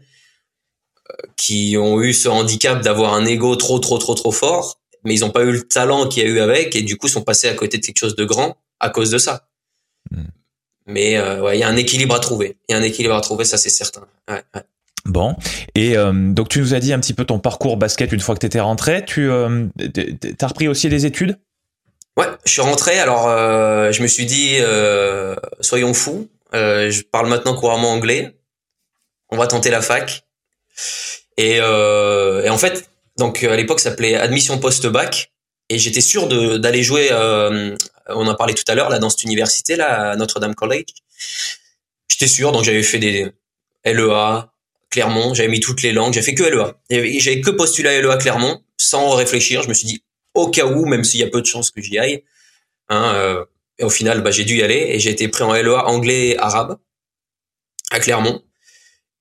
euh, 1.11 1.15
qui 1.35 1.75
ont 1.77 2.01
eu 2.01 2.13
ce 2.13 2.29
handicap 2.29 2.81
d'avoir 2.81 3.13
un 3.13 3.25
ego 3.25 3.57
trop, 3.57 3.77
trop, 3.79 3.97
trop, 3.97 4.15
trop 4.15 4.31
fort, 4.31 4.79
mais 5.03 5.13
ils 5.15 5.19
n'ont 5.19 5.31
pas 5.31 5.43
eu 5.43 5.51
le 5.51 5.67
talent 5.67 6.07
qu'il 6.07 6.23
y 6.23 6.25
a 6.25 6.29
eu 6.29 6.39
avec, 6.39 6.77
et 6.77 6.81
du 6.81 6.95
coup 6.95 7.09
sont 7.09 7.23
passés 7.23 7.49
à 7.49 7.53
côté 7.53 7.77
de 7.77 7.85
quelque 7.85 7.99
chose 7.99 8.15
de 8.15 8.23
grand 8.23 8.57
à 8.79 8.89
cause 8.89 9.11
de 9.11 9.17
ça. 9.17 9.50
Mais 10.87 11.17
euh, 11.17 11.41
ouais, 11.41 11.57
il 11.57 11.61
y 11.61 11.63
a 11.63 11.67
un 11.67 11.77
équilibre 11.77 12.15
à 12.15 12.19
trouver. 12.19 12.57
Il 12.67 12.73
y 12.73 12.75
a 12.75 12.77
un 12.77 12.83
équilibre 12.83 13.15
à 13.15 13.21
trouver, 13.21 13.45
ça 13.45 13.57
c'est 13.57 13.69
certain. 13.69 14.01
Ouais, 14.29 14.43
ouais. 14.55 14.61
Bon, 15.05 15.35
et 15.73 15.97
euh, 15.97 16.11
donc 16.13 16.49
tu 16.49 16.59
nous 16.59 16.75
as 16.75 16.79
dit 16.79 16.93
un 16.93 16.99
petit 16.99 17.13
peu 17.13 17.25
ton 17.25 17.39
parcours 17.39 17.75
basket 17.75 18.11
une 18.11 18.19
fois 18.19 18.35
que 18.35 18.39
tu 18.39 18.45
étais 18.45 18.59
rentré. 18.59 19.03
Tu 19.03 19.29
euh, 19.29 19.65
as 20.39 20.47
repris 20.47 20.67
aussi 20.67 20.89
les 20.89 21.05
études? 21.05 21.39
Ouais, 22.17 22.27
je 22.45 22.51
suis 22.51 22.61
rentré. 22.61 22.99
Alors, 22.99 23.27
euh, 23.27 23.91
je 23.91 24.03
me 24.03 24.07
suis 24.07 24.25
dit, 24.25 24.57
euh, 24.59 25.35
soyons 25.59 25.93
fous. 25.93 26.29
Euh, 26.53 26.91
je 26.91 27.01
parle 27.03 27.29
maintenant 27.29 27.55
couramment 27.55 27.91
anglais. 27.91 28.37
On 29.29 29.37
va 29.37 29.47
tenter 29.47 29.71
la 29.71 29.81
fac. 29.81 30.25
Et, 31.37 31.55
et 31.55 32.49
en 32.49 32.57
fait, 32.57 32.89
donc 33.17 33.43
à 33.43 33.55
l'époque, 33.55 33.79
ça 33.79 33.89
s'appelait 33.89 34.15
admission 34.15 34.59
post-bac. 34.59 35.31
Et 35.69 35.79
j'étais 35.79 36.01
sûr 36.01 36.27
d'aller 36.59 36.83
jouer 36.83 37.09
on 38.15 38.27
en 38.27 38.35
parlait 38.35 38.53
tout 38.53 38.63
à 38.67 38.75
l'heure 38.75 38.89
là 38.89 38.99
dans 38.99 39.09
cette 39.09 39.23
université 39.23 39.75
là 39.75 40.15
Notre-Dame 40.15 40.55
College. 40.55 40.85
J'étais 42.09 42.27
sûr, 42.27 42.51
donc 42.51 42.63
j'avais 42.63 42.83
fait 42.83 42.99
des 42.99 43.31
LEA, 43.85 44.51
Clermont, 44.89 45.33
j'avais 45.33 45.49
mis 45.49 45.59
toutes 45.59 45.81
les 45.81 45.93
langues, 45.93 46.13
j'ai 46.13 46.21
fait 46.21 46.35
que 46.35 46.43
LEA. 46.43 46.75
J'avais 47.19 47.41
que 47.41 47.49
postulé 47.49 47.89
à 47.89 48.01
LEA 48.01 48.17
Clermont 48.17 48.61
sans 48.77 49.11
réfléchir. 49.11 49.63
Je 49.63 49.69
me 49.69 49.73
suis 49.73 49.87
dit 49.87 50.03
au 50.33 50.49
cas 50.49 50.65
où, 50.65 50.85
même 50.85 51.03
s'il 51.03 51.19
y 51.19 51.23
a 51.23 51.27
peu 51.27 51.41
de 51.41 51.45
chances 51.45 51.71
que 51.71 51.81
j'y 51.81 51.97
aille. 51.97 52.23
Hein, 52.89 53.13
euh, 53.15 53.45
et 53.79 53.83
au 53.83 53.89
final, 53.89 54.21
bah, 54.21 54.31
j'ai 54.31 54.43
dû 54.43 54.57
y 54.57 54.63
aller 54.63 54.85
et 54.89 54.99
j'ai 54.99 55.09
été 55.09 55.27
pris 55.29 55.43
en 55.43 55.53
LEA 55.53 55.85
anglais 55.87 56.29
et 56.29 56.37
arabe 56.37 56.77
à 57.89 57.99
Clermont. 57.99 58.43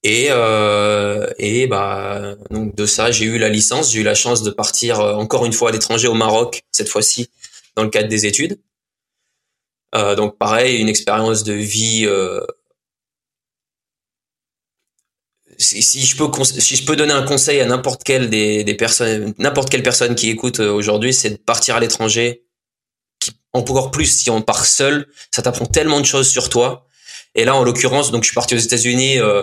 Et 0.03 0.29
euh, 0.31 1.31
et 1.39 1.67
bah 1.67 2.35
donc 2.51 2.75
de 2.75 2.87
ça, 2.87 3.11
j'ai 3.11 3.27
eu 3.27 3.39
la 3.39 3.51
licence, 3.51 3.93
j'ai 3.93 4.01
eu 4.01 4.03
la 4.03 4.15
chance 4.15 4.43
de 4.43 4.51
partir 4.51 4.99
euh, 5.01 5.13
encore 5.15 5.45
une 5.45 5.53
fois 5.53 5.69
à 5.69 5.73
l'étranger 5.73 6.09
au 6.09 6.15
Maroc 6.15 6.63
cette 6.73 6.89
fois-ci 6.89 7.29
dans 7.77 7.83
le 7.83 7.91
cadre 7.91 8.09
des 8.09 8.25
études. 8.25 8.59
Euh, 9.95 10.15
donc 10.15 10.39
pareil, 10.39 10.79
une 10.79 10.89
expérience 10.89 11.43
de 11.45 11.53
vie. 11.53 12.07
Euh, 12.07 12.41
si, 15.59 16.05
je 16.05 16.17
peux 16.17 16.31
si 16.45 16.77
je 16.77 16.87
peux 16.87 16.97
donner 16.97 17.13
un 17.13 17.23
conseil 17.23 17.61
à 17.61 17.67
n'importe 17.67 18.03
quelle 18.05 18.31
des, 18.31 18.65
des 18.65 18.75
personnes, 18.75 19.35
n'importe 19.39 19.69
quelle 19.69 19.83
personne 19.83 20.15
qui 20.15 20.31
écoute 20.31 20.61
euh, 20.61 20.73
aujourd'hui, 20.73 21.13
c'est 21.13 21.31
de 21.31 21.37
partir 21.37 21.77
à 21.77 21.81
l'étranger. 21.81 22.45
Encore 23.53 23.91
plus 23.91 24.07
si 24.07 24.31
on 24.31 24.43
part 24.43 24.65
seul, 24.65 25.09
ça 25.33 25.43
t'apprend 25.43 25.67
tellement 25.67 26.01
de 26.01 26.07
choses 26.07 26.29
sur 26.29 26.49
toi. 26.49 26.87
Et 27.35 27.45
là, 27.45 27.55
en 27.55 27.65
l'occurrence, 27.65 28.11
donc 28.11 28.23
je 28.23 28.29
suis 28.29 28.35
parti 28.35 28.55
aux 28.55 28.59
États-Unis. 28.59 29.19
Euh, 29.19 29.43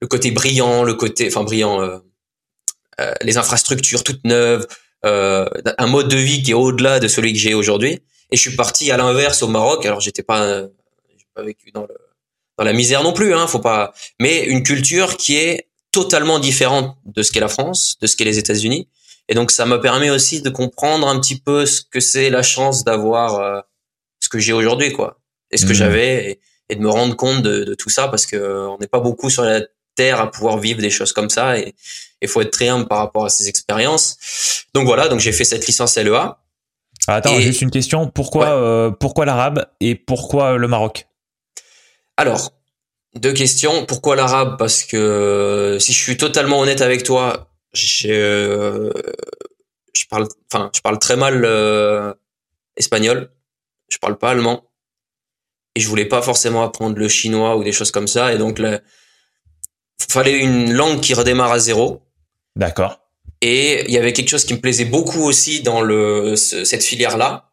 le 0.00 0.08
côté 0.08 0.30
brillant, 0.32 0.82
le 0.82 0.94
côté, 0.94 1.28
enfin 1.28 1.44
brillant, 1.44 1.80
euh, 1.80 1.98
euh, 3.00 3.14
les 3.22 3.38
infrastructures 3.38 4.04
toutes 4.04 4.24
neuves, 4.24 4.66
un 5.02 5.86
mode 5.86 6.08
de 6.08 6.16
vie 6.16 6.42
qui 6.42 6.52
est 6.52 6.54
au-delà 6.54 6.98
de 6.98 7.08
celui 7.08 7.32
que 7.32 7.38
j'ai 7.38 7.54
aujourd'hui. 7.54 8.00
Et 8.34 8.36
je 8.36 8.40
suis 8.40 8.56
parti 8.56 8.90
à 8.90 8.96
l'inverse 8.96 9.44
au 9.44 9.46
Maroc. 9.46 9.86
Alors 9.86 10.00
j'étais 10.00 10.24
pas, 10.24 10.62
j'ai 11.16 11.26
pas 11.36 11.44
vécu 11.44 11.70
dans 11.70 11.82
le 11.82 11.94
dans 12.58 12.64
la 12.64 12.72
misère 12.72 13.04
non 13.04 13.12
plus, 13.12 13.32
hein, 13.32 13.46
faut 13.46 13.60
pas. 13.60 13.94
Mais 14.20 14.42
une 14.42 14.64
culture 14.64 15.16
qui 15.16 15.36
est 15.36 15.68
totalement 15.92 16.40
différente 16.40 16.96
de 17.04 17.22
ce 17.22 17.30
qu'est 17.30 17.38
la 17.38 17.46
France, 17.46 17.96
de 18.00 18.08
ce 18.08 18.16
qu'est 18.16 18.24
les 18.24 18.38
États-Unis. 18.38 18.88
Et 19.28 19.34
donc 19.34 19.52
ça 19.52 19.66
m'a 19.66 19.78
permis 19.78 20.10
aussi 20.10 20.42
de 20.42 20.50
comprendre 20.50 21.06
un 21.06 21.20
petit 21.20 21.38
peu 21.38 21.64
ce 21.64 21.80
que 21.88 22.00
c'est 22.00 22.28
la 22.28 22.42
chance 22.42 22.82
d'avoir 22.82 23.36
euh, 23.36 23.60
ce 24.18 24.28
que 24.28 24.40
j'ai 24.40 24.52
aujourd'hui, 24.52 24.90
quoi, 24.90 25.20
et 25.52 25.56
ce 25.56 25.64
que 25.64 25.70
mmh. 25.70 25.74
j'avais, 25.74 26.40
et, 26.68 26.74
de 26.74 26.80
me 26.80 26.90
rendre 26.90 27.14
compte 27.14 27.40
de, 27.40 27.62
de 27.62 27.74
tout 27.74 27.88
ça 27.88 28.08
parce 28.08 28.26
que 28.26 28.34
euh, 28.34 28.68
on 28.68 28.78
n'est 28.78 28.88
pas 28.88 28.98
beaucoup 28.98 29.30
sur 29.30 29.44
la 29.44 29.60
terre 29.94 30.20
à 30.20 30.28
pouvoir 30.28 30.58
vivre 30.58 30.80
des 30.80 30.90
choses 30.90 31.12
comme 31.12 31.30
ça, 31.30 31.56
et 31.56 31.76
il 32.20 32.26
faut 32.26 32.40
être 32.40 32.50
très 32.50 32.66
humble 32.66 32.88
par 32.88 32.98
rapport 32.98 33.26
à 33.26 33.28
ces 33.28 33.48
expériences. 33.48 34.64
Donc 34.74 34.86
voilà, 34.86 35.06
donc 35.06 35.20
j'ai 35.20 35.30
fait 35.30 35.44
cette 35.44 35.68
licence 35.68 35.96
LEA. 35.96 36.40
Attends, 37.06 37.38
juste 37.40 37.60
une 37.60 37.70
question. 37.70 38.08
Pourquoi, 38.08 38.48
euh, 38.50 38.90
pourquoi 38.90 39.26
l'arabe 39.26 39.66
et 39.80 39.94
pourquoi 39.94 40.56
le 40.56 40.68
Maroc? 40.68 41.06
Alors, 42.16 42.52
deux 43.14 43.32
questions. 43.32 43.84
Pourquoi 43.86 44.16
l'arabe? 44.16 44.56
Parce 44.58 44.84
que 44.84 45.76
si 45.80 45.92
je 45.92 45.98
suis 45.98 46.16
totalement 46.16 46.60
honnête 46.60 46.80
avec 46.80 47.02
toi, 47.02 47.50
je, 47.72 48.90
je 49.94 50.04
parle, 50.08 50.28
enfin, 50.52 50.70
je 50.74 50.80
parle 50.80 50.98
très 50.98 51.16
mal 51.16 51.44
euh, 51.44 52.14
espagnol. 52.76 53.30
Je 53.88 53.98
parle 53.98 54.16
pas 54.16 54.30
allemand. 54.30 54.64
Et 55.76 55.80
je 55.80 55.88
voulais 55.88 56.06
pas 56.06 56.22
forcément 56.22 56.62
apprendre 56.62 56.96
le 56.96 57.08
chinois 57.08 57.56
ou 57.56 57.64
des 57.64 57.72
choses 57.72 57.90
comme 57.90 58.06
ça. 58.06 58.32
Et 58.32 58.38
donc, 58.38 58.60
il 58.60 58.80
fallait 60.08 60.38
une 60.38 60.72
langue 60.72 61.00
qui 61.00 61.14
redémarre 61.14 61.52
à 61.52 61.58
zéro. 61.58 62.02
D'accord. 62.56 63.00
Et 63.46 63.84
il 63.84 63.90
y 63.92 63.98
avait 63.98 64.14
quelque 64.14 64.30
chose 64.30 64.46
qui 64.46 64.54
me 64.54 64.58
plaisait 64.58 64.86
beaucoup 64.86 65.22
aussi 65.22 65.60
dans 65.60 65.82
le 65.82 66.34
cette 66.34 66.82
filière 66.82 67.18
là. 67.18 67.50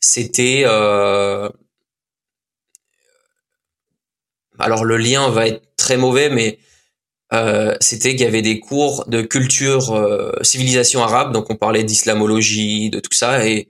C'était 0.00 0.64
euh, 0.66 1.48
alors 4.58 4.84
le 4.84 4.96
lien 4.96 5.28
va 5.30 5.46
être 5.46 5.62
très 5.76 5.96
mauvais, 5.96 6.28
mais 6.28 6.58
euh, 7.32 7.76
c'était 7.78 8.16
qu'il 8.16 8.22
y 8.22 8.26
avait 8.26 8.42
des 8.42 8.58
cours 8.58 9.06
de 9.06 9.22
culture 9.22 9.92
euh, 9.92 10.32
civilisation 10.42 11.04
arabe, 11.04 11.32
donc 11.32 11.50
on 11.50 11.56
parlait 11.56 11.84
d'islamologie, 11.84 12.90
de 12.90 12.98
tout 12.98 13.14
ça, 13.14 13.46
et 13.46 13.68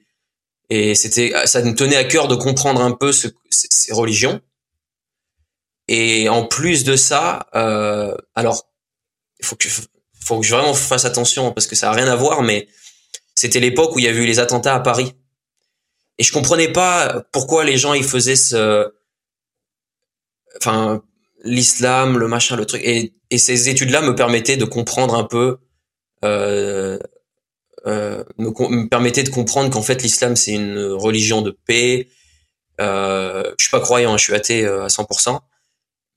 et 0.70 0.94
c'était 0.94 1.34
ça 1.44 1.60
me 1.60 1.74
tenait 1.74 1.96
à 1.96 2.04
cœur 2.04 2.28
de 2.28 2.34
comprendre 2.34 2.80
un 2.80 2.92
peu 2.92 3.12
ce, 3.12 3.28
ces 3.50 3.92
religions. 3.92 4.40
Et 5.88 6.30
en 6.30 6.46
plus 6.46 6.82
de 6.82 6.96
ça, 6.96 7.46
euh, 7.54 8.16
alors 8.34 8.70
il 9.38 9.44
faut 9.44 9.56
que 9.56 9.68
faut 10.24 10.40
que 10.40 10.46
je 10.46 10.54
vraiment 10.54 10.74
fasse 10.74 11.04
attention 11.04 11.52
parce 11.52 11.66
que 11.66 11.76
ça 11.76 11.90
a 11.90 11.92
rien 11.92 12.08
à 12.08 12.16
voir, 12.16 12.42
mais 12.42 12.68
c'était 13.34 13.60
l'époque 13.60 13.94
où 13.94 13.98
il 13.98 14.04
y 14.04 14.08
a 14.08 14.12
eu 14.12 14.26
les 14.26 14.38
attentats 14.38 14.74
à 14.74 14.80
Paris. 14.80 15.12
Et 16.18 16.22
je 16.22 16.32
comprenais 16.32 16.68
pas 16.68 17.24
pourquoi 17.32 17.64
les 17.64 17.76
gens 17.76 17.92
ils 17.92 18.04
faisaient 18.04 18.36
ce, 18.36 18.92
enfin, 20.60 21.02
l'islam, 21.42 22.18
le 22.18 22.28
machin, 22.28 22.56
le 22.56 22.66
truc. 22.66 22.82
Et, 22.84 23.12
ces 23.36 23.68
études-là 23.68 24.00
me 24.00 24.14
permettaient 24.14 24.56
de 24.56 24.64
comprendre 24.64 25.16
un 25.16 25.24
peu, 25.24 25.58
euh, 26.24 26.96
euh, 27.84 28.22
me, 28.38 28.50
me 28.50 28.88
permettaient 28.88 29.24
de 29.24 29.28
comprendre 29.28 29.70
qu'en 29.70 29.82
fait 29.82 30.04
l'islam 30.04 30.36
c'est 30.36 30.52
une 30.52 30.78
religion 30.78 31.42
de 31.42 31.50
paix, 31.50 32.08
Euh, 32.80 33.52
je 33.58 33.64
suis 33.64 33.70
pas 33.70 33.80
croyant, 33.80 34.16
je 34.16 34.24
suis 34.24 34.34
athée 34.34 34.66
à 34.66 34.88
100%. 34.88 35.40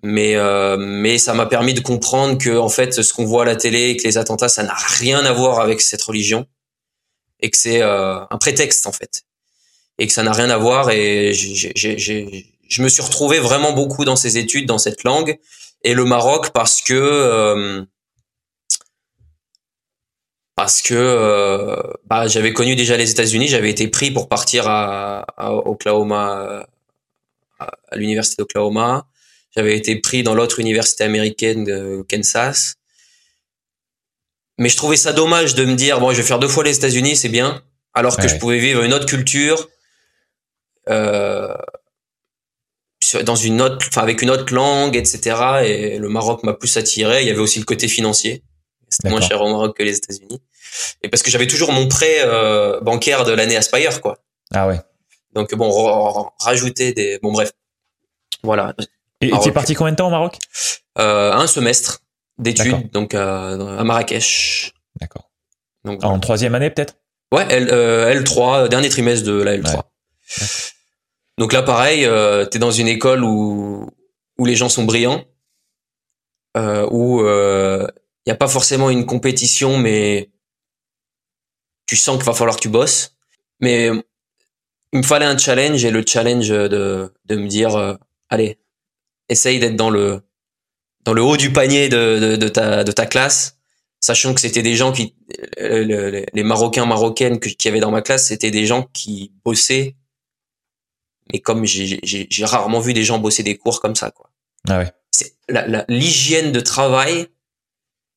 Mais 0.08 0.36
mais 0.78 1.18
ça 1.18 1.34
m'a 1.34 1.46
permis 1.46 1.74
de 1.74 1.82
comprendre 1.82 2.38
que 2.38 2.58
en 2.58 2.70
fait 2.70 3.02
ce 3.02 3.14
qu'on 3.14 3.26
voit 3.26 3.44
à 3.44 3.46
la 3.46 3.56
télé, 3.56 3.98
que 3.98 4.04
les 4.04 4.18
attentats, 4.18 4.50
ça 4.50 4.64
n'a 4.64 4.74
rien 4.74 5.26
à 5.26 5.34
voir 5.34 5.60
avec 5.60 5.82
cette 5.82 6.02
religion 6.02 6.46
et 7.40 7.50
que 7.50 7.58
c'est 7.58 7.82
un 7.82 8.38
prétexte 8.40 8.88
en 8.88 8.92
fait 8.92 9.24
et 10.00 10.08
que 10.08 10.14
ça 10.14 10.24
n'a 10.24 10.34
rien 10.34 10.50
à 10.50 10.58
voir. 10.58 10.90
Et 10.92 11.34
je 11.34 12.82
me 12.82 12.90
suis 12.90 13.02
retrouvé 13.02 13.40
vraiment 13.40 13.74
beaucoup 13.74 14.06
dans 14.06 14.16
ces 14.16 14.38
études, 14.38 14.66
dans 14.66 14.78
cette 14.78 15.04
langue 15.04 15.38
et 15.84 15.94
le 15.94 16.06
Maroc 16.06 16.52
parce 16.54 16.82
que 16.82 17.86
parce 20.58 20.82
que 20.82 20.96
euh, 20.96 21.76
bah, 22.08 22.28
j'avais 22.28 22.52
connu 22.52 22.76
déjà 22.76 22.98
les 22.98 23.12
États-Unis, 23.12 23.48
j'avais 23.48 23.70
été 23.70 23.88
pris 23.90 24.10
pour 24.10 24.28
partir 24.28 24.66
à 24.68 25.24
Oklahoma, 25.38 26.66
à, 27.60 27.70
l'université 27.96 28.42
d'Oklahoma. 28.42 29.08
J'avais 29.58 29.76
été 29.76 29.96
pris 29.96 30.22
dans 30.22 30.36
l'autre 30.36 30.60
université 30.60 31.04
américaine 31.04 31.64
de 31.64 32.06
Kansas. 32.08 32.76
Mais 34.60 34.70
je 34.70 34.78
trouvais 34.78 34.98
ça 34.98 35.14
dommage 35.14 35.56
de 35.56 35.66
me 35.66 35.74
dire 35.74 36.00
bon, 36.00 36.12
je 36.12 36.18
vais 36.18 36.28
faire 36.28 36.38
deux 36.38 36.48
fois 36.48 36.64
les 36.64 36.78
États-Unis, 36.78 37.16
c'est 37.16 37.30
bien, 37.30 37.64
alors 37.96 38.18
que 38.18 38.28
je 38.28 38.36
pouvais 38.36 38.60
vivre 38.60 38.84
une 38.84 38.94
autre 38.94 39.08
culture 39.08 39.68
euh, 40.90 41.58
dans 43.24 43.36
une 43.36 43.60
autre, 43.64 43.84
enfin 43.88 44.04
avec 44.04 44.22
une 44.22 44.30
autre 44.30 44.54
langue, 44.54 44.96
etc. 44.96 45.64
Et 45.66 45.98
le 45.98 46.08
Maroc 46.08 46.44
m'a 46.44 46.54
plus 46.54 46.78
attiré. 46.78 47.24
Il 47.24 47.28
y 47.28 47.32
avait 47.32 47.40
aussi 47.40 47.58
le 47.58 47.66
côté 47.66 47.88
financier. 47.88 48.44
C'était 48.90 49.10
moins 49.10 49.22
cher 49.22 49.42
au 49.42 49.50
Maroc 49.50 49.76
que 49.76 49.82
les 49.82 49.98
États-Unis. 49.98 50.40
Et 51.02 51.10
parce 51.10 51.24
que 51.24 51.32
j'avais 51.32 51.48
toujours 51.48 51.72
mon 51.72 51.88
prêt 51.88 52.20
euh, 52.20 52.80
bancaire 52.82 53.24
de 53.24 53.32
l'année 53.32 53.58
Aspire, 53.58 54.02
quoi. 54.02 54.20
Ah 54.54 54.68
ouais. 54.68 54.80
Donc 55.34 55.54
bon, 55.56 56.30
rajouter 56.40 56.94
des, 56.94 57.18
bon 57.24 57.32
bref, 57.32 57.54
voilà. 58.44 58.76
Et 59.22 59.32
tu 59.42 59.50
es 59.50 59.52
parti 59.52 59.74
combien 59.74 59.92
de 59.92 59.98
temps 59.98 60.08
au 60.08 60.12
Maroc? 60.12 60.38
Euh, 61.00 61.32
Un 61.34 61.48
semestre 61.48 62.02
d'études, 62.38 62.92
donc 62.92 63.14
à 63.16 63.84
Marrakech. 63.84 64.74
D'accord. 65.00 65.30
Donc 65.84 66.04
en 66.04 66.20
troisième 66.20 66.56
année 66.56 66.70
peut-être? 66.70 66.96
Ouais, 67.34 67.46
L, 67.50 67.70
euh, 67.72 68.14
L3, 68.14 68.68
dernier 68.70 68.90
trimestre 68.90 69.26
de 69.26 69.34
la 69.42 69.58
L3. 69.58 69.82
Donc 71.38 71.54
là, 71.54 71.62
pareil, 71.62 72.06
euh, 72.06 72.46
tu 72.46 72.58
es 72.58 72.60
dans 72.60 72.72
une 72.72 72.88
école 72.88 73.24
où 73.24 73.90
où 74.40 74.46
les 74.46 74.56
gens 74.56 74.70
sont 74.70 74.84
brillants, 74.84 75.26
euh, 76.58 76.88
où 76.92 77.22
il 77.22 77.92
n'y 78.28 78.32
a 78.32 78.36
pas 78.36 78.48
forcément 78.48 78.90
une 78.90 79.06
compétition, 79.06 79.78
mais 79.78 80.30
tu 81.88 81.96
sens 81.96 82.18
qu'il 82.18 82.26
va 82.26 82.34
falloir 82.34 82.56
que 82.56 82.62
tu 82.62 82.70
bosses. 82.70 83.16
Mais 83.62 83.88
il 84.94 85.00
me 85.00 85.04
fallait 85.04 85.26
un 85.26 85.38
challenge 85.38 85.84
et 85.84 85.92
le 85.92 86.04
challenge 86.06 86.50
de, 86.50 87.12
de 87.26 87.36
me 87.36 87.48
dire, 87.48 87.76
euh, 87.76 87.96
allez, 88.30 88.60
essaye 89.30 89.60
d'être 89.60 89.76
dans 89.76 89.90
le, 89.90 90.22
dans 91.04 91.14
le 91.14 91.22
haut 91.22 91.38
du 91.38 91.52
panier 91.52 91.90
de, 91.90 92.20
de, 92.20 92.36
de 92.36 92.48
ta, 92.48 92.84
de 92.84 92.92
ta 92.92 93.06
classe, 93.06 93.58
sachant 94.00 94.34
que 94.34 94.42
c'était 94.42 94.62
des 94.62 94.76
gens 94.76 94.92
qui, 94.92 95.16
euh, 95.60 96.26
les 96.34 96.44
Marocains, 96.44 96.86
Marocaines 96.86 97.40
qui 97.40 97.56
y 97.68 97.68
avait 97.70 97.80
dans 97.80 97.92
ma 97.92 98.02
classe, 98.02 98.28
c'était 98.28 98.52
des 98.52 98.66
gens 98.66 98.84
qui 98.94 99.32
bossaient. 99.44 99.96
Mais 101.32 101.40
comme 101.40 101.66
j'ai 101.66 102.46
rarement 102.46 102.80
vu 102.80 102.94
des 102.94 103.04
gens 103.04 103.20
bosser 103.20 103.44
des 103.44 103.58
cours 103.58 103.82
comme 103.82 103.96
ça, 103.96 104.12
quoi. 104.12 104.30
Ah 104.70 104.80
ouais. 104.80 104.92
C'est 105.12 105.34
l'hygiène 105.90 106.52
de 106.52 106.60
travail 106.60 107.28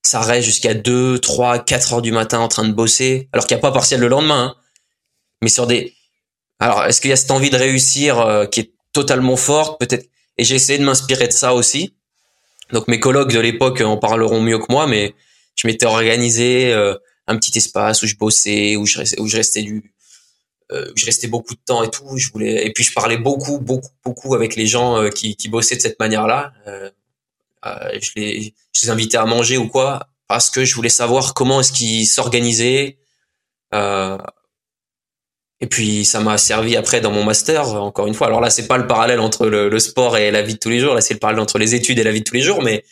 ça 0.03 0.21
reste 0.21 0.47
jusqu'à 0.47 0.75
2, 0.75 1.19
3, 1.19 1.61
4 1.61 1.95
heures 1.95 2.03
du 2.03 2.13
matin 2.13 2.41
en 2.41 2.49
train 2.49 2.67
de 2.67 2.73
bosser, 2.73 3.29
alors 3.33 3.47
qu'il 3.47 3.57
n'y 3.57 3.61
a 3.61 3.63
pas 3.63 3.73
partiel 3.73 4.01
le 4.01 4.09
lendemain. 4.09 4.57
Hein. 4.57 4.57
Mais 5.43 5.49
sur 5.49 5.67
des... 5.67 5.95
Alors, 6.59 6.85
est-ce 6.85 7.01
qu'il 7.01 7.11
y 7.11 7.13
a 7.13 7.17
cette 7.17 7.31
envie 7.31 7.51
de 7.51 7.57
réussir 7.57 8.19
euh, 8.19 8.47
qui 8.47 8.61
est 8.61 8.73
totalement 8.93 9.37
forte? 9.37 9.79
Peut-être. 9.79 10.09
Et 10.41 10.45
j'ai 10.45 10.55
essayé 10.55 10.79
de 10.79 10.85
m'inspirer 10.85 11.27
de 11.27 11.33
ça 11.33 11.53
aussi. 11.53 11.95
Donc 12.73 12.89
mes 12.89 12.99
collègues 12.99 13.29
de 13.29 13.41
l'époque 13.41 13.83
en 13.83 13.99
parleront 13.99 14.41
mieux 14.41 14.59
que 14.59 14.65
moi, 14.71 14.87
mais 14.87 15.15
je 15.55 15.67
m'étais 15.67 15.85
organisé 15.85 16.73
euh, 16.73 16.95
un 17.27 17.37
petit 17.37 17.59
espace 17.59 18.03
où 18.03 18.07
je 18.07 18.17
bossais, 18.17 18.75
où 18.77 18.87
je 18.87 18.97
restais, 18.97 19.19
euh, 19.21 20.91
où 20.91 20.97
je 20.97 21.05
restais 21.05 21.27
beaucoup 21.27 21.55
de 21.55 21.61
temps 21.63 21.83
et 21.83 21.91
tout. 21.91 22.17
Je 22.17 22.33
voulais, 22.33 22.67
et 22.67 22.73
puis 22.73 22.85
je 22.85 22.93
parlais 22.95 23.19
beaucoup, 23.19 23.59
beaucoup, 23.59 23.91
beaucoup 24.03 24.35
avec 24.35 24.57
les 24.57 24.67
gens 24.67 25.11
qui, 25.11 25.37
qui 25.37 25.51
bossaient 25.51 25.77
de 25.77 25.83
cette 25.83 26.01
manière-là. 26.01 26.55
Euh, 26.67 26.89
je, 28.01 28.13
les, 28.17 28.55
je 28.73 28.81
les 28.85 28.91
invitais 28.91 29.19
à 29.19 29.27
manger 29.27 29.59
ou 29.59 29.69
quoi 29.69 30.09
parce 30.27 30.49
que 30.49 30.65
je 30.65 30.75
voulais 30.75 30.89
savoir 30.89 31.35
comment 31.35 31.61
est-ce 31.61 31.73
qu'ils 31.73 32.07
s'organisaient. 32.07 32.97
Euh, 35.61 35.65
et 35.65 35.67
puis 35.67 36.05
ça 36.05 36.21
m'a 36.21 36.39
servi 36.39 36.77
après 36.77 37.01
dans 37.01 37.13
mon 37.13 37.25
master, 37.25 37.75
encore 37.75 38.07
une 38.07 38.15
fois. 38.15 38.29
Alors 38.29 38.41
là, 38.41 38.51
c'est 38.51 38.67
pas 38.67 38.79
le 38.79 38.87
parallèle 38.87 39.21
entre 39.21 39.47
le, 39.47 39.69
le, 39.69 39.79
sport 39.79 40.17
et 40.17 40.31
la 40.31 40.43
vie 40.43 40.55
de 40.55 40.59
tous 40.59 40.71
les 40.71 40.81
jours. 40.81 40.95
Là, 40.95 41.01
c'est 41.01 41.15
le 41.15 41.21
parallèle 41.21 41.41
entre 41.41 41.59
les 41.59 41.75
études 41.75 41.99
et 41.99 42.05
la 42.05 42.13
vie 42.13 42.21
de 42.21 42.25
tous 42.25 42.35
les 42.35 42.43
jours. 42.43 42.63
Mais 42.63 42.85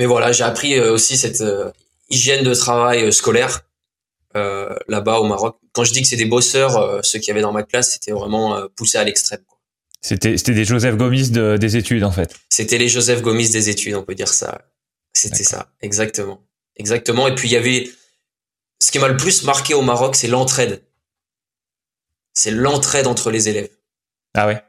mais 0.00 0.06
voilà, 0.06 0.32
j'ai 0.32 0.44
appris 0.44 0.78
euh, 0.78 0.94
aussi 0.94 1.18
cette 1.18 1.42
euh, 1.42 1.70
hygiène 2.08 2.42
de 2.42 2.54
travail 2.54 3.12
scolaire 3.12 3.66
euh, 4.34 4.74
là-bas 4.88 5.18
au 5.18 5.26
Maroc. 5.26 5.58
Quand 5.72 5.84
je 5.84 5.92
dis 5.92 6.00
que 6.00 6.08
c'est 6.08 6.16
des 6.16 6.24
bosseurs, 6.24 7.04
ceux 7.04 7.18
qui 7.18 7.30
avaient 7.30 7.42
dans 7.42 7.52
ma 7.52 7.64
classe, 7.64 7.92
c'était 7.92 8.12
vraiment 8.12 8.66
poussé 8.76 8.96
à 8.96 9.04
l'extrême. 9.04 9.42
C'était 10.00 10.38
c'était 10.38 10.54
des 10.54 10.64
Joseph 10.64 10.96
Gomis 10.96 11.30
de, 11.30 11.58
des 11.58 11.76
études 11.76 12.02
en 12.02 12.10
fait. 12.10 12.34
C'était 12.48 12.78
les 12.78 12.88
Joseph 12.88 13.20
Gomis 13.20 13.50
des 13.50 13.68
études, 13.68 13.94
on 13.94 14.02
peut 14.02 14.14
dire 14.14 14.28
ça. 14.28 14.62
C'était 15.12 15.44
ça, 15.44 15.68
exactement, 15.82 16.40
exactement. 16.76 17.28
Et 17.28 17.34
puis 17.34 17.48
il 17.48 17.52
y 17.52 17.56
avait 17.56 17.90
ce 18.80 18.90
qui 18.90 18.98
m'a 18.98 19.08
le 19.08 19.18
plus 19.18 19.44
marqué 19.44 19.74
au 19.74 19.82
Maroc, 19.82 20.16
c'est 20.16 20.28
l'entraide. 20.28 20.82
C'est 22.34 22.50
l'entraide 22.50 23.06
entre 23.06 23.30
les 23.30 23.48
élèves. 23.48 23.70
Ah 24.34 24.46
ouais. 24.46 24.62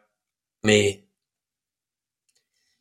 Mais 0.64 1.08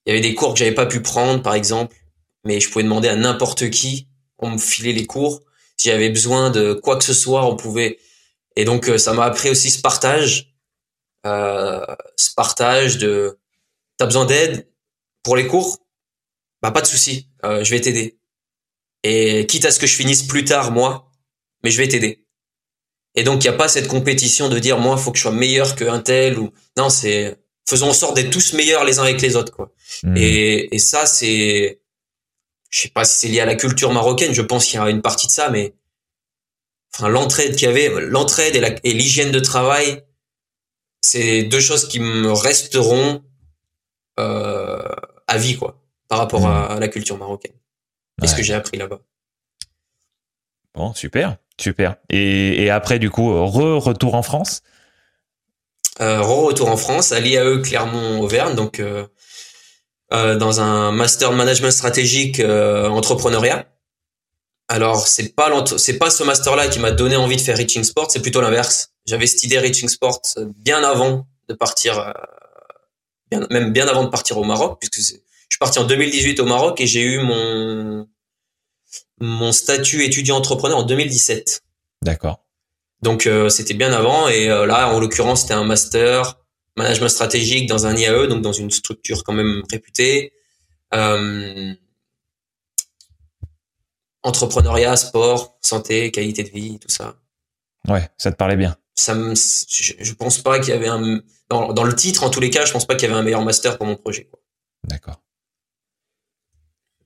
il 0.05 0.11
y 0.11 0.12
avait 0.12 0.20
des 0.20 0.35
cours 0.35 0.55
que 0.55 0.59
j'avais 0.59 0.74
pas 0.74 0.87
pu 0.87 1.03
prendre, 1.03 1.43
par 1.43 1.55
exemple, 1.55 1.97
mais 2.45 2.61
je 2.61 2.70
pouvais 2.70 2.85
demander 2.85 3.09
à 3.09 3.16
n'importe 3.16 3.70
qui, 3.70 4.09
on 4.39 4.51
me 4.51 4.59
filait 4.59 4.93
les 4.93 5.07
cours. 5.07 5.43
Si 5.76 5.89
j'avais 5.89 6.11
besoin 6.11 6.51
de 6.51 6.74
quoi 6.74 6.97
que 6.97 7.05
ce 7.05 7.14
soit, 7.14 7.47
on 7.47 7.57
pouvait. 7.57 7.99
Et 8.57 8.64
donc 8.64 8.89
euh, 8.89 8.99
ça 8.99 9.12
m'a 9.12 9.24
appris 9.24 9.51
aussi 9.51 9.70
ce 9.70 9.81
partage 9.81 10.51
euh, 11.26 11.85
ce 12.16 12.33
partage 12.35 12.97
de 12.97 13.39
t'as 13.99 14.07
besoin 14.07 14.24
d'aide 14.24 14.70
pour 15.22 15.37
les 15.37 15.47
cours, 15.47 15.78
bah 16.62 16.70
pas 16.70 16.81
de 16.81 16.87
souci, 16.87 17.28
euh, 17.45 17.62
je 17.62 17.70
vais 17.70 17.81
t'aider. 17.81 18.18
Et 19.03 19.47
quitte 19.47 19.66
à 19.66 19.70
ce 19.70 19.78
que 19.78 19.87
je 19.87 19.95
finisse 19.95 20.22
plus 20.22 20.44
tard 20.44 20.73
moi, 20.73 21.11
mais 21.62 21.70
je 21.70 21.77
vais 21.77 21.89
t'aider. 21.89 22.27
Et 23.15 23.24
donc 23.24 23.43
il 23.43 23.47
y 23.47 23.51
a 23.51 23.55
pas 23.55 23.69
cette 23.69 23.89
compétition 23.89 24.49
de 24.49 24.59
dire 24.59 24.78
moi 24.78 24.97
faut 24.97 25.11
que 25.11 25.19
je 25.19 25.23
sois 25.23 25.32
meilleur 25.32 25.74
qu'un 25.74 26.01
tel 26.01 26.39
ou 26.39 26.53
non 26.77 26.91
c'est 26.91 27.39
faisons 27.69 27.91
en 27.91 27.93
sorte 27.93 28.16
d'être 28.16 28.31
tous 28.31 28.53
meilleurs 28.53 28.85
les 28.85 28.99
uns 28.99 29.03
avec 29.03 29.20
les 29.20 29.37
autres 29.37 29.53
quoi. 29.53 29.73
Mmh. 30.03 30.16
Et, 30.16 30.74
et 30.74 30.78
ça 30.78 31.07
c'est 31.07 31.81
je 32.70 32.82
sais 32.82 32.89
pas 32.89 33.05
si 33.05 33.19
c'est 33.19 33.28
lié 33.28 33.41
à 33.41 33.47
la 33.47 33.57
culture 33.57 33.93
marocaine, 33.93 34.32
je 34.32 34.43
pense 34.43 34.66
qu'il 34.66 34.78
y 34.78 34.82
a 34.82 34.89
une 34.89 35.03
partie 35.03 35.27
de 35.27 35.32
ça, 35.32 35.51
mais 35.51 35.74
enfin 36.95 37.09
l'entraide 37.09 37.57
qu'il 37.57 37.66
y 37.66 37.70
avait, 37.70 37.89
l'entraide 38.01 38.78
et 38.85 38.93
l'hygiène 38.93 39.32
de 39.32 39.41
travail, 39.41 40.05
c'est 41.01 41.43
deux 41.43 41.61
choses 41.61 41.89
qui 41.89 41.99
me 41.99 42.31
resteront 42.31 43.24
euh, 44.19 44.82
à 45.27 45.39
vie, 45.39 45.57
quoi, 45.57 45.82
par 46.09 46.19
rapport 46.19 46.47
à, 46.47 46.78
la 46.78 46.89
culture 46.89 47.19
marocaine. 47.19 47.55
Et 48.23 48.27
ce 48.27 48.35
que 48.35 48.43
j'ai 48.43 48.55
appris 48.55 48.77
là-bas? 48.77 49.01
Bon, 50.74 50.95
super, 50.95 51.37
super. 51.61 51.97
Et, 52.09 52.70
après, 52.70 52.99
du 52.99 53.11
coup, 53.11 53.31
re-retour 53.47 54.15
en 54.15 54.23
France? 54.23 54.62
Euh, 56.01 56.23
Re-retour 56.23 56.69
en 56.70 56.77
France, 56.77 57.12
à 57.12 57.20
l'IAE 57.20 57.61
Clermont-Auvergne, 57.62 58.55
donc 58.55 58.81
euh, 58.81 59.07
euh, 60.12 60.37
dans 60.37 60.61
un 60.61 60.93
master 60.93 61.32
management 61.32 61.70
stratégique 61.70 62.41
entrepreneuriat. 62.41 63.66
Alors 64.69 65.09
c'est 65.09 65.35
pas 65.35 65.51
pas 65.99 66.11
ce 66.11 66.23
master 66.23 66.55
là 66.55 66.69
qui 66.69 66.78
m'a 66.78 66.93
donné 66.93 67.16
envie 67.16 67.35
de 67.35 67.41
faire 67.41 67.57
Reaching 67.57 67.82
Sport, 67.82 68.09
c'est 68.11 68.23
plutôt 68.23 68.41
l'inverse. 68.41 68.93
J'avais 69.05 69.27
cette 69.27 69.43
idée 69.43 69.59
Reaching 69.59 69.89
Sport 69.89 70.23
bien 70.57 70.85
avant 70.85 71.27
de 71.49 71.55
partir, 71.55 72.15
même 73.51 73.73
bien 73.73 73.89
avant 73.89 74.05
de 74.05 74.11
partir 74.11 74.39
au 74.39 74.45
Maroc, 74.45 74.78
puisque 74.78 75.01
je 75.01 75.16
suis 75.19 75.59
parti 75.59 75.81
en 75.81 75.85
2018 75.85 76.39
au 76.39 76.47
Maroc 76.47 76.81
et 76.81 76.87
j'ai 76.87 77.03
eu 77.03 77.19
mon 77.19 78.07
mon 79.20 79.52
statut 79.52 80.02
étudiant 80.05 80.36
entrepreneur 80.36 80.78
en 80.78 80.82
2017. 80.82 81.62
D'accord. 82.02 82.44
Donc 83.02 83.26
euh, 83.26 83.48
c'était 83.48 83.74
bien 83.74 83.92
avant 83.92 84.28
et 84.28 84.51
euh, 84.51 84.66
là 84.66 84.92
en 84.92 85.01
l'occurrence 85.01 85.42
c'était 85.42 85.55
un 85.55 85.64
master 85.64 86.38
management 86.76 87.09
stratégique 87.09 87.68
dans 87.68 87.86
un 87.86 87.97
IAE 87.97 88.26
donc 88.26 88.42
dans 88.42 88.52
une 88.52 88.70
structure 88.70 89.24
quand 89.24 89.32
même 89.32 89.62
réputée. 89.70 90.32
Euh, 90.92 91.72
entrepreneuriat, 94.22 94.97
sport, 94.97 95.59
santé, 95.62 96.10
qualité 96.10 96.42
de 96.42 96.51
vie, 96.51 96.78
tout 96.78 96.90
ça. 96.90 97.16
Ouais, 97.88 98.09
ça 98.18 98.30
te 98.30 98.36
parlait 98.36 98.56
bien. 98.56 98.76
Ça 98.94 99.14
me, 99.14 99.34
je, 99.34 100.12
pense 100.12 100.38
pas 100.38 100.59
qu'il 100.59 100.70
y 100.70 100.76
avait 100.76 100.88
un 100.88 101.20
dans, 101.48 101.72
dans, 101.72 101.84
le 101.84 101.94
titre 101.94 102.22
en 102.22 102.28
tous 102.28 102.40
les 102.40 102.51
cas, 102.51 102.66
je 102.66 102.72
pense 102.72 102.86
pas 102.86 102.97
qu'il 102.97 103.09
y 103.09 103.10
avait 103.10 103.18
un 103.18 103.22
meilleur 103.22 103.42
master 103.42 103.78
pour 103.78 103.86
mon 103.86 103.97
projet. 103.97 104.28
D'accord. 104.84 105.22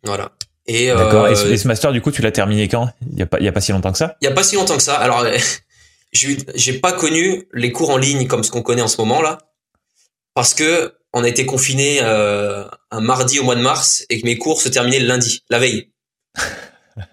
Voilà. 0.03 0.33
Et, 0.67 0.89
D'accord. 0.89 1.27
Euh, 1.27 1.51
et, 1.51 1.57
ce 1.57 1.69
master, 1.69 1.93
du 1.93 2.01
coup, 2.01 2.11
tu 2.11 2.23
l'as 2.23 2.33
terminé 2.33 2.69
quand? 2.69 2.89
Il 3.13 3.19
y 3.19 3.23
a 3.23 3.27
pas, 3.27 3.41
y 3.41 3.49
a 3.49 3.53
pas 3.53 3.61
si 3.61 3.73
longtemps 3.73 3.93
que 3.93 3.99
ça? 3.99 4.17
Il 4.21 4.25
y 4.25 4.29
a 4.29 4.33
pas 4.33 4.43
si 4.43 4.57
longtemps 4.57 4.77
que 4.77 4.83
ça. 4.83 4.97
Alors, 4.97 5.27
j'ai 6.13 6.73
pas 6.75 6.93
connu 6.93 7.49
les 7.53 7.73
cours 7.73 7.91
en 7.91 7.97
ligne 7.97 8.27
comme 8.27 8.43
ce 8.43 8.51
qu'on 8.51 8.63
connaît 8.63 8.83
en 8.83 8.89
ce 8.89 8.99
moment 8.99 9.21
là, 9.21 9.39
parce 10.35 10.55
que 10.55 10.95
on 11.13 11.23
a 11.23 11.29
été 11.29 11.47
confiné 11.47 11.99
euh, 12.03 12.65
un 12.91 13.01
mardi 13.01 13.39
au 13.39 13.45
mois 13.45 13.55
de 13.55 13.61
mars 13.61 14.05
et 14.11 14.21
que 14.21 14.27
mes 14.27 14.37
cours 14.37 14.61
se 14.61 14.69
terminaient 14.69 14.99
le 14.99 15.07
lundi, 15.07 15.45
la 15.49 15.59
veille. 15.59 15.91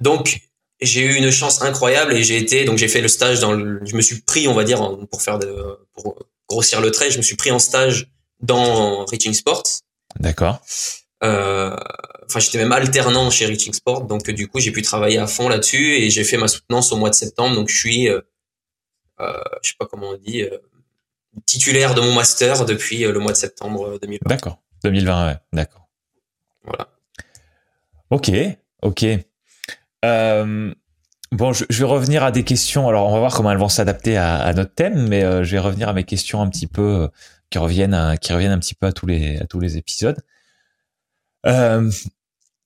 Donc 0.01 0.39
j'ai 0.81 1.01
eu 1.01 1.15
une 1.15 1.29
chance 1.29 1.61
incroyable 1.61 2.13
et 2.13 2.23
j'ai 2.23 2.37
été 2.37 2.65
donc 2.65 2.79
j'ai 2.79 2.87
fait 2.87 3.01
le 3.01 3.07
stage 3.07 3.39
dans 3.39 3.51
le, 3.51 3.79
je 3.85 3.95
me 3.95 4.01
suis 4.01 4.21
pris 4.21 4.47
on 4.47 4.53
va 4.55 4.63
dire 4.63 4.79
pour 5.11 5.21
faire 5.21 5.37
de, 5.37 5.77
pour 5.93 6.25
grossir 6.49 6.81
le 6.81 6.89
trait, 6.89 7.11
je 7.11 7.17
me 7.17 7.21
suis 7.21 7.35
pris 7.35 7.51
en 7.51 7.59
stage 7.59 8.07
dans 8.41 9.05
Reaching 9.05 9.33
Sports. 9.33 9.63
D'accord. 10.19 10.59
Euh, 11.23 11.75
enfin 12.31 12.39
j'étais 12.39 12.57
même 12.57 12.71
alternant 12.71 13.29
chez 13.29 13.45
Reaching 13.45 13.73
Sport 13.73 14.05
donc 14.05 14.29
du 14.31 14.47
coup 14.47 14.59
j'ai 14.59 14.71
pu 14.71 14.81
travailler 14.81 15.17
à 15.17 15.27
fond 15.27 15.49
là-dessus 15.49 15.95
et 15.95 16.09
j'ai 16.09 16.23
fait 16.23 16.37
ma 16.37 16.47
soutenance 16.47 16.91
au 16.93 16.95
mois 16.97 17.09
de 17.09 17.15
septembre 17.15 17.55
donc 17.55 17.69
je 17.69 17.77
suis 17.77 18.09
euh, 18.09 18.21
euh, 19.19 19.33
je 19.61 19.69
sais 19.69 19.75
pas 19.77 19.85
comment 19.85 20.09
on 20.09 20.17
dit 20.17 20.41
euh, 20.41 20.57
titulaire 21.45 21.93
de 21.93 22.01
mon 22.01 22.13
master 22.13 22.65
depuis 22.65 22.99
le 22.99 23.19
mois 23.19 23.31
de 23.31 23.37
septembre 23.37 23.99
2020. 24.01 24.19
D'accord. 24.27 24.61
2020 24.83 25.27
ouais, 25.27 25.37
d'accord. 25.53 25.87
Voilà. 26.63 26.87
OK, 28.09 28.31
OK. 28.81 29.05
Euh, 30.03 30.73
bon, 31.31 31.53
je, 31.53 31.65
vais 31.69 31.85
revenir 31.85 32.23
à 32.23 32.31
des 32.31 32.43
questions. 32.43 32.87
Alors, 32.87 33.07
on 33.07 33.13
va 33.13 33.19
voir 33.19 33.33
comment 33.33 33.51
elles 33.51 33.57
vont 33.57 33.69
s'adapter 33.69 34.17
à, 34.17 34.37
à, 34.37 34.53
notre 34.53 34.73
thème, 34.73 35.07
mais 35.07 35.23
euh, 35.23 35.43
je 35.43 35.51
vais 35.51 35.59
revenir 35.59 35.87
à 35.87 35.93
mes 35.93 36.03
questions 36.03 36.41
un 36.41 36.49
petit 36.49 36.67
peu 36.67 37.09
qui 37.49 37.57
reviennent, 37.57 37.93
à, 37.93 38.17
qui 38.17 38.33
reviennent 38.33 38.51
un 38.51 38.59
petit 38.59 38.75
peu 38.75 38.87
à 38.87 38.91
tous 38.91 39.05
les 39.05 39.37
à 39.37 39.45
tous 39.45 39.59
les 39.59 39.77
épisodes. 39.77 40.19
Euh, 41.45 41.89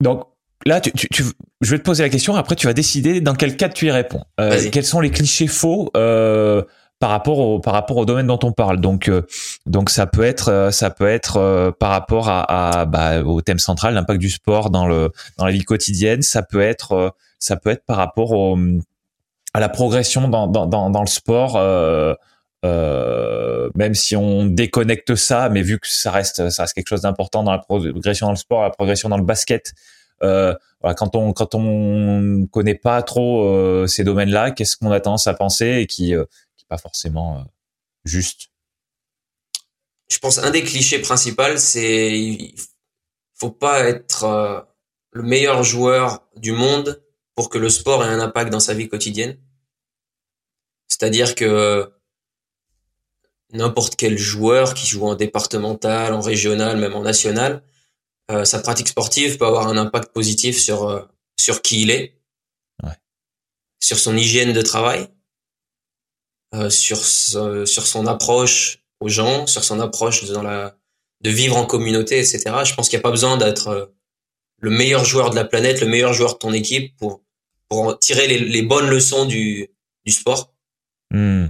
donc 0.01 0.23
là, 0.65 0.81
tu, 0.81 0.91
tu, 0.91 1.07
tu, 1.09 1.23
je 1.61 1.71
vais 1.71 1.77
te 1.77 1.83
poser 1.83 2.03
la 2.03 2.09
question. 2.09 2.35
Après, 2.35 2.55
tu 2.55 2.67
vas 2.67 2.73
décider 2.73 3.21
dans 3.21 3.33
quel 3.33 3.55
cadre 3.55 3.73
tu 3.73 3.87
y 3.87 3.91
réponds. 3.91 4.23
Euh, 4.39 4.69
quels 4.71 4.85
sont 4.85 4.99
les 4.99 5.11
clichés 5.11 5.47
faux 5.47 5.91
euh, 5.95 6.63
par 6.99 7.09
rapport 7.09 7.39
au 7.39 7.59
par 7.59 7.73
rapport 7.73 7.97
au 7.97 8.05
domaine 8.05 8.27
dont 8.27 8.39
on 8.43 8.51
parle? 8.51 8.79
Donc 8.81 9.09
euh, 9.09 9.25
donc 9.65 9.89
ça 9.89 10.05
peut 10.07 10.23
être 10.23 10.49
euh, 10.49 10.71
ça 10.71 10.89
peut 10.89 11.07
être 11.07 11.37
euh, 11.37 11.71
par 11.71 11.91
rapport 11.91 12.29
à, 12.29 12.81
à 12.81 12.85
bah, 12.85 13.21
au 13.23 13.41
thème 13.41 13.59
central, 13.59 13.93
l'impact 13.93 14.19
du 14.19 14.29
sport 14.29 14.69
dans 14.69 14.87
le 14.87 15.11
dans 15.37 15.45
la 15.45 15.51
vie 15.51 15.63
quotidienne. 15.63 16.21
Ça 16.21 16.41
peut 16.41 16.61
être 16.61 17.15
ça 17.39 17.55
peut 17.55 17.69
être 17.69 17.85
par 17.85 17.97
rapport 17.97 18.31
au 18.31 18.57
à 19.53 19.59
la 19.59 19.69
progression 19.69 20.27
dans 20.27 20.47
dans 20.47 20.65
dans, 20.65 20.89
dans 20.89 21.01
le 21.01 21.07
sport. 21.07 21.57
Euh, 22.65 23.69
même 23.75 23.93
si 23.93 24.15
on 24.15 24.45
déconnecte 24.45 25.15
ça, 25.15 25.49
mais 25.49 25.61
vu 25.61 25.79
que 25.79 25.87
ça 25.87 26.09
reste, 26.09 26.49
ça 26.49 26.63
reste 26.63 26.73
quelque 26.73 26.87
chose 26.87 27.01
d'important 27.01 27.43
dans 27.43 27.51
la 27.51 27.59
progression 27.59 28.25
dans 28.25 28.31
le 28.31 28.37
sport, 28.37 28.63
la 28.63 28.71
progression 28.71 29.07
dans 29.07 29.17
le 29.17 29.23
basket. 29.23 29.73
Euh, 30.23 30.55
voilà, 30.81 30.95
quand 30.95 31.15
on 31.15 31.31
quand 31.33 31.53
on 31.53 32.47
connaît 32.47 32.75
pas 32.75 33.03
trop 33.03 33.47
euh, 33.47 33.85
ces 33.85 34.03
domaines-là, 34.03 34.51
qu'est-ce 34.51 34.77
qu'on 34.77 34.91
a 34.91 34.99
tendance 34.99 35.27
à 35.27 35.35
penser 35.35 35.77
et 35.81 35.85
qui 35.85 36.07
qui 36.07 36.13
est 36.13 36.67
pas 36.67 36.79
forcément 36.79 37.45
juste? 38.03 38.47
Je 40.09 40.17
pense 40.17 40.39
un 40.39 40.49
des 40.49 40.63
clichés 40.63 40.99
principaux, 40.99 41.57
c'est 41.57 42.17
il 42.17 42.55
faut 43.35 43.51
pas 43.51 43.81
être 43.81 44.67
le 45.11 45.23
meilleur 45.23 45.63
joueur 45.63 46.23
du 46.35 46.51
monde 46.51 47.03
pour 47.35 47.49
que 47.49 47.57
le 47.57 47.69
sport 47.69 48.03
ait 48.03 48.07
un 48.07 48.19
impact 48.19 48.51
dans 48.51 48.59
sa 48.59 48.73
vie 48.73 48.87
quotidienne. 48.87 49.37
C'est-à-dire 50.87 51.35
que 51.35 51.94
n'importe 53.55 53.95
quel 53.95 54.17
joueur 54.17 54.73
qui 54.73 54.87
joue 54.87 55.05
en 55.05 55.15
départemental, 55.15 56.13
en 56.13 56.21
régional, 56.21 56.77
même 56.77 56.95
en 56.95 57.01
national, 57.01 57.63
euh, 58.31 58.45
sa 58.45 58.59
pratique 58.59 58.87
sportive 58.87 59.37
peut 59.37 59.45
avoir 59.45 59.67
un 59.67 59.77
impact 59.77 60.11
positif 60.13 60.59
sur 60.59 60.89
euh, 60.89 61.01
sur 61.37 61.61
qui 61.61 61.83
il 61.83 61.91
est, 61.91 62.17
ouais. 62.83 62.97
sur 63.79 63.99
son 63.99 64.17
hygiène 64.17 64.53
de 64.53 64.61
travail, 64.61 65.07
euh, 66.55 66.69
sur 66.69 66.97
sur 66.97 67.87
son 67.87 68.07
approche 68.07 68.79
aux 68.99 69.09
gens, 69.09 69.45
sur 69.47 69.63
son 69.63 69.79
approche 69.79 70.25
dans 70.25 70.41
la 70.43 70.75
de 71.21 71.29
vivre 71.29 71.57
en 71.57 71.65
communauté, 71.65 72.19
etc. 72.19 72.43
Je 72.65 72.73
pense 72.73 72.89
qu'il 72.89 72.97
n'y 72.97 73.01
a 73.01 73.03
pas 73.03 73.11
besoin 73.11 73.37
d'être 73.37 73.67
euh, 73.67 73.85
le 74.59 74.69
meilleur 74.69 75.05
joueur 75.05 75.29
de 75.29 75.35
la 75.35 75.45
planète, 75.45 75.81
le 75.81 75.87
meilleur 75.87 76.13
joueur 76.13 76.33
de 76.33 76.39
ton 76.39 76.53
équipe 76.53 76.95
pour 76.97 77.21
pour 77.69 77.97
tirer 77.99 78.27
les, 78.27 78.39
les 78.39 78.61
bonnes 78.61 78.89
leçons 78.89 79.25
du 79.25 79.69
du 80.05 80.11
sport. 80.11 80.53
Mmh. 81.11 81.47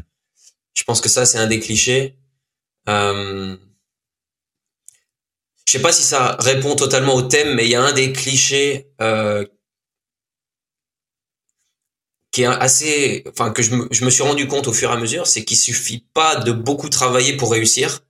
Je 0.76 0.84
pense 0.84 1.02
que 1.02 1.10
ça, 1.10 1.26
c'est 1.26 1.38
un 1.40 1.48
des 1.48 1.60
clichés. 1.60 2.18
Euh, 2.90 3.58
je 5.66 5.72
sais 5.72 5.82
pas 5.82 5.92
si 5.92 6.04
ça 6.04 6.36
répond 6.40 6.76
totalement 6.76 7.16
au 7.16 7.24
thème, 7.24 7.56
mais 7.56 7.66
il 7.66 7.72
y 7.72 7.76
a 7.76 7.82
un 7.82 7.94
des 7.94 8.14
clichés 8.14 8.92
euh, 9.02 9.46
qui 12.32 12.44
est 12.44 12.46
assez, 12.46 13.24
enfin 13.30 13.52
que 13.52 13.64
je 13.64 13.74
me, 13.76 13.88
je 13.92 14.04
me 14.06 14.10
suis 14.10 14.22
rendu 14.24 14.48
compte 14.48 14.68
au 14.68 14.74
fur 14.74 14.90
et 14.92 14.94
à 14.94 14.98
mesure, 14.98 15.26
c'est 15.26 15.46
qu'il 15.46 15.58
suffit 15.58 16.06
pas 16.14 16.36
de 16.36 16.52
beaucoup 16.52 16.90
travailler 16.90 17.38
pour 17.38 17.52
réussir. 17.52 18.02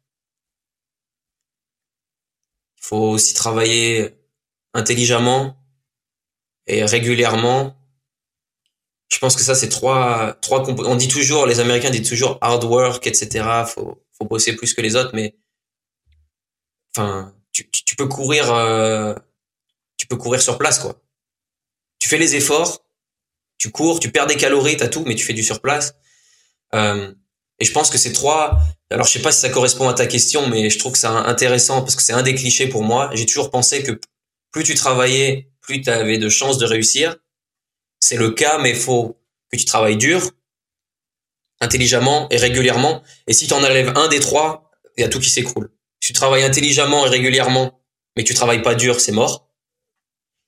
Il 2.81 2.87
faut 2.87 3.09
aussi 3.11 3.33
travailler 3.33 4.15
intelligemment 4.73 5.57
et 6.67 6.83
régulièrement 6.83 7.74
je 9.09 9.19
pense 9.19 9.35
que 9.35 9.43
ça 9.43 9.55
c'est 9.55 9.69
trois 9.69 10.35
trois 10.41 10.67
on 10.69 10.95
dit 10.95 11.07
toujours 11.07 11.45
les 11.45 11.59
Américains 11.59 11.89
disent 11.89 12.09
toujours 12.09 12.37
hard 12.41 12.63
work 12.63 13.05
etc 13.05 13.63
faut 13.67 14.03
faut 14.17 14.25
bosser 14.25 14.55
plus 14.55 14.73
que 14.73 14.81
les 14.81 14.95
autres 14.95 15.11
mais 15.13 15.35
enfin 16.95 17.33
tu, 17.51 17.69
tu 17.69 17.95
peux 17.95 18.07
courir 18.07 18.53
euh, 18.53 19.13
tu 19.97 20.07
peux 20.07 20.17
courir 20.17 20.41
sur 20.41 20.57
place 20.57 20.79
quoi. 20.79 21.01
Tu 21.99 22.09
fais 22.09 22.17
les 22.17 22.35
efforts 22.35 22.83
tu 23.57 23.71
cours 23.71 23.99
tu 23.99 24.11
perds 24.11 24.27
des 24.27 24.37
calories 24.37 24.77
t'as 24.77 24.87
tout 24.87 25.03
mais 25.05 25.15
tu 25.15 25.25
fais 25.25 25.33
du 25.33 25.43
sur 25.43 25.61
place. 25.61 25.95
Euh, 26.73 27.13
et 27.59 27.65
je 27.65 27.71
pense 27.71 27.89
que 27.89 27.97
ces 27.97 28.11
trois 28.11 28.59
alors 28.89 29.05
je 29.05 29.11
sais 29.11 29.21
pas 29.21 29.31
si 29.31 29.39
ça 29.41 29.49
correspond 29.49 29.87
à 29.87 29.93
ta 29.93 30.07
question 30.07 30.47
mais 30.47 30.69
je 30.69 30.79
trouve 30.79 30.93
que 30.93 30.97
c'est 30.97 31.07
intéressant 31.07 31.81
parce 31.81 31.95
que 31.95 32.01
c'est 32.01 32.13
un 32.13 32.23
des 32.23 32.35
clichés 32.35 32.67
pour 32.67 32.83
moi. 32.83 33.11
J'ai 33.13 33.25
toujours 33.25 33.51
pensé 33.51 33.83
que 33.83 33.99
plus 34.51 34.63
tu 34.63 34.73
travaillais 34.73 35.51
plus 35.61 35.81
tu 35.81 35.89
avais 35.89 36.17
de 36.17 36.29
chances 36.29 36.57
de 36.57 36.65
réussir 36.65 37.15
c'est 38.05 38.17
le 38.17 38.29
cas, 38.29 38.59
mais 38.59 38.69
il 38.69 38.75
faut 38.75 39.19
que 39.51 39.57
tu 39.57 39.65
travailles 39.65 39.97
dur, 39.97 40.29
intelligemment 41.59 42.29
et 42.29 42.37
régulièrement. 42.37 43.01
Et 43.25 43.33
si 43.33 43.47
tu 43.47 43.53
en 43.55 43.63
enlèves 43.63 43.93
un 43.95 44.07
des 44.09 44.19
trois, 44.19 44.69
il 44.95 45.01
y 45.01 45.03
a 45.03 45.09
tout 45.09 45.19
qui 45.19 45.31
s'écroule. 45.31 45.71
Si 45.99 46.09
tu 46.09 46.13
travailles 46.13 46.43
intelligemment 46.43 47.07
et 47.07 47.09
régulièrement, 47.09 47.81
mais 48.15 48.23
tu 48.23 48.35
travailles 48.35 48.61
pas 48.61 48.75
dur, 48.75 48.99
c'est 49.01 49.11
mort. 49.11 49.51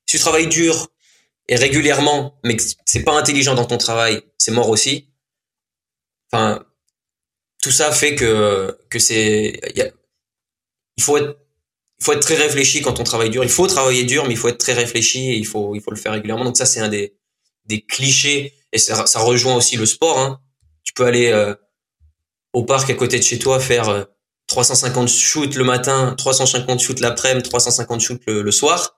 Si 0.06 0.18
tu 0.18 0.20
travailles 0.20 0.46
dur 0.46 0.90
et 1.48 1.56
régulièrement, 1.56 2.40
mais 2.44 2.58
c'est 2.86 3.04
pas 3.04 3.18
intelligent 3.18 3.56
dans 3.56 3.66
ton 3.66 3.80
travail, 3.80 4.22
c'est 4.38 4.52
mort 4.52 4.70
aussi. 4.70 5.10
Enfin, 6.32 6.64
tout 7.64 7.72
ça 7.72 7.92
fait 7.92 8.14
que 8.14 8.78
que 8.92 9.00
c'est 9.00 9.60
il 10.98 11.04
faut 11.04 11.18
être 11.18 11.40
il 12.00 12.06
faut 12.06 12.14
être 12.14 12.22
très 12.22 12.36
réfléchi 12.36 12.84
quand 12.84 13.00
on 13.00 13.04
travaille 13.04 13.32
dur. 13.32 13.44
Il 13.44 13.50
faut 13.50 13.66
travailler 13.66 14.04
dur, 14.04 14.26
mais 14.26 14.36
il 14.36 14.38
faut 14.38 14.50
être 14.50 14.60
très 14.60 14.74
réfléchi 14.74 15.32
et 15.32 15.38
il 15.38 15.48
faut 15.48 15.74
il 15.74 15.82
faut 15.82 15.90
le 15.90 15.98
faire 15.98 16.12
régulièrement. 16.12 16.46
Donc 16.46 16.58
ça 16.58 16.68
c'est 16.68 16.82
un 16.82 16.90
des 16.90 17.18
des 17.68 17.86
clichés 17.86 18.54
et 18.72 18.78
ça, 18.78 19.06
ça 19.06 19.20
rejoint 19.20 19.56
aussi 19.56 19.78
le 19.78 19.86
sport. 19.86 20.20
Hein. 20.20 20.42
Tu 20.84 20.94
peux 20.94 21.06
aller 21.06 21.28
euh, 21.32 21.56
au 22.54 22.64
parc 22.64 22.90
à 22.90 22.94
côté 22.94 23.18
de 23.18 23.24
chez 23.24 23.40
toi 23.40 23.60
faire 23.60 23.90
euh, 23.90 24.04
350 24.48 25.10
shoots 25.10 25.56
le 25.56 25.64
matin, 25.64 26.16
350 26.18 26.80
shoots 26.80 27.00
l'après-midi, 27.00 27.48
350 27.48 28.02
shoots 28.02 28.22
le, 28.28 28.42
le, 28.42 28.52
soir. 28.52 28.98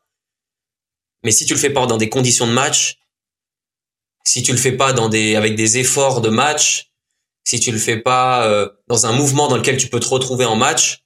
Mais 1.23 1.31
si 1.31 1.45
tu 1.45 1.53
le 1.53 1.59
fais 1.59 1.71
pas 1.71 1.85
dans 1.87 1.97
des 1.97 2.09
conditions 2.09 2.47
de 2.47 2.51
match, 2.51 2.99
si 4.23 4.43
tu 4.43 4.51
le 4.51 4.57
fais 4.57 4.71
pas 4.73 4.93
dans 4.93 5.09
des 5.09 5.35
avec 5.35 5.55
des 5.55 5.79
efforts 5.79 6.21
de 6.21 6.29
match, 6.29 6.91
si 7.43 7.59
tu 7.59 7.71
le 7.71 7.79
fais 7.79 7.97
pas 7.97 8.45
euh, 8.45 8.69
dans 8.87 9.07
un 9.07 9.11
mouvement 9.11 9.47
dans 9.47 9.57
lequel 9.57 9.77
tu 9.77 9.87
peux 9.87 9.99
te 9.99 10.07
retrouver 10.07 10.45
en 10.45 10.55
match, 10.55 11.03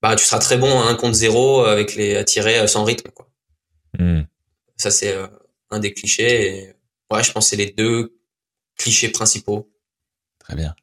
bah 0.00 0.14
tu 0.14 0.24
seras 0.24 0.38
très 0.38 0.56
bon 0.56 0.80
à 0.80 0.84
1 0.84 0.94
contre 0.94 1.14
0 1.14 1.64
avec 1.64 1.94
les 1.96 2.16
à 2.16 2.24
tirer 2.24 2.66
sans 2.68 2.84
rythme 2.84 3.10
quoi. 3.10 3.28
Mmh. 3.98 4.22
Ça 4.76 4.90
c'est 4.90 5.12
euh, 5.12 5.26
un 5.74 5.80
des 5.80 5.92
clichés. 5.92 6.58
Et, 6.58 6.74
ouais, 7.12 7.22
je 7.22 7.32
pense 7.32 7.46
que 7.46 7.50
c'est 7.50 7.56
les 7.56 7.72
deux 7.72 8.16
clichés 8.76 9.08
principaux. 9.08 9.70
Très 10.38 10.56
bien. 10.56 10.74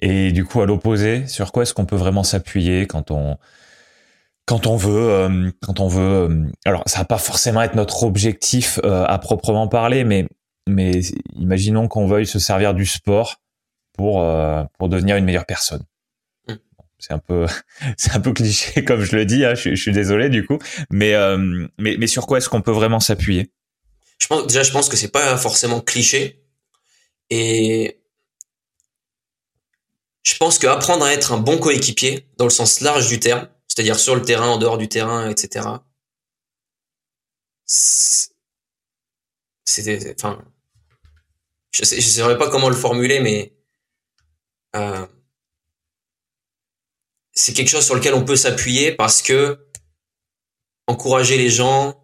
Et 0.00 0.32
du 0.32 0.44
coup, 0.44 0.60
à 0.60 0.66
l'opposé, 0.66 1.26
sur 1.26 1.52
quoi 1.52 1.62
est-ce 1.62 1.74
qu'on 1.74 1.86
peut 1.86 1.96
vraiment 1.96 2.24
s'appuyer 2.24 2.86
quand 2.86 3.10
on 3.10 3.38
quand 4.46 4.66
on 4.66 4.76
veut, 4.76 5.10
euh, 5.10 5.50
quand 5.62 5.80
on 5.80 5.88
veut. 5.88 6.28
Euh, 6.30 6.46
alors, 6.64 6.82
ça 6.86 6.98
va 6.98 7.04
pas 7.04 7.18
forcément 7.18 7.62
être 7.62 7.74
notre 7.74 8.02
objectif 8.02 8.78
euh, 8.84 9.04
à 9.06 9.18
proprement 9.18 9.68
parler, 9.68 10.04
mais 10.04 10.26
mais 10.68 11.00
imaginons 11.34 11.88
qu'on 11.88 12.06
veuille 12.06 12.26
se 12.26 12.38
servir 12.38 12.74
du 12.74 12.86
sport 12.86 13.40
pour 13.94 14.24
pour 14.78 14.88
devenir 14.88 15.16
une 15.16 15.24
meilleure 15.24 15.46
personne. 15.46 15.82
Mm. 16.48 16.54
C'est 16.98 17.12
un 17.12 17.18
peu 17.18 17.46
c'est 17.96 18.14
un 18.14 18.20
peu 18.20 18.32
cliché 18.32 18.84
comme 18.84 19.02
je 19.02 19.16
le 19.16 19.24
dis. 19.24 19.44
Hein, 19.44 19.54
je, 19.54 19.70
je, 19.70 19.80
suis 19.80 19.92
désolé 19.92 20.28
du 20.28 20.46
coup, 20.46 20.58
mais 20.90 21.14
mais 21.78 21.96
mais 21.98 22.06
sur 22.06 22.26
quoi 22.26 22.38
est-ce 22.38 22.48
qu'on 22.48 22.62
peut 22.62 22.72
vraiment 22.72 23.00
s'appuyer? 23.00 23.50
Je 24.24 24.28
pense 24.28 24.46
déjà 24.46 24.62
je 24.62 24.72
pense 24.72 24.88
que 24.88 24.96
c'est 24.96 25.10
pas 25.12 25.36
forcément 25.36 25.82
cliché 25.82 26.42
et 27.28 28.00
je 30.22 30.34
pense 30.38 30.58
qu'apprendre 30.58 31.04
à 31.04 31.12
être 31.12 31.32
un 31.32 31.36
bon 31.36 31.58
coéquipier 31.58 32.26
dans 32.38 32.46
le 32.46 32.50
sens 32.50 32.80
large 32.80 33.08
du 33.08 33.20
terme, 33.20 33.46
c'est-à-dire 33.68 34.00
sur 34.00 34.14
le 34.14 34.22
terrain, 34.22 34.48
en 34.48 34.56
dehors 34.56 34.78
du 34.78 34.88
terrain, 34.88 35.28
etc. 35.28 35.68
C'est, 37.66 38.30
enfin, 40.18 40.42
je 41.70 41.84
sais, 41.84 42.00
je 42.00 42.08
saurais 42.08 42.38
pas 42.38 42.48
comment 42.48 42.70
le 42.70 42.76
formuler, 42.76 43.20
mais 43.20 43.54
euh, 44.74 45.06
c'est 47.32 47.52
quelque 47.52 47.68
chose 47.68 47.84
sur 47.84 47.94
lequel 47.94 48.14
on 48.14 48.24
peut 48.24 48.36
s'appuyer 48.36 48.92
parce 48.92 49.20
que 49.20 49.68
encourager 50.86 51.36
les 51.36 51.50
gens, 51.50 52.02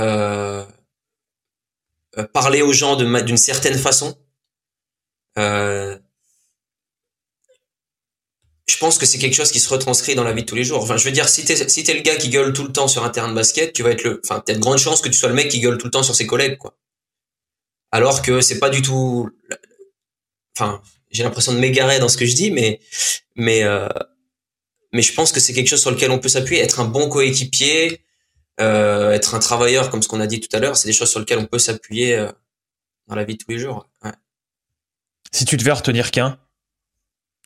euh 0.00 0.64
parler 2.24 2.62
aux 2.62 2.72
gens 2.72 2.96
d'une 2.96 3.36
certaine 3.36 3.78
façon. 3.78 4.16
Euh, 5.38 5.98
je 8.68 8.76
pense 8.76 8.98
que 8.98 9.06
c'est 9.06 9.18
quelque 9.18 9.34
chose 9.34 9.50
qui 9.50 9.60
se 9.60 9.68
retranscrit 9.68 10.14
dans 10.14 10.24
la 10.24 10.32
vie 10.32 10.42
de 10.42 10.46
tous 10.46 10.54
les 10.54 10.64
jours. 10.64 10.82
Enfin, 10.82 10.96
je 10.96 11.04
veux 11.04 11.10
dire, 11.10 11.28
si 11.28 11.44
t'es 11.44 11.68
si 11.68 11.84
t'es 11.84 11.94
le 11.94 12.02
gars 12.02 12.16
qui 12.16 12.28
gueule 12.28 12.52
tout 12.52 12.64
le 12.64 12.72
temps 12.72 12.88
sur 12.88 13.04
un 13.04 13.10
terrain 13.10 13.28
de 13.28 13.34
basket, 13.34 13.72
tu 13.72 13.82
vas 13.82 13.90
être 13.90 14.04
le, 14.04 14.20
enfin, 14.24 14.42
t'as 14.44 14.54
de 14.54 14.58
grandes 14.58 14.78
chances 14.78 15.00
que 15.00 15.08
tu 15.08 15.18
sois 15.18 15.28
le 15.28 15.34
mec 15.34 15.48
qui 15.48 15.60
gueule 15.60 15.78
tout 15.78 15.86
le 15.86 15.90
temps 15.90 16.02
sur 16.02 16.14
ses 16.14 16.26
collègues, 16.26 16.58
quoi. 16.58 16.76
Alors 17.90 18.20
que 18.22 18.40
c'est 18.42 18.58
pas 18.58 18.68
du 18.68 18.82
tout, 18.82 19.30
enfin, 20.56 20.82
j'ai 21.10 21.22
l'impression 21.22 21.52
de 21.54 21.58
m'égarer 21.58 21.98
dans 21.98 22.08
ce 22.08 22.18
que 22.18 22.26
je 22.26 22.34
dis, 22.34 22.50
mais 22.50 22.80
mais 23.34 23.62
euh, 23.64 23.88
mais 24.92 25.02
je 25.02 25.14
pense 25.14 25.32
que 25.32 25.40
c'est 25.40 25.54
quelque 25.54 25.68
chose 25.68 25.80
sur 25.80 25.90
lequel 25.90 26.10
on 26.10 26.18
peut 26.18 26.28
s'appuyer. 26.28 26.62
Être 26.62 26.80
un 26.80 26.84
bon 26.84 27.08
coéquipier, 27.08 28.02
euh, 28.60 29.12
être 29.12 29.34
un 29.34 29.38
travailleur, 29.38 29.90
comme 29.90 30.02
ce 30.02 30.08
qu'on 30.08 30.20
a 30.20 30.26
dit 30.26 30.40
tout 30.40 30.54
à 30.56 30.60
l'heure, 30.60 30.76
c'est 30.76 30.88
des 30.88 30.92
choses 30.92 31.10
sur 31.10 31.20
lesquelles 31.20 31.38
on 31.38 31.46
peut 31.46 31.58
s'appuyer 31.58 32.16
euh, 32.16 32.30
dans 33.06 33.14
la 33.14 33.24
vie 33.24 33.34
de 33.34 33.42
tous 33.42 33.50
les 33.50 33.58
jours. 33.58 33.88
Ouais. 34.04 34.12
Si 35.32 35.44
tu 35.44 35.56
devais 35.56 35.72
retenir 35.72 36.10
qu'un, 36.10 36.38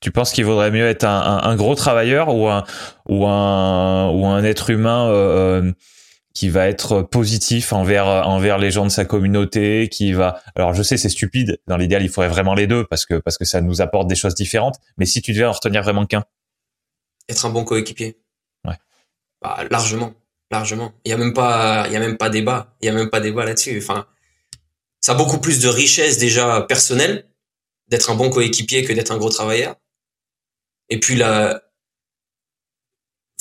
tu 0.01 0.11
penses 0.11 0.33
qu'il 0.33 0.45
vaudrait 0.45 0.71
mieux 0.71 0.87
être 0.89 1.05
un, 1.05 1.21
un, 1.21 1.43
un, 1.51 1.57
gros 1.57 1.75
travailleur 1.75 2.35
ou 2.35 2.49
un 2.49 2.65
ou 3.09 3.27
un 3.27 4.11
ou 4.11 4.27
un 4.27 4.43
être 4.43 4.71
humain 4.71 5.09
euh 5.11 5.73
qui 6.35 6.49
va 6.49 6.69
être 6.69 7.03
positif 7.03 7.73
envers 7.73 8.07
envers 8.07 8.59
les 8.59 8.71
gens 8.71 8.85
de 8.85 8.91
sa 8.91 9.05
communauté, 9.05 9.89
qui 9.89 10.13
va 10.13 10.41
alors 10.55 10.75
je 10.75 10.83
sais 10.83 10.97
c'est 10.97 11.09
stupide 11.09 11.61
dans 11.67 11.77
l'idéal 11.77 12.03
il 12.03 12.09
faudrait 12.09 12.29
vraiment 12.29 12.55
les 12.55 12.67
deux 12.67 12.85
parce 12.87 13.05
que 13.05 13.15
parce 13.15 13.37
que 13.37 13.45
ça 13.45 13.61
nous 13.61 13.81
apporte 13.81 14.09
des 14.09 14.15
choses 14.15 14.35
différentes 14.35 14.77
mais 14.97 15.07
si 15.07 15.21
tu 15.21 15.33
devais 15.33 15.45
en 15.45 15.53
retenir 15.53 15.83
vraiment 15.83 16.07
qu'un? 16.07 16.25
Être 17.29 17.47
un 17.47 17.51
bon 17.51 17.65
coéquipier 17.65 18.19
ouais 18.67 18.77
bah, 19.43 19.59
largement 19.71 20.15
largement 20.53 20.93
il 21.05 21.11
y 21.11 21.13
a 21.13 21.17
même 21.17 21.35
pas 21.35 21.87
il 21.89 21.93
y 21.93 21.97
a 21.97 22.01
même 22.01 22.17
pas 22.17 22.31
débat 22.31 22.77
il 22.81 22.87
y 22.87 22.89
a 22.89 22.93
même 22.93 23.11
pas 23.11 23.21
débat 23.21 23.45
là-dessus 23.45 23.79
enfin 23.79 24.07
ça 25.01 25.13
a 25.13 25.15
beaucoup 25.17 25.39
plus 25.39 25.61
de 25.61 25.69
richesse 25.69 26.19
déjà 26.19 26.63
personnelle 26.63 27.29
d'être 27.89 28.11
un 28.11 28.15
bon 28.15 28.31
coéquipier 28.31 28.85
que 28.85 28.93
d'être 28.93 29.11
un 29.11 29.19
gros 29.19 29.31
travailleur 29.31 29.77
et 30.89 31.01
puis 31.01 31.17
la 31.17 31.63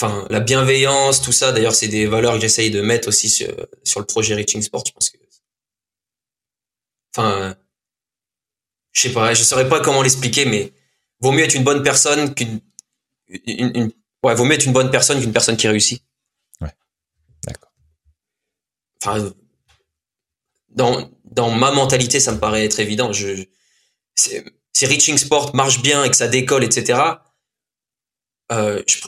enfin 0.01 0.25
la 0.29 0.39
bienveillance, 0.39 1.21
tout 1.21 1.31
ça. 1.31 1.51
D'ailleurs, 1.51 1.75
c'est 1.75 1.87
des 1.87 2.07
valeurs 2.07 2.35
que 2.35 2.41
j'essaye 2.41 2.71
de 2.71 2.81
mettre 2.81 3.07
aussi 3.07 3.29
sur, 3.29 3.53
sur 3.83 3.99
le 3.99 4.05
projet 4.05 4.35
Reaching 4.35 4.61
Sport. 4.61 4.83
Je 4.87 4.91
pense 4.93 5.09
que, 5.09 5.17
enfin, 7.15 7.55
je 8.93 9.01
sais 9.01 9.13
pas, 9.13 9.33
je 9.33 9.43
saurais 9.43 9.69
pas 9.69 9.79
comment 9.79 10.01
l'expliquer, 10.01 10.45
mais 10.45 10.73
vaut 11.19 11.31
mieux 11.31 11.43
être 11.43 11.55
une 11.55 11.63
bonne 11.63 11.83
personne 11.83 12.33
qu'une, 12.33 12.59
une, 13.45 13.91
ouais, 14.23 14.35
vaut 14.35 14.45
mieux 14.45 14.55
être 14.55 14.65
une 14.65 14.73
bonne 14.73 14.91
personne 14.91 15.21
qu'une 15.21 15.33
personne 15.33 15.57
qui 15.57 15.67
réussit. 15.67 16.03
Enfin, 19.01 19.33
dans 20.69 21.09
dans 21.25 21.49
ma 21.49 21.71
mentalité, 21.71 22.19
ça 22.19 22.31
me 22.31 22.39
paraît 22.39 22.65
être 22.65 22.79
évident. 22.79 23.11
Je, 23.13 23.45
si 24.15 24.85
Reaching 24.85 25.17
Sport 25.17 25.55
marche 25.55 25.81
bien 25.81 26.03
et 26.03 26.09
que 26.09 26.15
ça 26.15 26.27
décolle, 26.27 26.63
etc. 26.63 26.99
Euh, 28.51 28.83
je, 28.87 28.99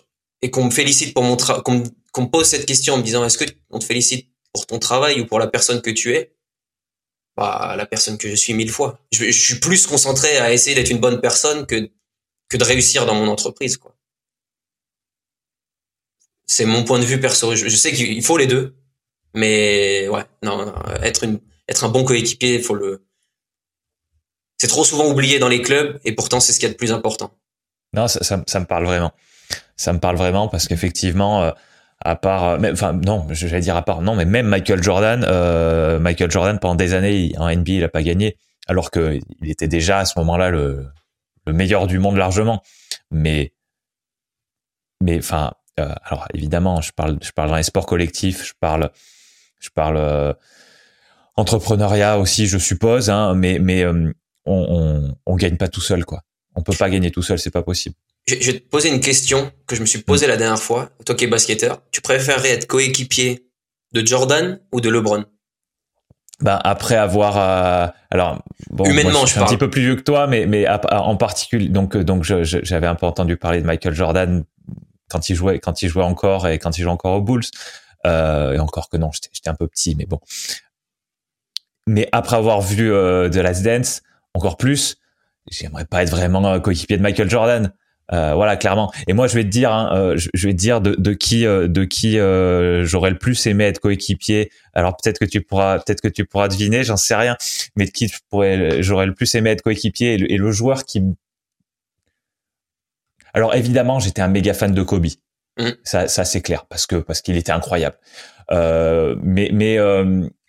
et 0.42 0.50
qu'on 0.52 0.66
me 0.66 0.72
félicite 0.72 1.14
pour 1.14 1.24
mon 1.24 1.36
travail, 1.36 1.64
qu'on 1.64 2.22
me 2.22 2.30
pose 2.30 2.48
cette 2.48 2.66
question 2.66 2.96
en 2.96 2.98
me 2.98 3.04
disant 3.04 3.24
est-ce 3.26 3.38
que 3.38 3.46
on 3.70 3.80
te 3.80 3.86
félicite 3.86 4.30
pour 4.54 4.66
ton 4.68 4.80
travail 4.80 5.22
ou 5.22 5.26
pour 5.26 5.40
la 5.40 5.48
personne 5.48 5.82
que 5.82 5.90
tu 5.90 6.16
es? 6.16 6.36
Bah 7.36 7.76
la 7.76 7.86
personne 7.86 8.18
que 8.18 8.30
je 8.30 8.36
suis 8.36 8.54
mille 8.54 8.70
fois. 8.72 9.00
Je, 9.12 9.26
je 9.26 9.46
suis 9.46 9.60
plus 9.60 9.88
concentré 9.88 10.38
à 10.38 10.54
essayer 10.54 10.76
d'être 10.76 10.92
une 10.92 11.00
bonne 11.00 11.20
personne 11.20 11.66
que 11.66 11.90
que 12.50 12.58
de 12.58 12.64
réussir 12.64 13.06
dans 13.06 13.16
mon 13.16 13.28
entreprise 13.28 13.78
quoi. 13.78 13.96
C'est 16.46 16.66
mon 16.66 16.84
point 16.84 17.00
de 17.00 17.06
vue 17.06 17.20
perso. 17.20 17.56
Je 17.56 17.76
sais 17.76 17.92
qu'il 17.92 18.24
faut 18.24 18.38
les 18.38 18.48
deux 18.48 18.76
mais 19.34 20.08
ouais 20.10 20.24
non, 20.42 20.66
non 20.66 20.74
être 21.02 21.24
une 21.24 21.40
être 21.68 21.84
un 21.84 21.90
bon 21.90 22.04
coéquipier 22.04 22.60
faut 22.62 22.76
le 22.76 23.06
c'est 24.58 24.68
trop 24.68 24.84
souvent 24.84 25.08
oublié 25.08 25.40
dans 25.40 25.50
les 25.50 25.62
clubs 25.62 26.00
et 26.06 26.14
pourtant 26.14 26.40
c'est 26.40 26.54
ce 26.54 26.60
qu'il 26.60 26.68
y 26.68 26.70
a 26.70 26.74
de 26.74 26.78
plus 26.78 26.92
important 26.92 27.32
non 27.94 28.08
ça, 28.08 28.24
ça, 28.24 28.60
me 28.60 28.66
parle 28.66 28.86
vraiment 28.86 29.14
ça 29.76 29.94
me 29.94 30.00
parle 30.00 30.16
vraiment 30.16 30.48
parce 30.48 30.68
qu'effectivement, 30.68 31.44
euh, 31.44 31.52
à 32.00 32.16
part, 32.16 32.44
euh, 32.44 32.72
enfin 32.72 32.94
non, 32.94 33.26
j'allais 33.32 33.62
dire 33.62 33.76
à 33.76 33.82
part, 33.84 34.02
non, 34.02 34.16
mais 34.16 34.26
même 34.26 34.48
Michael 34.48 34.84
Jordan, 34.84 35.26
euh, 35.28 36.00
Michael 36.00 36.32
Jordan 36.32 36.60
pendant 36.60 36.76
des 36.76 36.94
années 36.94 37.34
en 37.38 37.54
NBA 37.54 37.72
il 37.72 37.84
a 37.84 37.90
pas 37.90 38.04
gagné, 38.04 38.38
alors 38.68 38.92
que 38.92 39.20
il 39.42 39.50
était 39.50 39.68
déjà 39.68 40.00
à 40.00 40.06
ce 40.06 40.18
moment-là 40.20 40.50
le, 40.50 40.88
le 41.46 41.54
meilleur 41.54 41.88
du 41.88 42.00
monde 42.00 42.18
largement. 42.18 42.62
Mais, 43.12 43.54
mais 45.02 45.18
enfin, 45.18 45.54
euh, 45.80 45.94
alors 46.04 46.28
évidemment, 46.34 46.82
je 46.82 46.92
parle, 46.92 47.18
je 47.22 47.32
parle 47.32 47.50
dans 47.50 47.58
les 47.58 47.64
sports 47.64 47.86
collectifs, 47.86 48.46
je 48.46 48.54
parle, 48.60 48.92
je 49.64 49.70
parle 49.70 49.98
euh, 49.98 50.34
entrepreneuriat 51.36 52.20
aussi, 52.20 52.48
je 52.48 52.58
suppose, 52.58 53.10
hein, 53.10 53.34
mais 53.36 53.60
mais 53.60 53.86
on, 53.86 54.14
on, 54.46 55.16
on 55.26 55.36
gagne 55.36 55.58
pas 55.58 55.68
tout 55.70 55.82
seul 55.82 56.06
quoi. 56.06 56.22
On 56.56 56.62
peut 56.62 56.76
pas 56.78 56.90
gagner 56.90 57.10
tout 57.10 57.24
seul, 57.24 57.40
c'est 57.40 57.50
pas 57.50 57.64
possible. 57.64 57.96
Je 58.28 58.36
vais 58.36 58.60
te 58.60 58.70
poser 58.70 58.90
une 58.90 59.02
question 59.02 59.52
que 59.68 59.76
je 59.76 59.82
me 59.82 59.86
suis 59.86 60.00
posée 60.00 60.28
la 60.28 60.38
dernière 60.38 60.62
fois. 60.62 60.92
Toi 61.06 61.16
qui 61.16 61.26
es 61.26 61.28
basketteur, 61.28 61.82
tu 61.92 62.02
préférerais 62.02 62.52
être 62.52 62.68
coéquipier 62.68 63.48
de 63.94 64.06
Jordan 64.06 64.60
ou 64.72 64.82
de 64.82 64.90
LeBron? 64.90 65.26
Ben 66.42 66.60
après 66.64 66.96
avoir 66.96 67.38
euh, 67.38 67.88
alors 68.12 68.42
bon, 68.72 68.86
humainement 68.86 69.12
moi, 69.12 69.26
je 69.26 69.32
suis 69.32 69.40
un 69.40 69.46
petit 69.46 69.58
peu 69.58 69.70
plus 69.70 69.82
vieux 69.82 69.96
que 69.96 70.02
toi 70.02 70.26
mais 70.28 70.46
mais 70.46 70.66
en 70.68 71.16
particulier 71.16 71.70
donc 71.70 71.96
donc 71.96 72.24
j'avais 72.24 72.88
un 72.88 72.96
peu 72.96 73.06
entendu 73.06 73.38
parler 73.38 73.62
de 73.62 73.66
Michael 73.68 73.94
Jordan 73.94 74.44
quand 75.10 75.30
il 75.30 75.36
jouait 75.36 75.60
quand 75.60 75.84
il 75.84 75.90
jouait 75.90 76.04
encore 76.04 76.48
et 76.48 76.58
quand 76.60 76.78
il 76.78 76.82
jouait 76.82 76.92
encore 76.92 77.18
aux 77.18 77.22
Bulls. 77.22 77.44
euh, 77.44 77.50
et 78.06 78.60
encore 78.60 78.90
que 78.90 78.98
non 78.98 79.12
j'étais 79.12 79.50
un 79.50 79.56
peu 79.56 79.68
petit 79.68 79.96
mais 79.96 80.06
bon 80.06 80.20
mais 81.88 82.10
après 82.12 82.38
avoir 82.38 82.62
vu 82.62 82.92
euh, 82.92 83.30
The 83.30 83.38
Last 83.38 83.64
Dance 83.64 84.02
encore 84.34 84.58
plus 84.58 84.98
j'aimerais 85.50 85.86
pas 85.86 86.04
être 86.04 86.10
vraiment 86.10 86.60
coéquipier 86.60 86.98
de 86.98 87.02
Michael 87.02 87.30
Jordan 87.30 87.74
euh, 88.12 88.34
voilà, 88.34 88.58
clairement. 88.58 88.92
Et 89.08 89.14
moi, 89.14 89.28
je 89.28 89.36
vais 89.36 89.44
te 89.44 89.50
dire, 89.50 89.72
hein, 89.72 89.90
euh, 89.96 90.18
je, 90.18 90.48
vais 90.48 90.54
te 90.54 90.58
dire 90.58 90.82
de, 90.82 90.96
de 90.96 91.14
qui, 91.14 91.46
euh, 91.46 91.68
de 91.68 91.86
qui 91.86 92.18
j'aurais 92.86 93.10
le 93.12 93.18
plus 93.18 93.48
aimé 93.48 93.64
être 93.66 93.80
coéquipier. 93.80 94.52
Alors 94.74 94.98
peut-être 94.98 95.20
que 95.20 95.26
tu 95.26 95.42
pourras, 95.42 95.80
peut-être 95.80 96.02
que 96.02 96.08
tu 96.08 96.26
pourras 96.26 96.48
deviner, 96.48 96.84
j'en 96.84 96.98
sais 96.98 97.16
rien. 97.16 97.38
Mais 97.76 97.86
de 97.86 97.92
qui 97.92 98.12
j'aurais 98.82 99.06
le 99.06 99.14
plus 99.14 99.34
aimé 99.36 99.52
être 99.52 99.62
coéquipier 99.62 100.14
et 100.14 100.38
le, 100.38 100.52
joueur 100.52 100.86
qui. 100.86 101.02
Alors 103.34 103.56
évidemment, 103.56 104.00
j'étais 104.00 104.22
un 104.22 104.28
méga 104.28 104.54
fan 104.54 104.74
de 104.74 104.84
Kobe. 104.84 105.08
Mmh. 105.58 105.70
Ça, 105.84 106.08
ça 106.08 106.26
c'est 106.26 106.42
clair 106.42 106.66
parce 106.66 106.88
que 106.88 106.96
parce 106.96 107.22
qu'il 107.22 107.38
était 107.38 107.52
incroyable. 107.52 107.98
mais 108.52 109.50
mais 109.54 109.78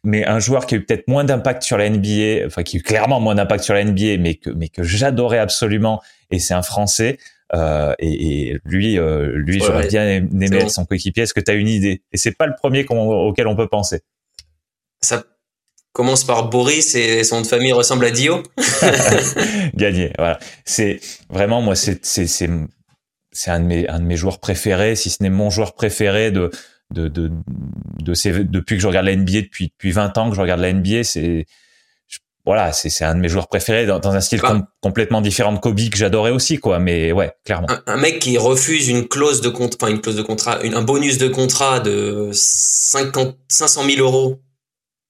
mais 0.04 0.24
un 0.26 0.38
joueur 0.38 0.66
qui 0.66 0.74
a 0.74 0.78
eu 0.78 0.84
peut-être 0.84 1.08
moins 1.08 1.24
d'impact 1.24 1.62
sur 1.62 1.78
la 1.78 1.88
NBA, 1.88 2.46
enfin 2.46 2.62
qui 2.62 2.76
a 2.76 2.80
eu 2.80 2.82
clairement 2.82 3.20
moins 3.20 3.34
d'impact 3.34 3.64
sur 3.64 3.74
la 3.74 3.84
NBA, 3.84 4.18
mais 4.18 4.34
que 4.34 4.50
mais 4.50 4.68
que 4.68 4.82
j'adorais 4.82 5.38
absolument, 5.38 6.02
et 6.30 6.38
c'est 6.38 6.54
un 6.54 6.62
Français. 6.62 7.18
Euh, 7.54 7.94
et, 7.98 8.48
et, 8.48 8.58
lui, 8.64 8.98
euh, 8.98 9.32
lui, 9.36 9.60
j'aurais 9.60 9.86
bien 9.86 10.06
aimé 10.06 10.48
être 10.52 10.70
son 10.70 10.84
coéquipier. 10.84 11.22
Est-ce 11.22 11.34
que 11.34 11.40
tu 11.40 11.50
as 11.50 11.54
une 11.54 11.68
idée? 11.68 12.02
Et 12.12 12.16
c'est 12.16 12.32
pas 12.32 12.46
le 12.46 12.54
premier 12.56 12.84
auquel 12.88 13.46
on 13.46 13.54
peut 13.54 13.68
penser. 13.68 14.00
Ça 15.02 15.24
commence 15.92 16.24
par 16.24 16.48
Boris 16.48 16.94
et 16.94 17.22
son 17.22 17.42
de 17.42 17.46
famille 17.46 17.72
ressemble 17.72 18.06
à 18.06 18.10
Dio. 18.10 18.42
Gagné. 19.74 20.12
Voilà. 20.18 20.38
C'est 20.64 21.00
vraiment 21.30 21.60
moi, 21.62 21.76
c'est 21.76 22.04
c'est 22.04 22.50
c'est 23.34 23.44
c'est 23.44 23.50
un 23.50 23.60
de 23.60 23.66
mes 23.66 23.88
un 23.88 24.00
de 24.00 24.04
mes 24.04 24.16
joueurs 24.16 24.40
préférés, 24.40 24.96
si 24.96 25.10
ce 25.10 25.22
n'est 25.22 25.30
mon 25.30 25.50
joueur 25.50 25.74
préféré 25.74 26.30
de 26.30 26.50
de 26.90 27.08
de, 27.08 27.30
de 28.02 28.14
ces, 28.14 28.44
depuis 28.44 28.76
que 28.76 28.82
je 28.82 28.86
regarde 28.86 29.06
la 29.06 29.16
NBA 29.16 29.42
depuis 29.42 29.68
depuis 29.68 29.92
20 29.92 30.16
ans 30.18 30.30
que 30.30 30.36
je 30.36 30.40
regarde 30.40 30.60
la 30.60 30.72
NBA, 30.72 31.04
c'est 31.04 31.46
voilà, 32.46 32.74
c'est 32.74 33.04
un 33.04 33.14
de 33.14 33.20
mes 33.20 33.28
joueurs 33.30 33.48
préférés 33.48 33.86
dans, 33.86 34.06
un 34.06 34.20
style 34.20 34.40
bah. 34.42 34.60
complètement 34.82 35.22
différent 35.22 35.54
de 35.54 35.58
Kobe 35.58 35.88
que 35.88 35.96
j'adorais 35.96 36.30
aussi, 36.30 36.58
quoi. 36.58 36.78
Mais 36.78 37.10
ouais, 37.10 37.32
clairement. 37.42 37.68
Un, 37.86 37.96
mec 37.96 38.18
qui 38.18 38.36
refuse 38.36 38.88
une 38.88 39.08
clause 39.08 39.40
de 39.40 39.48
contrat, 39.48 39.78
enfin 39.80 39.90
une 39.90 40.02
clause 40.02 40.16
de 40.16 40.22
contrat, 40.22 40.58
un 40.62 40.82
bonus 40.82 41.16
de 41.16 41.28
contrat 41.28 41.80
de 41.80 42.28
50, 42.32 43.38
500 43.48 43.84
000 43.88 44.06
euros 44.06 44.42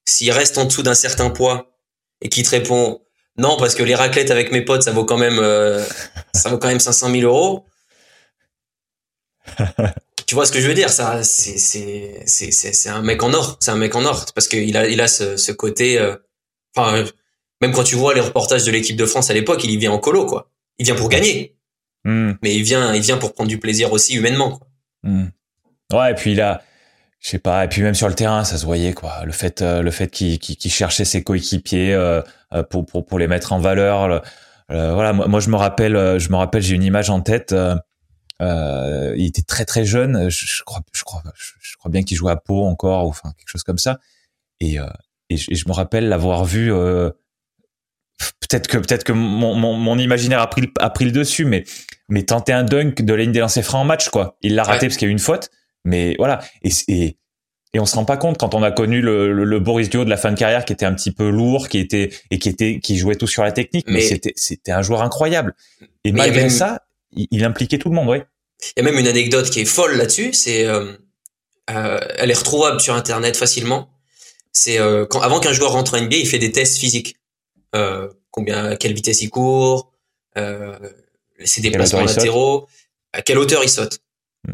s'il 0.06 0.30
reste 0.30 0.58
en 0.58 0.66
dessous 0.66 0.82
d'un 0.82 0.94
certain 0.94 1.30
poids 1.30 1.72
et 2.20 2.28
qui 2.28 2.42
te 2.42 2.50
répond 2.50 3.00
non 3.36 3.56
parce 3.58 3.74
que 3.74 3.82
les 3.82 3.94
raclettes 3.94 4.30
avec 4.30 4.52
mes 4.52 4.60
potes 4.60 4.82
ça 4.82 4.92
vaut 4.92 5.04
quand 5.04 5.16
même 5.16 5.38
euh, 5.38 5.82
ça 6.34 6.50
vaut 6.50 6.58
quand 6.58 6.68
même 6.68 6.78
500 6.78 7.10
000 7.10 7.22
euros. 7.22 7.64
tu 10.26 10.34
vois 10.34 10.46
ce 10.46 10.52
que 10.52 10.60
je 10.60 10.66
veux 10.66 10.74
dire 10.74 10.90
Ça, 10.90 11.22
c'est 11.22 11.58
c'est 11.58 12.22
c'est 12.26 12.50
c'est 12.50 12.88
un 12.88 13.02
mec 13.02 13.22
en 13.22 13.32
or. 13.32 13.56
C'est 13.60 13.70
un 13.70 13.76
mec 13.76 13.94
en 13.94 14.04
or 14.04 14.26
parce 14.34 14.48
qu'il 14.48 14.76
a 14.76 14.88
il 14.88 15.00
a 15.00 15.08
ce, 15.08 15.36
ce 15.36 15.52
côté. 15.52 15.98
Euh, 15.98 16.16
enfin, 16.74 17.04
même 17.60 17.72
quand 17.72 17.84
tu 17.84 17.96
vois 17.96 18.14
les 18.14 18.20
reportages 18.20 18.64
de 18.64 18.70
l'équipe 18.70 18.96
de 18.96 19.06
France 19.06 19.30
à 19.30 19.34
l'époque, 19.34 19.62
il 19.64 19.70
y 19.70 19.76
vient 19.76 19.92
en 19.92 19.98
colo, 19.98 20.26
quoi. 20.26 20.50
Il 20.78 20.86
vient 20.86 20.94
pour 20.94 21.08
gagner. 21.08 21.56
Hmm. 22.04 22.32
Mais 22.42 22.54
il 22.54 22.62
vient, 22.62 22.94
il 22.94 23.00
vient 23.00 23.16
pour 23.16 23.32
prendre 23.32 23.48
du 23.48 23.58
plaisir 23.58 23.92
aussi 23.92 24.14
humainement, 24.14 24.58
quoi. 24.58 24.66
Hmm. 25.02 25.28
Ouais, 25.92 26.12
et 26.12 26.14
puis 26.14 26.32
il 26.32 26.40
a, 26.40 26.62
je 27.20 27.28
sais 27.28 27.38
pas. 27.38 27.64
Et 27.64 27.68
puis 27.68 27.82
même 27.82 27.94
sur 27.94 28.08
le 28.08 28.14
terrain, 28.14 28.44
ça 28.44 28.56
se 28.56 28.64
voyait 28.64 28.94
quoi. 28.94 29.22
Le 29.24 29.32
fait, 29.32 29.60
le 29.62 29.90
fait 29.90 30.08
qu'il 30.10 30.72
cherchait 30.72 31.04
ses 31.04 31.22
coéquipiers 31.22 31.96
pour, 32.70 32.86
pour 32.86 33.06
pour 33.06 33.18
les 33.18 33.28
mettre 33.28 33.52
en 33.52 33.58
valeur. 33.58 34.22
voilà, 34.68 35.12
moi, 35.12 35.28
moi, 35.28 35.40
je 35.40 35.50
me 35.50 35.56
rappelle, 35.56 36.18
je 36.18 36.28
me 36.30 36.36
rappelle, 36.36 36.62
j'ai 36.62 36.74
une 36.74 36.82
image 36.82 37.10
en 37.10 37.20
tête. 37.20 37.54
Euh, 38.42 39.14
il 39.16 39.26
était 39.26 39.42
très 39.42 39.64
très 39.64 39.84
jeune. 39.84 40.28
Je, 40.28 40.62
crois, 40.64 40.82
je 40.92 41.04
crois, 41.04 41.22
je, 41.34 41.76
crois 41.76 41.90
bien 41.90 42.02
qu'il 42.02 42.16
jouait 42.16 42.32
à 42.32 42.36
Pau 42.36 42.64
encore, 42.64 43.06
ou 43.06 43.08
enfin 43.10 43.32
quelque 43.38 43.48
chose 43.48 43.62
comme 43.62 43.78
ça. 43.78 43.98
Et, 44.60 44.78
euh, 44.78 44.86
et, 45.30 45.36
je, 45.36 45.68
me 45.68 45.72
rappelle 45.72 46.08
l'avoir 46.08 46.44
vu. 46.44 46.72
Euh, 46.72 47.10
peut-être 48.40 48.66
que 48.66 48.78
peut-être 48.78 49.04
que 49.04 49.12
mon, 49.12 49.54
mon, 49.54 49.74
mon, 49.74 49.98
imaginaire 49.98 50.40
a 50.40 50.48
pris 50.48 50.70
a 50.78 50.90
pris 50.90 51.04
le 51.04 51.12
dessus, 51.12 51.44
mais 51.44 51.64
mais 52.08 52.24
tenter 52.24 52.52
un 52.52 52.64
dunk 52.64 53.02
de 53.02 53.14
la 53.14 53.22
ligne 53.22 53.32
des 53.32 53.40
lancers 53.40 53.64
francs 53.64 53.82
en 53.82 53.84
match 53.84 54.08
quoi. 54.08 54.36
Il 54.42 54.54
l'a 54.54 54.64
raté 54.64 54.86
parce 54.86 54.96
qu'il 54.96 55.06
y 55.06 55.08
a 55.08 55.10
eu 55.10 55.12
une 55.12 55.18
faute, 55.18 55.50
mais 55.84 56.14
voilà. 56.18 56.40
Et, 56.62 56.70
et 56.88 57.18
et 57.74 57.80
on 57.80 57.86
se 57.86 57.96
rend 57.96 58.04
pas 58.04 58.16
compte 58.16 58.38
quand 58.38 58.54
on 58.54 58.62
a 58.62 58.70
connu 58.70 59.00
le, 59.00 59.32
le, 59.32 59.58
Boris 59.58 59.90
Dio 59.90 60.04
de 60.04 60.10
la 60.10 60.16
fin 60.16 60.30
de 60.30 60.38
carrière 60.38 60.64
qui 60.64 60.72
était 60.72 60.86
un 60.86 60.94
petit 60.94 61.10
peu 61.10 61.28
lourd, 61.28 61.68
qui 61.68 61.78
était 61.78 62.10
et 62.30 62.38
qui 62.38 62.48
était 62.48 62.78
qui 62.78 62.96
jouait 62.96 63.16
tout 63.16 63.26
sur 63.26 63.42
la 63.42 63.50
technique, 63.50 63.86
mais, 63.88 64.00
c'était 64.00 64.32
c'était 64.36 64.70
un 64.70 64.80
joueur 64.80 65.02
incroyable. 65.02 65.54
Et 66.04 66.12
malgré 66.12 66.48
ça, 66.50 66.82
il, 67.16 67.44
impliquait 67.44 67.78
tout 67.78 67.88
le 67.88 67.94
monde, 67.94 68.08
oui. 68.08 68.18
Il 68.76 68.82
y 68.84 68.86
a 68.86 68.90
même 68.90 68.98
une 68.98 69.08
anecdote 69.08 69.50
qui 69.50 69.60
est 69.60 69.64
folle 69.64 69.96
là-dessus. 69.96 70.32
C'est, 70.32 70.64
euh, 70.64 70.92
euh, 71.70 72.00
elle 72.16 72.30
est 72.30 72.38
retrouvable 72.38 72.80
sur 72.80 72.94
Internet 72.94 73.36
facilement. 73.36 73.90
C'est 74.52 74.78
euh, 74.78 75.06
quand 75.06 75.20
avant 75.20 75.40
qu'un 75.40 75.52
joueur 75.52 75.72
rentre 75.72 75.94
en 75.94 76.00
NBA, 76.00 76.16
il 76.16 76.28
fait 76.28 76.38
des 76.38 76.52
tests 76.52 76.78
physiques. 76.78 77.16
Combien, 78.30 78.64
à 78.66 78.76
quelle 78.76 78.94
vitesse 78.94 79.20
il 79.22 79.30
court, 79.30 79.92
ses 80.36 81.60
déplacements 81.60 82.04
latéraux, 82.04 82.68
à 83.12 83.22
quelle 83.22 83.38
hauteur 83.38 83.64
il 83.64 83.68
saute. 83.68 83.98
Hmm. 84.46 84.52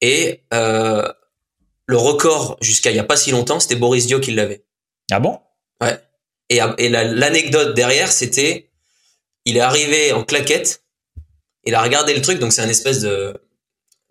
Et 0.00 0.42
le 0.50 1.96
record 1.96 2.56
jusqu'à 2.60 2.90
il 2.90 2.96
y 2.96 3.00
a 3.00 3.04
pas 3.04 3.16
si 3.16 3.30
longtemps, 3.30 3.60
c'était 3.60 3.76
Boris 3.76 4.06
Dio 4.06 4.18
qui 4.18 4.32
l'avait. 4.32 4.64
Ah 5.12 5.20
bon? 5.20 5.38
Ouais. 5.80 5.96
Et, 6.48 6.58
et 6.78 6.88
l'anecdote 6.88 7.74
derrière, 7.74 8.10
c'était, 8.10 8.70
il 9.44 9.56
est 9.56 9.60
arrivé 9.60 10.12
en 10.12 10.24
claquette 10.24 10.82
il 11.66 11.74
a 11.74 11.82
regardé 11.82 12.14
le 12.14 12.22
truc, 12.22 12.38
donc 12.38 12.52
c'est 12.52 12.62
un 12.62 12.68
espèce 12.68 13.00
de 13.00 13.40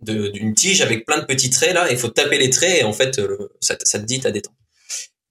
d'une 0.01 0.53
tige 0.53 0.81
avec 0.81 1.05
plein 1.05 1.19
de 1.19 1.25
petits 1.25 1.49
traits 1.49 1.73
là. 1.73 1.89
Il 1.89 1.97
faut 1.97 2.09
taper 2.09 2.37
les 2.37 2.49
traits 2.49 2.81
et 2.81 2.83
en 2.83 2.93
fait 2.93 3.17
euh, 3.17 3.49
ça, 3.61 3.75
ça 3.81 3.97
te 3.97 4.03
dit 4.03 4.19
t'as 4.19 4.29
des 4.29 4.41
temps. 4.41 4.55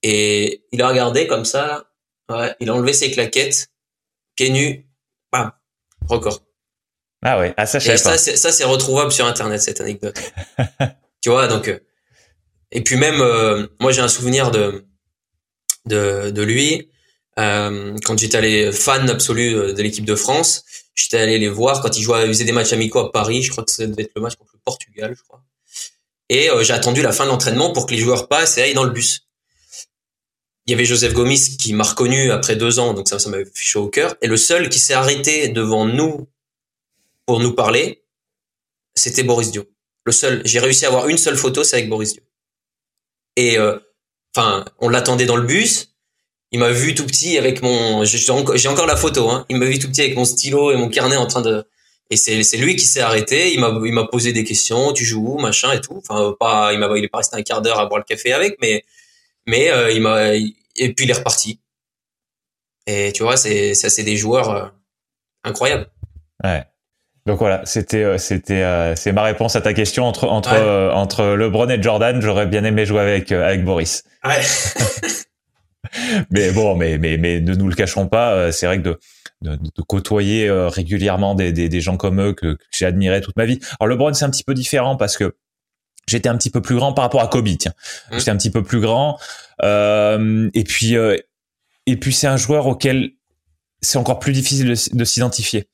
Et 0.03 0.65
il 0.73 0.83
a 0.83 0.89
regardé 0.89 1.27
comme 1.27 1.45
ça. 1.45 1.91
Ouais, 2.31 2.55
il 2.61 2.71
a 2.71 2.75
enlevé 2.75 2.95
ses 2.95 3.11
claquettes, 3.11 3.69
pieds 4.35 4.51
nus, 4.51 4.89
bam, 5.31 5.53
record. 6.09 6.43
Ah 7.23 7.39
ouais, 7.39 7.55
ah 7.57 7.67
ça 7.67 7.79
je 7.79 7.95
ça, 7.97 8.19
ça 8.19 8.53
c'est 8.53 8.65
retrouvable 8.65 9.13
sur 9.13 9.27
internet 9.27 9.61
cette 9.61 9.81
anecdote. 9.81 10.19
tu 11.21 11.31
vois 11.31 11.47
donc. 11.47 11.69
Euh, 11.69 11.79
et 12.73 12.83
puis 12.83 12.97
même 12.97 13.21
euh, 13.21 13.67
moi 13.81 13.93
j'ai 13.93 14.01
un 14.01 14.09
souvenir 14.09 14.51
de 14.51 14.85
de, 15.85 16.31
de 16.31 16.43
lui 16.43 16.91
quand 17.37 18.17
j'étais 18.17 18.39
allé 18.39 18.73
fan 18.73 19.11
absolu 19.11 19.53
de 19.53 19.83
l'équipe 19.83 20.05
de 20.05 20.15
France 20.15 20.65
J'étais 20.95 21.19
allé 21.19 21.39
les 21.39 21.49
voir 21.49 21.83
quand 21.83 21.97
ils 21.97 22.03
jouaient, 22.03 22.25
ils 22.25 22.29
faisaient 22.29 22.45
des 22.45 22.53
matchs 22.53 22.73
amicaux 22.73 23.01
à 23.01 23.13
Paris. 23.13 23.43
Je 23.43 23.51
crois 23.51 23.65
que 23.65 23.73
ça 23.73 23.87
devait 23.87 24.05
être 24.05 24.13
le 24.15 24.23
match 24.23 24.37
contre 24.37 24.53
le 24.55 24.61
Portugal, 24.65 25.15
je 25.17 25.23
crois. 25.23 25.43
Et 26.29 26.51
euh, 26.51 26.63
j'ai 26.63 26.73
attendu 26.73 27.03
la 27.03 27.13
fin 27.13 27.25
de 27.25 27.31
l'entraînement 27.31 27.73
pour 27.73 27.87
que 27.87 27.93
les 27.93 28.01
joueurs 28.01 28.29
passent 28.29 28.59
et 28.59 28.63
aillent 28.63 28.75
dans 28.75 28.85
le 28.85 28.91
bus. 28.91 29.29
Il 30.67 30.71
y 30.71 30.75
avait 30.75 30.87
Joseph 30.87 31.13
Gomis 31.13 31.57
qui 31.59 31.75
m'a 31.75 31.85
reconnu 31.85 32.31
après 32.31 32.57
deux 32.57 32.79
ans, 32.79 32.95
donc 32.95 33.09
ça, 33.09 33.19
ça 33.19 33.29
m'avait 33.29 33.45
fait 33.45 33.53
chaud 33.55 33.83
au 33.83 33.89
cœur. 33.89 34.17
Et 34.23 34.29
le 34.29 34.37
seul 34.37 34.71
qui 34.71 34.79
s'est 34.79 34.95
arrêté 34.95 35.49
devant 35.49 35.85
nous 35.85 36.27
pour 37.27 37.41
nous 37.41 37.53
parler, 37.53 38.05
c'était 38.95 39.25
Boris 39.25 39.51
Dio. 39.51 39.65
Le 40.05 40.13
seul. 40.13 40.43
J'ai 40.45 40.61
réussi 40.61 40.87
à 40.87 40.89
avoir 40.89 41.09
une 41.09 41.19
seule 41.19 41.37
photo, 41.37 41.65
c'est 41.65 41.77
avec 41.77 41.89
Boris 41.89 42.15
Dio. 42.15 42.23
Et 43.37 43.59
euh, 43.59 43.79
enfin, 44.35 44.65
on 44.79 44.89
l'attendait 44.89 45.27
dans 45.27 45.37
le 45.37 45.47
bus 45.47 45.94
il 46.55 46.61
m'a 46.61 46.71
vu 46.71 46.95
tout 46.95 47.05
petit 47.05 47.37
avec 47.37 47.63
mon, 47.63 48.05
j'ai 48.05 48.31
encore 48.31 48.87
la 48.87 48.95
photo, 48.95 49.29
hein. 49.29 49.45
Il 49.49 49.57
m'a 49.57 49.65
vu 49.65 49.81
tout 49.81 49.89
petit 49.89 50.03
avec 50.03 50.15
mon 50.15 50.25
stylo 50.25 50.71
et 50.71 50.77
mon 50.77 50.89
carnet 50.89 51.17
en 51.17 51.27
train 51.27 51.43
de, 51.43 51.67
et 52.11 52.17
c'est, 52.17 52.57
lui 52.59 52.77
qui 52.77 52.87
s'est 52.87 53.01
arrêté. 53.01 53.53
Il 53.53 53.59
m'a, 53.59 53.77
il 53.85 53.93
m'a 53.93 54.07
posé 54.07 54.33
des 54.33 54.45
questions. 54.45 54.93
Tu 54.93 55.05
joues 55.05 55.35
où, 55.35 55.41
machin 55.41 55.73
et 55.73 55.81
tout. 55.81 55.97
Enfin, 55.97 56.33
pas, 56.39 56.73
il 56.73 56.79
m'a, 56.79 56.97
il 56.97 57.03
est 57.03 57.09
pas 57.09 57.19
resté 57.19 57.37
un 57.37 57.43
quart 57.43 57.61
d'heure 57.61 57.81
à 57.81 57.87
boire 57.87 57.99
le 57.99 58.05
café 58.05 58.33
avec, 58.33 58.57
mais, 58.61 58.85
mais 59.49 59.73
euh, 59.73 59.91
il 59.91 60.01
m'a, 60.01 60.33
et 60.37 60.95
puis 60.95 61.07
il 61.07 61.11
est 61.11 61.15
reparti. 61.15 61.59
Et 62.87 63.11
tu 63.13 63.25
vois, 63.25 63.37
c'est, 63.37 63.75
ça, 63.75 63.91
c'est 63.91 64.05
des 64.05 64.17
joueurs 64.17 64.51
euh, 64.51 64.67
incroyables. 65.43 65.89
Ouais. 66.45 66.63
Donc 67.27 67.41
voilà, 67.41 67.67
c'était 67.67 68.05
euh, 68.05 68.19
c'était 68.19 68.95
c'est 68.95 69.11
ma 69.11 69.25
réponse 69.25 69.57
à 69.57 69.61
ta 69.61 69.73
question 69.73 70.05
entre 70.05 70.29
entre 70.29 70.53
entre 70.93 71.25
LeBron 71.35 71.69
et 71.69 71.83
Jordan. 71.83 72.21
J'aurais 72.21 72.47
bien 72.47 72.63
aimé 72.63 72.87
jouer 72.87 73.01
avec 73.01 73.33
avec 73.33 73.65
Boris. 73.65 74.05
Ouais. 74.25 74.43
mais 76.31 76.51
bon, 76.53 76.77
mais, 76.77 76.99
mais, 76.99 77.17
mais 77.19 77.41
ne 77.41 77.55
nous 77.55 77.69
le 77.69 77.75
cachons 77.75 78.09
pas, 78.09 78.33
euh, 78.33 78.53
c'est 78.53 78.67
vrai 78.67 78.79
que 78.79 78.83
de, 78.83 78.99
de, 79.43 79.57
de 79.57 79.83
côtoyer 79.83 80.49
euh, 80.49 80.69
régulièrement 80.69 81.35
des, 81.35 81.53
des, 81.53 81.69
des, 81.69 81.81
gens 81.81 81.97
comme 81.97 82.21
eux 82.21 82.33
que, 82.33 82.55
que 82.55 82.59
j'ai 82.71 82.87
admiré 82.87 83.21
toute 83.21 83.37
ma 83.37 83.47
vie. 83.47 83.61
Alors 83.81 83.89
LeBron, 83.89 84.13
c'est 84.15 84.25
un 84.25 84.31
petit 84.31 84.45
peu 84.45 84.55
différent 84.55 84.97
parce 84.97 85.17
que 85.17 85.35
j'étais 86.09 86.29
un 86.29 86.37
petit 86.37 86.51
peu 86.51 86.61
plus 86.61 86.77
grand 86.77 86.93
par 86.93 87.05
rapport 87.05 87.23
à 87.23 87.29
Kobe, 87.29 87.49
tiens. 87.59 87.75
Mmh. 88.11 88.19
J'étais 88.19 88.31
un 88.31 88.37
petit 88.37 88.51
peu 88.51 88.63
plus 88.63 88.81
grand. 88.81 89.19
Euh, 89.63 90.51
et 90.55 90.65
puis, 90.65 90.97
euh, 90.97 91.17
et 91.87 91.97
puis 91.97 92.13
c'est 92.13 92.27
un 92.27 92.37
joueur 92.37 92.67
auquel 92.67 93.11
c'est 93.81 93.99
encore 93.99 94.19
plus 94.19 94.33
difficile 94.33 94.69
de, 94.69 94.97
de 94.97 95.05
s'identifier. 95.05 95.69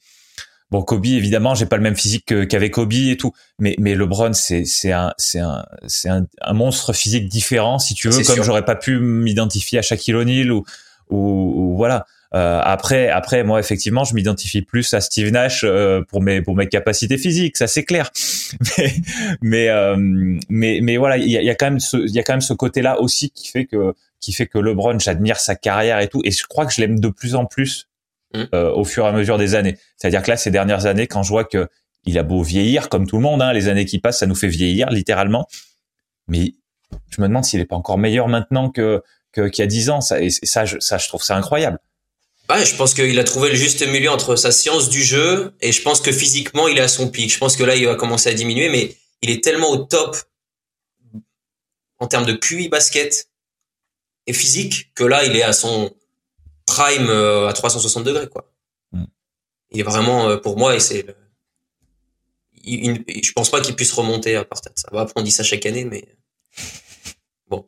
Bon, 0.70 0.82
Kobe, 0.82 1.06
évidemment, 1.06 1.55
j'ai 1.55 1.66
pas 1.66 1.76
le 1.76 1.82
même 1.82 1.97
physique 1.97 2.32
qu'avec 2.48 2.72
Kobe 2.72 2.92
et 2.92 3.16
tout, 3.16 3.32
mais 3.59 3.74
mais 3.78 3.94
LeBron, 3.94 4.32
c'est 4.32 4.64
c'est 4.64 4.92
un 4.92 5.12
c'est 5.18 5.40
un 5.40 5.66
c'est 5.88 6.09
un, 6.09 6.26
un, 6.40 6.52
monstre 6.52 6.92
physique 6.92 7.28
différent, 7.28 7.78
si 7.78 7.94
tu 7.94 8.09
veux, 8.09 8.22
comme 8.22 8.44
j'aurais 8.44 8.64
pas 8.64 8.76
pu 8.76 9.01
m'identifier 9.01 9.80
à 9.80 9.82
Shaquille 9.82 10.14
O'Neal 10.14 10.52
ou, 10.52 10.64
ou, 11.10 11.52
ou 11.56 11.76
voilà. 11.76 12.06
Euh, 12.32 12.60
après, 12.62 13.09
après, 13.09 13.42
moi, 13.42 13.59
effectivement, 13.59 14.05
je 14.05 14.14
m'identifie 14.14 14.62
plus 14.62 14.94
à 14.94 15.01
Steve 15.01 15.32
Nash 15.32 15.64
euh, 15.64 16.02
pour 16.09 16.22
mes 16.22 16.40
pour 16.42 16.55
mes 16.55 16.68
capacités 16.68 17.18
physiques, 17.18 17.56
ça 17.56 17.66
c'est 17.66 17.84
clair. 17.84 18.10
Mais 18.78 18.94
mais 19.42 19.68
euh, 19.68 19.97
mais 20.48 20.80
mais 20.82 20.97
voilà, 20.97 21.16
il 21.16 21.28
y 21.28 21.36
a, 21.36 21.42
y 21.42 21.51
a, 21.51 21.55
quand 21.55 21.66
même 21.66 21.80
ce 21.80 21.97
il 21.97 22.14
y 22.14 22.18
a 22.18 22.22
quand 22.22 22.32
même 22.32 22.40
ce 22.40 22.52
côté-là 22.52 23.01
aussi 23.01 23.30
qui 23.30 23.48
fait 23.48 23.64
que 23.64 23.94
qui 24.20 24.32
fait 24.32 24.47
que 24.47 24.59
LeBron, 24.59 24.98
j'admire 24.98 25.40
sa 25.40 25.56
carrière 25.56 25.98
et 26.01 26.09
tout, 26.09 26.20
et 26.24 26.30
je 26.30 26.47
crois 26.47 26.66
que 26.66 26.72
je 26.72 26.80
l'aime 26.80 27.01
de 27.01 27.09
plus 27.09 27.34
en 27.34 27.47
plus 27.47 27.88
Mmh. 28.32 28.44
Euh, 28.55 28.70
au 28.73 28.85
fur 28.85 29.05
et 29.05 29.09
à 29.09 29.12
mesure 29.12 29.39
des 29.39 29.57
années. 29.57 29.77
C'est-à-dire 29.97 30.23
que 30.23 30.31
là, 30.31 30.36
ces 30.36 30.52
dernières 30.52 30.86
années, 30.86 31.09
quand 31.09 31.24
je 31.24 31.31
vois 31.31 31.44
que 31.44 31.69
il 32.05 32.16
a 32.16 32.23
beau 32.23 32.43
vieillir, 32.44 32.89
comme 32.89 33.07
tout 33.07 33.16
le 33.16 33.23
monde, 33.23 33.43
hein, 33.43 33.52
les 33.52 33.66
années 33.66 33.85
qui 33.85 33.98
passent, 33.98 34.20
ça 34.20 34.27
nous 34.27 34.36
fait 34.36 34.48
vieillir 34.48 34.89
littéralement. 34.90 35.48
Mais 36.28 36.55
je 37.11 37.20
me 37.20 37.27
demande 37.27 37.44
s'il 37.44 37.59
est 37.59 37.66
pas 37.66 37.74
encore 37.74 37.98
meilleur 37.98 38.28
maintenant 38.28 38.70
que 38.70 39.02
qu'il 39.35 39.59
y 39.59 39.62
a 39.62 39.66
dix 39.66 39.90
ans. 39.90 40.01
Ça, 40.01 40.23
et 40.23 40.31
ça, 40.31 40.65
je, 40.65 40.78
ça, 40.78 40.97
je 40.97 41.09
trouve 41.09 41.23
ça 41.23 41.36
incroyable. 41.36 41.78
Ouais, 42.48 42.65
je 42.65 42.74
pense 42.77 42.94
qu'il 42.94 43.19
a 43.19 43.24
trouvé 43.24 43.48
le 43.48 43.57
juste 43.57 43.86
milieu 43.86 44.11
entre 44.11 44.36
sa 44.36 44.52
science 44.52 44.89
du 44.89 45.02
jeu 45.02 45.52
et 45.61 45.73
je 45.73 45.82
pense 45.82 46.01
que 46.01 46.11
physiquement, 46.12 46.69
il 46.69 46.78
est 46.78 46.82
à 46.82 46.89
son 46.89 47.09
pic. 47.09 47.32
Je 47.32 47.39
pense 47.39 47.57
que 47.57 47.65
là, 47.65 47.77
il 47.77 47.86
va 47.86 47.97
commencer 47.97 48.31
à 48.31 48.35
diminuer, 48.35 48.69
mais 48.69 48.97
il 49.23 49.31
est 49.31 49.43
tellement 49.43 49.70
au 49.70 49.77
top 49.77 50.16
en 51.98 52.07
termes 52.07 52.27
de 52.27 52.32
QI 52.32 52.69
basket 52.69 53.28
et 54.27 54.32
physique 54.32 54.93
que 54.94 55.05
là, 55.05 55.24
il 55.24 55.36
est 55.36 55.43
à 55.43 55.52
son 55.52 55.93
prime 56.70 57.09
euh, 57.09 57.48
à 57.48 57.52
360 57.52 58.05
degrés 58.05 58.28
quoi. 58.28 58.51
Mm. 58.92 59.05
Il 59.72 59.80
est 59.80 59.84
vraiment 59.84 60.28
euh, 60.28 60.36
pour 60.36 60.56
moi 60.56 60.76
et 60.76 60.80
c'est 60.80 61.05
je 62.64 63.32
pense 63.32 63.51
pas 63.51 63.60
qu'il 63.60 63.74
puisse 63.74 63.92
remonter 63.92 64.36
à 64.36 64.44
partir 64.44 64.72
de 64.72 64.78
ça. 64.78 64.88
Va 64.92 65.06
on 65.16 65.22
dit 65.22 65.32
ça 65.32 65.42
chaque 65.42 65.66
année 65.66 65.84
mais 65.84 66.06
bon. 67.48 67.66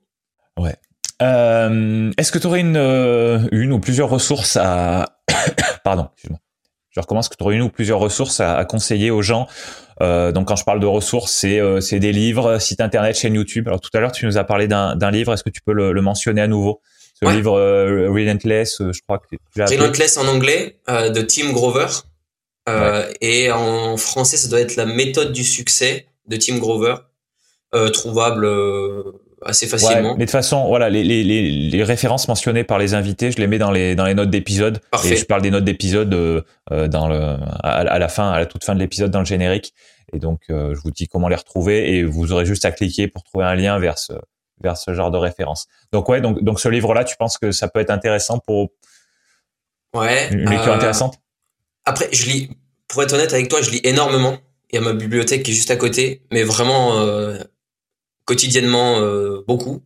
Ouais. 0.56 0.76
Euh, 1.20 2.12
est-ce 2.16 2.30
que 2.30 2.38
tu 2.38 2.46
aurais 2.46 2.60
une, 2.60 3.48
une 3.52 3.72
ou 3.72 3.80
plusieurs 3.80 4.08
ressources 4.08 4.56
à 4.56 5.18
pardon, 5.84 6.08
excuse-moi. 6.12 6.40
Je 6.90 7.00
recommence 7.00 7.28
que 7.30 7.36
tu 7.36 7.42
aurais 7.42 7.54
une 7.54 7.62
ou 7.62 7.70
plusieurs 7.70 8.00
ressources 8.00 8.40
à, 8.40 8.64
conseiller 8.64 9.10
aux 9.10 9.22
gens? 9.22 9.48
donc 10.00 10.48
quand 10.48 10.56
je 10.56 10.64
parle 10.64 10.80
de 10.80 10.86
ressources, 10.86 11.30
c'est 11.32 11.60
c'est 11.80 12.00
des 12.00 12.12
livres, 12.12 12.58
site 12.58 12.80
internet, 12.80 13.16
chaîne 13.16 13.34
YouTube. 13.34 13.68
Alors 13.68 13.80
tout 13.80 13.90
à 13.94 14.00
l'heure 14.00 14.12
tu 14.12 14.26
nous 14.26 14.36
as 14.36 14.44
parlé 14.44 14.68
d'un 14.68 15.10
livre. 15.10 15.32
Est-ce 15.32 15.44
que 15.44 15.50
tu 15.50 15.62
peux 15.62 15.72
le, 15.72 15.92
le 15.92 16.02
mentionner 16.02 16.42
à 16.42 16.48
nouveau? 16.48 16.82
Le 17.22 17.36
livre 17.36 17.58
euh, 17.58 18.10
Relentless, 18.10 18.80
euh, 18.80 18.92
je 18.92 19.00
crois 19.02 19.18
que 19.18 19.26
tu 19.30 19.38
Relentless 19.62 20.16
en 20.16 20.26
anglais 20.26 20.76
euh, 20.88 21.10
de 21.10 21.22
Tim 21.22 21.52
Grover 21.52 21.86
et 23.20 23.50
en 23.50 23.96
français 23.96 24.36
ça 24.36 24.48
doit 24.48 24.60
être 24.60 24.76
la 24.76 24.86
méthode 24.86 25.32
du 25.32 25.44
succès 25.44 26.06
de 26.26 26.36
Tim 26.36 26.58
Grover, 26.58 26.94
trouvable 27.92 28.46
assez 29.44 29.66
facilement. 29.66 30.12
mais 30.12 30.20
de 30.20 30.24
toute 30.24 30.30
façon, 30.30 30.68
voilà, 30.68 30.88
les, 30.88 31.02
les, 31.02 31.24
les, 31.24 31.82
références 31.82 32.28
mentionnées 32.28 32.62
par 32.62 32.78
les 32.78 32.94
invités, 32.94 33.32
je 33.32 33.38
les 33.38 33.48
mets 33.48 33.58
dans 33.58 33.72
les 33.72 33.96
dans 33.96 34.04
les 34.04 34.14
notes 34.14 34.30
d'épisode. 34.30 34.80
Et 35.04 35.16
je 35.16 35.24
parle 35.24 35.42
des 35.42 35.50
notes 35.50 35.64
d'épisode 35.64 36.14
euh, 36.14 36.88
dans 36.88 37.08
le 37.08 37.36
à, 37.64 37.98
la 37.98 38.08
fin, 38.08 38.30
à 38.30 38.38
la 38.38 38.46
toute 38.46 38.62
fin 38.62 38.76
de 38.76 38.80
l'épisode 38.80 39.10
dans 39.10 39.18
le 39.18 39.24
générique. 39.24 39.74
Et 40.12 40.20
donc, 40.20 40.42
je 40.48 40.78
vous 40.84 40.90
dis 40.92 41.08
comment 41.08 41.28
les 41.28 41.36
retrouver 41.36 41.96
et 41.96 42.04
vous 42.04 42.32
aurez 42.32 42.46
juste 42.46 42.64
à 42.64 42.70
cliquer 42.70 43.08
pour 43.08 43.24
trouver 43.24 43.44
un 43.44 43.54
lien 43.54 43.78
vers 43.80 43.98
ce 43.98 44.12
vers 44.62 44.76
ce 44.76 44.94
genre 44.94 45.10
de 45.10 45.18
référence. 45.18 45.66
Donc 45.92 46.08
ouais, 46.08 46.20
donc 46.20 46.42
donc 46.42 46.60
ce 46.60 46.68
livre-là, 46.68 47.04
tu 47.04 47.16
penses 47.16 47.38
que 47.38 47.52
ça 47.52 47.68
peut 47.68 47.80
être 47.80 47.90
intéressant 47.90 48.38
pour 48.38 48.70
ouais 49.94 50.28
une 50.30 50.48
lecture 50.48 50.72
euh, 50.72 50.76
intéressante? 50.76 51.18
Après, 51.84 52.08
je 52.12 52.26
lis, 52.26 52.50
pour 52.88 53.02
être 53.02 53.12
honnête 53.12 53.32
avec 53.32 53.48
toi, 53.48 53.60
je 53.60 53.70
lis 53.70 53.80
énormément. 53.84 54.38
Il 54.70 54.76
y 54.76 54.78
a 54.78 54.80
ma 54.80 54.92
bibliothèque 54.92 55.42
qui 55.42 55.50
est 55.50 55.54
juste 55.54 55.70
à 55.70 55.76
côté, 55.76 56.22
mais 56.30 56.44
vraiment, 56.44 56.98
euh, 56.98 57.38
quotidiennement 58.24 59.00
beaucoup. 59.46 59.82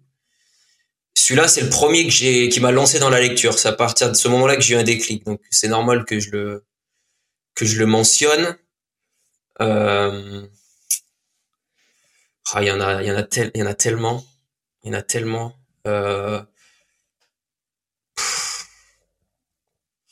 Celui-là, 1.15 1.49
c'est 1.49 1.63
le 1.63 1.71
premier 1.71 2.05
que 2.05 2.13
j'ai, 2.13 2.51
qui 2.51 2.61
m'a 2.61 2.71
lancé 2.71 2.99
dans 2.99 3.09
la 3.09 3.21
lecture. 3.21 3.59
C'est 3.59 3.69
à 3.69 3.73
partir 3.73 4.11
de 4.11 4.15
ce 4.15 4.29
moment-là 4.29 4.55
que 4.55 4.63
j'ai 4.63 4.75
eu 4.75 4.79
un 4.79 4.85
déclic. 4.85 5.25
Donc, 5.25 5.41
c'est 5.51 5.69
normal 5.69 6.05
que 6.05 6.21
je 6.21 6.31
le, 6.31 6.65
que 7.55 7.65
je 7.65 7.79
le 7.79 7.87
mentionne. 7.87 8.57
Euh... 9.63 10.47
Ah, 12.53 12.63
il 12.63 12.69
y 12.69 12.71
en 12.71 12.81
a, 12.81 13.03
il 13.03 13.09
y 13.09 13.11
en 13.11 13.17
a 13.17 13.25
tel, 13.25 13.51
il 13.55 13.61
y 13.61 13.63
en 13.65 13.67
a 13.67 13.75
tellement, 13.75 14.25
il 14.87 14.93
y 14.93 14.95
en 14.95 14.99
a 14.99 15.03
tellement. 15.03 15.53
Euh... 15.89 16.41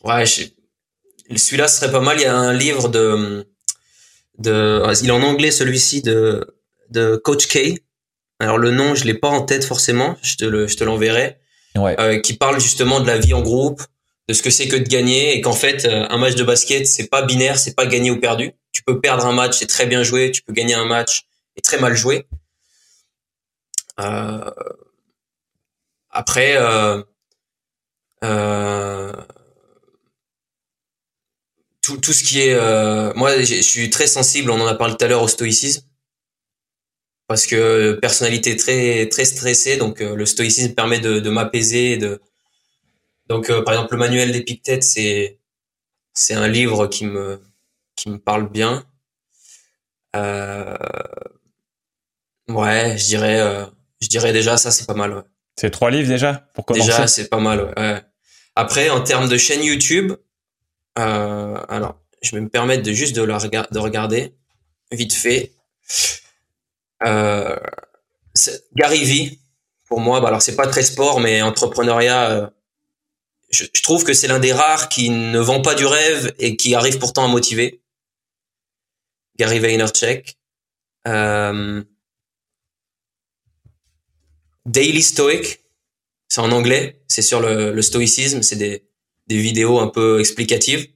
Ouais, 0.03 0.27
celui-là 0.27 1.69
serait 1.69 1.93
pas 1.93 2.01
mal. 2.01 2.19
Il 2.19 2.23
y 2.23 2.27
a 2.27 2.37
un 2.37 2.53
livre 2.53 2.89
de, 2.89 3.47
de, 4.39 4.83
il 5.01 5.09
est 5.09 5.13
en 5.13 5.23
anglais 5.23 5.53
celui-ci 5.53 6.03
de, 6.03 6.59
de 6.91 7.15
Coach 7.17 7.47
K. 7.47 7.81
Alors 8.41 8.59
le 8.59 8.73
nom, 8.73 8.97
je 8.97 9.05
l'ai 9.05 9.15
pas 9.15 9.29
en 9.29 9.43
tête 9.43 9.65
forcément. 9.65 10.17
Je 10.23 10.35
te 10.35 10.45
le, 10.45 10.67
je 10.67 10.77
te 10.77 10.83
l'enverrai. 10.83 11.39
Ouais. 11.77 11.99
Euh, 12.01 12.21
qui 12.21 12.35
parle 12.35 12.61
justement 12.61 13.01
de 13.01 13.07
la 13.07 13.17
vie 13.17 13.33
en 13.33 13.43
groupe, 13.43 13.81
de 14.29 14.35
ce 14.35 14.43
que 14.43 14.51
c'est 14.51 14.67
que 14.67 14.77
de 14.77 14.89
gagner 14.89 15.37
et 15.37 15.41
qu'en 15.41 15.53
fait 15.53 15.85
euh, 15.85 16.07
un 16.09 16.19
match 16.19 16.35
de 16.35 16.45
basket 16.45 16.87
c'est 16.87 17.09
pas 17.09 17.23
binaire, 17.23 17.59
c'est 17.59 17.75
pas 17.75 17.87
gagné 17.87 18.11
ou 18.11 18.21
perdu. 18.21 18.53
Tu 18.73 18.83
peux 18.83 19.01
perdre 19.01 19.25
un 19.25 19.33
match 19.33 19.63
et 19.63 19.67
très 19.67 19.87
bien 19.87 20.03
joué, 20.03 20.33
tu 20.33 20.43
peux 20.43 20.53
gagner 20.53 20.75
un 20.75 20.85
match 20.85 21.27
et 21.57 21.63
très 21.63 21.79
mal 21.79 21.95
joué. 21.95 22.27
Euh, 24.01 24.51
après, 26.11 26.57
euh, 26.57 27.03
euh, 28.23 29.13
tout, 31.83 31.99
tout 31.99 32.13
ce 32.13 32.25
qui 32.25 32.41
est, 32.41 32.55
euh, 32.55 33.13
moi 33.15 33.41
je 33.43 33.61
suis 33.61 33.91
très 33.91 34.07
sensible, 34.07 34.51
on 34.51 34.61
en 34.61 34.67
a 34.67 34.75
parlé 34.75 34.97
tout 34.97 35.05
à 35.05 35.09
l'heure 35.09 35.23
au 35.23 35.29
stoïcisme 35.29 35.83
parce 37.27 37.47
que 37.47 37.95
personnalité 38.01 38.57
très 38.57 39.09
très 39.09 39.25
stressée, 39.25 39.77
donc 39.77 40.01
le 40.01 40.27
stoïcisme 40.27 40.75
permet 40.75 41.01
de, 41.01 41.21
de 41.21 41.31
m'apaiser, 41.31 41.97
de 41.97 42.21
donc, 43.29 43.51
euh, 43.51 43.63
par 43.63 43.75
exemple, 43.75 43.95
le 43.95 43.99
manuel 44.01 44.33
d'Épictète, 44.33 44.83
c'est 44.83 45.39
c'est 46.15 46.35
un 46.35 46.49
livre 46.49 46.89
qui 46.89 47.07
me 47.07 47.41
qui 47.97 48.11
me 48.11 48.19
parle 48.19 48.51
bien. 48.51 48.87
Euh, 50.15 50.77
ouais, 52.49 52.97
je 52.99 53.05
dirais 53.07 53.41
euh, 53.41 53.67
je 54.05 54.09
dirais 54.09 54.33
déjà 54.33 54.57
ça, 54.57 54.71
c'est 54.71 54.87
pas 54.87 54.95
mal. 54.95 55.13
Ouais. 55.15 55.23
C'est 55.57 55.71
trois 55.71 55.91
livres 55.91 56.09
déjà 56.09 56.49
pour 56.55 56.65
commencer? 56.65 56.91
Déjà, 56.91 57.07
c'est 57.07 57.29
pas 57.29 57.39
mal. 57.39 57.73
Ouais. 57.77 58.03
Après, 58.55 58.91
en 58.91 59.01
termes 59.01 59.29
de 59.29 59.37
chaîne 59.37 59.63
YouTube, 59.63 60.13
euh, 60.99 61.57
alors 61.69 62.01
je 62.23 62.35
vais 62.37 62.41
me 62.41 62.49
permettre 62.49 62.83
de 62.83 62.93
juste 62.93 63.17
de 63.17 63.23
la 63.23 63.39
de 63.39 63.79
regarder 63.79 64.35
vite 64.93 65.13
fait. 65.13 65.53
Euh, 67.05 67.57
Gary 68.75 69.05
V, 69.05 69.39
pour 69.89 70.01
moi, 70.01 70.21
bah 70.21 70.29
alors 70.29 70.43
c'est 70.43 70.57
pas 70.57 70.67
très 70.67 70.83
sport, 70.83 71.21
mais 71.21 71.43
entrepreneuriat 71.43 72.31
euh, 72.31 72.47
je, 73.51 73.65
je 73.73 73.83
trouve 73.83 74.05
que 74.05 74.15
c'est 74.15 74.29
l'un 74.29 74.39
des 74.41 74.53
rares 74.53 74.89
qui 74.89 75.11
ne 75.11 75.39
vend 75.39 75.63
pas 75.63 75.75
du 75.75 75.87
rêve 75.87 76.33
et 76.39 76.57
qui 76.57 76.75
arrive 76.75 76.99
pourtant 76.99 77.25
à 77.25 77.29
motiver. 77.29 77.83
Gary 79.37 79.59
Vaynerchuk. 79.59 80.37
Euh, 81.07 81.83
Daily 84.67 85.03
Stoic, 85.03 85.61
c'est 86.29 86.41
en 86.41 86.51
anglais, 86.53 87.03
c'est 87.09 87.23
sur 87.23 87.41
le, 87.41 87.73
le 87.73 87.83
stoïcisme, 87.83 88.43
c'est 88.43 88.57
des, 88.57 88.85
des 89.27 89.37
vidéos 89.37 89.79
un 89.79 89.89
peu 89.89 90.21
explicatives. 90.21 90.89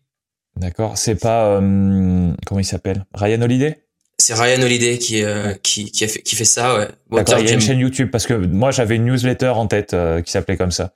D'accord, 0.56 0.98
c'est 0.98 1.14
pas 1.14 1.56
euh, 1.56 2.32
comment 2.46 2.60
il 2.60 2.64
s'appelle? 2.64 3.04
Ryan 3.14 3.42
Holiday? 3.42 3.84
C'est 4.18 4.34
Ryan 4.34 4.60
Holiday 4.62 4.98
qui, 4.98 5.22
euh, 5.22 5.54
qui, 5.62 5.92
qui, 5.92 6.04
a 6.04 6.08
fait, 6.08 6.22
qui 6.22 6.34
fait 6.34 6.44
ça, 6.44 6.76
ouais. 6.76 6.88
Bon, 7.08 7.18
D'accord, 7.18 7.38
il 7.38 7.46
y 7.46 7.50
a 7.50 7.54
une 7.54 7.60
chaîne 7.60 7.78
YouTube 7.78 8.10
parce 8.10 8.26
que 8.26 8.34
moi 8.34 8.72
j'avais 8.72 8.96
une 8.96 9.04
newsletter 9.04 9.50
en 9.50 9.68
tête 9.68 9.94
euh, 9.94 10.22
qui 10.22 10.32
s'appelait 10.32 10.56
comme 10.56 10.72
ça. 10.72 10.94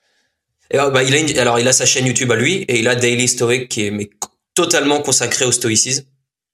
Et 0.70 0.78
alors, 0.78 0.90
bah, 0.90 1.02
il 1.02 1.14
a 1.14 1.18
une, 1.18 1.38
alors, 1.38 1.60
il 1.60 1.68
a 1.68 1.72
sa 1.72 1.86
chaîne 1.86 2.06
YouTube 2.06 2.32
à 2.32 2.36
lui 2.36 2.62
et 2.62 2.80
il 2.80 2.88
a 2.88 2.96
Daily 2.96 3.28
Stoic 3.28 3.68
qui 3.68 3.86
est 3.86 3.90
mais, 3.90 4.10
totalement 4.54 5.00
consacré 5.02 5.44
au 5.44 5.52
stoïcisme. 5.52 6.06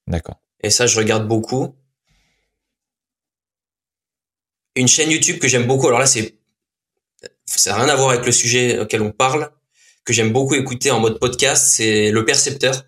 D'accord. 0.09 0.43
Et 0.61 0.71
ça, 0.71 0.87
je 0.87 0.99
regarde 0.99 1.27
beaucoup. 1.27 1.75
Une 4.79 4.89
chaîne 4.89 5.11
YouTube 5.11 5.39
que 5.39 5.49
j'aime 5.49 5.67
beaucoup. 5.67 5.89
Alors 5.89 5.99
là, 5.99 6.07
c'est, 6.07 6.39
ça 7.47 7.71
n'a 7.71 7.85
rien 7.85 7.89
à 7.89 7.97
voir 7.97 8.11
avec 8.11 8.25
le 8.25 8.33
sujet 8.33 8.79
auquel 8.79 9.03
on 9.03 9.13
parle, 9.13 9.51
que 10.05 10.13
j'aime 10.13 10.33
beaucoup 10.33 10.55
écouter 10.55 10.91
en 10.91 11.01
mode 11.01 11.19
podcast, 11.19 11.67
c'est 11.75 12.11
Le 12.11 12.25
Percepteur, 12.25 12.85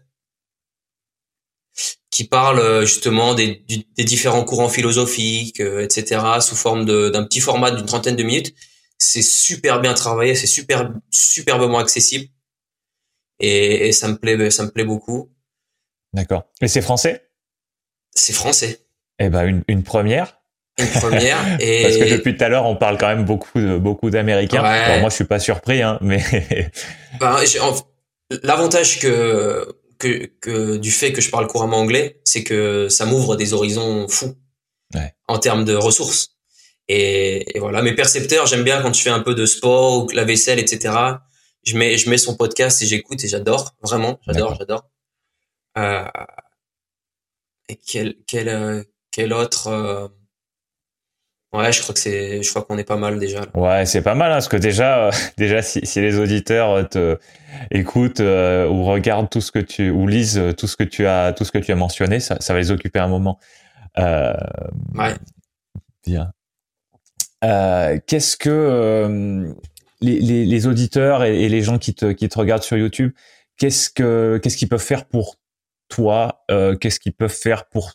qui 2.10 2.24
parle 2.24 2.58
euh, 2.60 2.86
justement 2.86 3.34
des, 3.34 3.64
des 3.68 4.04
différents 4.04 4.44
courants 4.44 4.68
philosophiques, 4.68 5.60
euh, 5.60 5.84
etc., 5.84 6.20
sous 6.40 6.56
forme 6.56 6.84
d'un 6.84 7.24
petit 7.24 7.40
format 7.40 7.70
d'une 7.70 7.86
trentaine 7.86 8.16
de 8.16 8.22
minutes 8.22 8.54
c'est 9.00 9.22
super 9.22 9.80
bien 9.80 9.94
travaillé, 9.94 10.34
c'est 10.34 10.46
super 10.46 10.92
superbement 11.10 11.78
accessible 11.78 12.26
et, 13.40 13.88
et, 13.88 13.92
ça 13.92 14.08
me 14.08 14.16
plaît 14.16 14.50
ça 14.50 14.64
me 14.64 14.70
plaît 14.70 14.84
beaucoup. 14.84 15.32
D'accord. 16.12 16.44
Et 16.60 16.68
c'est 16.68 16.82
français? 16.82 17.30
C'est 18.14 18.34
français. 18.34 18.86
Eh 19.18 19.30
ben 19.30 19.46
une, 19.46 19.64
une 19.68 19.82
première. 19.82 20.39
Une 20.81 20.89
première 21.01 21.39
et 21.61 21.82
parce 21.82 21.97
que 21.97 22.11
depuis 22.11 22.36
tout 22.36 22.44
à 22.44 22.48
l'heure 22.48 22.66
on 22.66 22.77
parle 22.77 22.98
quand 22.98 23.09
même 23.09 23.24
beaucoup 23.24 23.61
de, 23.61 23.78
beaucoup 23.78 24.11
d'américains. 24.11 24.62
Ouais. 24.62 25.01
moi 25.01 25.11
je 25.11 25.15
suis 25.15 25.24
pas 25.24 25.39
surpris 25.39 25.82
hein, 25.82 25.98
mais 26.01 26.23
ben, 27.20 27.36
l'avantage 28.43 28.98
que, 29.01 29.77
que 29.98 30.27
que 30.40 30.77
du 30.77 30.90
fait 30.90 31.12
que 31.12 31.20
je 31.20 31.31
parle 31.31 31.47
couramment 31.47 31.78
anglais, 31.78 32.20
c'est 32.24 32.44
que 32.44 32.89
ça 32.89 33.05
m'ouvre 33.07 33.36
des 33.36 33.52
horizons 33.52 34.09
fous 34.09 34.35
ouais. 34.94 35.15
en 35.28 35.39
termes 35.39 35.65
de 35.65 35.74
ressources. 35.74 36.36
Et, 36.89 37.57
et, 37.57 37.61
voilà, 37.61 37.82
mes 37.82 37.94
percepteurs, 37.94 38.47
j'aime 38.47 38.65
bien 38.65 38.82
quand 38.82 38.93
je 38.93 39.01
fais 39.01 39.11
un 39.11 39.20
peu 39.20 39.36
de 39.36 39.47
sport 39.47 40.05
ou 40.05 40.09
la 40.11 40.24
vaisselle, 40.24 40.59
etc. 40.59 40.93
Je 41.62 41.77
mets, 41.77 41.97
je 41.97 42.11
mets 42.11 42.19
son 42.19 42.36
podcast 42.36 42.82
et 42.82 42.86
j'écoute 42.86 43.23
et 43.23 43.28
j'adore, 43.28 43.77
vraiment, 43.82 44.19
j'adore, 44.27 44.57
j'adore. 44.57 44.90
Euh, 45.78 46.05
et 47.69 47.77
quel, 47.77 48.16
quel, 48.27 48.48
euh, 48.48 48.82
quel 49.12 49.32
autre 49.32 49.69
euh... 49.69 50.09
Ouais, 51.52 51.72
je 51.72 51.82
crois 51.82 51.93
que 51.93 52.01
c'est, 52.01 52.43
je 52.43 52.51
crois 52.51 52.62
qu'on 52.62 52.78
est 52.78 52.85
pas 52.85 52.97
mal 52.97 53.18
déjà. 53.18 53.40
Ouais, 53.55 53.85
c'est 53.85 54.02
pas 54.02 54.14
mal, 54.14 54.31
hein, 54.31 54.36
parce 54.36 54.48
que 54.48 54.56
déjà, 54.56 55.06
euh, 55.06 55.10
déjà, 55.36 55.62
si, 55.62 55.81
si, 55.85 56.01
les 56.01 56.18
auditeurs 56.18 56.89
te 56.89 57.18
écoutent 57.72 58.20
euh, 58.20 58.68
ou 58.68 58.85
regardent 58.85 59.28
tout 59.28 59.40
ce 59.40 59.51
que 59.51 59.59
tu 59.59 59.90
ou 59.90 60.06
lisent 60.06 60.40
tout 60.56 60.68
ce 60.68 60.77
que 60.77 60.85
tu 60.85 61.06
as, 61.06 61.32
tout 61.32 61.44
ce 61.44 61.51
que 61.51 61.59
tu 61.59 61.72
as 61.72 61.77
mentionné, 61.77 62.20
ça, 62.20 62.36
ça 62.40 62.52
va 62.52 62.60
les 62.60 62.70
occuper 62.70 63.01
un 63.01 63.09
moment. 63.09 63.39
ouais. 63.98 65.14
Bien. 66.06 66.32
Euh, 67.44 67.98
qu'est-ce 68.06 68.36
que 68.36 68.51
euh, 68.51 69.52
les, 70.01 70.20
les, 70.20 70.44
les, 70.44 70.66
auditeurs 70.66 71.24
et, 71.24 71.43
et, 71.43 71.48
les 71.48 71.62
gens 71.62 71.78
qui 71.78 71.94
te, 71.94 72.12
qui 72.12 72.28
te 72.28 72.39
regardent 72.39 72.62
sur 72.62 72.77
YouTube, 72.77 73.12
qu'est-ce 73.56 73.90
que 73.90 74.39
qu'est-ce 74.43 74.56
qu'ils 74.56 74.68
peuvent 74.68 74.81
faire 74.81 75.06
pour 75.06 75.36
toi 75.89 76.44
euh, 76.51 76.77
Qu'est-ce 76.77 77.01
qu'ils 77.01 77.14
peuvent 77.14 77.31
faire 77.31 77.66
pour 77.66 77.94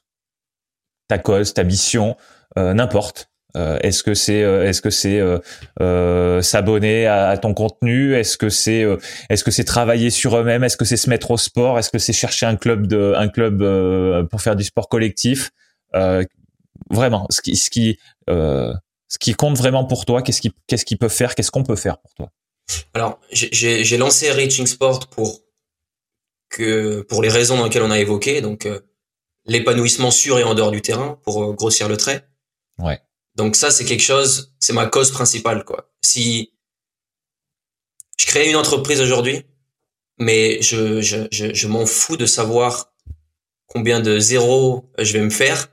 ta 1.08 1.20
cause, 1.20 1.54
ta 1.54 1.64
mission, 1.64 2.18
euh, 2.58 2.74
n'importe. 2.74 3.30
Euh, 3.56 3.78
est-ce 3.82 4.04
que 4.04 4.14
c'est 4.14 4.40
est-ce 4.40 4.82
que 4.82 4.90
c'est 4.90 5.22
s'abonner 6.42 7.08
à, 7.08 7.30
à, 7.30 7.38
ton 7.38 7.54
contenu? 7.54 8.16
Est-ce 8.16 8.38
que 8.38 8.50
c'est 8.50 8.86
est-ce 9.30 9.44
que 9.44 9.52
c'est 9.52 9.64
travailler 9.64 10.10
sur 10.10 10.38
eux-mêmes? 10.38 10.64
Est-ce 10.64 10.78
que 10.78 10.86
c'est 10.86 10.98
se 10.98 11.10
mettre 11.10 11.32
au 11.32 11.38
sport? 11.38 11.80
Est-ce 11.80 11.90
que 11.90 12.00
c'est 12.00 12.14
chercher 12.14 12.46
un 12.46 12.56
club 12.56 12.88
de 12.88 13.14
un 13.16 13.28
club 13.28 13.60
pour 14.30 14.42
faire 14.42 14.56
du 14.56 14.64
sport 14.64 14.90
collectif? 14.90 15.52
Vraiment, 16.92 17.28
ce 17.30 17.42
qui 17.42 17.56
ce 17.56 17.70
qui 17.70 17.98
ce 18.28 19.18
qui 19.20 19.34
compte 19.34 19.58
vraiment 19.58 19.86
pour 19.86 20.06
toi, 20.06 20.22
qu'est-ce 20.22 20.42
qu'ils 20.42 20.52
qu'est-ce 20.68 20.86
qu'ils 20.86 20.98
peuvent 20.98 21.10
faire, 21.10 21.36
qu'est-ce 21.36 21.52
qu'on 21.52 21.64
peut 21.64 21.76
faire 21.76 21.98
pour 22.00 22.14
toi? 22.14 22.32
Alors, 22.94 23.20
j'ai 23.32 23.98
lancé 23.98 24.32
Reaching 24.32 24.66
Sport 24.66 25.08
pour 25.08 25.42
que 26.50 27.02
pour 27.02 27.22
les 27.22 27.30
raisons 27.30 27.58
dans 27.58 27.66
lesquelles 27.66 27.84
on 27.84 27.92
a 27.92 28.00
évoqué, 28.00 28.42
donc 28.42 28.66
euh, 28.66 28.80
l'épanouissement 29.46 30.12
sur 30.12 30.40
et 30.40 30.44
en 30.44 30.56
dehors 30.56 30.72
du 30.72 30.82
terrain 30.82 31.20
pour 31.24 31.44
euh, 31.44 31.54
grossir 31.54 31.88
le 31.88 31.98
trait. 31.98 32.28
Ouais. 32.80 33.00
Donc 33.36 33.56
ça, 33.56 33.72
c'est 33.72 33.86
quelque 33.86 34.04
chose, 34.04 34.54
c'est 34.60 34.74
ma 34.74 34.88
cause 34.88 35.12
principale, 35.12 35.66
quoi. 35.66 35.92
Si 36.02 36.54
je 38.18 38.26
crée 38.26 38.50
une 38.50 38.56
entreprise 38.56 39.02
aujourd'hui, 39.02 39.46
mais 40.18 40.62
je, 40.62 41.02
je, 41.02 41.28
je, 41.32 41.54
je 41.54 41.68
m'en 41.68 41.86
fous 41.86 42.18
de 42.18 42.26
savoir 42.26 42.94
combien 43.68 44.00
de 44.00 44.20
zéros 44.20 44.90
je 44.98 45.14
vais 45.14 45.22
me 45.22 45.30
faire. 45.30 45.68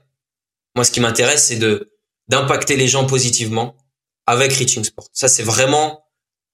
Moi, 0.75 0.83
ce 0.83 0.91
qui 0.91 0.99
m'intéresse, 0.99 1.47
c'est 1.47 1.57
de 1.57 1.93
d'impacter 2.27 2.75
les 2.75 2.87
gens 2.87 3.05
positivement 3.05 3.77
avec 4.25 4.53
Reaching 4.53 4.83
Sport. 4.83 5.07
Ça, 5.13 5.27
c'est 5.27 5.43
vraiment 5.43 6.05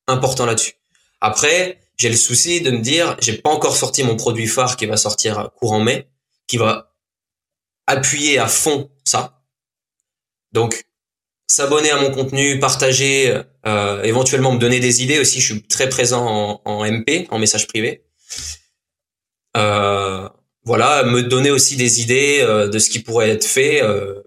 important 0.08 0.46
là-dessus. 0.46 0.74
Après, 1.22 1.80
j'ai 1.98 2.10
le 2.10 2.16
souci 2.16 2.62
de 2.62 2.72
me 2.72 2.80
dire, 2.80 3.18
j'ai 3.20 3.38
pas 3.38 3.50
encore 3.50 3.76
sorti 3.76 4.04
mon 4.04 4.16
produit 4.16 4.48
phare 4.48 4.78
qui 4.78 4.86
va 4.86 4.98
sortir 4.98 5.52
courant 5.56 5.80
mai, 5.80 6.10
qui 6.48 6.58
va 6.58 6.96
appuyer 7.88 8.40
à 8.40 8.48
fond 8.48 8.92
ça. 9.04 9.44
Donc, 10.52 10.86
s'abonner 11.50 11.90
à 11.90 12.00
mon 12.00 12.12
contenu, 12.12 12.60
partager, 12.60 13.42
euh, 13.66 14.04
éventuellement 14.04 14.54
me 14.54 14.60
donner 14.60 14.80
des 14.80 15.04
idées 15.04 15.20
aussi. 15.20 15.42
Je 15.42 15.54
suis 15.54 15.64
très 15.64 15.90
présent 15.90 16.62
en, 16.64 16.86
MP, 16.86 17.28
en 17.32 17.40
message 17.40 17.68
privé. 17.68 18.06
Euh, 19.58 20.30
voilà, 20.64 21.04
me 21.04 21.24
donner 21.24 21.50
aussi 21.50 21.76
des 21.76 22.02
idées 22.02 22.40
euh, 22.42 22.68
de 22.68 22.78
ce 22.78 22.90
qui 22.90 23.00
pourrait 23.00 23.30
être 23.30 23.46
fait. 23.46 23.82
Euh, 23.82 24.22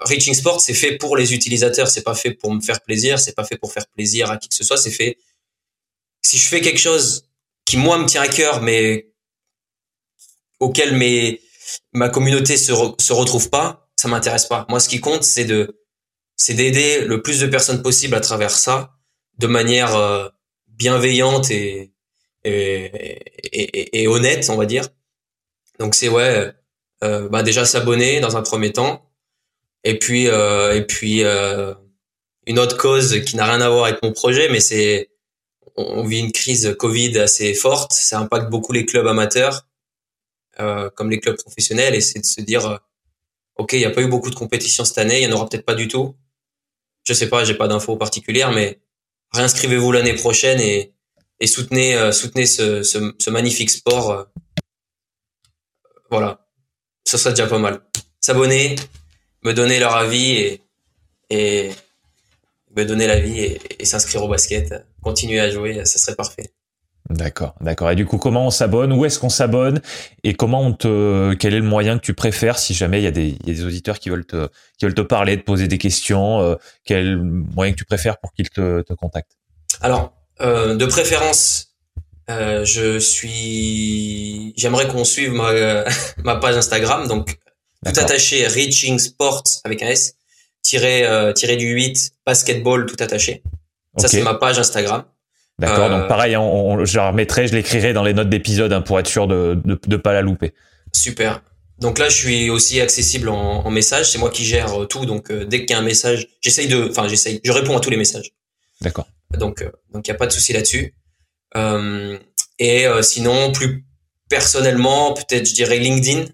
Reaching 0.00 0.32
Sport, 0.34 0.60
c'est 0.60 0.74
fait 0.74 0.96
pour 0.96 1.16
les 1.16 1.34
utilisateurs, 1.34 1.88
c'est 1.88 2.02
pas 2.02 2.14
fait 2.14 2.32
pour 2.32 2.52
me 2.52 2.60
faire 2.60 2.80
plaisir, 2.80 3.20
c'est 3.20 3.34
pas 3.34 3.44
fait 3.44 3.58
pour 3.58 3.72
faire 3.72 3.86
plaisir 3.88 4.30
à 4.30 4.38
qui 4.38 4.48
que 4.48 4.54
ce 4.54 4.64
soit, 4.64 4.78
c'est 4.78 4.90
fait. 4.90 5.18
Si 6.22 6.38
je 6.38 6.46
fais 6.48 6.62
quelque 6.62 6.80
chose 6.80 7.28
qui 7.66 7.76
moi 7.76 7.98
me 7.98 8.06
tient 8.06 8.22
à 8.22 8.28
cœur, 8.28 8.62
mais 8.62 9.10
auquel 10.60 10.96
mes, 10.96 11.42
ma 11.92 12.08
communauté 12.08 12.56
se, 12.56 12.72
se 12.98 13.12
retrouve 13.12 13.50
pas, 13.50 13.90
ça 13.96 14.08
m'intéresse 14.08 14.46
pas. 14.46 14.64
Moi, 14.70 14.80
ce 14.80 14.88
qui 14.88 15.00
compte, 15.00 15.24
c'est 15.24 15.44
de, 15.44 15.78
c'est 16.38 16.54
d'aider 16.54 17.04
le 17.04 17.20
plus 17.20 17.40
de 17.40 17.46
personnes 17.46 17.82
possible 17.82 18.14
à 18.14 18.20
travers 18.20 18.52
ça, 18.52 18.94
de 19.38 19.46
manière 19.46 19.94
euh, 19.96 20.28
bienveillante 20.68 21.50
et, 21.50 21.92
et, 22.44 24.02
et, 24.02 24.08
honnête, 24.08 24.48
on 24.48 24.56
va 24.56 24.64
dire. 24.64 24.88
Donc 25.78 25.94
c'est 25.94 26.08
ouais, 26.08 26.52
euh, 27.04 27.28
bah 27.28 27.42
déjà 27.42 27.66
s'abonner 27.66 28.20
dans 28.20 28.36
un 28.36 28.42
premier 28.42 28.72
temps, 28.72 29.12
et 29.84 29.98
puis 29.98 30.28
euh, 30.28 30.74
et 30.74 30.86
puis 30.86 31.24
euh, 31.24 31.74
une 32.46 32.58
autre 32.58 32.78
cause 32.78 33.22
qui 33.24 33.36
n'a 33.36 33.44
rien 33.44 33.60
à 33.60 33.68
voir 33.68 33.84
avec 33.84 34.02
mon 34.02 34.12
projet, 34.12 34.48
mais 34.48 34.60
c'est 34.60 35.10
on 35.76 36.04
vit 36.04 36.20
une 36.20 36.32
crise 36.32 36.74
Covid 36.78 37.18
assez 37.18 37.54
forte, 37.54 37.92
ça 37.92 38.18
impacte 38.18 38.50
beaucoup 38.50 38.72
les 38.72 38.84
clubs 38.86 39.06
amateurs, 39.06 39.66
euh, 40.60 40.90
comme 40.90 41.10
les 41.10 41.20
clubs 41.20 41.36
professionnels, 41.36 41.94
et 41.94 42.00
c'est 42.00 42.18
de 42.20 42.26
se 42.26 42.40
dire, 42.40 42.66
euh, 42.66 42.76
ok, 43.56 43.74
il 43.74 43.78
n'y 43.78 43.84
a 43.84 43.90
pas 43.90 44.02
eu 44.02 44.08
beaucoup 44.08 44.30
de 44.30 44.34
compétitions 44.34 44.84
cette 44.84 44.98
année, 44.98 45.22
il 45.22 45.28
y 45.28 45.32
en 45.32 45.36
aura 45.36 45.48
peut-être 45.48 45.64
pas 45.64 45.76
du 45.76 45.86
tout. 45.86 46.16
Je 47.08 47.14
sais 47.14 47.30
pas, 47.30 47.42
j'ai 47.42 47.54
pas 47.54 47.68
d'infos 47.68 47.96
particulières, 47.96 48.52
mais 48.52 48.80
réinscrivez-vous 49.32 49.92
l'année 49.92 50.12
prochaine 50.12 50.60
et, 50.60 50.92
soutenez 51.46 51.96
euh, 51.96 52.12
soutenez 52.12 52.44
ce, 52.44 52.82
ce, 52.82 53.30
magnifique 53.30 53.70
sport. 53.70 54.10
Euh, 54.10 54.24
voilà, 56.10 56.46
ce 57.06 57.16
serait 57.16 57.30
déjà 57.30 57.46
pas 57.46 57.58
mal. 57.58 57.80
S'abonner, 58.20 58.76
me 59.42 59.54
donner 59.54 59.78
leur 59.80 59.96
avis 59.96 60.32
et, 60.32 60.62
et 61.30 61.70
me 62.76 62.84
donner 62.84 63.06
l'avis 63.06 63.40
et, 63.40 63.60
et 63.78 63.86
s'inscrire 63.86 64.22
au 64.22 64.28
basket, 64.28 64.74
continuer 65.02 65.40
à 65.40 65.50
jouer, 65.50 65.82
ça 65.86 65.98
serait 65.98 66.14
parfait. 66.14 66.52
D'accord, 67.10 67.54
d'accord. 67.60 67.90
Et 67.90 67.96
du 67.96 68.04
coup, 68.04 68.18
comment 68.18 68.46
on 68.46 68.50
s'abonne? 68.50 68.92
Où 68.92 69.04
est-ce 69.04 69.18
qu'on 69.18 69.30
s'abonne? 69.30 69.80
Et 70.24 70.34
comment 70.34 70.60
on 70.60 70.72
te 70.74 71.34
Quel 71.34 71.54
est 71.54 71.60
le 71.60 71.64
moyen 71.64 71.98
que 71.98 72.04
tu 72.04 72.12
préfères 72.12 72.58
si 72.58 72.74
jamais 72.74 73.00
il 73.00 73.04
y 73.04 73.06
a 73.06 73.10
des, 73.10 73.36
il 73.40 73.48
y 73.48 73.50
a 73.50 73.54
des 73.54 73.64
auditeurs 73.64 73.98
qui 73.98 74.10
veulent 74.10 74.26
te 74.26 74.48
qui 74.78 74.84
veulent 74.84 74.94
te 74.94 75.00
parler, 75.00 75.38
te 75.38 75.44
poser 75.44 75.68
des 75.68 75.78
questions 75.78 76.40
euh, 76.40 76.56
Quel 76.84 77.16
moyen 77.16 77.72
que 77.72 77.78
tu 77.78 77.86
préfères 77.86 78.18
pour 78.18 78.32
qu'ils 78.32 78.50
te, 78.50 78.82
te 78.82 78.92
contactent? 78.92 79.38
Alors, 79.80 80.12
euh, 80.40 80.76
de 80.76 80.84
préférence, 80.84 81.74
euh, 82.30 82.64
je 82.64 82.98
suis. 82.98 84.52
J'aimerais 84.56 84.86
qu'on 84.88 85.04
suive 85.04 85.32
ma 85.32 85.84
ma 86.24 86.36
page 86.36 86.56
Instagram, 86.56 87.08
donc 87.08 87.38
tout 87.84 88.00
attaché 88.00 88.46
Reaching 88.46 88.98
Sports 88.98 89.44
avec 89.64 89.82
un 89.82 89.88
S 89.88 90.14
tiré 90.62 91.06
euh, 91.06 91.32
tiré 91.32 91.56
du 91.56 91.68
8 91.68 92.12
basketball 92.26 92.86
tout 92.86 92.96
attaché. 93.00 93.42
Ça 93.96 94.08
c'est 94.08 94.22
ma 94.22 94.34
page 94.34 94.58
Instagram. 94.58 95.04
D'accord. 95.58 95.90
donc 95.90 96.02
euh, 96.02 96.06
pareil, 96.06 96.36
on, 96.36 96.84
je 96.84 96.96
la 96.96 97.10
remettrai, 97.10 97.48
je 97.48 97.54
l'écrirai 97.54 97.92
dans 97.92 98.04
les 98.04 98.14
notes 98.14 98.28
d'épisode 98.28 98.72
hein, 98.72 98.80
pour 98.80 98.98
être 99.00 99.08
sûr 99.08 99.26
de, 99.26 99.60
de 99.64 99.78
de 99.86 99.96
pas 99.96 100.12
la 100.12 100.22
louper. 100.22 100.54
Super. 100.92 101.42
Donc 101.78 101.98
là, 101.98 102.08
je 102.08 102.14
suis 102.16 102.50
aussi 102.50 102.80
accessible 102.80 103.28
en, 103.28 103.64
en 103.66 103.70
message. 103.70 104.10
C'est 104.10 104.18
moi 104.18 104.30
qui 104.30 104.44
gère 104.44 104.86
tout. 104.88 105.04
Donc 105.04 105.30
euh, 105.30 105.44
dès 105.44 105.60
qu'il 105.60 105.70
y 105.70 105.74
a 105.74 105.78
un 105.78 105.84
message, 105.84 106.28
j'essaye 106.40 106.68
de, 106.68 106.88
enfin 106.90 107.08
j'essaye, 107.08 107.40
je 107.44 107.52
réponds 107.52 107.76
à 107.76 107.80
tous 107.80 107.90
les 107.90 107.96
messages. 107.96 108.32
D'accord. 108.80 109.08
Donc 109.36 109.62
euh, 109.62 109.70
donc 109.92 110.06
il 110.06 110.10
y 110.10 110.14
a 110.14 110.16
pas 110.16 110.26
de 110.26 110.32
souci 110.32 110.52
là-dessus. 110.52 110.94
et 112.58 112.86
sinon, 113.02 113.52
plus 113.52 113.84
personnellement, 114.28 115.12
peut-être 115.14 115.48
je 115.48 115.54
dirais 115.54 115.78
LinkedIn. 115.78 116.26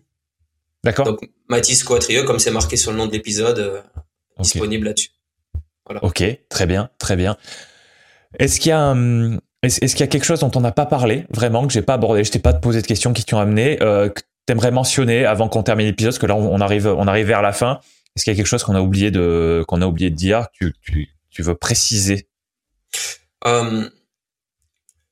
D'accord. 0.82 1.06
Donc 1.06 1.20
Mathis 1.48 1.82
Quatrieux, 1.82 2.24
comme 2.24 2.38
c'est 2.38 2.50
marqué 2.50 2.76
sur 2.76 2.90
le 2.90 2.98
nom 2.98 3.06
de 3.06 3.12
l'épisode, 3.12 3.82
disponible 4.38 4.86
là-dessus. 4.86 5.10
Voilà. 5.86 6.02
Ok, 6.04 6.22
très 6.48 6.66
bien, 6.66 6.90
très 6.98 7.16
bien. 7.16 7.36
Est-ce 8.38 8.60
qu'il 8.60 8.70
y 8.70 8.72
a 8.72 8.94
est-ce, 9.64 9.80
qu'il 9.80 10.00
y 10.00 10.02
a 10.02 10.08
quelque 10.08 10.24
chose 10.24 10.40
dont 10.40 10.50
on 10.56 10.60
n'a 10.60 10.72
pas 10.72 10.84
parlé 10.84 11.24
vraiment 11.30 11.66
que 11.66 11.72
j'ai 11.72 11.82
pas 11.82 11.94
abordé? 11.94 12.22
Je 12.22 12.30
t'ai 12.30 12.38
pas 12.38 12.52
posé 12.52 12.82
de 12.82 12.86
questions 12.86 13.12
qui 13.12 13.24
t'ont 13.24 13.38
amené 13.38 13.82
euh, 13.82 14.10
que 14.10 14.20
t'aimerais 14.44 14.70
mentionner 14.70 15.24
avant 15.24 15.48
qu'on 15.48 15.62
termine 15.62 15.86
l'épisode? 15.86 16.12
Parce 16.12 16.18
que 16.18 16.26
là 16.26 16.36
on 16.36 16.60
arrive 16.60 16.86
on 16.86 17.06
arrive 17.06 17.26
vers 17.26 17.42
la 17.42 17.52
fin. 17.52 17.80
Est-ce 18.14 18.24
qu'il 18.24 18.32
y 18.32 18.36
a 18.36 18.36
quelque 18.36 18.46
chose 18.46 18.62
qu'on 18.62 18.74
a 18.74 18.80
oublié 18.80 19.10
de 19.10 19.64
qu'on 19.66 19.80
a 19.80 19.86
oublié 19.86 20.10
de 20.10 20.16
dire? 20.16 20.48
Que 20.60 20.66
tu, 20.82 21.08
tu, 21.30 21.42
veux 21.42 21.54
préciser? 21.54 22.28
Euh, 23.46 23.88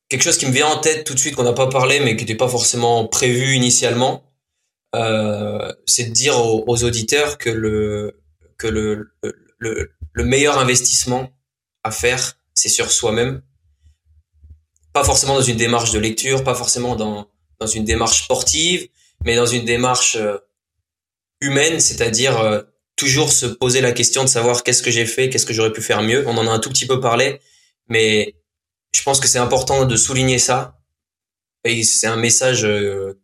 Quelque 0.08 0.22
chose 0.22 0.36
qui 0.36 0.44
me 0.46 0.52
vient 0.52 0.66
en 0.66 0.78
tête 0.78 1.04
tout 1.04 1.14
de 1.14 1.18
suite 1.18 1.34
qu'on 1.34 1.42
n'a 1.42 1.54
pas 1.54 1.68
parlé 1.68 1.98
mais 2.00 2.16
qui 2.16 2.24
n'était 2.24 2.36
pas 2.36 2.48
forcément 2.48 3.06
prévu 3.06 3.54
initialement, 3.54 4.22
euh, 4.94 5.72
c'est 5.86 6.04
de 6.04 6.10
dire 6.12 6.38
aux, 6.38 6.84
auditeurs 6.84 7.38
que 7.38 7.48
le 7.48 8.20
que 8.58 8.66
le, 8.66 9.14
le 9.58 10.24
meilleur 10.24 10.58
investissement 10.58 11.30
à 11.82 11.90
faire 11.90 12.34
c'est 12.62 12.68
sur 12.68 12.92
soi-même. 12.92 13.42
Pas 14.92 15.02
forcément 15.02 15.34
dans 15.34 15.42
une 15.42 15.56
démarche 15.56 15.90
de 15.90 15.98
lecture, 15.98 16.44
pas 16.44 16.54
forcément 16.54 16.94
dans, 16.94 17.28
dans 17.58 17.66
une 17.66 17.84
démarche 17.84 18.22
sportive, 18.22 18.88
mais 19.24 19.34
dans 19.34 19.46
une 19.46 19.64
démarche 19.64 20.14
euh, 20.14 20.38
humaine, 21.40 21.80
c'est-à-dire 21.80 22.38
euh, 22.38 22.62
toujours 22.94 23.32
se 23.32 23.46
poser 23.46 23.80
la 23.80 23.90
question 23.90 24.22
de 24.22 24.28
savoir 24.28 24.62
qu'est-ce 24.62 24.84
que 24.84 24.92
j'ai 24.92 25.06
fait, 25.06 25.28
qu'est-ce 25.28 25.44
que 25.44 25.52
j'aurais 25.52 25.72
pu 25.72 25.82
faire 25.82 26.02
mieux. 26.02 26.24
On 26.28 26.36
en 26.38 26.46
a 26.46 26.50
un 26.52 26.60
tout 26.60 26.70
petit 26.70 26.86
peu 26.86 27.00
parlé, 27.00 27.40
mais 27.88 28.36
je 28.94 29.02
pense 29.02 29.18
que 29.18 29.26
c'est 29.26 29.40
important 29.40 29.84
de 29.84 29.96
souligner 29.96 30.38
ça. 30.38 30.78
Et 31.64 31.82
c'est 31.82 32.06
un 32.06 32.16
message 32.16 32.64
euh, 32.64 33.20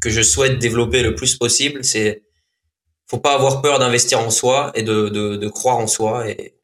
que 0.00 0.10
je 0.10 0.20
souhaite 0.20 0.58
développer 0.58 1.02
le 1.04 1.14
plus 1.14 1.36
possible. 1.36 1.84
C'est 1.84 2.24
faut 3.06 3.18
pas 3.18 3.34
avoir 3.34 3.62
peur 3.62 3.78
d'investir 3.78 4.18
en 4.18 4.30
soi 4.30 4.72
et 4.74 4.82
de, 4.82 5.10
de, 5.10 5.36
de 5.36 5.48
croire 5.48 5.78
en 5.78 5.86
soi 5.86 6.28
et, 6.28 6.54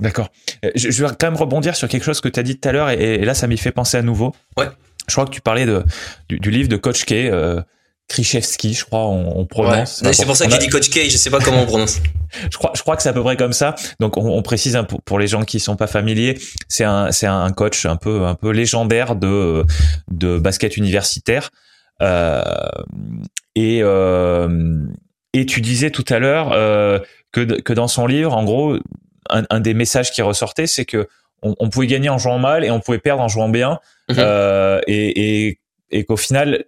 D'accord. 0.00 0.28
Euh, 0.64 0.70
je, 0.74 1.04
vais 1.04 1.10
quand 1.18 1.30
même 1.30 1.36
rebondir 1.36 1.74
sur 1.74 1.88
quelque 1.88 2.04
chose 2.04 2.20
que 2.20 2.28
tu 2.28 2.38
as 2.38 2.42
dit 2.42 2.58
tout 2.58 2.68
à 2.68 2.72
l'heure 2.72 2.90
et, 2.90 3.18
là, 3.18 3.34
ça 3.34 3.46
m'y 3.46 3.58
fait 3.58 3.72
penser 3.72 3.96
à 3.96 4.02
nouveau. 4.02 4.32
Ouais. 4.56 4.68
Je 5.08 5.14
crois 5.14 5.24
que 5.24 5.30
tu 5.30 5.40
parlais 5.40 5.66
de, 5.66 5.84
du, 6.28 6.50
livre 6.50 6.68
de 6.68 6.76
Coach 6.76 7.04
K, 7.04 7.12
euh, 7.12 7.62
Krichevski, 8.08 8.74
je 8.74 8.84
crois, 8.84 9.06
on, 9.06 9.38
on 9.38 9.46
prononce. 9.46 10.02
Ouais. 10.02 10.12
C'est 10.12 10.26
pour 10.26 10.36
ça 10.36 10.46
qu'il 10.46 10.58
dit 10.58 10.68
Coach 10.68 10.90
K, 10.90 11.10
je 11.10 11.16
sais 11.16 11.30
pas 11.30 11.40
comment 11.40 11.62
on 11.62 11.66
prononce. 11.66 12.00
je 12.50 12.56
crois, 12.56 12.72
je 12.74 12.82
crois 12.82 12.96
que 12.96 13.02
c'est 13.02 13.08
à 13.08 13.12
peu 13.12 13.22
près 13.22 13.36
comme 13.36 13.52
ça. 13.52 13.74
Donc, 14.00 14.16
on, 14.16 14.26
on 14.26 14.42
précise 14.42 14.76
un, 14.76 14.84
pour, 14.84 15.02
pour, 15.02 15.18
les 15.18 15.26
gens 15.26 15.44
qui 15.44 15.60
sont 15.60 15.76
pas 15.76 15.86
familiers, 15.86 16.38
c'est 16.68 16.84
un, 16.84 17.10
c'est 17.10 17.26
un 17.26 17.50
coach 17.50 17.86
un 17.86 17.96
peu, 17.96 18.24
un 18.24 18.34
peu 18.34 18.50
légendaire 18.50 19.16
de, 19.16 19.64
de 20.10 20.38
basket 20.38 20.76
universitaire. 20.76 21.50
Euh, 22.02 22.42
et, 23.54 23.80
euh, 23.82 24.84
et 25.32 25.46
tu 25.46 25.60
disais 25.60 25.90
tout 25.90 26.04
à 26.08 26.18
l'heure 26.18 26.52
euh, 26.52 27.00
que, 27.32 27.60
que 27.60 27.72
dans 27.72 27.88
son 27.88 28.06
livre, 28.06 28.36
en 28.36 28.44
gros, 28.44 28.78
un, 29.30 29.44
un, 29.50 29.60
des 29.60 29.74
messages 29.74 30.10
qui 30.10 30.22
ressortait, 30.22 30.66
c'est 30.66 30.84
que 30.84 31.08
on, 31.42 31.54
on, 31.60 31.68
pouvait 31.70 31.86
gagner 31.86 32.08
en 32.08 32.18
jouant 32.18 32.38
mal 32.38 32.64
et 32.64 32.70
on 32.70 32.80
pouvait 32.80 32.98
perdre 32.98 33.22
en 33.22 33.28
jouant 33.28 33.48
bien, 33.48 33.78
mhm. 34.08 34.16
euh, 34.18 34.80
et, 34.86 35.46
et, 35.46 35.60
et 35.90 36.04
qu'au 36.04 36.16
final, 36.16 36.64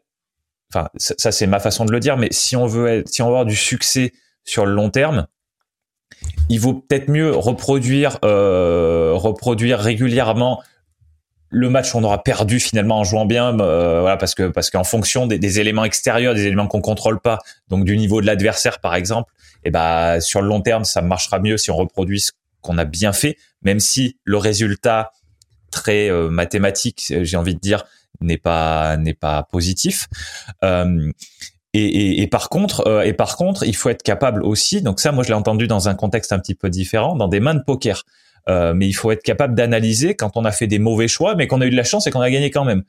enfin 0.72 0.88
ça, 0.96 1.14
ça 1.18 1.32
c'est 1.32 1.46
ma 1.46 1.58
façon 1.58 1.84
de 1.84 1.92
le 1.92 2.00
dire, 2.00 2.16
mais 2.16 2.28
si 2.30 2.56
on 2.56 2.66
veut 2.66 2.88
être, 2.88 3.08
si 3.08 3.22
on 3.22 3.26
veut 3.26 3.32
avoir 3.32 3.46
du 3.46 3.56
succès 3.56 4.12
sur 4.44 4.66
le 4.66 4.72
long 4.72 4.90
terme, 4.90 5.26
il 6.48 6.60
vaut 6.60 6.74
peut-être 6.74 7.08
mieux 7.08 7.34
reproduire 7.34 8.18
euh, 8.24 9.12
reproduire 9.14 9.78
régulièrement 9.78 10.62
le 11.48 11.68
match 11.68 11.94
on 11.94 12.04
aura 12.04 12.22
perdu 12.22 12.60
finalement 12.60 12.98
en 13.00 13.04
jouant 13.04 13.26
bien 13.26 13.58
euh, 13.58 14.00
voilà 14.00 14.16
parce 14.16 14.34
que 14.34 14.48
parce 14.48 14.70
qu'en 14.70 14.84
fonction 14.84 15.26
des, 15.26 15.38
des, 15.38 15.60
éléments 15.60 15.84
extérieurs 15.84 16.34
des 16.34 16.46
éléments 16.46 16.66
qu'on 16.66 16.80
contrôle 16.80 17.20
pas 17.20 17.38
donc 17.68 17.84
du 17.84 17.96
niveau 17.96 18.20
de 18.20 18.26
l'adversaire 18.26 18.80
par 18.80 18.94
exemple 18.94 19.32
et 19.64 19.68
eh 19.68 19.70
ben 19.70 20.20
sur 20.20 20.42
le 20.42 20.48
long 20.48 20.60
terme 20.60 20.84
ça 20.84 21.02
marchera 21.02 21.38
mieux 21.38 21.56
si 21.56 21.70
on 21.70 21.76
reproduit 21.76 22.20
ce 22.20 22.32
qu'on 22.60 22.78
a 22.78 22.84
bien 22.84 23.12
fait, 23.12 23.36
même 23.62 23.80
si 23.80 24.18
le 24.24 24.36
résultat 24.36 25.12
très 25.70 26.10
euh, 26.10 26.28
mathématique, 26.28 27.12
j'ai 27.22 27.36
envie 27.36 27.54
de 27.54 27.60
dire, 27.60 27.84
n'est 28.20 28.38
pas 28.38 28.96
n'est 28.96 29.14
pas 29.14 29.42
positif. 29.44 30.08
Euh, 30.64 31.10
et, 31.72 31.84
et, 31.84 32.22
et, 32.22 32.26
par 32.26 32.48
contre, 32.48 32.86
euh, 32.86 33.02
et 33.02 33.12
par 33.12 33.36
contre, 33.36 33.64
il 33.64 33.76
faut 33.76 33.90
être 33.90 34.02
capable 34.02 34.42
aussi. 34.42 34.82
Donc 34.82 35.00
ça, 35.00 35.12
moi, 35.12 35.22
je 35.22 35.28
l'ai 35.28 35.34
entendu 35.34 35.68
dans 35.68 35.88
un 35.88 35.94
contexte 35.94 36.32
un 36.32 36.38
petit 36.38 36.54
peu 36.54 36.68
différent, 36.68 37.14
dans 37.16 37.28
des 37.28 37.40
mains 37.40 37.54
de 37.54 37.62
poker. 37.62 38.04
Euh, 38.48 38.74
mais 38.74 38.88
il 38.88 38.94
faut 38.94 39.12
être 39.12 39.22
capable 39.22 39.54
d'analyser 39.54 40.14
quand 40.16 40.36
on 40.36 40.44
a 40.44 40.50
fait 40.50 40.66
des 40.66 40.78
mauvais 40.78 41.08
choix, 41.08 41.34
mais 41.36 41.46
qu'on 41.46 41.60
a 41.60 41.66
eu 41.66 41.70
de 41.70 41.76
la 41.76 41.84
chance 41.84 42.06
et 42.06 42.10
qu'on 42.10 42.22
a 42.22 42.30
gagné 42.30 42.50
quand 42.50 42.64
même. 42.64 42.82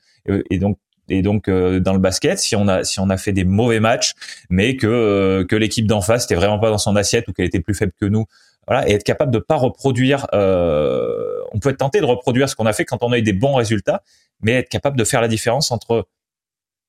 Et, 0.50 0.58
donc, 0.58 0.78
et 1.08 1.22
donc 1.22 1.48
dans 1.48 1.92
le 1.92 1.98
basket, 1.98 2.38
si 2.38 2.56
on 2.56 2.66
a 2.68 2.84
si 2.84 3.00
on 3.00 3.10
a 3.10 3.16
fait 3.16 3.32
des 3.32 3.44
mauvais 3.44 3.78
matchs, 3.78 4.14
mais 4.48 4.76
que 4.76 5.44
que 5.48 5.54
l'équipe 5.54 5.86
d'en 5.86 6.00
face 6.00 6.24
était 6.24 6.36
vraiment 6.36 6.58
pas 6.58 6.70
dans 6.70 6.78
son 6.78 6.96
assiette 6.96 7.28
ou 7.28 7.32
qu'elle 7.32 7.46
était 7.46 7.60
plus 7.60 7.74
faible 7.74 7.92
que 8.00 8.06
nous 8.06 8.24
voilà, 8.66 8.88
et 8.88 8.92
être 8.92 9.04
capable 9.04 9.32
de 9.32 9.38
pas 9.38 9.56
reproduire. 9.56 10.26
Euh, 10.34 11.40
on 11.52 11.58
peut 11.58 11.70
être 11.70 11.78
tenté 11.78 12.00
de 12.00 12.04
reproduire 12.04 12.48
ce 12.48 12.56
qu'on 12.56 12.66
a 12.66 12.72
fait 12.72 12.84
quand 12.84 13.02
on 13.02 13.12
a 13.12 13.18
eu 13.18 13.22
des 13.22 13.32
bons 13.32 13.54
résultats, 13.54 14.02
mais 14.40 14.52
être 14.52 14.68
capable 14.68 14.96
de 14.96 15.04
faire 15.04 15.20
la 15.20 15.28
différence 15.28 15.70
entre 15.70 16.06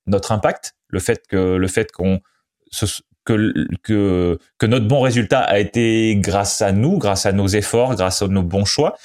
notre 0.05 0.31
impact, 0.31 0.75
le 0.87 0.99
fait 0.99 1.25
que 1.27 1.55
le 1.55 1.67
fait 1.67 1.91
qu'on 1.91 2.21
que, 3.25 3.53
que, 3.83 4.37
que 4.57 4.65
notre 4.65 4.87
bon 4.87 4.99
résultat 5.01 5.39
a 5.39 5.59
été 5.59 6.15
grâce 6.17 6.61
à 6.61 6.71
nous, 6.71 6.97
grâce 6.97 7.25
à 7.25 7.31
nos 7.31 7.47
efforts, 7.47 7.95
grâce 7.95 8.21
à 8.21 8.27
nos 8.27 8.43
bons 8.43 8.65
choix, 8.65 8.97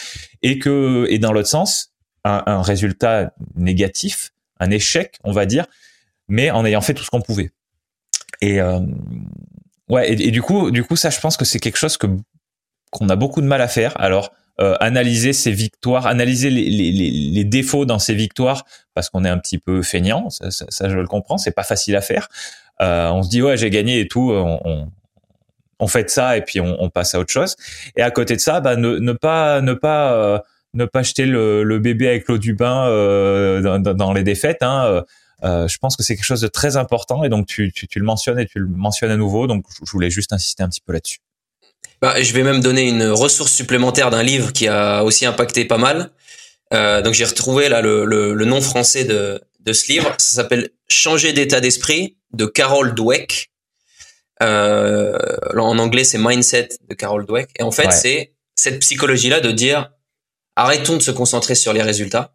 et 0.42 0.58
que 0.58 1.06
et 1.08 1.18
dans 1.18 1.32
l'autre 1.32 1.48
sens, 1.48 1.92
un, 2.24 2.42
un 2.46 2.62
résultat 2.62 3.32
négatif, 3.54 4.32
un 4.58 4.70
échec, 4.70 5.18
on 5.24 5.32
va 5.32 5.46
dire, 5.46 5.66
mais 6.26 6.50
en 6.50 6.64
ayant 6.64 6.80
fait 6.80 6.94
tout 6.94 7.04
ce 7.04 7.10
qu'on 7.10 7.20
pouvait. 7.20 7.52
Et, 8.40 8.60
euh, 8.60 8.80
Ouais, 9.88 10.12
et, 10.12 10.30
du 10.30 10.42
coup, 10.42 10.70
du 10.70 10.84
coup, 10.84 10.96
ça, 10.96 11.10
je 11.10 11.18
pense 11.18 11.36
que 11.36 11.44
c'est 11.44 11.60
quelque 11.60 11.78
chose 11.78 11.96
que 11.96 12.06
qu'on 12.90 13.08
a 13.08 13.16
beaucoup 13.16 13.40
de 13.40 13.46
mal 13.46 13.60
à 13.60 13.68
faire. 13.68 13.92
Alors, 14.00 14.32
euh, 14.60 14.74
analyser 14.80 15.32
ses 15.32 15.52
victoires, 15.52 16.06
analyser 16.06 16.50
les, 16.50 16.68
les, 16.68 16.90
les, 16.92 17.44
défauts 17.44 17.84
dans 17.84 18.00
ses 18.00 18.14
victoires, 18.14 18.64
parce 18.92 19.08
qu'on 19.08 19.24
est 19.24 19.28
un 19.28 19.38
petit 19.38 19.58
peu 19.58 19.82
feignant, 19.82 20.30
ça, 20.30 20.50
ça, 20.50 20.66
ça 20.68 20.88
je 20.88 20.96
le 20.96 21.06
comprends, 21.06 21.38
c'est 21.38 21.52
pas 21.52 21.62
facile 21.62 21.94
à 21.94 22.00
faire. 22.00 22.28
Euh, 22.82 23.08
on 23.10 23.22
se 23.22 23.28
dit 23.28 23.40
ouais 23.40 23.56
j'ai 23.56 23.70
gagné 23.70 24.00
et 24.00 24.08
tout, 24.08 24.32
on, 24.32 24.60
on, 24.64 24.90
on 25.78 25.86
fait 25.86 26.10
ça 26.10 26.36
et 26.36 26.42
puis 26.42 26.60
on, 26.60 26.76
on, 26.82 26.90
passe 26.90 27.14
à 27.14 27.20
autre 27.20 27.32
chose. 27.32 27.56
Et 27.96 28.02
à 28.02 28.10
côté 28.10 28.34
de 28.34 28.40
ça, 28.40 28.60
bah, 28.60 28.76
ne, 28.76 28.98
ne 28.98 29.12
pas 29.12 29.60
ne 29.60 29.74
pas 29.74 30.12
euh, 30.14 30.38
ne 30.74 30.84
pas 30.84 31.02
jeter 31.02 31.26
le, 31.26 31.62
le 31.62 31.78
bébé 31.78 32.08
avec 32.08 32.28
l'eau 32.28 32.38
du 32.38 32.54
bain 32.54 32.88
euh, 32.88 33.78
dans, 33.78 33.94
dans, 33.94 34.12
les 34.12 34.22
défaites. 34.22 34.62
Hein. 34.62 35.04
Euh, 35.44 35.68
je 35.68 35.78
pense 35.78 35.96
que 35.96 36.02
c'est 36.02 36.16
quelque 36.16 36.24
chose 36.24 36.40
de 36.40 36.48
très 36.48 36.76
important 36.76 37.22
et 37.22 37.28
donc 37.28 37.46
tu, 37.46 37.72
tu, 37.72 37.86
tu, 37.86 38.00
le 38.00 38.04
mentionnes 38.04 38.38
et 38.38 38.46
tu 38.46 38.58
le 38.58 38.66
mentionnes 38.66 39.10
à 39.10 39.16
nouveau. 39.16 39.46
Donc 39.46 39.64
je 39.84 39.90
voulais 39.90 40.10
juste 40.10 40.32
insister 40.32 40.62
un 40.62 40.68
petit 40.68 40.80
peu 40.80 40.92
là-dessus. 40.92 41.20
Bah, 42.00 42.22
je 42.22 42.32
vais 42.32 42.44
même 42.44 42.60
donner 42.60 42.88
une 42.88 43.08
ressource 43.08 43.52
supplémentaire 43.52 44.10
d'un 44.10 44.22
livre 44.22 44.52
qui 44.52 44.68
a 44.68 45.02
aussi 45.02 45.26
impacté 45.26 45.64
pas 45.64 45.78
mal. 45.78 46.12
Euh, 46.72 47.02
donc 47.02 47.14
j'ai 47.14 47.24
retrouvé 47.24 47.68
là 47.68 47.80
le, 47.80 48.04
le, 48.04 48.34
le, 48.34 48.44
nom 48.44 48.60
français 48.60 49.04
de, 49.04 49.40
de 49.60 49.72
ce 49.72 49.90
livre. 49.90 50.14
Ça 50.18 50.36
s'appelle 50.36 50.70
Changer 50.88 51.32
d'état 51.32 51.60
d'esprit 51.60 52.16
de 52.32 52.46
Carol 52.46 52.94
Dweck. 52.94 53.50
Euh, 54.42 55.18
en 55.56 55.78
anglais 55.78 56.04
c'est 56.04 56.18
Mindset 56.18 56.68
de 56.88 56.94
Carol 56.94 57.26
Dweck. 57.26 57.50
Et 57.58 57.62
en 57.62 57.72
fait 57.72 57.90
c'est 57.92 58.34
cette 58.54 58.78
psychologie 58.80 59.28
là 59.28 59.40
de 59.40 59.50
dire 59.50 59.90
arrêtons 60.54 60.96
de 60.96 61.02
se 61.02 61.10
concentrer 61.10 61.54
sur 61.54 61.72
les 61.72 61.82
résultats, 61.82 62.34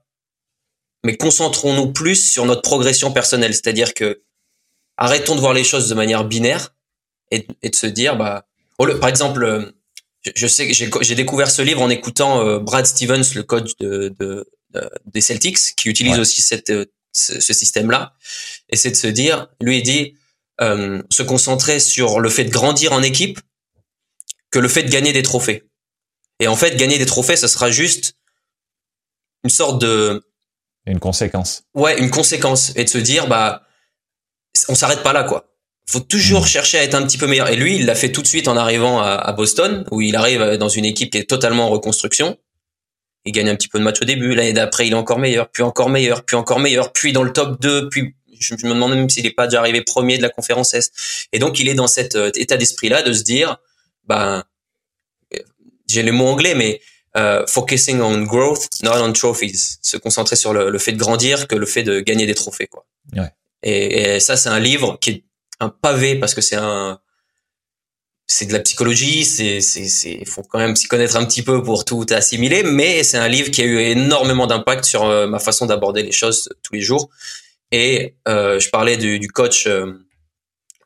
mais 1.06 1.15
concentrons-nous 1.15 1.94
plus 1.94 2.15
sur 2.15 2.45
notre 2.45 2.61
progression 2.61 3.11
personnelle. 3.11 3.53
C'est-à-dire 3.53 3.94
que 3.94 4.23
arrêtons 4.98 5.35
de 5.35 5.40
voir 5.40 5.53
les 5.53 5.64
choses 5.64 5.88
de 5.88 5.95
manière 5.95 6.26
binaire 6.26 6.73
et, 7.31 7.48
et 7.61 7.69
de 7.69 7.76
se 7.76 7.88
dire 7.88 8.18
bah 8.18 8.45
par 8.78 9.10
exemple, 9.10 9.44
euh, 9.44 9.72
je, 10.36 10.48
sais 10.48 10.68
que 10.68 11.04
j'ai 11.04 11.16
découvert 11.16 11.50
ce 11.50 11.62
livre 11.62 11.82
en 11.82 11.90
écoutant 11.90 12.45
euh, 12.45 12.60
Brad 12.60 12.86
Stevens, 12.86 13.24
le 13.36 13.44
coach 13.44 13.72
de, 13.80 14.14
de, 14.20 14.45
des 15.06 15.22
Celtics, 15.22 15.76
qui 15.76 15.90
utilise 15.90 16.20
aussi 16.20 16.41
cette, 16.41 16.70
euh, 16.70 16.86
ce, 17.12 17.40
système-là. 17.54 18.14
Et 18.70 18.76
c'est 18.76 18.91
de 18.91 18.95
se 18.95 19.08
dire, 19.08 19.50
lui, 19.62 19.80
il 19.80 19.84
dit, 19.84 20.16
se 20.60 21.24
concentrer 21.24 21.80
sur 21.80 22.20
le 22.20 22.30
fait 22.30 22.45
de 22.45 22.52
grandir 22.52 22.94
en 22.94 23.04
équipe 23.04 23.40
que 24.50 24.60
le 24.60 24.70
fait 24.70 24.84
de 24.84 24.90
gagner 24.90 25.12
des 25.12 25.24
trophées. 25.24 25.64
Et 26.40 26.48
en 26.48 26.56
fait, 26.56 26.78
gagner 26.78 26.98
des 26.98 27.06
trophées, 27.06 27.36
ça 27.36 27.48
sera 27.48 27.70
juste 27.70 28.16
une 29.44 29.50
sorte 29.50 29.82
de... 29.82 30.24
Une 30.86 31.00
conséquence. 31.00 31.64
Ouais, 31.74 32.00
une 32.00 32.10
conséquence. 32.10 32.72
Et 32.76 32.86
de 32.86 32.90
se 32.90 32.98
dire, 32.98 33.28
bah, 33.28 33.68
on 34.70 34.76
s'arrête 34.76 35.04
pas 35.04 35.12
là, 35.12 35.24
quoi 35.24 35.53
faut 35.85 35.99
toujours 35.99 36.43
mm. 36.43 36.47
chercher 36.47 36.77
à 36.80 36.84
être 36.84 36.95
un 36.95 37.03
petit 37.03 37.18
peu 37.18 37.27
meilleur. 37.27 37.49
Et 37.49 37.55
lui, 37.55 37.76
il 37.76 37.85
l'a 37.85 37.95
fait 37.95 38.11
tout 38.11 38.22
de 38.22 38.27
suite 38.27 38.47
en 38.47 38.57
arrivant 38.57 38.99
à, 39.01 39.31
Boston, 39.34 39.85
où 39.91 40.01
il 40.01 40.15
arrive 40.15 40.57
dans 40.57 40.69
une 40.69 40.85
équipe 40.85 41.11
qui 41.11 41.18
est 41.18 41.30
totalement 41.30 41.65
en 41.65 41.69
reconstruction. 41.69 42.38
Il 43.26 43.31
gagne 43.31 43.49
un 43.49 43.55
petit 43.55 43.69
peu 43.69 43.80
de 43.80 43.84
match 43.84 44.01
au 44.01 44.05
début. 44.05 44.35
L'année 44.35 44.53
d'après, 44.53 44.88
il 44.88 44.91
est 44.91 44.95
encore 44.95 45.19
meilleur, 45.19 45.49
puis 45.49 45.64
encore 45.64 45.89
meilleur, 45.89 46.23
puis 46.23 46.35
encore 46.35 46.60
meilleur, 46.60 46.91
puis 46.91 47.14
dans 47.14 47.23
le 47.23 47.31
top 47.31 47.61
2, 47.61 47.89
puis 47.89 48.15
je 48.39 48.55
me 48.55 48.73
demande 48.73 48.93
même 48.93 49.10
s'il 49.10 49.23
n'est 49.23 49.31
pas 49.31 49.47
déjà 49.47 49.60
arrivé 49.60 49.81
premier 49.81 50.18
de 50.18 50.22
la 50.22 50.30
conférence 50.30 50.73
Est. 50.73 50.91
Et 51.31 51.39
donc, 51.39 51.60
il 51.60 51.69
est 51.69 51.73
dans 51.73 51.88
cet 51.88 52.15
euh, 52.15 52.31
état 52.35 52.57
d'esprit-là 52.57 53.01
de 53.01 53.14
se 53.14 53.23
dire, 53.23 53.57
ben, 54.05 54.43
j'ai 55.88 56.03
les 56.03 56.11
mots 56.11 56.27
anglais, 56.27 56.55
mais 56.55 56.81
euh, 57.15 57.45
focusing 57.47 58.01
on 58.01 58.23
growth, 58.23 58.68
not 58.84 59.01
on 59.01 59.14
trophies. 59.14 59.77
Se 59.81 59.97
concentrer 59.97 60.35
sur 60.35 60.53
le, 60.53 60.77
fait 60.80 60.91
de 60.91 60.97
grandir 60.97 61.47
que 61.47 61.55
le 61.55 61.65
fait 61.65 61.84
de 61.84 61.99
gagner 61.99 62.26
des 62.26 62.35
trophées, 62.35 62.68
quoi. 62.68 62.85
Ouais. 63.15 63.30
Et, 63.61 64.15
et 64.15 64.19
ça, 64.19 64.35
c'est 64.35 64.49
un 64.49 64.60
livre 64.60 64.97
qui 64.99 65.10
est 65.11 65.23
un 65.64 65.69
pavé 65.69 66.15
parce 66.15 66.34
que 66.34 66.41
c'est 66.41 66.56
un 66.56 66.99
c'est 68.27 68.45
de 68.45 68.53
la 68.53 68.60
psychologie, 68.60 69.26
c'est 69.26 69.61
c'est 69.61 69.88
c'est 69.88 70.26
faut 70.26 70.44
quand 70.44 70.60
même 70.60 70.76
s'y 70.76 70.88
connaître 70.88 71.15
un 71.18 71.26
petit 71.26 71.44
peu 71.44 71.61
pour 71.61 71.85
tout 71.85 72.06
assimiler, 72.10 72.64
mais 72.64 73.03
c'est 73.03 73.18
un 73.18 73.27
livre 73.27 73.52
qui 73.52 73.61
a 73.61 73.65
eu 73.65 73.80
énormément 73.80 74.48
d'impact 74.48 74.85
sur 74.85 75.03
euh, 75.03 75.27
ma 75.27 75.40
façon 75.40 75.65
d'aborder 75.65 76.03
les 76.03 76.11
choses 76.11 76.49
tous 76.64 76.73
les 76.73 76.81
jours. 76.81 77.10
Et 77.72 78.15
euh, 78.27 78.60
je 78.60 78.69
parlais 78.69 78.98
du, 78.98 79.19
du 79.19 79.27
coach 79.27 79.68
euh, 79.68 79.94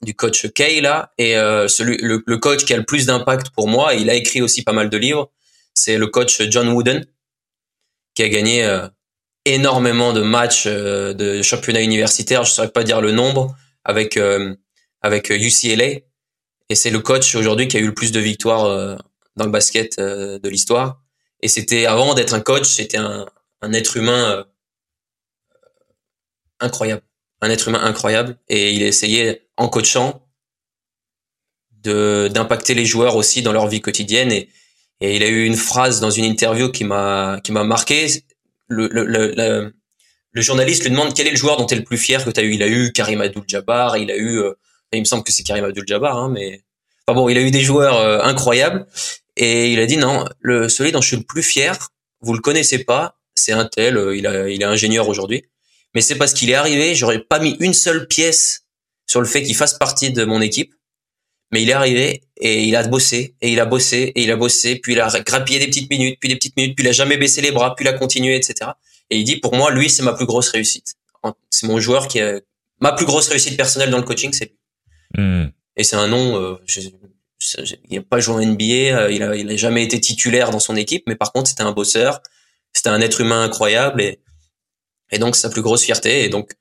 du 0.01 0.15
coach 0.15 0.51
Kay 0.53 0.81
là, 0.81 1.11
et 1.17 1.33
celui 1.67 1.97
le, 1.97 2.23
le, 2.25 2.37
coach 2.37 2.65
qui 2.65 2.73
a 2.73 2.77
le 2.77 2.85
plus 2.85 3.07
d'impact 3.07 3.49
pour 3.49 3.67
moi, 3.67 3.95
il 3.95 4.11
a 4.11 4.13
écrit 4.13 4.41
aussi 4.43 4.63
pas 4.63 4.71
mal 4.71 4.91
de 4.91 4.97
livres, 4.97 5.31
c'est 5.73 5.97
le 5.97 6.05
coach 6.05 6.39
John 6.51 6.69
Wooden 6.69 7.03
qui 8.13 8.21
a 8.21 8.29
gagné 8.29 8.79
énormément 9.45 10.13
de 10.13 10.21
matchs 10.21 10.67
de 10.67 11.41
championnat 11.41 11.81
universitaire, 11.81 12.43
je 12.43 12.51
saurais 12.51 12.69
pas 12.69 12.83
dire 12.83 13.01
le 13.01 13.11
nombre, 13.11 13.55
avec 13.83 14.19
avec 15.01 15.29
UCLA 15.29 15.83
euh, 15.83 15.99
et 16.69 16.75
c'est 16.75 16.89
le 16.89 16.99
coach 16.99 17.35
aujourd'hui 17.35 17.67
qui 17.67 17.77
a 17.77 17.79
eu 17.79 17.87
le 17.87 17.93
plus 17.93 18.11
de 18.11 18.19
victoires 18.19 18.65
euh, 18.65 18.95
dans 19.35 19.45
le 19.45 19.51
basket 19.51 19.99
euh, 19.99 20.39
de 20.39 20.49
l'histoire. 20.49 21.01
Et 21.41 21.47
c'était 21.47 21.85
avant 21.85 22.13
d'être 22.13 22.33
un 22.33 22.41
coach, 22.41 22.67
c'était 22.67 22.97
un, 22.97 23.25
un, 23.61 23.73
être 23.73 23.95
humain 23.95 24.45
incroyable, 26.59 27.03
un 27.41 27.49
être 27.49 27.67
humain 27.67 27.81
incroyable. 27.83 28.37
Et 28.49 28.71
il 28.73 28.83
a 28.83 28.87
essayé 28.87 29.47
en 29.55 29.69
coachant 29.69 30.27
de 31.71 32.29
d'impacter 32.33 32.73
les 32.73 32.85
joueurs 32.85 33.15
aussi 33.15 33.43
dans 33.43 33.53
leur 33.53 33.67
vie 33.67 33.81
quotidienne. 33.81 34.31
Et, 34.31 34.49
et 34.99 35.15
il 35.15 35.23
a 35.23 35.27
eu 35.27 35.45
une 35.45 35.55
phrase 35.55 35.99
dans 35.99 36.09
une 36.09 36.25
interview 36.25 36.71
qui 36.71 36.83
m'a 36.83 37.39
qui 37.43 37.51
m'a 37.51 37.63
marqué. 37.63 38.07
Le, 38.67 38.89
le, 38.91 39.05
le, 39.05 39.73
le, 40.31 40.41
journaliste 40.41 40.83
lui 40.83 40.91
demande 40.91 41.13
quel 41.13 41.27
est 41.27 41.31
le 41.31 41.37
joueur 41.37 41.55
dont 41.57 41.65
tu 41.65 41.75
es 41.75 41.77
le 41.77 41.83
plus 41.83 41.97
fier 41.97 42.25
que 42.25 42.31
tu 42.31 42.39
as 42.39 42.43
eu? 42.43 42.53
Il 42.53 42.63
a 42.63 42.67
eu 42.67 42.91
Karim 42.91 43.21
Abdul-Jabbar, 43.21 43.97
il 43.97 44.11
a 44.11 44.17
eu 44.17 44.41
il 44.93 44.99
me 45.01 45.05
semble 45.05 45.23
que 45.23 45.31
c'est 45.31 45.43
Karim 45.43 45.65
Abdul-Jabbar, 45.65 46.17
hein, 46.17 46.29
mais 46.29 46.61
enfin 47.07 47.19
bon, 47.19 47.29
il 47.29 47.37
a 47.37 47.41
eu 47.41 47.51
des 47.51 47.61
joueurs 47.61 47.97
euh, 47.97 48.19
incroyables. 48.21 48.85
Et 49.35 49.71
il 49.71 49.79
a 49.79 49.85
dit 49.85 49.97
non, 49.97 50.25
le 50.39 50.67
celui 50.69 50.91
dont 50.91 51.01
je 51.01 51.07
suis 51.07 51.17
le 51.17 51.23
plus 51.23 51.43
fier, 51.43 51.89
vous 52.21 52.33
le 52.33 52.39
connaissez 52.39 52.83
pas, 52.83 53.19
c'est 53.35 53.51
un 53.51 53.65
tel, 53.65 53.97
euh, 53.97 54.15
il 54.15 54.25
a 54.25 54.49
il 54.49 54.61
est 54.61 54.65
ingénieur 54.65 55.07
aujourd'hui, 55.07 55.43
mais 55.93 56.01
c'est 56.01 56.15
parce 56.15 56.33
qu'il 56.33 56.49
est 56.49 56.55
arrivé, 56.55 56.95
j'aurais 56.95 57.19
pas 57.19 57.39
mis 57.39 57.55
une 57.59 57.73
seule 57.73 58.07
pièce 58.07 58.65
sur 59.05 59.21
le 59.21 59.27
fait 59.27 59.43
qu'il 59.43 59.55
fasse 59.55 59.75
partie 59.75 60.11
de 60.11 60.25
mon 60.25 60.41
équipe, 60.41 60.73
mais 61.51 61.61
il 61.61 61.69
est 61.69 61.73
arrivé 61.73 62.23
et 62.37 62.63
il 62.63 62.75
a 62.75 62.87
bossé 62.87 63.35
et 63.41 63.51
il 63.51 63.59
a 63.59 63.65
bossé 63.65 64.11
et 64.15 64.23
il 64.23 64.31
a 64.31 64.35
bossé, 64.35 64.77
puis 64.77 64.93
il 64.93 64.99
a 64.99 65.07
grappillé 65.21 65.59
des 65.59 65.67
petites 65.67 65.89
minutes, 65.89 66.17
puis 66.19 66.29
des 66.29 66.35
petites 66.35 66.57
minutes, 66.57 66.75
puis 66.75 66.85
il 66.85 66.89
a 66.89 66.93
jamais 66.93 67.17
baissé 67.17 67.41
les 67.41 67.51
bras, 67.51 67.75
puis 67.75 67.85
il 67.85 67.87
a 67.87 67.93
continué, 67.93 68.35
etc. 68.35 68.71
Et 69.09 69.17
il 69.17 69.23
dit 69.23 69.37
pour 69.37 69.55
moi, 69.55 69.71
lui, 69.71 69.89
c'est 69.89 70.03
ma 70.03 70.13
plus 70.13 70.25
grosse 70.25 70.49
réussite. 70.49 70.95
C'est 71.49 71.67
mon 71.67 71.79
joueur 71.79 72.07
qui 72.07 72.19
a 72.19 72.39
ma 72.79 72.93
plus 72.93 73.05
grosse 73.05 73.29
réussite 73.29 73.57
personnelle 73.57 73.89
dans 73.89 73.97
le 73.97 74.03
coaching, 74.03 74.31
c'est 74.33 74.53
Hmm. 75.15 75.45
Et 75.75 75.83
c'est 75.83 75.95
un 75.95 76.07
nom, 76.07 76.41
euh, 76.41 76.55
il 77.89 77.97
n'a 77.97 78.01
pas 78.01 78.19
joué 78.19 78.35
en 78.35 78.45
NBA, 78.45 78.63
euh, 78.63 79.11
il 79.11 79.23
a, 79.23 79.35
il 79.35 79.49
a 79.49 79.55
jamais 79.55 79.83
été 79.83 80.01
titulaire 80.01 80.49
dans 80.49 80.59
son 80.59 80.75
équipe, 80.75 81.03
mais 81.07 81.15
par 81.15 81.31
contre 81.31 81.49
c'était 81.49 81.63
un 81.63 81.71
bosseur, 81.71 82.21
c'était 82.73 82.89
un 82.89 82.99
être 82.99 83.21
humain 83.21 83.43
incroyable 83.43 84.01
et, 84.01 84.19
et 85.11 85.19
donc 85.19 85.35
sa 85.35 85.49
plus 85.49 85.61
grosse 85.61 85.83
fierté. 85.83 86.23
Et 86.23 86.29
donc 86.29 86.53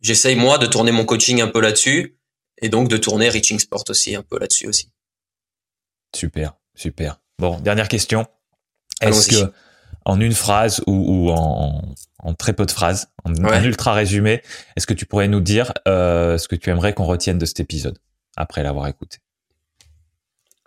j'essaye 0.00 0.36
moi 0.36 0.58
de 0.58 0.66
tourner 0.66 0.92
mon 0.92 1.04
coaching 1.04 1.40
un 1.40 1.48
peu 1.48 1.60
là-dessus 1.60 2.18
et 2.60 2.68
donc 2.68 2.88
de 2.88 2.96
tourner 2.96 3.28
Reaching 3.28 3.58
Sport 3.58 3.84
aussi 3.88 4.14
un 4.14 4.22
peu 4.22 4.38
là-dessus 4.38 4.68
aussi. 4.68 4.90
Super, 6.14 6.54
super. 6.74 7.20
Bon, 7.38 7.58
dernière 7.58 7.88
question. 7.88 8.26
Est-ce 9.00 9.28
que 9.28 9.52
en 10.08 10.20
une 10.20 10.32
phrase 10.32 10.82
ou, 10.86 11.30
en, 11.30 11.94
très 12.38 12.54
peu 12.54 12.64
de 12.64 12.70
phrases, 12.70 13.08
en, 13.24 13.32
ultra 13.62 13.92
résumé, 13.92 14.42
est-ce 14.74 14.86
que 14.86 14.94
tu 14.94 15.04
pourrais 15.04 15.28
nous 15.28 15.40
dire 15.40 15.72
euh, 15.86 16.38
ce 16.38 16.48
que 16.48 16.56
tu 16.56 16.70
aimerais 16.70 16.94
qu'on 16.94 17.04
retienne 17.04 17.38
de 17.38 17.44
cet 17.44 17.60
épisode 17.60 17.98
après 18.36 18.62
l'avoir 18.62 18.86
écouté? 18.88 19.18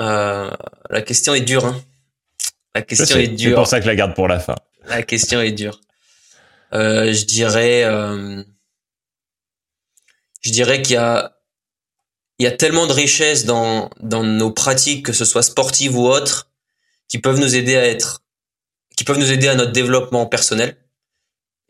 Euh, 0.01 0.51
La 0.91 1.01
question 1.01 1.33
est 1.33 1.41
dure. 1.41 1.65
Hein. 1.65 1.81
La 2.75 2.83
question 2.83 3.17
est 3.17 3.29
dure. 3.29 3.49
C'est 3.49 3.55
pour 3.55 3.67
ça 3.67 3.79
que 3.79 3.83
je 3.83 3.89
la 3.89 3.95
garde 3.95 4.13
pour 4.13 4.27
la 4.27 4.39
fin. 4.39 4.55
La 4.87 5.01
question 5.01 5.41
est 5.41 5.51
dure. 5.51 5.81
Euh, 6.73 7.11
je 7.11 7.25
dirais, 7.25 7.83
je 10.41 10.51
dirais 10.51 10.83
qu'il 10.83 10.93
y 10.93 10.97
a, 10.97 11.35
il 12.37 12.43
y 12.43 12.47
a 12.47 12.51
tellement 12.51 12.85
de 12.85 12.93
richesses 12.93 13.45
dans 13.45 13.89
dans 13.99 14.23
nos 14.23 14.51
pratiques, 14.51 15.05
que 15.05 15.13
ce 15.13 15.25
soit 15.25 15.43
sportives 15.43 15.97
ou 15.97 16.05
autres, 16.05 16.51
qui 17.07 17.17
peuvent 17.17 17.39
nous 17.39 17.55
aider 17.55 17.75
à 17.75 17.87
être 17.87 18.21
qui 18.95 19.03
peuvent 19.03 19.19
nous 19.19 19.31
aider 19.31 19.47
à 19.47 19.55
notre 19.55 19.71
développement 19.71 20.25
personnel. 20.25 20.77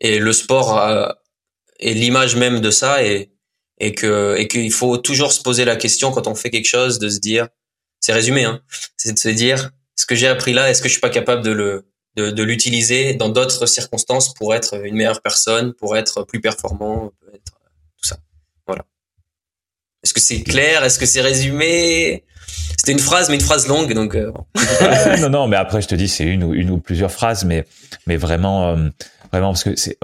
Et 0.00 0.18
le 0.18 0.32
sport 0.32 0.78
euh, 0.78 1.08
est 1.78 1.94
l'image 1.94 2.36
même 2.36 2.60
de 2.60 2.70
ça 2.70 3.04
et, 3.04 3.32
et 3.78 3.94
que 3.94 4.36
et 4.36 4.48
qu'il 4.48 4.72
faut 4.72 4.96
toujours 4.98 5.32
se 5.32 5.42
poser 5.42 5.64
la 5.64 5.76
question 5.76 6.10
quand 6.10 6.26
on 6.26 6.34
fait 6.34 6.50
quelque 6.50 6.68
chose 6.68 6.98
de 6.98 7.08
se 7.08 7.18
dire, 7.18 7.48
c'est 8.00 8.12
résumé, 8.12 8.44
hein, 8.44 8.62
c'est 8.96 9.12
de 9.12 9.18
se 9.18 9.28
dire, 9.28 9.70
ce 9.96 10.06
que 10.06 10.14
j'ai 10.14 10.26
appris 10.26 10.52
là, 10.52 10.70
est-ce 10.70 10.82
que 10.82 10.88
je 10.88 10.94
suis 10.94 11.00
pas 11.00 11.10
capable 11.10 11.42
de 11.42 11.52
le 11.52 11.86
de, 12.16 12.30
de 12.30 12.42
l'utiliser 12.42 13.14
dans 13.14 13.28
d'autres 13.28 13.66
circonstances 13.66 14.34
pour 14.34 14.54
être 14.54 14.84
une 14.84 14.96
meilleure 14.96 15.22
personne, 15.22 15.72
pour 15.74 15.96
être 15.96 16.24
plus 16.24 16.40
performant, 16.40 17.12
être 17.32 17.52
tout 17.96 18.04
ça. 18.08 18.18
Voilà. 18.66 18.84
Est-ce 20.02 20.12
que 20.12 20.20
c'est 20.20 20.42
clair? 20.42 20.84
Est-ce 20.84 20.98
que 20.98 21.06
c'est 21.06 21.22
résumé? 21.22 22.24
C'était 22.76 22.92
une 22.92 22.98
phrase, 22.98 23.28
mais 23.28 23.36
une 23.36 23.42
phrase 23.42 23.68
longue, 23.68 23.92
donc. 23.94 24.14
Euh, 24.16 24.32
non, 25.20 25.30
non, 25.30 25.48
mais 25.48 25.56
après, 25.56 25.80
je 25.82 25.88
te 25.88 25.94
dis, 25.94 26.08
c'est 26.08 26.24
une 26.24 26.42
ou 26.42 26.52
une 26.52 26.70
ou 26.70 26.78
plusieurs 26.78 27.12
phrases, 27.12 27.44
mais 27.44 27.64
mais 28.06 28.16
vraiment, 28.16 28.70
euh, 28.70 28.88
Vraiment, 29.32 29.52
parce 29.52 29.64
que 29.64 29.76
c'est 29.76 29.96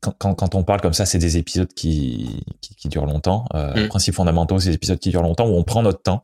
quand, 0.00 0.34
quand, 0.34 0.54
on 0.54 0.62
parle 0.62 0.82
comme 0.82 0.92
ça, 0.92 1.06
c'est 1.06 1.16
des 1.16 1.38
épisodes 1.38 1.72
qui, 1.72 2.44
qui, 2.60 2.74
qui 2.74 2.88
durent 2.90 3.06
longtemps. 3.06 3.46
Euh, 3.54 3.84
mm. 3.84 3.88
Principes 3.88 4.14
fondamentaux, 4.14 4.58
c'est 4.58 4.68
des 4.68 4.74
épisodes 4.74 4.98
qui 4.98 5.08
durent 5.08 5.22
longtemps 5.22 5.48
où 5.48 5.54
on 5.54 5.64
prend 5.64 5.82
notre 5.82 6.02
temps. 6.02 6.22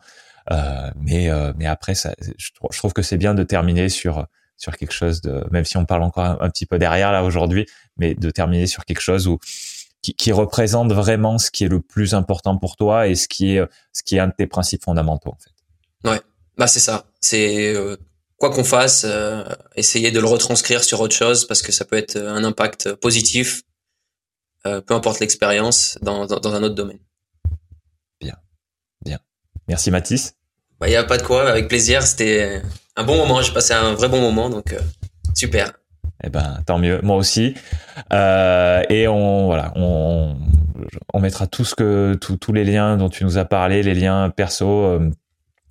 Euh, 0.51 0.91
mais 1.01 1.31
mais 1.57 1.65
après, 1.67 1.95
ça, 1.95 2.15
je, 2.37 2.51
trouve 2.77 2.93
que 2.93 3.01
c'est 3.01 3.17
bien 3.17 3.35
de 3.35 3.45
terminer 3.45 3.89
sur 3.89 4.27
sur 4.59 4.77
quelque 4.77 4.93
chose 4.93 5.23
de, 5.23 5.43
même 5.51 5.65
si 5.65 5.79
on 5.79 5.87
parle 5.87 6.03
encore 6.03 6.43
un, 6.43 6.51
petit 6.51 6.67
peu 6.67 6.79
derrière 6.79 7.13
là 7.13 7.25
aujourd'hui, 7.25 7.65
mais 7.97 8.15
de 8.15 8.31
terminer 8.31 8.67
sur 8.67 8.85
quelque 8.85 9.01
chose 9.01 9.27
où 9.27 9.39
qui, 10.03 10.15
qui, 10.15 10.33
représente 10.33 10.93
vraiment 10.93 11.39
ce 11.39 11.51
qui 11.51 11.65
est 11.65 11.69
le 11.69 11.81
plus 11.81 12.15
important 12.15 12.59
pour 12.59 12.77
toi 12.77 13.07
et 13.07 13.15
ce 13.15 13.27
qui 13.27 13.57
est 13.57 13.63
ce 13.95 14.03
qui 14.03 14.17
est 14.17 14.19
un 14.19 14.29
de 14.29 14.35
tes 14.37 14.47
principes 14.47 14.85
fondamentaux 14.85 15.31
en 15.31 15.39
fait. 15.39 15.50
Ouais, 16.05 16.21
bah 16.57 16.67
c'est 16.67 16.81
ça. 16.81 17.07
C'est 17.21 17.75
euh, 17.75 17.97
quoi 18.37 18.51
qu'on 18.51 18.65
fasse, 18.65 19.05
euh, 19.07 19.45
essayer 19.77 20.11
de 20.11 20.21
le 20.21 20.27
retranscrire 20.27 20.83
sur 20.85 21.01
autre 21.01 21.15
chose 21.15 21.47
parce 21.47 21.63
que 21.63 21.73
ça 21.73 21.85
peut 21.85 21.97
être 21.97 22.17
un 22.17 22.45
impact 22.45 22.95
positif, 22.95 23.63
euh, 24.67 24.81
peu 24.81 24.95
importe 24.95 25.21
l'expérience, 25.21 25.99
dans, 26.03 26.27
dans, 26.27 26.39
dans, 26.39 26.55
un 26.55 26.63
autre 26.63 26.75
domaine. 26.75 27.01
Bien, 28.21 28.37
bien. 29.05 29.19
Merci 29.69 29.91
Mathis. 29.91 30.35
Bah 30.81 30.89
y 30.89 30.97
a 30.97 31.05
pas 31.05 31.19
de 31.19 31.23
quoi, 31.23 31.49
avec 31.49 31.69
plaisir. 31.69 32.03
C'était 32.03 32.63
un 32.97 33.05
bon 33.05 33.17
moment. 33.17 33.43
J'ai 33.43 33.53
passé 33.53 33.75
un 33.75 33.93
vrai 33.95 34.09
bon 34.09 34.21
moment, 34.21 34.49
donc 34.49 34.75
super. 35.35 35.73
Eh 36.23 36.29
ben, 36.29 36.63
tant 36.67 36.79
mieux. 36.79 37.01
Moi 37.03 37.17
aussi. 37.17 37.55
Euh, 38.13 38.83
et 38.89 39.09
on, 39.09 39.47
voilà, 39.47 39.73
on, 39.77 40.37
on 41.13 41.21
mettra 41.21 41.47
tout 41.47 41.65
ce 41.65 41.75
que, 41.75 42.15
tous 42.15 42.53
les 42.53 42.65
liens 42.65 42.97
dont 42.97 43.09
tu 43.09 43.25
nous 43.25 43.39
as 43.39 43.45
parlé, 43.45 43.83
les 43.83 43.95
liens 43.95 44.31
perso 44.31 44.69
euh, 44.69 45.11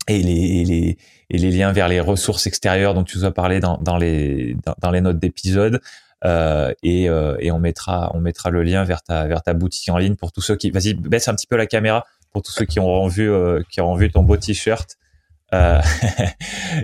et, 0.10 0.98
les, 1.30 1.52
liens 1.52 1.72
vers 1.72 1.88
les 1.88 2.00
ressources 2.00 2.48
extérieures 2.48 2.94
dont 2.94 3.04
tu 3.04 3.18
nous 3.18 3.26
as 3.26 3.32
parlé 3.32 3.60
dans, 3.60 3.98
les, 3.98 4.56
notes 5.02 5.20
d'épisode. 5.20 5.82
Euh, 6.26 6.74
et, 6.84 7.10
euh, 7.10 7.38
on 7.52 7.60
mettra, 7.60 8.12
le 8.50 8.64
lien 8.64 8.84
vers 8.84 9.02
ta, 9.02 9.54
boutique 9.54 9.90
en 9.90 9.98
ligne 9.98 10.16
pour 10.16 10.32
tous 10.32 10.42
ceux 10.42 10.56
qui, 10.56 10.72
vas-y, 10.72 10.94
baisse 10.94 11.28
un 11.28 11.36
petit 11.36 11.48
peu 11.48 11.56
la 11.56 11.66
caméra 11.66 12.06
pour 12.32 12.42
tous 12.42 12.52
ceux 12.52 12.66
qui 12.66 12.80
auront 12.80 13.08
vu, 13.08 13.30
euh, 13.30 13.62
ton 14.14 14.24
beau 14.24 14.38
t-shirt. 14.38 14.98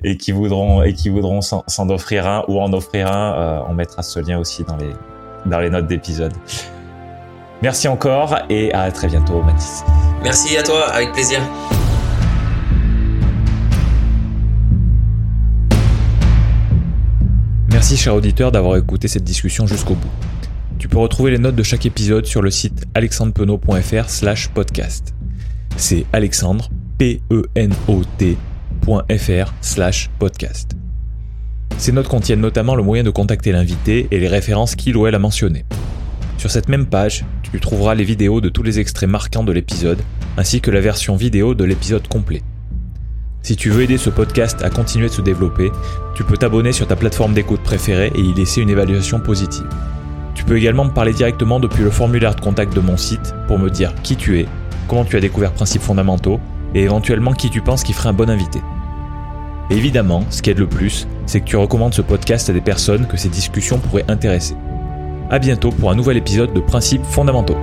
Et 0.03 0.17
qui 0.17 0.31
voudront 0.31 1.41
s'en 1.41 1.89
offrir 1.89 2.25
un 2.25 2.43
ou 2.47 2.59
en 2.59 2.73
offrir 2.73 3.11
un, 3.11 3.63
on 3.69 3.75
mettra 3.75 4.01
ce 4.01 4.19
lien 4.19 4.39
aussi 4.39 4.63
dans 4.63 4.75
les 4.75 4.91
dans 5.45 5.59
les 5.59 5.69
notes 5.69 5.87
d'épisode. 5.87 6.33
Merci 7.61 7.87
encore 7.87 8.37
et 8.49 8.73
à 8.73 8.91
très 8.91 9.07
bientôt 9.07 9.41
Mathis. 9.41 9.83
Merci 10.23 10.57
à 10.57 10.63
toi, 10.63 10.89
avec 10.89 11.11
plaisir. 11.13 11.39
Merci 17.75 17.97
cher 17.97 18.15
auditeur 18.15 18.53
d'avoir 18.53 18.77
écouté 18.77 19.09
cette 19.09 19.25
discussion 19.25 19.67
jusqu'au 19.67 19.95
bout. 19.95 20.09
Tu 20.79 20.87
peux 20.87 20.97
retrouver 20.97 21.31
les 21.31 21.37
notes 21.37 21.57
de 21.57 21.61
chaque 21.61 21.85
épisode 21.85 22.25
sur 22.25 22.41
le 22.41 22.49
site 22.49 22.85
alexandrepenot.fr 22.93 24.09
slash 24.09 24.47
podcast. 24.47 25.13
C'est 25.75 26.05
Alexandre, 26.13 26.69
P-E-N-O-T 26.97 28.37
slash 29.59 30.09
podcast. 30.19 30.71
Ces 31.77 31.91
notes 31.91 32.07
contiennent 32.07 32.39
notamment 32.39 32.75
le 32.75 32.83
moyen 32.83 33.03
de 33.03 33.09
contacter 33.09 33.51
l'invité 33.51 34.07
et 34.09 34.19
les 34.21 34.29
références 34.29 34.75
qu'il 34.75 34.95
ou 34.95 35.05
elle 35.05 35.15
a 35.15 35.19
mentionnées. 35.19 35.65
Sur 36.37 36.51
cette 36.51 36.69
même 36.69 36.85
page, 36.85 37.25
tu 37.43 37.59
trouveras 37.59 37.93
les 37.93 38.05
vidéos 38.05 38.39
de 38.39 38.47
tous 38.47 38.63
les 38.63 38.79
extraits 38.79 39.09
marquants 39.09 39.43
de 39.43 39.51
l'épisode, 39.51 39.99
ainsi 40.37 40.61
que 40.61 40.71
la 40.71 40.79
version 40.79 41.17
vidéo 41.17 41.55
de 41.55 41.65
l'épisode 41.65 42.07
complet. 42.07 42.41
Si 43.45 43.55
tu 43.55 43.69
veux 43.69 43.83
aider 43.83 43.99
ce 43.99 44.09
podcast 44.09 44.63
à 44.63 44.71
continuer 44.71 45.07
de 45.07 45.13
se 45.13 45.21
développer, 45.21 45.71
tu 46.15 46.23
peux 46.23 46.35
t'abonner 46.35 46.71
sur 46.71 46.87
ta 46.87 46.95
plateforme 46.95 47.35
d'écoute 47.35 47.61
préférée 47.61 48.11
et 48.15 48.19
y 48.19 48.33
laisser 48.33 48.61
une 48.61 48.71
évaluation 48.71 49.19
positive. 49.19 49.67
Tu 50.33 50.43
peux 50.43 50.57
également 50.57 50.85
me 50.85 50.89
parler 50.89 51.13
directement 51.13 51.59
depuis 51.59 51.83
le 51.83 51.91
formulaire 51.91 52.33
de 52.33 52.41
contact 52.41 52.73
de 52.73 52.79
mon 52.79 52.97
site 52.97 53.35
pour 53.47 53.59
me 53.59 53.69
dire 53.69 53.93
qui 54.01 54.15
tu 54.15 54.39
es, 54.39 54.47
comment 54.87 55.05
tu 55.05 55.15
as 55.15 55.19
découvert 55.19 55.51
Principes 55.51 55.83
fondamentaux 55.83 56.39
et 56.73 56.81
éventuellement 56.81 57.33
qui 57.33 57.51
tu 57.51 57.61
penses 57.61 57.83
qui 57.83 57.93
ferait 57.93 58.09
un 58.09 58.13
bon 58.13 58.31
invité. 58.31 58.61
évidemment, 59.69 60.25
ce 60.31 60.41
qui 60.41 60.49
aide 60.49 60.57
le 60.57 60.65
plus, 60.65 61.07
c'est 61.27 61.41
que 61.41 61.45
tu 61.45 61.55
recommandes 61.55 61.93
ce 61.93 62.01
podcast 62.01 62.49
à 62.49 62.53
des 62.53 62.61
personnes 62.61 63.05
que 63.05 63.15
ces 63.15 63.29
discussions 63.29 63.77
pourraient 63.77 64.05
intéresser. 64.07 64.55
À 65.29 65.37
bientôt 65.37 65.69
pour 65.69 65.91
un 65.91 65.95
nouvel 65.95 66.17
épisode 66.17 66.51
de 66.51 66.61
Principes 66.61 67.05
fondamentaux. 67.05 67.57